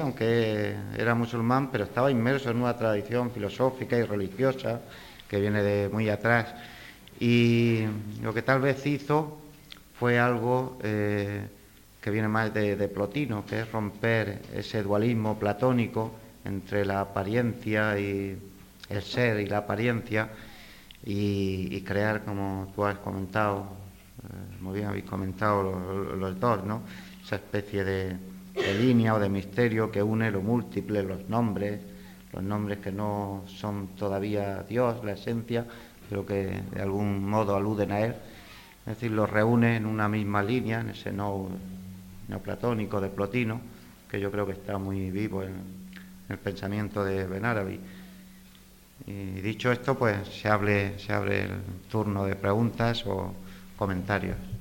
aunque 0.00 0.76
era 0.98 1.14
musulmán, 1.14 1.70
pero 1.70 1.84
estaba 1.84 2.10
inmerso 2.10 2.50
en 2.50 2.56
una 2.56 2.76
tradición 2.76 3.30
filosófica 3.30 3.96
y 3.96 4.02
religiosa 4.02 4.80
que 5.28 5.40
viene 5.40 5.62
de 5.62 5.88
muy 5.88 6.08
atrás. 6.08 6.52
Y 7.20 7.84
lo 8.22 8.34
que 8.34 8.42
tal 8.42 8.60
vez 8.60 8.84
hizo 8.86 9.38
fue 9.98 10.18
algo 10.18 10.78
eh, 10.82 11.46
que 12.00 12.10
viene 12.10 12.26
más 12.28 12.52
de, 12.52 12.88
Plotino, 12.88 13.46
que 13.46 13.60
es 13.60 13.70
romper 13.70 14.42
ese 14.52 14.82
dualismo 14.82 15.38
platónico 15.38 16.10
entre 16.44 16.84
la 16.84 17.00
apariencia 17.00 17.98
y 17.98 18.38
el 18.88 19.02
ser 19.02 19.40
y 19.40 19.46
la 19.46 19.58
apariencia 19.58 20.30
y, 21.04 21.80
crear, 21.82 22.24
como 22.24 22.72
tú 22.74 22.84
has 22.84 22.98
comentado, 22.98 23.66
eh, 24.22 24.56
muy 24.60 24.74
bien 24.74 24.86
habéis 24.88 25.04
comentado 25.04 25.62
los, 26.16 26.40
dos, 26.40 26.64
¿no? 26.64 26.82
esa 27.22 27.36
especie 27.36 27.84
de, 27.84 28.16
de 28.54 28.78
línea 28.78 29.14
o 29.14 29.18
de 29.18 29.28
misterio 29.28 29.90
que 29.90 30.02
une 30.02 30.30
lo 30.30 30.40
múltiple, 30.40 31.02
los 31.02 31.28
nombres, 31.28 31.80
los 32.32 32.42
nombres 32.42 32.78
que 32.78 32.90
no 32.90 33.44
son 33.46 33.88
todavía 33.96 34.62
Dios, 34.62 35.04
la 35.04 35.12
esencia, 35.12 35.66
pero 36.08 36.24
que 36.24 36.62
de 36.72 36.82
algún 36.82 37.28
modo 37.28 37.54
aluden 37.56 37.92
a 37.92 38.00
Él. 38.00 38.14
Es 38.86 38.94
decir, 38.94 39.10
los 39.10 39.28
reúne 39.28 39.76
en 39.76 39.86
una 39.86 40.08
misma 40.08 40.42
línea, 40.42 40.80
en 40.80 40.90
ese 40.90 41.12
no 41.12 41.48
neoplatónico 42.28 43.00
de 43.00 43.08
Plotino, 43.08 43.60
que 44.10 44.20
yo 44.20 44.30
creo 44.30 44.46
que 44.46 44.52
está 44.52 44.78
muy 44.78 45.10
vivo 45.10 45.42
en, 45.42 45.83
el 46.28 46.38
pensamiento 46.38 47.04
de 47.04 47.26
Benarabi. 47.26 47.80
Y 49.06 49.12
dicho 49.40 49.70
esto, 49.72 49.96
pues 49.96 50.26
se, 50.28 50.98
se 50.98 51.12
abre 51.12 51.42
el 51.42 51.60
turno 51.90 52.24
de 52.24 52.36
preguntas 52.36 53.04
o 53.06 53.34
comentarios. 53.76 54.53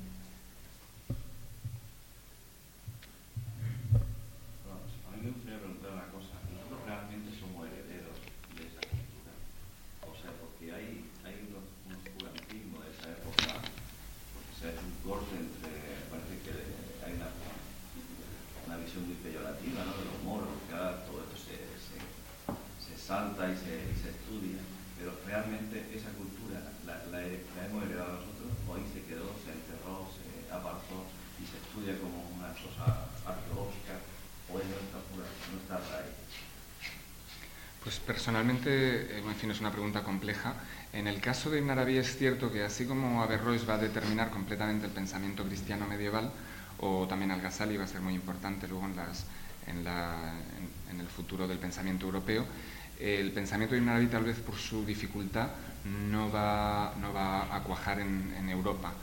Personalmente, 38.06 38.70
eh, 38.70 39.24
en 39.26 39.36
fin, 39.36 39.52
es 39.52 39.60
una 39.60 39.72
pregunta 39.72 40.04
compleja. 40.04 40.56
En 40.94 41.08
el 41.08 41.20
caso 41.20 41.50
de 41.50 41.60
Ibn 41.60 41.72
es 41.90 42.18
cierto 42.18 42.52
que 42.52 42.64
así 42.64 42.86
como 42.86 43.22
Averroes 43.22 43.68
va 43.68 43.76
a 43.76 43.78
determinar 43.78 44.30
completamente 44.30 44.86
el 44.86 44.92
pensamiento 44.92 45.44
cristiano 45.44 45.86
medieval, 45.88 46.32
o 46.80 47.08
también 47.08 47.32
Al-Ghazali 47.32 47.78
va 47.78 47.84
a 47.84 47.88
ser 47.88 48.02
muy 48.02 48.14
importante 48.14 48.68
luego 48.68 48.86
en, 48.86 49.00
el 51.00 51.08
futuro 51.08 51.48
del 51.48 51.58
pensamiento 51.58 52.06
europeo, 52.06 52.46
el 53.00 53.32
pensamiento 53.32 53.76
de 53.76 53.82
Ibn 53.82 54.10
tal 54.10 54.24
vez 54.24 54.38
por 54.40 54.56
su 54.56 54.86
dificultad 54.86 55.50
no 55.86 56.32
va, 56.32 56.92
a 56.92 57.64
cuajar 57.64 58.00
en, 58.00 58.50
Europa 58.50 58.94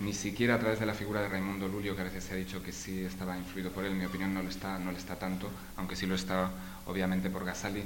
ni 0.00 0.12
siquiera 0.12 0.56
a 0.56 0.58
través 0.58 0.78
de 0.78 0.86
la 0.86 0.94
figura 0.94 1.22
de 1.22 1.28
Raimundo 1.28 1.68
Lulio, 1.68 1.94
que 1.94 2.02
a 2.02 2.04
veces 2.04 2.24
se 2.24 2.34
ha 2.34 2.36
dicho 2.36 2.62
que 2.62 2.70
sí 2.70 3.04
estaba 3.04 3.36
influido 3.36 3.70
por 3.70 3.84
él, 3.84 3.94
mi 3.94 4.04
opinión 4.04 4.34
no 4.34 4.42
lo 4.42 4.50
está, 4.50 4.78
no 4.78 4.90
está 4.90 5.18
tanto, 5.18 5.50
aunque 5.76 5.96
sí 5.96 6.06
lo 6.06 6.14
está 6.14 6.50
obviamente 6.86 7.30
por 7.30 7.44
Ghazali. 7.44 7.82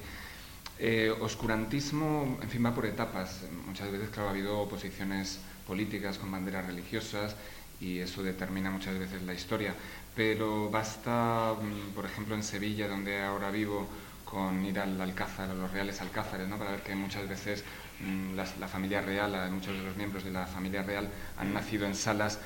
Eh, 0.83 1.13
oscurantismo, 1.21 2.39
en 2.41 2.49
fin, 2.49 2.65
va 2.65 2.75
por 2.75 2.87
etapas. 2.87 3.43
Muchas 3.67 3.93
veces, 3.93 4.09
claro, 4.09 4.29
ha 4.29 4.31
habido 4.31 4.59
oposiciones 4.61 5.39
políticas 5.67 6.17
con 6.17 6.33
banderas 6.33 6.65
religiosas 6.65 7.37
y 7.83 7.99
eso 7.99 8.23
determina 8.23 8.71
muchas 8.71 8.99
veces 8.99 9.21
la 9.23 9.35
historia. 9.35 9.75
Pero 10.17 10.71
basta, 10.71 11.53
mm, 11.61 11.93
por 11.95 12.07
ejemplo, 12.07 12.35
en 12.35 12.43
Sevilla, 12.43 12.89
donde 12.89 13.21
ahora 13.21 13.51
vivo, 13.51 13.87
con 14.25 14.65
ir 14.65 14.79
al 14.79 14.99
Alcázar, 14.99 15.51
a 15.51 15.55
los 15.55 15.71
reales 15.71 16.01
alcázares, 16.01 16.49
¿no? 16.49 16.57
para 16.57 16.71
ver 16.71 16.83
que 16.83 16.95
muchas 16.95 17.29
veces 17.29 17.63
mm, 18.01 18.35
la, 18.35 18.69
familia 18.69 19.03
real, 19.03 19.51
muchos 19.53 19.77
de 19.77 19.83
los 19.83 19.97
miembros 19.99 20.25
de 20.25 20.31
la 20.31 20.47
familia 20.47 20.83
real 20.83 21.11
han 21.37 21.53
nacido 21.53 21.85
en 21.87 21.95
salas 21.95 22.39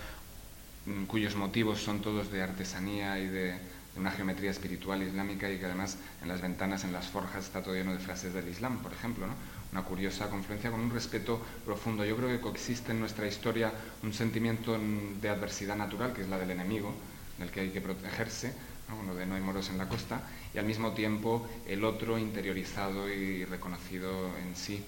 mm, 0.86 1.04
cuyos 1.04 1.36
motivos 1.36 1.80
son 1.80 2.00
todos 2.00 2.32
de 2.32 2.42
artesanía 2.42 3.20
y 3.20 3.28
de, 3.28 3.58
de 3.94 4.00
una 4.00 4.10
geometría 4.10 4.50
espiritual 4.50 5.02
islámica 5.02 5.50
y 5.50 5.58
que 5.58 5.66
además 5.66 5.98
en 6.20 6.28
las 6.28 6.40
ventanas, 6.40 6.84
en 6.84 6.92
las 6.92 7.06
forjas, 7.06 7.44
está 7.44 7.62
todo 7.62 7.74
lleno 7.74 7.92
de 7.92 8.00
frases 8.00 8.34
del 8.34 8.48
Islam, 8.48 8.78
por 8.78 8.92
ejemplo. 8.92 9.26
¿no? 9.26 9.34
Una 9.72 9.82
curiosa 9.82 10.28
confluencia 10.28 10.70
con 10.70 10.80
un 10.80 10.90
respeto 10.90 11.40
profundo. 11.64 12.04
Yo 12.04 12.16
creo 12.16 12.28
que 12.28 12.40
coexiste 12.40 12.92
en 12.92 13.00
nuestra 13.00 13.26
historia 13.26 13.72
un 14.02 14.12
sentimiento 14.12 14.78
de 15.20 15.28
adversidad 15.28 15.76
natural, 15.76 16.12
que 16.12 16.22
es 16.22 16.28
la 16.28 16.38
del 16.38 16.50
enemigo, 16.50 16.92
del 17.38 17.50
que 17.50 17.60
hay 17.60 17.70
que 17.70 17.80
protegerse, 17.80 18.54
¿no? 18.88 19.02
lo 19.02 19.14
de 19.14 19.26
no 19.26 19.34
hay 19.34 19.40
moros 19.40 19.70
en 19.70 19.78
la 19.78 19.88
costa, 19.88 20.22
y 20.52 20.58
al 20.58 20.66
mismo 20.66 20.92
tiempo 20.92 21.48
el 21.66 21.84
otro 21.84 22.18
interiorizado 22.18 23.08
y 23.08 23.44
reconocido 23.44 24.36
en 24.38 24.56
sí. 24.56 24.84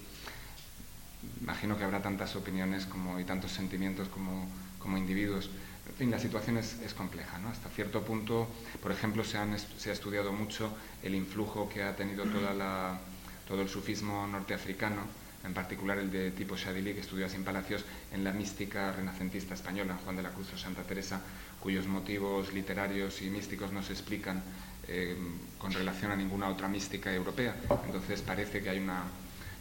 Imagino 1.41 1.77
que 1.77 1.83
habrá 1.83 2.01
tantas 2.01 2.35
opiniones 2.35 2.85
como, 2.85 3.19
y 3.19 3.23
tantos 3.23 3.51
sentimientos 3.51 4.07
como, 4.09 4.47
como 4.79 4.97
individuos. 4.97 5.49
En 5.97 6.01
fin, 6.01 6.11
la 6.11 6.19
situación 6.19 6.57
es, 6.57 6.93
compleja. 6.95 7.39
¿no? 7.39 7.49
Hasta 7.49 7.69
cierto 7.69 8.03
punto, 8.03 8.47
por 8.83 8.91
ejemplo, 8.91 9.23
se, 9.23 9.39
ha 9.39 9.91
estudiado 9.91 10.31
mucho 10.31 10.69
el 11.01 11.15
influjo 11.15 11.67
que 11.67 11.81
ha 11.81 11.95
tenido 11.95 12.23
toda 12.25 12.99
todo 13.47 13.63
el 13.63 13.67
sufismo 13.67 14.27
norteafricano, 14.27 15.01
en 15.43 15.55
particular 15.55 15.97
el 15.97 16.11
de 16.11 16.29
tipo 16.29 16.55
Shadili, 16.55 16.93
que 16.93 16.99
estudió 16.99 17.27
sin 17.27 17.43
palacios 17.43 17.83
en 18.13 18.23
la 18.23 18.31
mística 18.31 18.91
renacentista 18.91 19.55
española, 19.55 19.97
Juan 20.03 20.17
de 20.17 20.21
la 20.21 20.29
Cruz 20.29 20.53
o 20.53 20.57
Santa 20.59 20.83
Teresa, 20.83 21.19
cuyos 21.59 21.87
motivos 21.87 22.53
literarios 22.53 23.19
y 23.23 23.31
místicos 23.31 23.71
no 23.71 23.81
se 23.81 23.93
explican 23.93 24.43
eh, 24.87 25.17
con 25.57 25.73
relación 25.73 26.11
a 26.11 26.15
ninguna 26.15 26.47
otra 26.47 26.67
mística 26.67 27.11
europea. 27.11 27.55
Entonces 27.87 28.21
parece 28.21 28.61
que 28.61 28.69
hay, 28.69 28.77
una, 28.77 29.01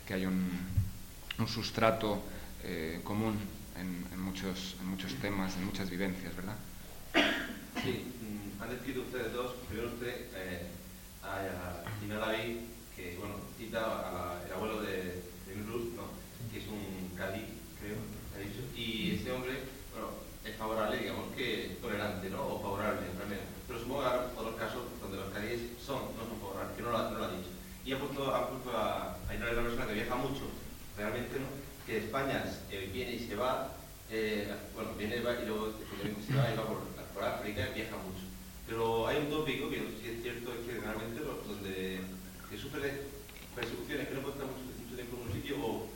que 0.07 0.13
hay 0.13 0.27
un, 0.27 0.51
un 1.39 1.49
sustrato 1.49 2.23
eh, 2.63 3.01
común 3.03 3.39
en, 3.81 4.21
muchos, 4.21 4.77
en 4.81 4.89
muchos 4.89 5.15
temas, 5.15 5.57
en 5.57 5.65
muchas 5.67 5.91
vivencias, 5.91 6.35
¿verdad? 6.37 6.57
Sí, 7.83 8.13
mm, 8.21 8.63
han 8.63 8.71
descrito 8.71 9.01
ustedes 9.03 9.33
dos, 9.33 9.53
primero 9.69 9.89
usted 9.89 10.29
eh, 10.35 10.67
a, 11.23 11.37
a 11.37 12.19
David, 12.19 12.57
que 12.95 13.17
bueno, 13.19 13.35
cita 13.59 14.41
al 14.45 14.53
abuelo 14.53 14.83
de, 14.83 15.23
de 15.47 15.57
¿no? 15.57 16.09
que 16.51 16.59
es 16.59 16.67
un 16.69 17.17
cadí, 17.17 17.45
creo, 17.81 17.97
ha 18.35 18.39
dicho, 18.39 18.63
y 18.75 19.17
este 19.17 19.31
hombre, 19.33 19.53
bueno, 19.93 20.09
es 20.45 20.57
favorable, 20.57 20.99
digamos 20.99 21.35
que 21.35 21.77
tolerante, 21.81 22.31
¿no? 22.31 22.47
O 22.47 22.61
favorable, 22.61 23.07
también. 23.19 23.41
Pero 23.67 23.81
supongo 23.81 24.01
que 24.01 24.07
habrá 24.07 24.31
otros 24.37 24.57
casos 24.57 24.83
donde 25.01 25.19
los 25.19 25.33
cadíes 25.33 25.61
son, 25.85 26.15
no 26.17 26.23
son 26.25 26.39
favorables, 26.41 26.77
que 26.77 26.83
no 26.83 26.91
lo, 26.91 27.11
no 27.11 27.19
lo 27.19 27.25
ha 27.25 27.37
dicho. 27.37 27.51
Y 27.85 27.93
ha 27.93 27.99
puesto, 27.99 28.35
ha 28.35 28.49
puesto 28.49 28.71
a, 28.77 29.17
a 29.17 29.35
una 29.35 29.63
persona 29.63 29.87
que 29.87 29.95
viaja 29.95 30.15
mucho, 30.15 30.49
realmente, 30.97 31.39
¿no? 31.39 31.66
Que 31.87 31.99
España 31.99 32.45
eh, 32.71 32.91
viene 32.93 33.13
y 33.13 33.29
se 33.29 33.37
va, 33.37 33.73
eh, 34.11 34.53
bueno, 34.75 34.91
viene 34.99 35.17
y 35.17 35.21
luego 35.21 35.73
se 36.27 36.35
va 36.35 36.53
y 36.53 36.57
va 36.57 36.67
por, 36.67 36.83
por 37.15 37.25
África 37.25 37.69
y 37.71 37.75
viaja 37.75 37.97
mucho. 37.97 38.27
Pero 38.67 39.07
hay 39.07 39.19
un 39.19 39.31
tópico 39.31 39.71
que 39.71 39.79
no 39.79 39.91
si 40.03 40.11
es 40.11 40.23
cierto, 40.23 40.53
es 40.53 40.67
que 40.67 40.75
generalmente 40.75 41.23
donde 41.23 42.01
que 42.51 42.59
sufre 42.59 43.07
persecuciones 43.55 44.09
que 44.09 44.15
no 44.15 44.21
puede 44.21 44.35
estar 44.35 44.47
mucho, 44.51 44.67
tiempo 44.97 45.17
en 45.17 45.29
un 45.29 45.33
sitio 45.33 45.57
o, 45.61 45.87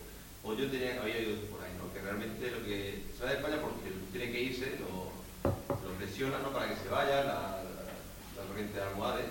o 0.45 0.55
yo 0.55 0.71
tenía, 0.71 1.01
había 1.01 1.21
ido 1.21 1.37
por 1.51 1.63
ahí, 1.63 1.73
¿no? 1.79 1.93
que 1.93 2.01
realmente 2.01 2.51
lo 2.51 2.65
que 2.65 3.03
se 3.17 3.25
va 3.25 3.31
de 3.31 3.37
España 3.37 3.61
porque 3.61 3.91
tiene 4.13 4.31
que 4.31 4.43
irse, 4.43 4.79
lo, 4.79 5.11
lo 5.45 5.91
presiona 5.99 6.39
¿no? 6.39 6.53
para 6.53 6.69
que 6.69 6.77
se 6.77 6.89
vaya, 6.89 7.25
la, 7.25 7.65
la, 7.65 8.45
corriente 8.47 8.79
de 8.79 8.85
almohades 8.85 9.27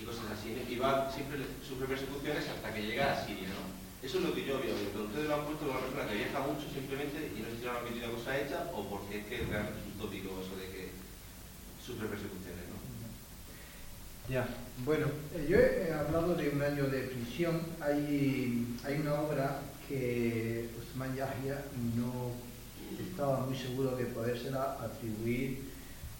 y 0.00 0.04
cosas 0.04 0.24
así. 0.32 0.56
Y 0.68 0.76
va, 0.76 1.10
siempre 1.12 1.38
sufre 1.66 1.86
persecuciones 1.86 2.48
hasta 2.48 2.72
que 2.72 2.82
llega 2.82 3.12
a 3.12 3.26
Siria. 3.26 3.48
¿no? 3.48 3.83
Eso 4.04 4.18
es 4.18 4.24
lo 4.24 4.34
que 4.34 4.44
yo 4.44 4.60
veo. 4.60 4.76
Pero 4.92 5.04
ustedes 5.04 5.28
lo 5.28 5.34
han 5.34 5.44
puesto 5.46 5.64
como 5.64 5.78
una 5.78 5.86
persona 5.88 6.08
que 6.08 6.20
viaja 6.20 6.40
mucho 6.40 6.68
simplemente 6.68 7.32
y 7.32 7.40
no 7.40 7.48
sé 7.48 7.56
si 7.56 7.64
lo 7.64 7.72
han 7.72 7.84
metido 7.84 8.04
una 8.04 8.18
cosa 8.18 8.38
hecha 8.38 8.70
o 8.74 8.84
porque 8.84 9.18
es 9.18 9.24
que 9.24 9.36
realmente 9.48 9.80
es 9.88 9.98
tópico 9.98 10.28
eso 10.44 10.54
de 10.60 10.68
que 10.68 10.90
sufre 11.80 12.08
persecuciones. 12.08 12.68
¿no? 12.68 12.76
Ya, 14.28 14.46
bueno, 14.84 15.06
eh, 15.32 15.46
yo 15.48 15.56
he 15.56 15.92
hablado 15.92 16.34
de 16.34 16.50
un 16.50 16.60
año 16.60 16.84
de 16.84 17.00
prisión. 17.08 17.62
Hay, 17.80 18.76
hay 18.84 19.00
una 19.00 19.20
obra 19.22 19.62
que 19.88 20.68
Usman 20.78 21.16
Yahya 21.16 21.64
no 21.96 22.32
estaba 23.00 23.40
muy 23.40 23.56
seguro 23.56 23.96
de 23.96 24.04
podérsela 24.04 24.76
atribuir 24.84 25.72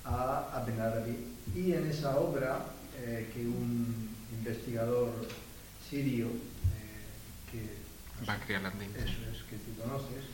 a, 0.05 0.56
a 0.56 0.65
Benarabi. 0.65 1.16
Y 1.55 1.73
en 1.73 1.86
esa 1.90 2.16
obra, 2.19 2.65
eh, 2.98 3.31
que 3.32 3.40
un 3.40 4.09
investigador 4.32 5.11
sirio, 5.89 6.28
eso 8.97 9.20
es, 9.32 9.43
que 9.51 9.56
tú 9.56 9.81
conoces, 9.81 10.24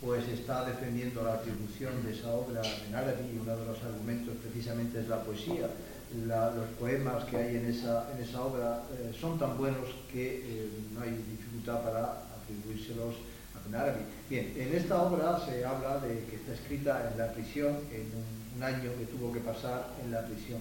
pues 0.00 0.26
está 0.28 0.64
defendiendo 0.64 1.22
la 1.22 1.34
atribución 1.34 2.02
de 2.04 2.12
esa 2.12 2.30
obra 2.30 2.60
a 2.60 2.82
Benarabi 2.84 3.34
y 3.34 3.38
uno 3.38 3.56
de 3.56 3.66
los 3.66 3.82
argumentos 3.82 4.34
precisamente 4.42 5.00
es 5.00 5.08
la 5.08 5.22
poesía 5.22 5.68
los 6.14 6.68
poemas 6.78 7.24
que 7.24 7.36
hay 7.36 7.56
en 7.56 7.66
esa, 7.66 8.08
en 8.12 8.22
esa 8.22 8.42
obra 8.42 8.82
eh, 8.92 9.12
son 9.18 9.38
tan 9.38 9.56
buenos 9.56 9.88
que 10.10 10.42
eh, 10.44 10.68
no 10.92 11.00
hay 11.00 11.10
dificultad 11.10 11.82
para 11.82 12.22
atribuírselos 12.42 13.14
a 13.56 13.64
Benarabi. 13.64 14.02
Bien, 14.28 14.52
en 14.56 14.76
esta 14.76 15.02
obra 15.02 15.40
se 15.46 15.64
habla 15.64 15.98
de 16.00 16.24
que 16.26 16.36
está 16.36 16.52
escrita 16.52 17.10
en 17.10 17.18
la 17.18 17.32
prisión, 17.32 17.78
en 17.90 18.06
un, 18.14 18.42
año 18.62 18.92
que 18.96 19.06
tuvo 19.06 19.32
que 19.32 19.40
pasar 19.40 19.88
en 20.04 20.12
la 20.12 20.24
prisión. 20.24 20.60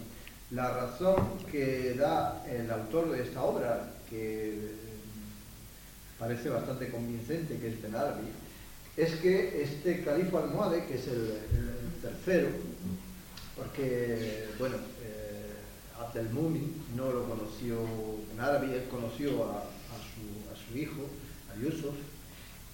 La 0.49 0.71
razón 0.71 1.38
que 1.51 1.93
da 1.93 2.43
el 2.49 2.71
autor 2.71 3.11
de 3.11 3.21
esta 3.21 3.43
obra, 3.43 3.91
que 4.09 4.73
parece 6.22 6.49
bastante 6.49 6.89
convincente, 6.89 7.57
que 7.57 7.68
es 7.68 7.81
Benarabi, 7.81 8.30
es 8.95 9.15
que 9.15 9.64
este 9.64 10.03
califa 10.03 10.43
almohade, 10.43 10.85
que 10.85 10.95
es 10.95 11.07
el, 11.07 11.31
el 11.57 12.02
tercero, 12.02 12.49
porque, 13.57 14.45
bueno, 14.60 14.77
Abdelmumin 15.99 16.84
no 16.95 17.11
lo 17.11 17.23
conoció 17.26 17.77
en 18.34 18.39
árabe, 18.39 18.76
él 18.76 18.84
conoció 18.89 19.45
a, 19.45 19.65
su, 20.56 20.77
hijo, 20.77 21.07
a 21.52 21.60
Yusuf, 21.60 21.95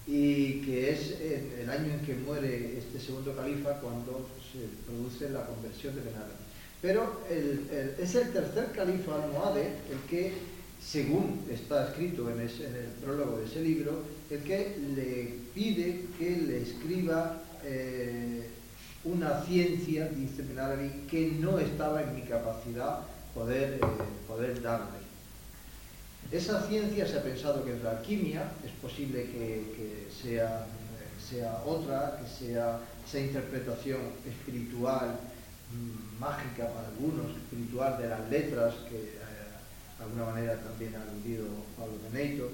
y 0.06 0.60
que 0.62 0.90
es 0.90 1.20
el 1.20 1.68
año 1.68 1.92
en 1.92 2.00
que 2.00 2.14
muere 2.14 2.78
este 2.78 3.00
segundo 3.00 3.34
califa 3.34 3.80
cuando 3.80 4.28
se 4.52 4.60
produce 4.86 5.30
la 5.30 5.46
conversión 5.46 5.94
de 5.94 6.02
Ben 6.02 6.14
Pero 6.80 7.20
es 7.28 8.14
el 8.14 8.32
tercer 8.32 8.72
califa 8.74 9.22
almohade 9.22 9.66
el 9.90 9.98
que, 10.08 10.32
según 10.84 11.44
está 11.50 11.88
escrito 11.88 12.30
en, 12.30 12.40
el 12.40 12.48
prólogo 13.02 13.38
de 13.38 13.46
ese 13.46 13.62
libro, 13.62 14.04
el 14.30 14.42
que 14.42 14.76
le 14.94 15.34
pide 15.54 16.06
que 16.18 16.36
le 16.36 16.62
escriba 16.62 17.42
eh, 17.64 18.48
una 19.04 19.42
ciencia, 19.42 20.08
dice 20.08 20.42
Ben 20.42 21.06
que 21.08 21.32
no 21.40 21.58
estaba 21.58 22.02
en 22.02 22.14
mi 22.14 22.22
capacidad 22.22 23.00
poder, 23.34 23.74
eh, 23.74 23.80
poder 24.26 24.60
darle. 24.62 24.98
Esa 26.30 26.60
ciencia 26.68 27.06
se 27.06 27.18
ha 27.18 27.22
pensado 27.22 27.64
que 27.64 27.74
es 27.74 27.82
la 27.82 27.92
alquimia, 27.92 28.52
es 28.64 28.72
posible 28.82 29.24
que, 29.24 30.08
sea, 30.10 30.66
sea, 31.18 31.62
otra, 31.64 32.20
que 32.20 32.44
sea 32.44 32.80
esa 33.06 33.20
interpretación 33.20 34.00
espiritual, 34.28 35.18
mm, 35.72 36.20
mágica 36.20 36.68
para 36.68 36.88
algunos, 36.88 37.34
espiritual 37.34 37.96
de 37.96 38.08
las 38.08 38.28
letras, 38.28 38.74
que 38.90 38.96
eh, 38.96 39.17
de 39.98 40.04
alguna 40.04 40.24
manera 40.26 40.56
también 40.56 40.94
ha 40.94 41.02
aludido 41.02 41.44
Pablo 41.76 41.94
Beneito. 42.10 42.50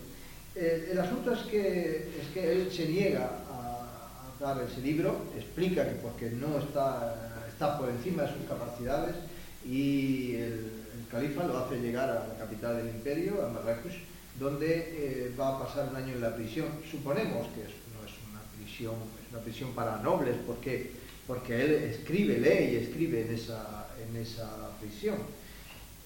Eh, 0.56 0.88
el 0.92 0.98
asunto 0.98 1.32
es 1.32 1.40
que, 1.42 2.08
es 2.20 2.28
que 2.32 2.52
él 2.52 2.72
se 2.72 2.88
niega 2.88 3.28
a, 3.50 4.34
a, 4.40 4.40
dar 4.40 4.62
ese 4.62 4.80
libro, 4.80 5.26
explica 5.36 5.88
que 5.88 5.96
porque 5.96 6.30
no 6.30 6.58
está, 6.58 7.42
está 7.48 7.78
por 7.78 7.88
encima 7.90 8.22
de 8.22 8.32
sus 8.34 8.46
capacidades 8.48 9.16
y 9.64 10.34
el, 10.36 10.84
el 10.94 11.06
califa 11.10 11.44
lo 11.44 11.58
hace 11.58 11.80
llegar 11.80 12.08
a 12.08 12.28
la 12.28 12.38
capital 12.38 12.76
del 12.76 12.94
imperio, 12.94 13.44
a 13.44 13.48
Marrakech, 13.48 14.04
donde 14.38 14.66
eh, 14.68 15.34
va 15.38 15.56
a 15.56 15.64
pasar 15.64 15.88
un 15.90 15.96
año 15.96 16.14
en 16.14 16.20
la 16.20 16.34
prisión. 16.34 16.68
Suponemos 16.90 17.48
que 17.48 17.62
es, 17.62 17.74
no 17.94 18.04
es 18.04 18.12
una 18.30 18.40
prisión, 18.56 18.94
es 19.24 19.32
una 19.32 19.42
prisión 19.42 19.72
para 19.74 20.02
nobles, 20.02 20.36
porque, 20.46 20.92
porque 21.26 21.64
él 21.64 21.72
escribe, 21.84 22.38
lee 22.38 22.74
y 22.74 22.76
escribe 22.76 23.22
en 23.22 23.34
esa, 23.34 23.88
en 24.02 24.16
esa 24.16 24.48
prisión. 24.80 25.16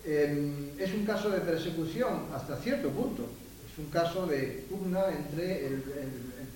Em, 0.08 0.70
es 0.78 0.94
un 0.94 1.04
caso 1.04 1.28
de 1.28 1.40
persecución 1.40 2.28
hasta 2.34 2.56
cierto 2.56 2.88
punto, 2.88 3.28
es 3.70 3.78
un 3.78 3.90
caso 3.90 4.26
de 4.26 4.64
pugna 4.70 5.04
entre 5.10 5.66
el, 5.66 5.82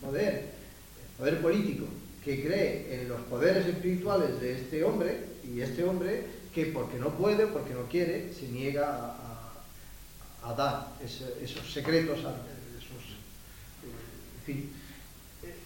poder, 0.00 0.32
el 0.32 1.16
poder 1.18 1.42
político, 1.42 1.84
que 2.24 2.42
cree 2.42 2.94
en 2.94 3.10
los 3.10 3.20
poderes 3.22 3.66
espirituales 3.66 4.40
de 4.40 4.54
este 4.54 4.82
hombre, 4.82 5.18
y 5.44 5.60
este 5.60 5.84
hombre 5.84 6.24
que 6.54 6.66
porque 6.66 6.98
no 6.98 7.10
puede, 7.10 7.46
porque 7.46 7.74
no 7.74 7.82
quiere, 7.90 8.32
se 8.32 8.48
niega 8.48 9.16
a, 10.42 10.54
dar 10.56 10.88
esos 11.04 11.70
secretos, 11.70 12.20
esos, 12.20 13.04
en 13.84 14.44
fin. 14.46 14.70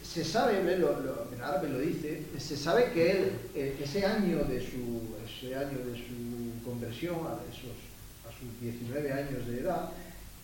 Se 0.02 0.24
sabe, 0.24 0.76
lo, 0.76 1.28
en 1.32 1.40
árabe 1.40 1.68
lo 1.68 1.78
dice, 1.78 2.20
se 2.38 2.56
sabe 2.56 2.90
que 2.92 3.10
él, 3.12 3.32
eh, 3.54 3.76
ese 3.80 4.04
año 4.04 4.42
de 4.44 4.60
su, 4.60 5.14
ese 5.24 5.54
año 5.54 5.78
de 5.78 5.94
su 5.96 6.25
conversión, 6.66 7.14
a, 7.26 7.38
esos, 7.48 7.78
a 8.26 8.32
sus 8.38 8.60
19 8.60 9.12
años 9.12 9.47
de 9.47 9.60
edad, 9.60 9.90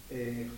eh, 0.09 0.49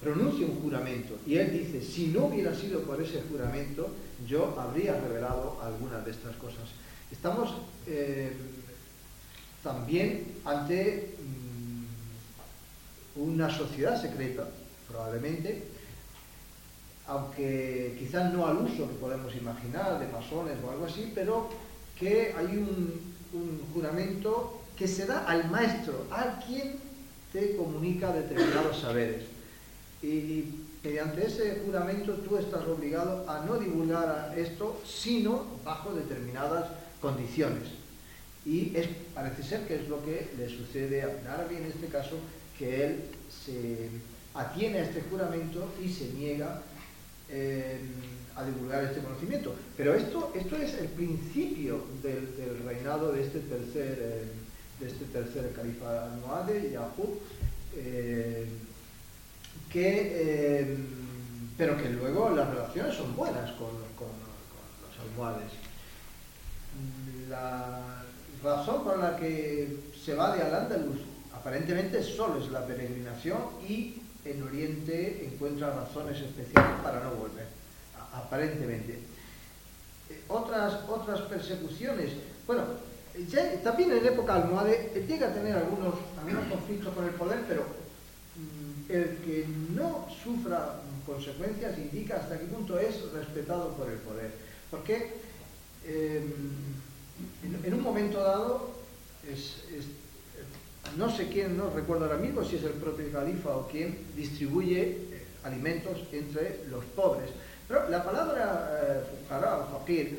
pronuncia 0.00 0.46
un 0.46 0.60
juramento 0.60 1.18
y 1.26 1.36
él 1.36 1.52
dice, 1.52 1.82
si 1.82 2.08
no 2.08 2.26
hubiera 2.26 2.54
sido 2.54 2.82
por 2.82 3.02
ese 3.02 3.22
juramento, 3.22 3.88
yo 4.26 4.54
habría 4.58 5.00
revelado 5.00 5.60
algunas 5.62 6.04
de 6.04 6.12
estas 6.12 6.36
cosas. 6.36 6.70
Estamos 7.10 7.54
eh, 7.86 8.32
también 9.62 10.34
ante 10.44 11.16
mm, 13.16 13.22
una 13.22 13.50
sociedad 13.50 14.00
secreta, 14.00 14.48
probablemente, 14.88 15.64
aunque 17.08 17.96
quizás 17.98 18.32
no 18.32 18.46
al 18.46 18.58
uso 18.58 18.88
que 18.88 18.94
podemos 18.94 19.34
imaginar 19.34 19.98
de 19.98 20.08
masones 20.08 20.56
o 20.64 20.70
algo 20.70 20.86
así, 20.86 21.10
pero 21.14 21.48
que 21.98 22.34
hay 22.36 22.56
un, 22.56 23.15
juramento 23.72 24.62
que 24.76 24.86
se 24.86 25.06
da 25.06 25.24
al 25.26 25.50
maestro, 25.50 26.06
a 26.10 26.38
quien 26.46 26.76
te 27.32 27.56
comunica 27.56 28.12
determinados 28.12 28.80
saberes. 28.80 29.24
Y 30.02 30.44
mediante 30.82 31.26
ese 31.26 31.62
juramento 31.64 32.14
tú 32.14 32.36
estás 32.36 32.64
obligado 32.66 33.28
a 33.28 33.44
no 33.44 33.56
divulgar 33.58 34.34
esto, 34.36 34.80
sino 34.86 35.44
bajo 35.64 35.92
determinadas 35.92 36.68
condiciones. 37.00 37.68
Y 38.44 38.76
es, 38.76 38.88
parece 39.14 39.42
ser 39.42 39.66
que 39.66 39.76
es 39.76 39.88
lo 39.88 40.04
que 40.04 40.30
le 40.38 40.48
sucede 40.48 41.02
a 41.02 41.22
Narabi 41.24 41.56
en 41.56 41.64
este 41.64 41.88
caso, 41.88 42.16
que 42.56 42.84
él 42.84 43.04
se 43.28 43.90
atiene 44.34 44.78
a 44.78 44.84
este 44.84 45.02
juramento 45.02 45.72
y 45.82 45.88
se 45.88 46.12
niega 46.12 46.62
eh, 47.28 47.78
a 48.36 48.44
divulgar 48.44 48.84
este 48.84 49.00
conocimiento. 49.00 49.54
Pero 49.76 49.94
esto, 49.94 50.32
esto 50.34 50.56
es 50.56 50.74
el 50.74 50.88
principio 50.88 51.84
del, 52.02 52.62
reinado 52.64 53.12
de 53.12 53.22
este 53.22 53.40
tercer, 53.40 53.98
eh, 54.00 54.24
de 54.80 54.86
este 54.86 55.04
tercer 55.06 55.52
califa 55.52 56.04
almohade, 56.04 56.70
Yahud, 56.70 57.16
eh, 57.76 58.46
que 59.70 60.76
pero 61.56 61.76
que 61.78 61.88
luego 61.88 62.30
las 62.30 62.48
relaciones 62.50 62.94
son 62.94 63.16
buenas 63.16 63.50
con, 63.52 63.70
con, 63.96 64.12
los 64.82 65.10
almohades. 65.10 65.50
La 67.30 68.04
razón 68.42 68.84
por 68.84 68.98
la 68.98 69.16
que 69.16 69.78
se 70.04 70.14
va 70.14 70.36
de 70.36 70.42
Al-Ándalus 70.42 70.98
aparentemente 71.34 72.02
solo 72.02 72.40
es 72.40 72.50
la 72.50 72.66
peregrinación 72.66 73.38
y 73.66 74.02
en 74.24 74.42
Oriente 74.42 75.24
encuentra 75.24 75.74
razones 75.74 76.20
especiales 76.20 76.80
para 76.82 77.00
no 77.00 77.12
volver, 77.12 77.46
aparentemente. 78.16 78.98
Eh, 80.10 80.22
otras, 80.28 80.88
otras 80.88 81.20
persecuciones, 81.22 82.12
bueno, 82.46 82.64
también 83.62 83.92
en 83.92 84.06
época 84.06 84.34
almohade 84.34 85.04
llega 85.08 85.28
a 85.28 85.34
tener 85.34 85.56
algunos, 85.56 85.94
algunos 86.18 86.46
conflictos 86.48 86.94
con 86.94 87.04
el 87.04 87.14
poder, 87.14 87.40
pero 87.48 87.62
mm, 87.62 88.92
el 88.92 89.16
que 89.24 89.46
no 89.74 90.06
sufra 90.22 90.80
consecuencias 91.06 91.78
indica 91.78 92.16
hasta 92.16 92.38
qué 92.38 92.46
punto 92.46 92.78
es 92.78 93.12
respetado 93.12 93.70
por 93.70 93.88
el 93.88 93.98
poder. 93.98 94.30
Porque 94.70 95.14
em, 95.86 96.32
en, 97.64 97.74
un 97.74 97.82
momento 97.82 98.22
dado 98.22 98.74
no 100.96 101.14
sé 101.14 101.28
quién, 101.28 101.56
no 101.56 101.70
recuerdo 101.70 102.04
ahora 102.04 102.18
mismo 102.18 102.44
si 102.44 102.56
es 102.56 102.64
el 102.64 102.72
propio 102.72 103.10
califa 103.12 103.56
o 103.56 103.68
quién 103.68 103.98
distribuye 104.16 104.82
eh, 104.82 105.26
alimentos 105.44 105.98
entre 106.12 106.60
los 106.70 106.84
pobres. 106.84 107.30
Pero 107.68 107.88
la 107.88 108.04
palabra 108.04 108.70
eh, 108.82 109.02
o 109.30 109.84
eh, 109.88 110.14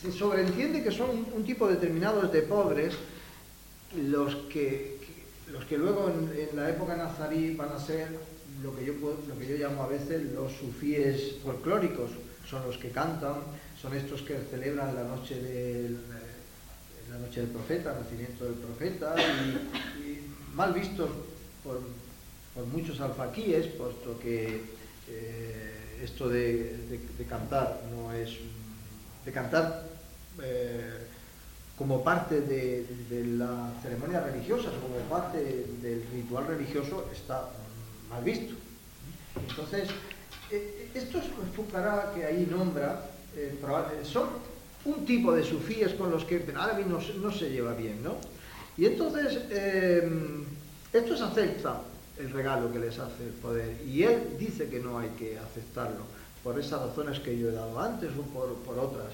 se 0.00 0.12
sobreentiende 0.12 0.82
que 0.82 0.90
son 0.90 1.26
un, 1.34 1.44
tipo 1.44 1.66
determinado 1.66 2.22
de 2.22 2.42
pobres 2.42 2.94
los 3.96 4.34
que, 4.52 4.98
los 5.50 5.64
que 5.64 5.78
luego 5.78 6.08
en, 6.10 6.56
la 6.56 6.70
época 6.70 6.96
nazarí 6.96 7.54
van 7.54 7.72
a 7.72 7.78
ser 7.78 8.08
lo 8.62 8.74
que, 8.76 8.84
yo, 8.84 8.92
lo 9.28 9.38
que 9.38 9.46
yo 9.46 9.56
llamo 9.56 9.82
a 9.82 9.88
veces 9.88 10.32
los 10.32 10.52
sufíes 10.52 11.36
folclóricos, 11.42 12.10
son 12.48 12.66
los 12.66 12.76
que 12.78 12.90
cantan, 12.90 13.36
son 13.80 13.94
estos 13.94 14.22
que 14.22 14.38
celebran 14.50 14.94
la 14.94 15.04
noche 15.04 15.40
del 15.40 15.98
la 17.14 17.20
noche 17.20 17.40
del 17.40 17.50
profeta, 17.50 17.92
el 17.92 18.02
nacimiento 18.02 18.44
del 18.44 18.54
profeta, 18.54 19.14
y, 19.18 20.54
mal 20.54 20.72
vistos 20.72 21.10
por, 21.62 21.80
muchos 22.72 23.00
alfaquíes, 23.00 23.66
puesto 23.66 24.18
que 24.20 24.62
eh, 25.08 25.73
esto 26.04 26.28
de, 26.28 27.00
cantar 27.28 27.80
no 27.94 28.12
es 28.12 28.30
de 29.24 29.32
cantar 29.32 29.86
eh, 30.42 31.06
como 31.78 32.04
parte 32.04 32.40
de, 32.42 32.86
la 33.38 33.72
ceremonia 33.82 34.20
religiosa, 34.20 34.70
como 34.80 34.96
parte 35.08 35.38
del 35.82 36.04
ritual 36.12 36.46
religioso, 36.46 37.08
está 37.12 37.48
mal 38.10 38.22
visto. 38.22 38.54
Entonces, 39.48 39.88
eh, 40.50 40.90
estos 40.94 41.24
Fucará 41.56 42.12
que 42.14 42.24
ahí 42.24 42.46
nombra, 42.50 43.10
son 44.04 44.28
un 44.84 45.06
tipo 45.06 45.32
de 45.32 45.42
sufíes 45.42 45.94
con 45.94 46.10
los 46.10 46.24
que 46.24 46.44
árabe 46.56 46.84
no, 46.84 47.00
no 47.20 47.32
se 47.32 47.50
lleva 47.50 47.74
bien, 47.74 48.02
¿no? 48.02 48.16
Y 48.76 48.86
entonces, 48.86 49.38
em, 49.50 50.44
estos 50.92 51.20
aceptan 51.20 51.93
el 52.18 52.30
regalo 52.30 52.72
que 52.72 52.78
les 52.78 52.98
hace 52.98 53.24
el 53.24 53.32
poder 53.32 53.80
y 53.86 54.04
él 54.04 54.36
dice 54.38 54.68
que 54.68 54.80
no 54.80 54.98
hay 54.98 55.08
que 55.10 55.38
aceptarlo 55.38 56.04
por 56.42 56.58
esas 56.60 56.80
razones 56.80 57.18
que 57.20 57.38
yo 57.38 57.48
he 57.48 57.52
dado 57.52 57.80
antes 57.80 58.10
o 58.18 58.22
por, 58.22 58.54
por 58.56 58.78
otras. 58.78 59.12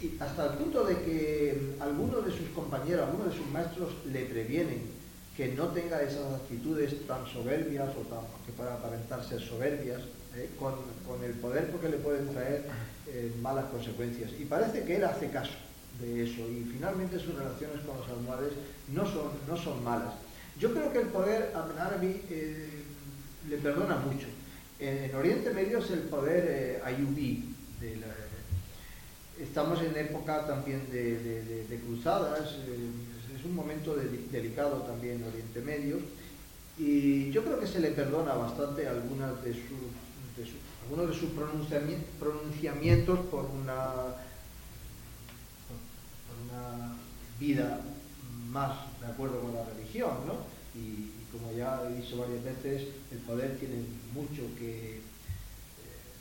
Y 0.00 0.12
hasta 0.20 0.52
el 0.52 0.58
punto 0.58 0.84
de 0.84 0.96
que 1.00 1.74
algunos 1.80 2.24
de 2.24 2.30
sus 2.30 2.48
compañeros, 2.54 3.06
algunos 3.06 3.32
de 3.32 3.38
sus 3.38 3.50
maestros 3.50 3.88
le 4.06 4.26
previenen 4.26 4.82
que 5.36 5.48
no 5.54 5.68
tenga 5.68 6.02
esas 6.02 6.34
actitudes 6.34 7.06
tan 7.06 7.26
soberbias 7.26 7.88
o 7.96 8.02
tan, 8.12 8.20
que 8.44 8.52
puedan 8.52 8.74
aparentarse 8.74 9.38
soberbias 9.40 10.02
eh, 10.36 10.50
con, 10.58 10.74
con, 11.06 11.24
el 11.24 11.32
poder 11.32 11.70
porque 11.70 11.88
le 11.88 11.96
pueden 11.96 12.28
traer 12.28 12.66
eh, 13.08 13.32
malas 13.40 13.64
consecuencias. 13.66 14.30
Y 14.38 14.44
parece 14.44 14.84
que 14.84 14.96
él 14.96 15.04
hace 15.04 15.30
caso 15.30 15.54
de 16.00 16.24
eso 16.24 16.42
y 16.48 16.64
finalmente 16.72 17.18
sus 17.18 17.34
relaciones 17.34 17.80
con 17.86 17.96
los 17.98 18.08
almohades 18.08 18.52
no 18.92 19.04
son, 19.04 19.30
no 19.48 19.56
son 19.56 19.82
malas. 19.82 20.14
Yo 20.58 20.72
creo 20.72 20.92
que 20.92 21.00
el 21.00 21.06
poder 21.06 21.52
árabe 21.54 22.20
eh, 22.30 22.82
le 23.48 23.56
perdona 23.58 23.96
mucho. 23.96 24.26
En, 24.78 25.14
Oriente 25.14 25.52
Medio 25.52 25.78
es 25.78 25.90
el 25.90 26.00
poder 26.00 26.44
eh, 26.48 26.82
ayubí. 26.84 27.54
estamos 29.40 29.80
en 29.82 29.96
época 29.96 30.46
también 30.46 30.90
de, 30.90 31.80
cruzadas, 31.86 32.56
es 33.36 33.44
un 33.44 33.54
momento 33.54 33.96
delicado 33.96 34.82
también 34.82 35.16
en 35.16 35.28
Oriente 35.28 35.60
Medio 35.60 35.98
y 36.76 37.30
yo 37.30 37.44
creo 37.44 37.60
que 37.60 37.66
se 37.66 37.80
le 37.80 37.90
perdona 37.90 38.34
bastante 38.34 38.86
algunas 38.88 39.42
de 39.44 39.52
sus 39.52 39.62
uno 40.90 41.06
de 41.06 41.14
sus 41.14 41.30
pronunciamientos 42.18 43.18
por 43.26 43.44
una, 43.44 43.92
una 46.44 46.96
vida 47.38 47.80
más 48.50 48.72
de 49.00 49.06
acuerdo 49.06 49.40
con 49.40 49.54
la 49.54 49.64
religión, 49.64 50.10
¿no? 50.26 50.34
Y, 50.78 51.12
como 51.30 51.52
ya 51.52 51.82
he 51.84 52.00
dicho 52.00 52.16
varias 52.16 52.42
veces, 52.42 52.88
el 53.12 53.18
poder 53.18 53.58
tiene 53.58 53.84
mucho 54.14 54.42
que, 54.58 54.96
eh, 54.96 55.00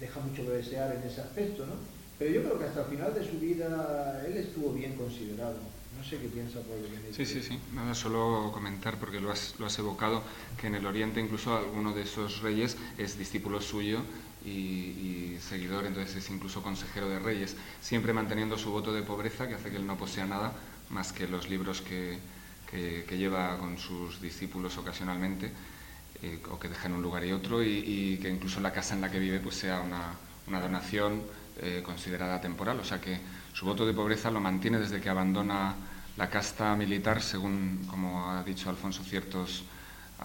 deja 0.02 0.20
mucho 0.20 0.44
que 0.44 0.50
desear 0.50 0.94
en 0.94 1.04
ese 1.04 1.22
aspecto, 1.22 1.66
¿no? 1.66 1.76
Pero 2.20 2.32
yo 2.32 2.44
creo 2.44 2.60
que 2.60 2.66
hasta 2.66 2.82
el 2.82 2.88
final 2.88 3.14
de 3.14 3.26
su 3.26 3.40
vida 3.40 4.22
él 4.28 4.36
estuvo 4.36 4.74
bien 4.74 4.96
considerado. 4.96 5.56
No 5.98 6.04
sé 6.04 6.18
qué 6.18 6.28
piensa 6.28 6.60
por 6.60 6.78
Sí, 7.16 7.26
sí, 7.26 7.42
sí. 7.42 7.60
Nada, 7.74 7.96
solo 7.96 8.52
comentar, 8.54 9.00
porque 9.00 9.20
lo 9.20 9.32
has, 9.32 9.56
lo 9.60 9.66
has 9.66 9.80
evocado, 9.80 10.22
que 10.60 10.68
en 10.68 10.76
el 10.76 10.86
Oriente 10.86 11.22
incluso 11.22 11.56
alguno 11.56 11.94
de 11.94 12.02
esos 12.02 12.42
reyes 12.42 12.78
es 12.98 13.18
discípulo 13.18 13.62
suyo 13.62 14.02
y, 14.46 15.38
seguidor, 15.40 15.86
entonces 15.86 16.16
es 16.18 16.30
incluso 16.30 16.62
consejero 16.62 17.10
de 17.10 17.20
reyes, 17.20 17.56
siempre 17.82 18.14
manteniendo 18.14 18.58
su 18.58 18.72
voto 18.72 18.94
de 18.94 19.02
pobreza, 19.02 19.48
que 19.48 19.56
hace 19.56 19.70
que 19.70 19.78
él 19.78 19.88
no 19.88 19.98
posea 19.98 20.26
nada 20.26 20.54
más 20.90 21.12
que 21.14 21.28
los 21.28 21.50
libros 21.50 21.82
que, 21.82 22.20
que, 22.70 23.18
lleva 23.18 23.58
con 23.58 23.78
sus 23.78 24.22
discípulos 24.22 24.78
ocasionalmente, 24.78 25.52
eh, 26.22 26.42
o 26.52 26.60
que 26.60 26.70
deja 26.70 26.88
en 26.88 26.94
un 26.94 27.02
lugar 27.02 27.26
y 27.26 27.32
otro, 27.32 27.64
y, 27.64 28.18
que 28.22 28.30
incluso 28.30 28.60
la 28.60 28.72
casa 28.72 28.96
en 28.96 29.02
la 29.02 29.12
que 29.12 29.20
vive 29.20 29.40
pues 29.40 29.56
sea 29.56 29.82
una, 29.82 30.14
una 30.48 30.60
donación 30.60 31.24
eh, 31.62 31.82
considerada 31.84 32.40
temporal, 32.42 32.80
o 32.80 32.84
sea 32.84 33.02
que 33.02 33.20
su 33.54 33.66
voto 33.66 33.86
de 33.86 33.94
pobreza 33.94 34.30
lo 34.30 34.40
mantiene 34.40 34.80
desde 34.80 35.02
que 35.02 35.10
abandona 35.10 35.76
la 36.18 36.30
casta 36.30 36.76
militar, 36.76 37.22
según, 37.22 37.86
como 37.90 38.30
ha 38.32 38.44
dicho 38.44 38.70
Alfonso, 38.70 39.04
ciertos 39.04 39.64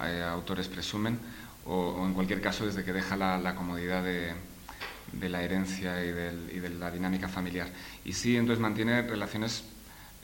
eh, 0.03 0.23
autores 0.23 0.69
presumen, 0.69 1.19
o, 1.67 2.05
en 2.07 2.15
cualquier 2.15 2.41
caso 2.41 2.67
desde 2.67 2.85
que 2.85 2.93
deja 2.93 3.17
la, 3.17 3.55
comodidad 3.55 4.03
de, 4.03 4.35
la 5.29 5.43
herencia 5.43 6.05
y, 6.05 6.11
de 6.13 6.71
la 6.71 6.91
dinámica 6.91 7.29
familiar. 7.29 7.69
Y 8.05 8.15
sí, 8.15 8.37
entonces 8.37 8.61
mantiene 8.61 9.03
relaciones 9.03 9.65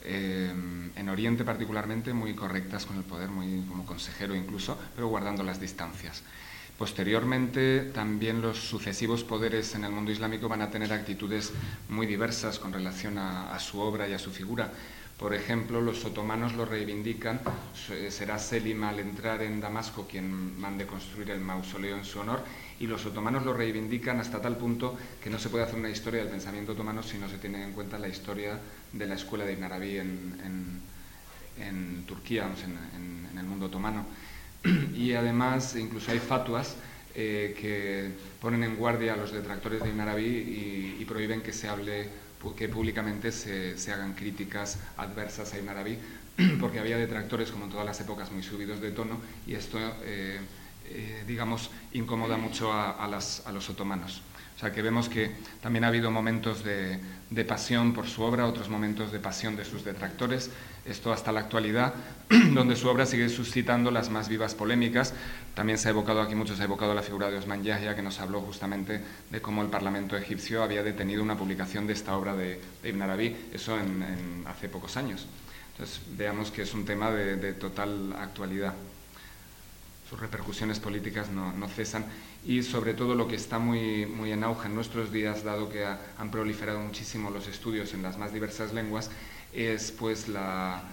eh, 0.03 0.51
en 0.95 1.09
Oriente 1.09 1.43
particularmente 1.43 2.13
muy 2.13 2.33
correctas 2.33 2.85
con 2.85 2.97
el 2.97 3.03
poder, 3.03 3.29
muy 3.29 3.63
como 3.67 3.85
consejero 3.85 4.35
incluso, 4.35 4.77
pero 4.95 5.07
guardando 5.07 5.43
las 5.43 5.59
distancias. 5.59 6.23
Posteriormente, 6.77 7.91
también 7.93 8.41
los 8.41 8.57
sucesivos 8.57 9.25
poderes 9.25 9.75
en 9.75 9.83
el 9.83 9.91
mundo 9.91 10.11
islámico 10.11 10.47
van 10.47 10.61
a 10.61 10.71
tener 10.71 10.93
actitudes 10.93 11.51
muy 11.89 12.07
diversas 12.07 12.57
con 12.57 12.71
relación 12.71 13.17
a 13.17 13.59
su 13.59 13.79
obra 13.79 14.07
y 14.07 14.13
a 14.13 14.19
su 14.19 14.31
figura. 14.31 14.71
Por 15.19 15.33
ejemplo, 15.33 15.81
los 15.81 16.05
otomanos 16.05 16.53
lo 16.53 16.63
reivindican, 16.63 17.41
será 18.09 18.39
Selim 18.39 18.85
al 18.85 19.01
entrar 19.01 19.41
en 19.41 19.59
Damasco 19.59 20.07
quien 20.09 20.57
mande 20.57 20.85
construir 20.85 21.31
el 21.31 21.41
mausoleo 21.41 21.97
en 21.97 22.05
su 22.05 22.21
honor, 22.21 22.41
y 22.79 22.87
los 22.87 23.05
otomanos 23.05 23.45
lo 23.45 23.53
reivindican 23.53 24.19
hasta 24.19 24.41
tal 24.41 24.57
punto 24.57 24.97
que 25.21 25.29
no 25.29 25.37
se 25.37 25.49
puede 25.49 25.63
hacer 25.63 25.77
una 25.77 25.89
historia 25.89 26.21
del 26.21 26.29
pensamiento 26.29 26.71
otomano 26.71 27.03
si 27.03 27.17
no 27.17 27.29
se 27.29 27.37
tiene 27.37 27.63
en 27.63 27.73
cuenta 27.73 27.99
la 27.99 28.07
historia 28.07 28.59
de 28.93 29.05
la 29.05 29.15
escuela 29.15 29.45
de 29.45 29.53
Ibn 29.53 29.63
Arabi 29.63 29.97
en, 29.97 30.81
Turquía, 32.05 32.49
en, 32.63 33.37
el 33.37 33.45
mundo 33.45 33.67
otomano. 33.67 34.05
Y 34.95 35.13
además, 35.13 35.75
incluso 35.77 36.11
hay 36.11 36.19
fatuas 36.19 36.75
eh, 37.15 37.55
que 37.59 38.11
ponen 38.41 38.63
en 38.63 38.75
guardia 38.75 39.13
a 39.13 39.17
los 39.17 39.31
detractores 39.31 39.81
de 39.81 39.89
Ibn 39.89 39.99
Arabi 40.01 40.97
y 40.99 41.05
prohíben 41.05 41.41
que 41.41 41.53
se 41.53 41.69
hable 41.69 42.09
que 42.55 42.69
públicamente 42.69 43.31
se, 43.31 43.75
hagan 43.91 44.13
críticas 44.13 44.79
adversas 44.97 45.53
a 45.53 45.57
Ibn 45.57 45.69
Arabi, 45.69 45.97
porque 46.59 46.79
había 46.79 46.97
detractores, 46.97 47.51
como 47.51 47.65
en 47.65 47.71
todas 47.71 47.85
las 47.85 47.99
épocas, 47.99 48.31
muy 48.31 48.43
subidos 48.43 48.79
de 48.79 48.91
tono, 48.91 49.19
y 49.45 49.55
esto, 49.55 49.77
eh, 50.03 50.39
eh, 50.89 51.23
digamos, 51.27 51.69
incomoda 51.93 52.37
mucho 52.37 52.71
a, 52.73 53.07
los 53.07 53.69
otomanos. 53.69 54.21
O 54.55 54.59
sea 54.59 54.73
que 54.73 54.81
vemos 54.81 55.07
que 55.07 55.31
también 55.61 55.85
ha 55.85 55.87
habido 55.87 56.11
momentos 56.11 56.63
de, 56.65 56.99
pasión 57.47 57.93
por 57.93 58.07
su 58.07 58.23
obra, 58.23 58.45
otros 58.45 58.67
momentos 58.67 59.11
de 59.11 59.19
pasión 59.19 59.55
de 59.55 59.63
sus 59.63 59.85
detractores, 59.85 60.51
esto 60.85 61.13
hasta 61.13 61.31
la 61.31 61.39
actualidad, 61.39 61.93
donde 62.53 62.75
su 62.75 62.89
obra 62.89 63.05
sigue 63.05 63.29
suscitando 63.29 63.89
las 63.89 64.09
más 64.09 64.27
vivas 64.27 64.55
polémicas. 64.55 65.13
También 65.53 65.77
se 65.77 65.87
ha 65.87 65.91
evocado 65.91 66.21
aquí, 66.21 66.35
mucho 66.35 66.55
se 66.55 66.63
ha 66.63 66.65
evocado 66.65 66.93
la 66.93 67.03
figura 67.03 67.29
de 67.29 67.37
Osman 67.37 67.63
Yahya, 67.63 67.95
que 67.95 68.01
nos 68.01 68.19
habló 68.19 68.41
justamente 68.41 69.01
de 69.29 69.41
cómo 69.41 69.61
el 69.61 69.69
Parlamento 69.69 70.17
egipcio 70.17 70.61
había 70.61 70.83
detenido 70.83 71.23
una 71.23 71.37
publicación 71.37 71.87
de 71.87 71.93
esta 71.93 72.17
obra 72.17 72.35
de, 72.35 72.59
Ibn 72.83 73.01
Arabi, 73.01 73.35
eso 73.53 73.77
hace 74.45 74.67
pocos 74.67 74.97
años. 74.97 75.25
Entonces 75.79 76.01
veamos 76.17 76.51
que 76.51 76.63
es 76.63 76.73
un 76.73 76.83
tema 76.83 77.09
de, 77.09 77.53
total 77.53 78.11
actualidad. 78.19 78.73
Sus 80.09 80.19
repercusiones 80.19 80.79
políticas 80.79 81.29
no, 81.29 81.53
no, 81.53 81.67
cesan 81.67 82.05
y 82.43 82.63
sobre 82.63 82.95
todo 82.95 83.13
lo 83.13 83.27
que 83.27 83.35
está 83.35 83.59
muy, 83.59 84.07
muy 84.07 84.31
en 84.31 84.43
auge 84.43 84.67
en 84.67 84.73
nuestros 84.73 85.11
días, 85.11 85.43
dado 85.43 85.69
que 85.69 85.85
han 85.85 86.31
proliferado 86.31 86.79
muchísimo 86.79 87.29
los 87.29 87.47
estudios 87.47 87.93
en 87.93 88.01
las 88.01 88.17
más 88.17 88.33
diversas 88.33 88.73
lenguas, 88.73 89.11
es 89.53 89.91
pues 89.91 90.27
la, 90.27 90.83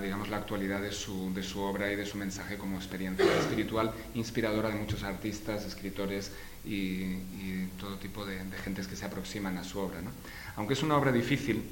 digamos, 0.00 0.30
la 0.30 0.38
actualidad 0.38 0.80
de 0.80 0.92
su, 0.92 1.32
de 1.34 1.42
su 1.42 1.60
obra 1.60 1.92
y 1.92 1.96
de 1.96 2.06
su 2.06 2.16
mensaje 2.16 2.56
como 2.56 2.76
experiencia 2.76 3.26
espiritual 3.38 3.92
inspiradora 4.14 4.70
de 4.70 4.76
muchos 4.76 5.02
artistas, 5.02 5.66
escritores 5.66 6.32
y, 6.64 6.70
y 6.70 7.68
todo 7.78 7.96
tipo 7.96 8.24
de, 8.24 8.44
de, 8.44 8.56
gentes 8.58 8.86
que 8.86 8.96
se 8.96 9.04
aproximan 9.04 9.58
a 9.58 9.64
su 9.64 9.78
obra. 9.78 10.00
¿no? 10.00 10.10
Aunque 10.56 10.72
es 10.72 10.82
una 10.82 10.96
obra 10.96 11.12
difícil, 11.12 11.70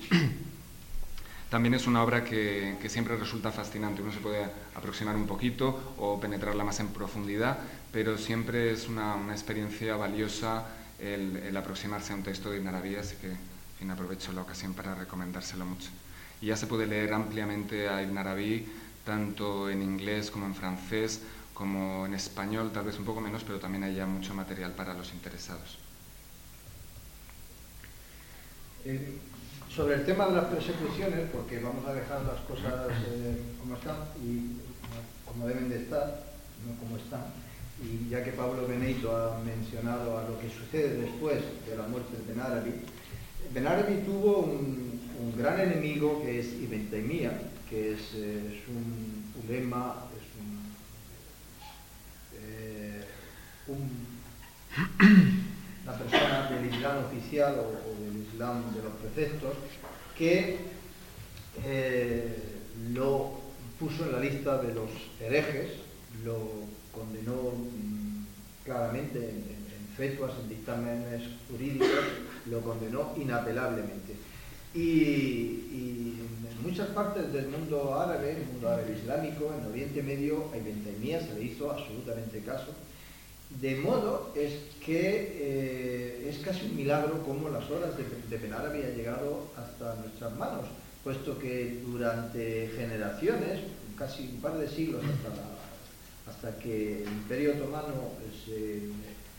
también 1.51 1.75
es 1.75 1.87
una 1.87 2.03
obra 2.03 2.25
que, 2.25 2.77
siempre 2.89 3.17
resulta 3.17 3.53
fascinante. 3.53 4.03
Uno 4.03 4.13
se 4.13 4.19
puede 4.19 4.45
aproximar 4.75 5.15
un 5.17 5.27
poquito 5.27 5.95
o 5.99 6.21
penetrarla 6.21 6.65
más 6.65 6.81
en 6.81 6.89
profundidad, 6.89 7.59
pero 7.93 8.19
siempre 8.19 8.73
es 8.73 8.89
una, 8.89 9.17
experiencia 9.31 9.97
valiosa 9.97 10.67
el, 10.99 11.57
aproximarse 11.57 12.13
a 12.13 12.17
un 12.17 12.23
texto 12.23 12.51
de 12.51 12.59
Ibn 12.59 12.69
Arabi, 12.69 12.97
así 12.97 13.17
que 13.17 13.57
aprovecho 13.91 14.33
la 14.33 14.43
ocasión 14.43 14.75
para 14.75 14.95
recomendárselo 14.95 15.65
mucho. 15.65 15.91
Y 16.41 16.47
ya 16.47 16.57
se 16.57 16.67
puede 16.67 16.87
leer 16.87 17.15
ampliamente 17.15 17.89
a 17.89 18.03
Ibn 18.03 18.19
Arabi, 18.19 18.67
tanto 19.05 19.71
en 19.71 19.83
inglés 19.83 20.31
como 20.31 20.47
en 20.47 20.55
francés, 20.55 21.23
como 21.55 22.05
en 22.05 22.15
español, 22.15 22.73
tal 22.75 22.85
vez 22.85 22.99
un 22.99 23.05
poco 23.05 23.21
menos, 23.21 23.45
pero 23.45 23.61
también 23.61 23.85
hay 23.85 23.95
ya 23.95 24.07
mucho 24.07 24.35
material 24.35 24.73
para 24.73 24.95
los 24.95 25.13
interesados. 25.13 25.79
Eh, 28.85 29.19
sobre 29.77 29.97
el 29.97 30.07
tema 30.07 30.27
de 30.27 30.37
las 30.37 30.47
persecuciones, 30.47 31.29
porque 31.31 31.59
vamos 31.59 31.87
a 31.87 31.93
dejar 31.93 32.23
las 32.23 32.41
cosas 32.49 32.89
eh, 33.09 33.37
como 33.61 33.77
están 33.77 33.97
y 34.25 34.57
como 35.27 35.47
deben 35.47 35.69
de 35.69 35.83
estar, 35.83 36.23
no 36.67 36.75
como 36.81 36.97
están, 36.97 37.27
y 37.83 38.09
ya 38.09 38.25
que 38.25 38.31
Pablo 38.31 38.67
Benito 38.67 39.15
ha 39.15 39.39
mencionado 39.45 40.17
a 40.17 40.23
lo 40.23 40.39
que 40.41 40.49
sucede 40.49 41.03
después 41.03 41.43
de 41.69 41.77
la 41.77 41.87
muerte 41.89 42.17
de 42.17 42.33
Ben 42.33 42.41
Arabi, 42.41 42.73
Ben 43.53 43.67
Arabi 43.67 43.97
tuvo 44.07 44.39
un, 44.39 44.97
gran 45.37 45.61
enemigo 45.61 46.23
que 46.23 46.41
es 46.41 46.47
Ibn 46.47 46.89
que 47.69 47.93
es, 47.93 48.15
eh, 48.15 48.57
es 48.57 48.69
un 48.69 49.25
ulema, 49.45 50.07
es 50.17 50.25
eh, 52.41 53.05
un, 53.67 53.91
una 55.85 55.99
persona 55.99 56.49
del 56.51 56.75
Islam 56.75 57.05
oficial 57.05 57.57
o, 57.59 57.96
De 58.37 58.83
los 58.83 58.93
preceptos, 59.01 59.55
que 60.15 60.59
eh, 61.65 62.37
lo 62.93 63.33
puso 63.81 64.05
en 64.05 64.13
la 64.13 64.21
lista 64.21 64.59
de 64.61 64.75
los 64.75 64.91
herejes, 65.19 65.71
lo 66.23 66.37
condenó 66.93 67.53
mmm, 67.53 68.27
claramente 68.63 69.19
en, 69.21 69.37
en, 69.37 69.67
en 69.73 69.97
fetuas, 69.97 70.33
en 70.43 70.51
dictámenes 70.51 71.23
jurídicos, 71.51 71.89
lo 72.51 72.61
condenó 72.61 73.15
inapelablemente. 73.17 74.15
Y, 74.75 76.13
en 76.51 76.63
muchas 76.63 76.89
partes 76.89 77.33
del 77.33 77.49
mundo 77.49 77.99
árabe, 77.99 78.33
el 78.33 78.45
mundo 78.53 78.69
árabe 78.69 78.99
islámico, 79.01 79.51
en 79.59 79.67
Oriente 79.67 80.03
Medio, 80.03 80.51
a 80.53 80.59
Ibn 80.59 80.85
se 81.27 81.35
le 81.39 81.43
hizo 81.43 81.71
absolutamente 81.71 82.41
caso. 82.41 82.75
De 83.51 83.77
modo 83.77 84.33
es 84.37 84.53
que 84.85 85.37
eh, 85.39 86.29
es 86.29 86.39
casi 86.45 86.67
un 86.67 86.77
milagro 86.77 87.23
cómo 87.25 87.49
las 87.49 87.71
horas 87.71 87.91
de, 87.97 88.53
Arabi 88.53 88.83
han 88.83 88.97
llegado 88.97 89.51
hasta 89.57 89.95
nuestras 89.97 90.37
manos, 90.37 90.67
puesto 91.05 91.39
que 91.39 91.81
durante 91.87 92.69
generaciones, 92.77 93.61
casi 93.97 94.29
un 94.35 94.41
par 94.41 94.59
de 94.59 94.69
siglos 94.69 95.03
hasta, 95.05 96.31
hasta 96.31 96.59
que 96.59 97.03
el 97.03 97.09
Imperio 97.09 97.53
Otomano 97.53 98.13
se 98.45 98.83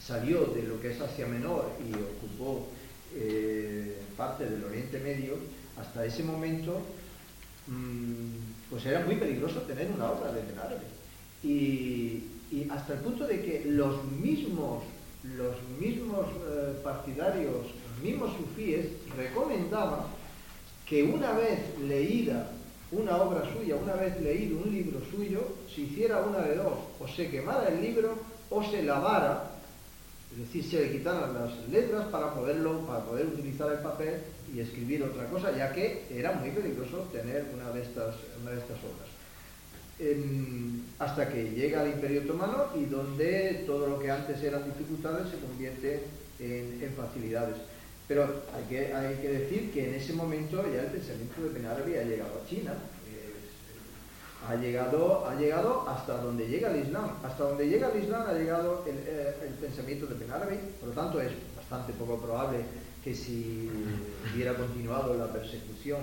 salió 0.01 0.45
de 0.45 0.63
lo 0.63 0.79
que 0.79 0.91
es 0.91 1.01
Asia 1.01 1.27
Menor 1.27 1.71
y 1.85 1.93
ocupó 1.93 2.69
eh, 3.15 3.97
parte 4.15 4.45
del 4.45 4.63
Oriente 4.63 4.99
Medio, 4.99 5.35
hasta 5.79 6.05
ese 6.05 6.23
momento, 6.23 6.81
mmm, 7.67 8.69
pues 8.69 8.85
era 8.85 9.05
muy 9.05 9.15
peligroso 9.15 9.61
tener 9.61 9.91
una 9.91 10.11
obra 10.11 10.31
de 10.31 10.41
Árabe. 10.59 10.85
Y, 11.43 12.23
y, 12.51 12.69
hasta 12.69 12.93
el 12.93 12.99
punto 12.99 13.25
de 13.25 13.41
que 13.41 13.65
los 13.65 14.03
mismos, 14.05 14.83
los 15.35 15.55
mismos 15.79 16.27
eh, 16.47 16.73
partidarios, 16.83 17.53
los 17.53 18.03
mismos 18.03 18.31
sufíes, 18.37 18.87
recomendaban 19.15 20.01
que 20.85 21.03
una 21.03 21.33
vez 21.33 21.59
leída 21.79 22.51
una 22.91 23.17
obra 23.17 23.43
suya, 23.53 23.75
una 23.75 23.93
vez 23.95 24.19
leído 24.21 24.59
un 24.59 24.71
libro 24.71 25.01
suyo, 25.11 25.41
se 25.73 25.81
hiciera 25.81 26.21
una 26.21 26.39
de 26.39 26.55
dos, 26.55 26.73
o 26.99 27.07
se 27.07 27.29
quemara 27.29 27.67
el 27.67 27.81
libro 27.81 28.17
o 28.49 28.63
se 28.63 28.81
lavara 28.81 29.57
es 30.31 30.39
decir, 30.39 30.63
se 30.63 30.81
le 30.81 30.91
quitaran 30.91 31.33
las 31.33 31.69
letras 31.69 32.07
para 32.07 32.33
poderlo, 32.33 32.85
para 32.85 33.03
poder 33.05 33.27
utilizar 33.27 33.71
el 33.71 33.79
papel 33.79 34.21
y 34.53 34.59
escribir 34.59 35.03
otra 35.03 35.25
cosa, 35.29 35.51
ya 35.55 35.71
que 35.71 36.05
era 36.11 36.33
muy 36.33 36.51
peligroso 36.51 37.07
tener 37.11 37.45
una 37.53 37.71
de 37.71 37.81
estas, 37.81 38.15
una 38.41 38.51
de 38.51 38.59
estas 38.59 38.77
obras. 38.77 39.06
Hasta 40.99 41.29
que 41.29 41.51
llega 41.51 41.83
el 41.83 41.93
Imperio 41.93 42.21
Otomano 42.21 42.67
y 42.75 42.85
donde 42.85 43.63
todo 43.65 43.87
lo 43.87 43.99
que 43.99 44.11
antes 44.11 44.41
eran 44.43 44.65
dificultades 44.65 45.29
se 45.29 45.39
convierte 45.39 46.03
en, 46.39 46.93
facilidades. 46.95 47.57
Pero 48.07 48.23
hay 48.55 48.63
que, 48.69 48.93
hay 48.93 49.15
que 49.15 49.29
decir 49.29 49.71
que 49.71 49.89
en 49.89 49.95
ese 49.95 50.13
momento 50.13 50.63
ya 50.71 50.81
el 50.81 50.87
pensamiento 50.87 51.41
de 51.41 51.49
Ben 51.49 51.65
Arabi 51.65 51.95
ha 51.95 52.03
llegado 52.03 52.41
a 52.41 52.47
China, 52.47 52.73
ha 54.47 54.55
llegado, 54.55 55.27
ha 55.27 55.35
llegado 55.35 55.87
hasta 55.89 56.17
donde 56.17 56.47
llega 56.47 56.71
el 56.71 56.85
Islam. 56.85 57.09
Hasta 57.23 57.43
donde 57.43 57.67
llega 57.67 57.91
el 57.91 58.03
Islam 58.03 58.25
ha 58.27 58.33
llegado 58.33 58.85
el, 58.87 58.95
eh, 58.97 59.35
el 59.47 59.53
pensamiento 59.55 60.05
de 60.05 60.15
Ben 60.15 60.31
Arabi, 60.31 60.57
por 60.79 60.89
lo 60.89 60.95
tanto 60.95 61.19
es 61.19 61.31
bastante 61.55 61.91
poco 61.93 62.17
probable 62.19 62.59
que 63.03 63.15
si 63.15 63.69
hubiera 64.33 64.53
continuado 64.53 65.15
la 65.15 65.31
persecución, 65.31 65.99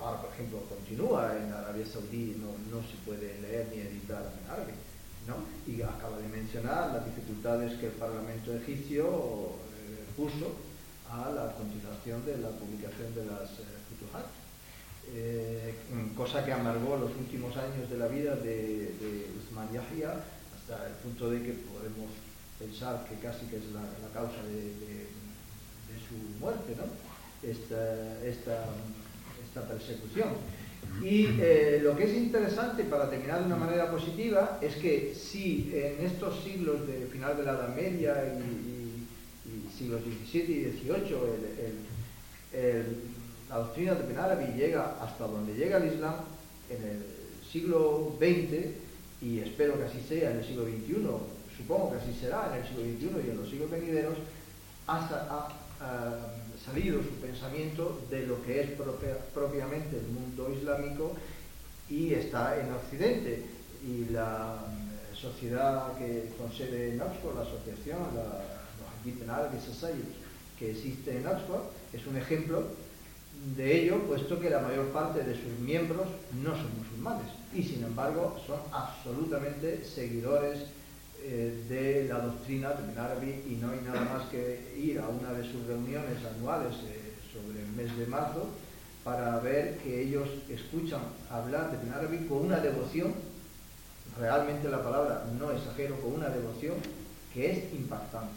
ahora 0.00 0.22
por 0.22 0.30
ejemplo 0.32 0.60
continúa 0.68 1.36
en 1.36 1.52
Arabia 1.52 1.86
Saudí, 1.86 2.36
no, 2.38 2.52
no 2.70 2.82
se 2.86 2.96
puede 3.04 3.40
leer 3.40 3.68
ni 3.70 3.80
editar 3.80 4.22
Ben 4.22 4.50
Arabi. 4.50 4.72
¿no? 5.26 5.36
Y 5.66 5.82
acaba 5.82 6.18
de 6.18 6.28
mencionar 6.28 6.92
las 6.92 7.04
dificultades 7.06 7.78
que 7.78 7.86
el 7.86 7.92
Parlamento 7.92 8.54
egipcio 8.54 9.06
eh, 9.06 10.04
puso 10.16 10.56
a 11.08 11.30
la 11.30 11.52
continuación 11.54 12.24
de 12.26 12.38
la 12.38 12.48
publicación 12.50 13.14
de 13.14 13.26
las 13.26 13.50
eh, 13.60 13.78
Futuhat 13.88 14.26
eh, 15.08 15.74
cosa 16.16 16.44
que 16.44 16.52
amargó 16.52 16.96
los 16.96 17.10
últimos 17.16 17.56
años 17.56 17.90
de 17.90 17.98
la 17.98 18.06
vida 18.06 18.36
de, 18.36 18.94
de 19.00 19.30
Usman 19.38 19.68
Yahya 19.72 20.14
hasta 20.54 20.86
el 20.86 20.94
punto 21.02 21.28
de 21.30 21.42
que 21.42 21.52
podemos 21.52 22.10
pensar 22.58 23.04
que 23.08 23.16
casi 23.16 23.46
que 23.46 23.56
es 23.56 23.64
la, 23.72 23.82
causa 24.14 24.42
de, 24.44 24.62
de, 24.62 25.10
de, 25.90 25.96
su 26.06 26.38
muerte, 26.38 26.76
¿no? 26.76 26.84
esta, 27.42 28.24
esta, 28.24 28.66
esta 29.52 29.68
persecución. 29.68 30.30
Y 31.02 31.26
eh, 31.40 31.80
lo 31.82 31.96
que 31.96 32.04
es 32.04 32.14
interesante 32.14 32.84
para 32.84 33.08
terminar 33.08 33.40
de 33.40 33.46
una 33.46 33.56
manera 33.56 33.90
positiva 33.90 34.58
es 34.60 34.76
que 34.76 35.14
si 35.14 35.70
en 35.72 36.06
estos 36.06 36.42
siglos 36.42 36.86
de 36.86 37.06
final 37.06 37.36
de 37.36 37.44
la 37.44 37.52
Edad 37.52 37.74
Media 37.74 38.14
y, 38.38 38.72
siglos 39.76 40.02
XVII 40.02 40.42
y 40.42 40.78
XVIII 40.78 41.12
la 43.52 43.58
doctrina 43.58 43.94
de 43.94 44.06
Ben 44.06 44.56
llega 44.56 44.96
hasta 45.02 45.26
donde 45.26 45.54
llega 45.54 45.76
el 45.76 45.92
Islam 45.92 46.14
en 46.70 46.82
el 46.88 47.02
siglo 47.50 48.16
XX 48.18 48.70
y 49.20 49.40
espero 49.40 49.76
que 49.76 49.84
así 49.84 50.00
sea 50.08 50.30
en 50.30 50.38
el 50.38 50.44
siglo 50.44 50.64
XXI, 50.64 51.06
supongo 51.58 51.90
que 51.90 51.98
así 51.98 52.18
será 52.18 52.50
en 52.50 52.62
el 52.62 52.66
siglo 52.66 52.82
XXI 52.82 53.26
y 53.26 53.30
en 53.30 53.36
los 53.36 53.50
siglos 53.50 53.70
venideros, 53.70 54.14
hasta 54.86 55.28
ha, 55.30 55.48
ha 55.80 56.16
salido 56.64 57.02
su 57.02 57.10
pensamiento 57.20 58.00
de 58.10 58.26
lo 58.26 58.42
que 58.42 58.60
es 58.60 58.70
propia, 58.70 59.18
propiamente 59.34 59.98
el 59.98 60.06
mundo 60.06 60.50
islámico 60.50 61.12
y 61.88 62.14
está 62.14 62.58
en 62.60 62.72
Occidente. 62.72 63.44
Y 63.84 64.12
la 64.12 64.64
eh, 64.70 65.16
sociedad 65.16 65.96
que 65.98 66.30
con 66.38 66.52
sede 66.52 66.94
en 66.94 67.00
Oxford, 67.00 67.34
la 67.34 67.42
asociación, 67.42 67.98
la 68.14 68.44
Mojahid 68.78 69.28
Arabic 69.28 69.60
Society, 69.60 70.14
que 70.58 70.70
existe 70.70 71.16
en 71.16 71.26
Oxford, 71.26 71.62
es 71.92 72.06
un 72.06 72.16
ejemplo 72.16 72.62
de 73.56 73.82
ello, 73.82 73.98
puesto 74.06 74.38
que 74.38 74.50
la 74.50 74.60
mayor 74.60 74.86
parte 74.88 75.24
de 75.24 75.34
sus 75.34 75.58
miembros 75.60 76.06
no 76.42 76.54
son 76.54 76.78
musulmanes 76.78 77.26
y 77.52 77.62
sin 77.62 77.82
embargo 77.82 78.36
son 78.46 78.60
absolutamente 78.70 79.84
seguidores 79.84 80.58
eh, 81.24 81.64
de 81.68 82.08
la 82.08 82.18
doctrina 82.18 82.70
de 82.70 82.98
Arabi 82.98 83.44
y 83.48 83.58
no 83.60 83.70
hay 83.70 83.80
nada 83.84 84.00
más 84.00 84.28
que 84.28 84.74
ir 84.76 84.98
a 84.98 85.06
una 85.06 85.32
de 85.32 85.44
sus 85.44 85.64
reuniones 85.68 86.18
anuales 86.36 86.74
eh, 86.84 87.12
sobre 87.32 87.62
el 87.62 87.68
mes 87.68 87.96
de 87.96 88.06
marzo 88.06 88.48
para 89.04 89.38
ver 89.38 89.78
que 89.78 90.02
ellos 90.02 90.28
escuchan 90.50 91.00
hablar 91.30 91.70
de 91.70 91.76
Ben 91.78 91.92
Arabi 91.94 92.26
con 92.26 92.38
una 92.38 92.58
devoción, 92.58 93.14
realmente 94.18 94.68
la 94.68 94.82
palabra 94.82 95.24
no 95.38 95.52
exagero, 95.52 96.00
con 96.00 96.14
una 96.14 96.28
devoción 96.28 96.74
que 97.32 97.52
es 97.52 97.72
impactante. 97.72 98.34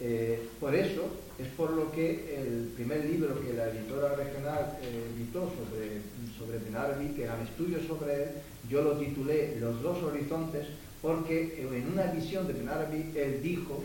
Eh, 0.00 0.48
por 0.58 0.74
eso 0.74 1.02
es 1.38 1.46
por 1.56 1.70
lo 1.70 1.92
que 1.92 2.36
el 2.36 2.72
primer 2.74 3.04
libro 3.04 3.40
que 3.40 3.52
la 3.52 3.68
editora 3.68 4.16
regional 4.16 4.76
editó 4.82 5.52
sobre, 5.54 6.02
sobre 6.36 6.58
Ben 6.64 6.74
Arabi, 6.74 7.14
que 7.14 7.24
eran 7.24 7.42
estudios 7.42 7.86
sobre 7.86 8.24
él, 8.24 8.28
yo 8.68 8.82
lo 8.82 8.98
titulé 8.98 9.56
Los 9.60 9.80
dos 9.82 10.02
horizontes, 10.02 10.66
porque 11.00 11.60
en 11.60 11.92
una 11.92 12.04
visión 12.04 12.46
de 12.46 12.54
Ben 12.54 12.68
Arabi 12.68 13.12
él 13.14 13.40
dijo, 13.42 13.82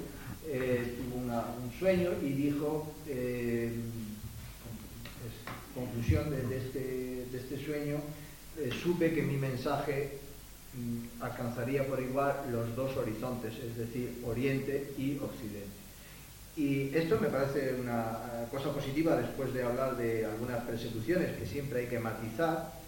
eh, 0.48 0.96
tuvo 0.98 1.18
un 1.20 1.80
sueño 1.80 2.12
y 2.22 2.30
dijo, 2.34 2.94
eh, 3.08 3.72
conclusión 5.74 6.30
de, 6.30 6.58
este, 6.58 7.26
este, 7.34 7.66
sueño, 7.66 7.98
eh, 8.60 8.70
supe 8.82 9.14
que 9.14 9.22
mi 9.22 9.38
mensaje 9.38 10.18
mm, 10.76 11.24
alcanzaría 11.24 11.88
por 11.88 12.02
igual 12.02 12.36
los 12.52 12.76
dos 12.76 12.96
horizontes, 12.98 13.54
es 13.58 13.78
decir, 13.78 14.22
Oriente 14.26 14.94
y 14.98 15.18
Occidente. 15.18 15.84
Y 16.56 16.96
esto 16.96 17.20
me 17.20 17.30
parece 17.30 17.74
una 17.82 18.46
cosa 18.52 18.72
positiva 18.72 19.16
después 19.16 19.54
de 19.54 19.64
hablar 19.64 19.98
de 19.98 20.26
algunas 20.26 20.64
persecuciones 20.64 21.36
que 21.38 21.48
siempre 21.48 21.82
hay 21.82 21.88
que 21.88 21.98
matizar, 21.98 22.72
¿eh? 22.72 22.83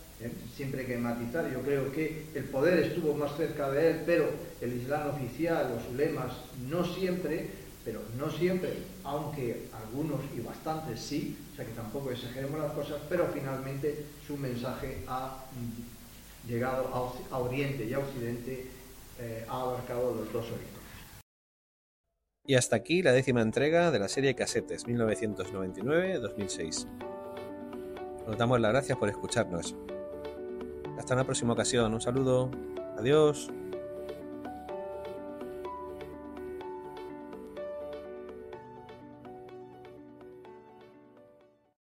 Siempre 0.56 0.82
hay 0.82 0.88
que 0.88 0.98
matizar. 0.98 1.52
Yo 1.52 1.62
creo 1.62 1.92
que 1.92 2.26
el 2.34 2.46
poder 2.46 2.80
estuvo 2.80 3.14
más 3.14 3.38
cerca 3.38 3.70
de 3.72 3.92
él, 3.92 4.02
pero 4.06 4.30
el 4.62 4.74
Islam 4.74 5.10
oficial, 5.10 5.76
los 5.76 5.88
ulemas, 5.94 6.32
no 6.70 6.86
siempre, 6.86 7.50
pero 7.84 8.02
no 8.18 8.32
siempre, 8.32 8.72
aunque 9.04 9.68
algunos 9.72 10.22
y 10.36 10.40
bastantes 10.42 11.00
sí, 11.00 11.38
o 11.54 11.56
sea 11.56 11.66
que 11.66 11.74
tampoco 11.74 12.10
exageremos 12.12 12.60
las 12.60 12.72
cosas, 12.72 13.00
pero 13.08 13.28
finalmente 13.32 14.06
su 14.26 14.38
mensaje 14.38 15.04
ha 15.08 15.46
mm, 15.54 16.50
llegado 16.50 17.16
a, 17.30 17.38
Oriente 17.38 17.86
y 17.86 17.94
a 17.94 18.00
Occidente, 18.00 18.66
eh, 19.20 19.46
ha 19.48 19.62
abarcado 19.62 20.16
los 20.16 20.34
dos 20.34 20.46
horizontes. 20.46 20.74
Y 22.48 22.56
hasta 22.56 22.76
aquí 22.76 23.04
la 23.04 23.12
décima 23.12 23.42
entrega 23.42 23.92
de 23.92 24.00
la 24.00 24.08
serie 24.08 24.36
Casetes 24.36 24.88
1999-2006. 24.88 26.88
Nos 28.28 28.38
damos 28.38 28.60
las 28.60 28.72
gracias 28.72 28.98
por 28.98 29.10
escucharnos. 29.10 29.76
Hasta 30.98 31.14
una 31.14 31.24
próxima 31.24 31.54
ocasión. 31.54 31.94
Un 31.94 32.02
saludo. 32.02 32.52
Adiós. 32.98 33.50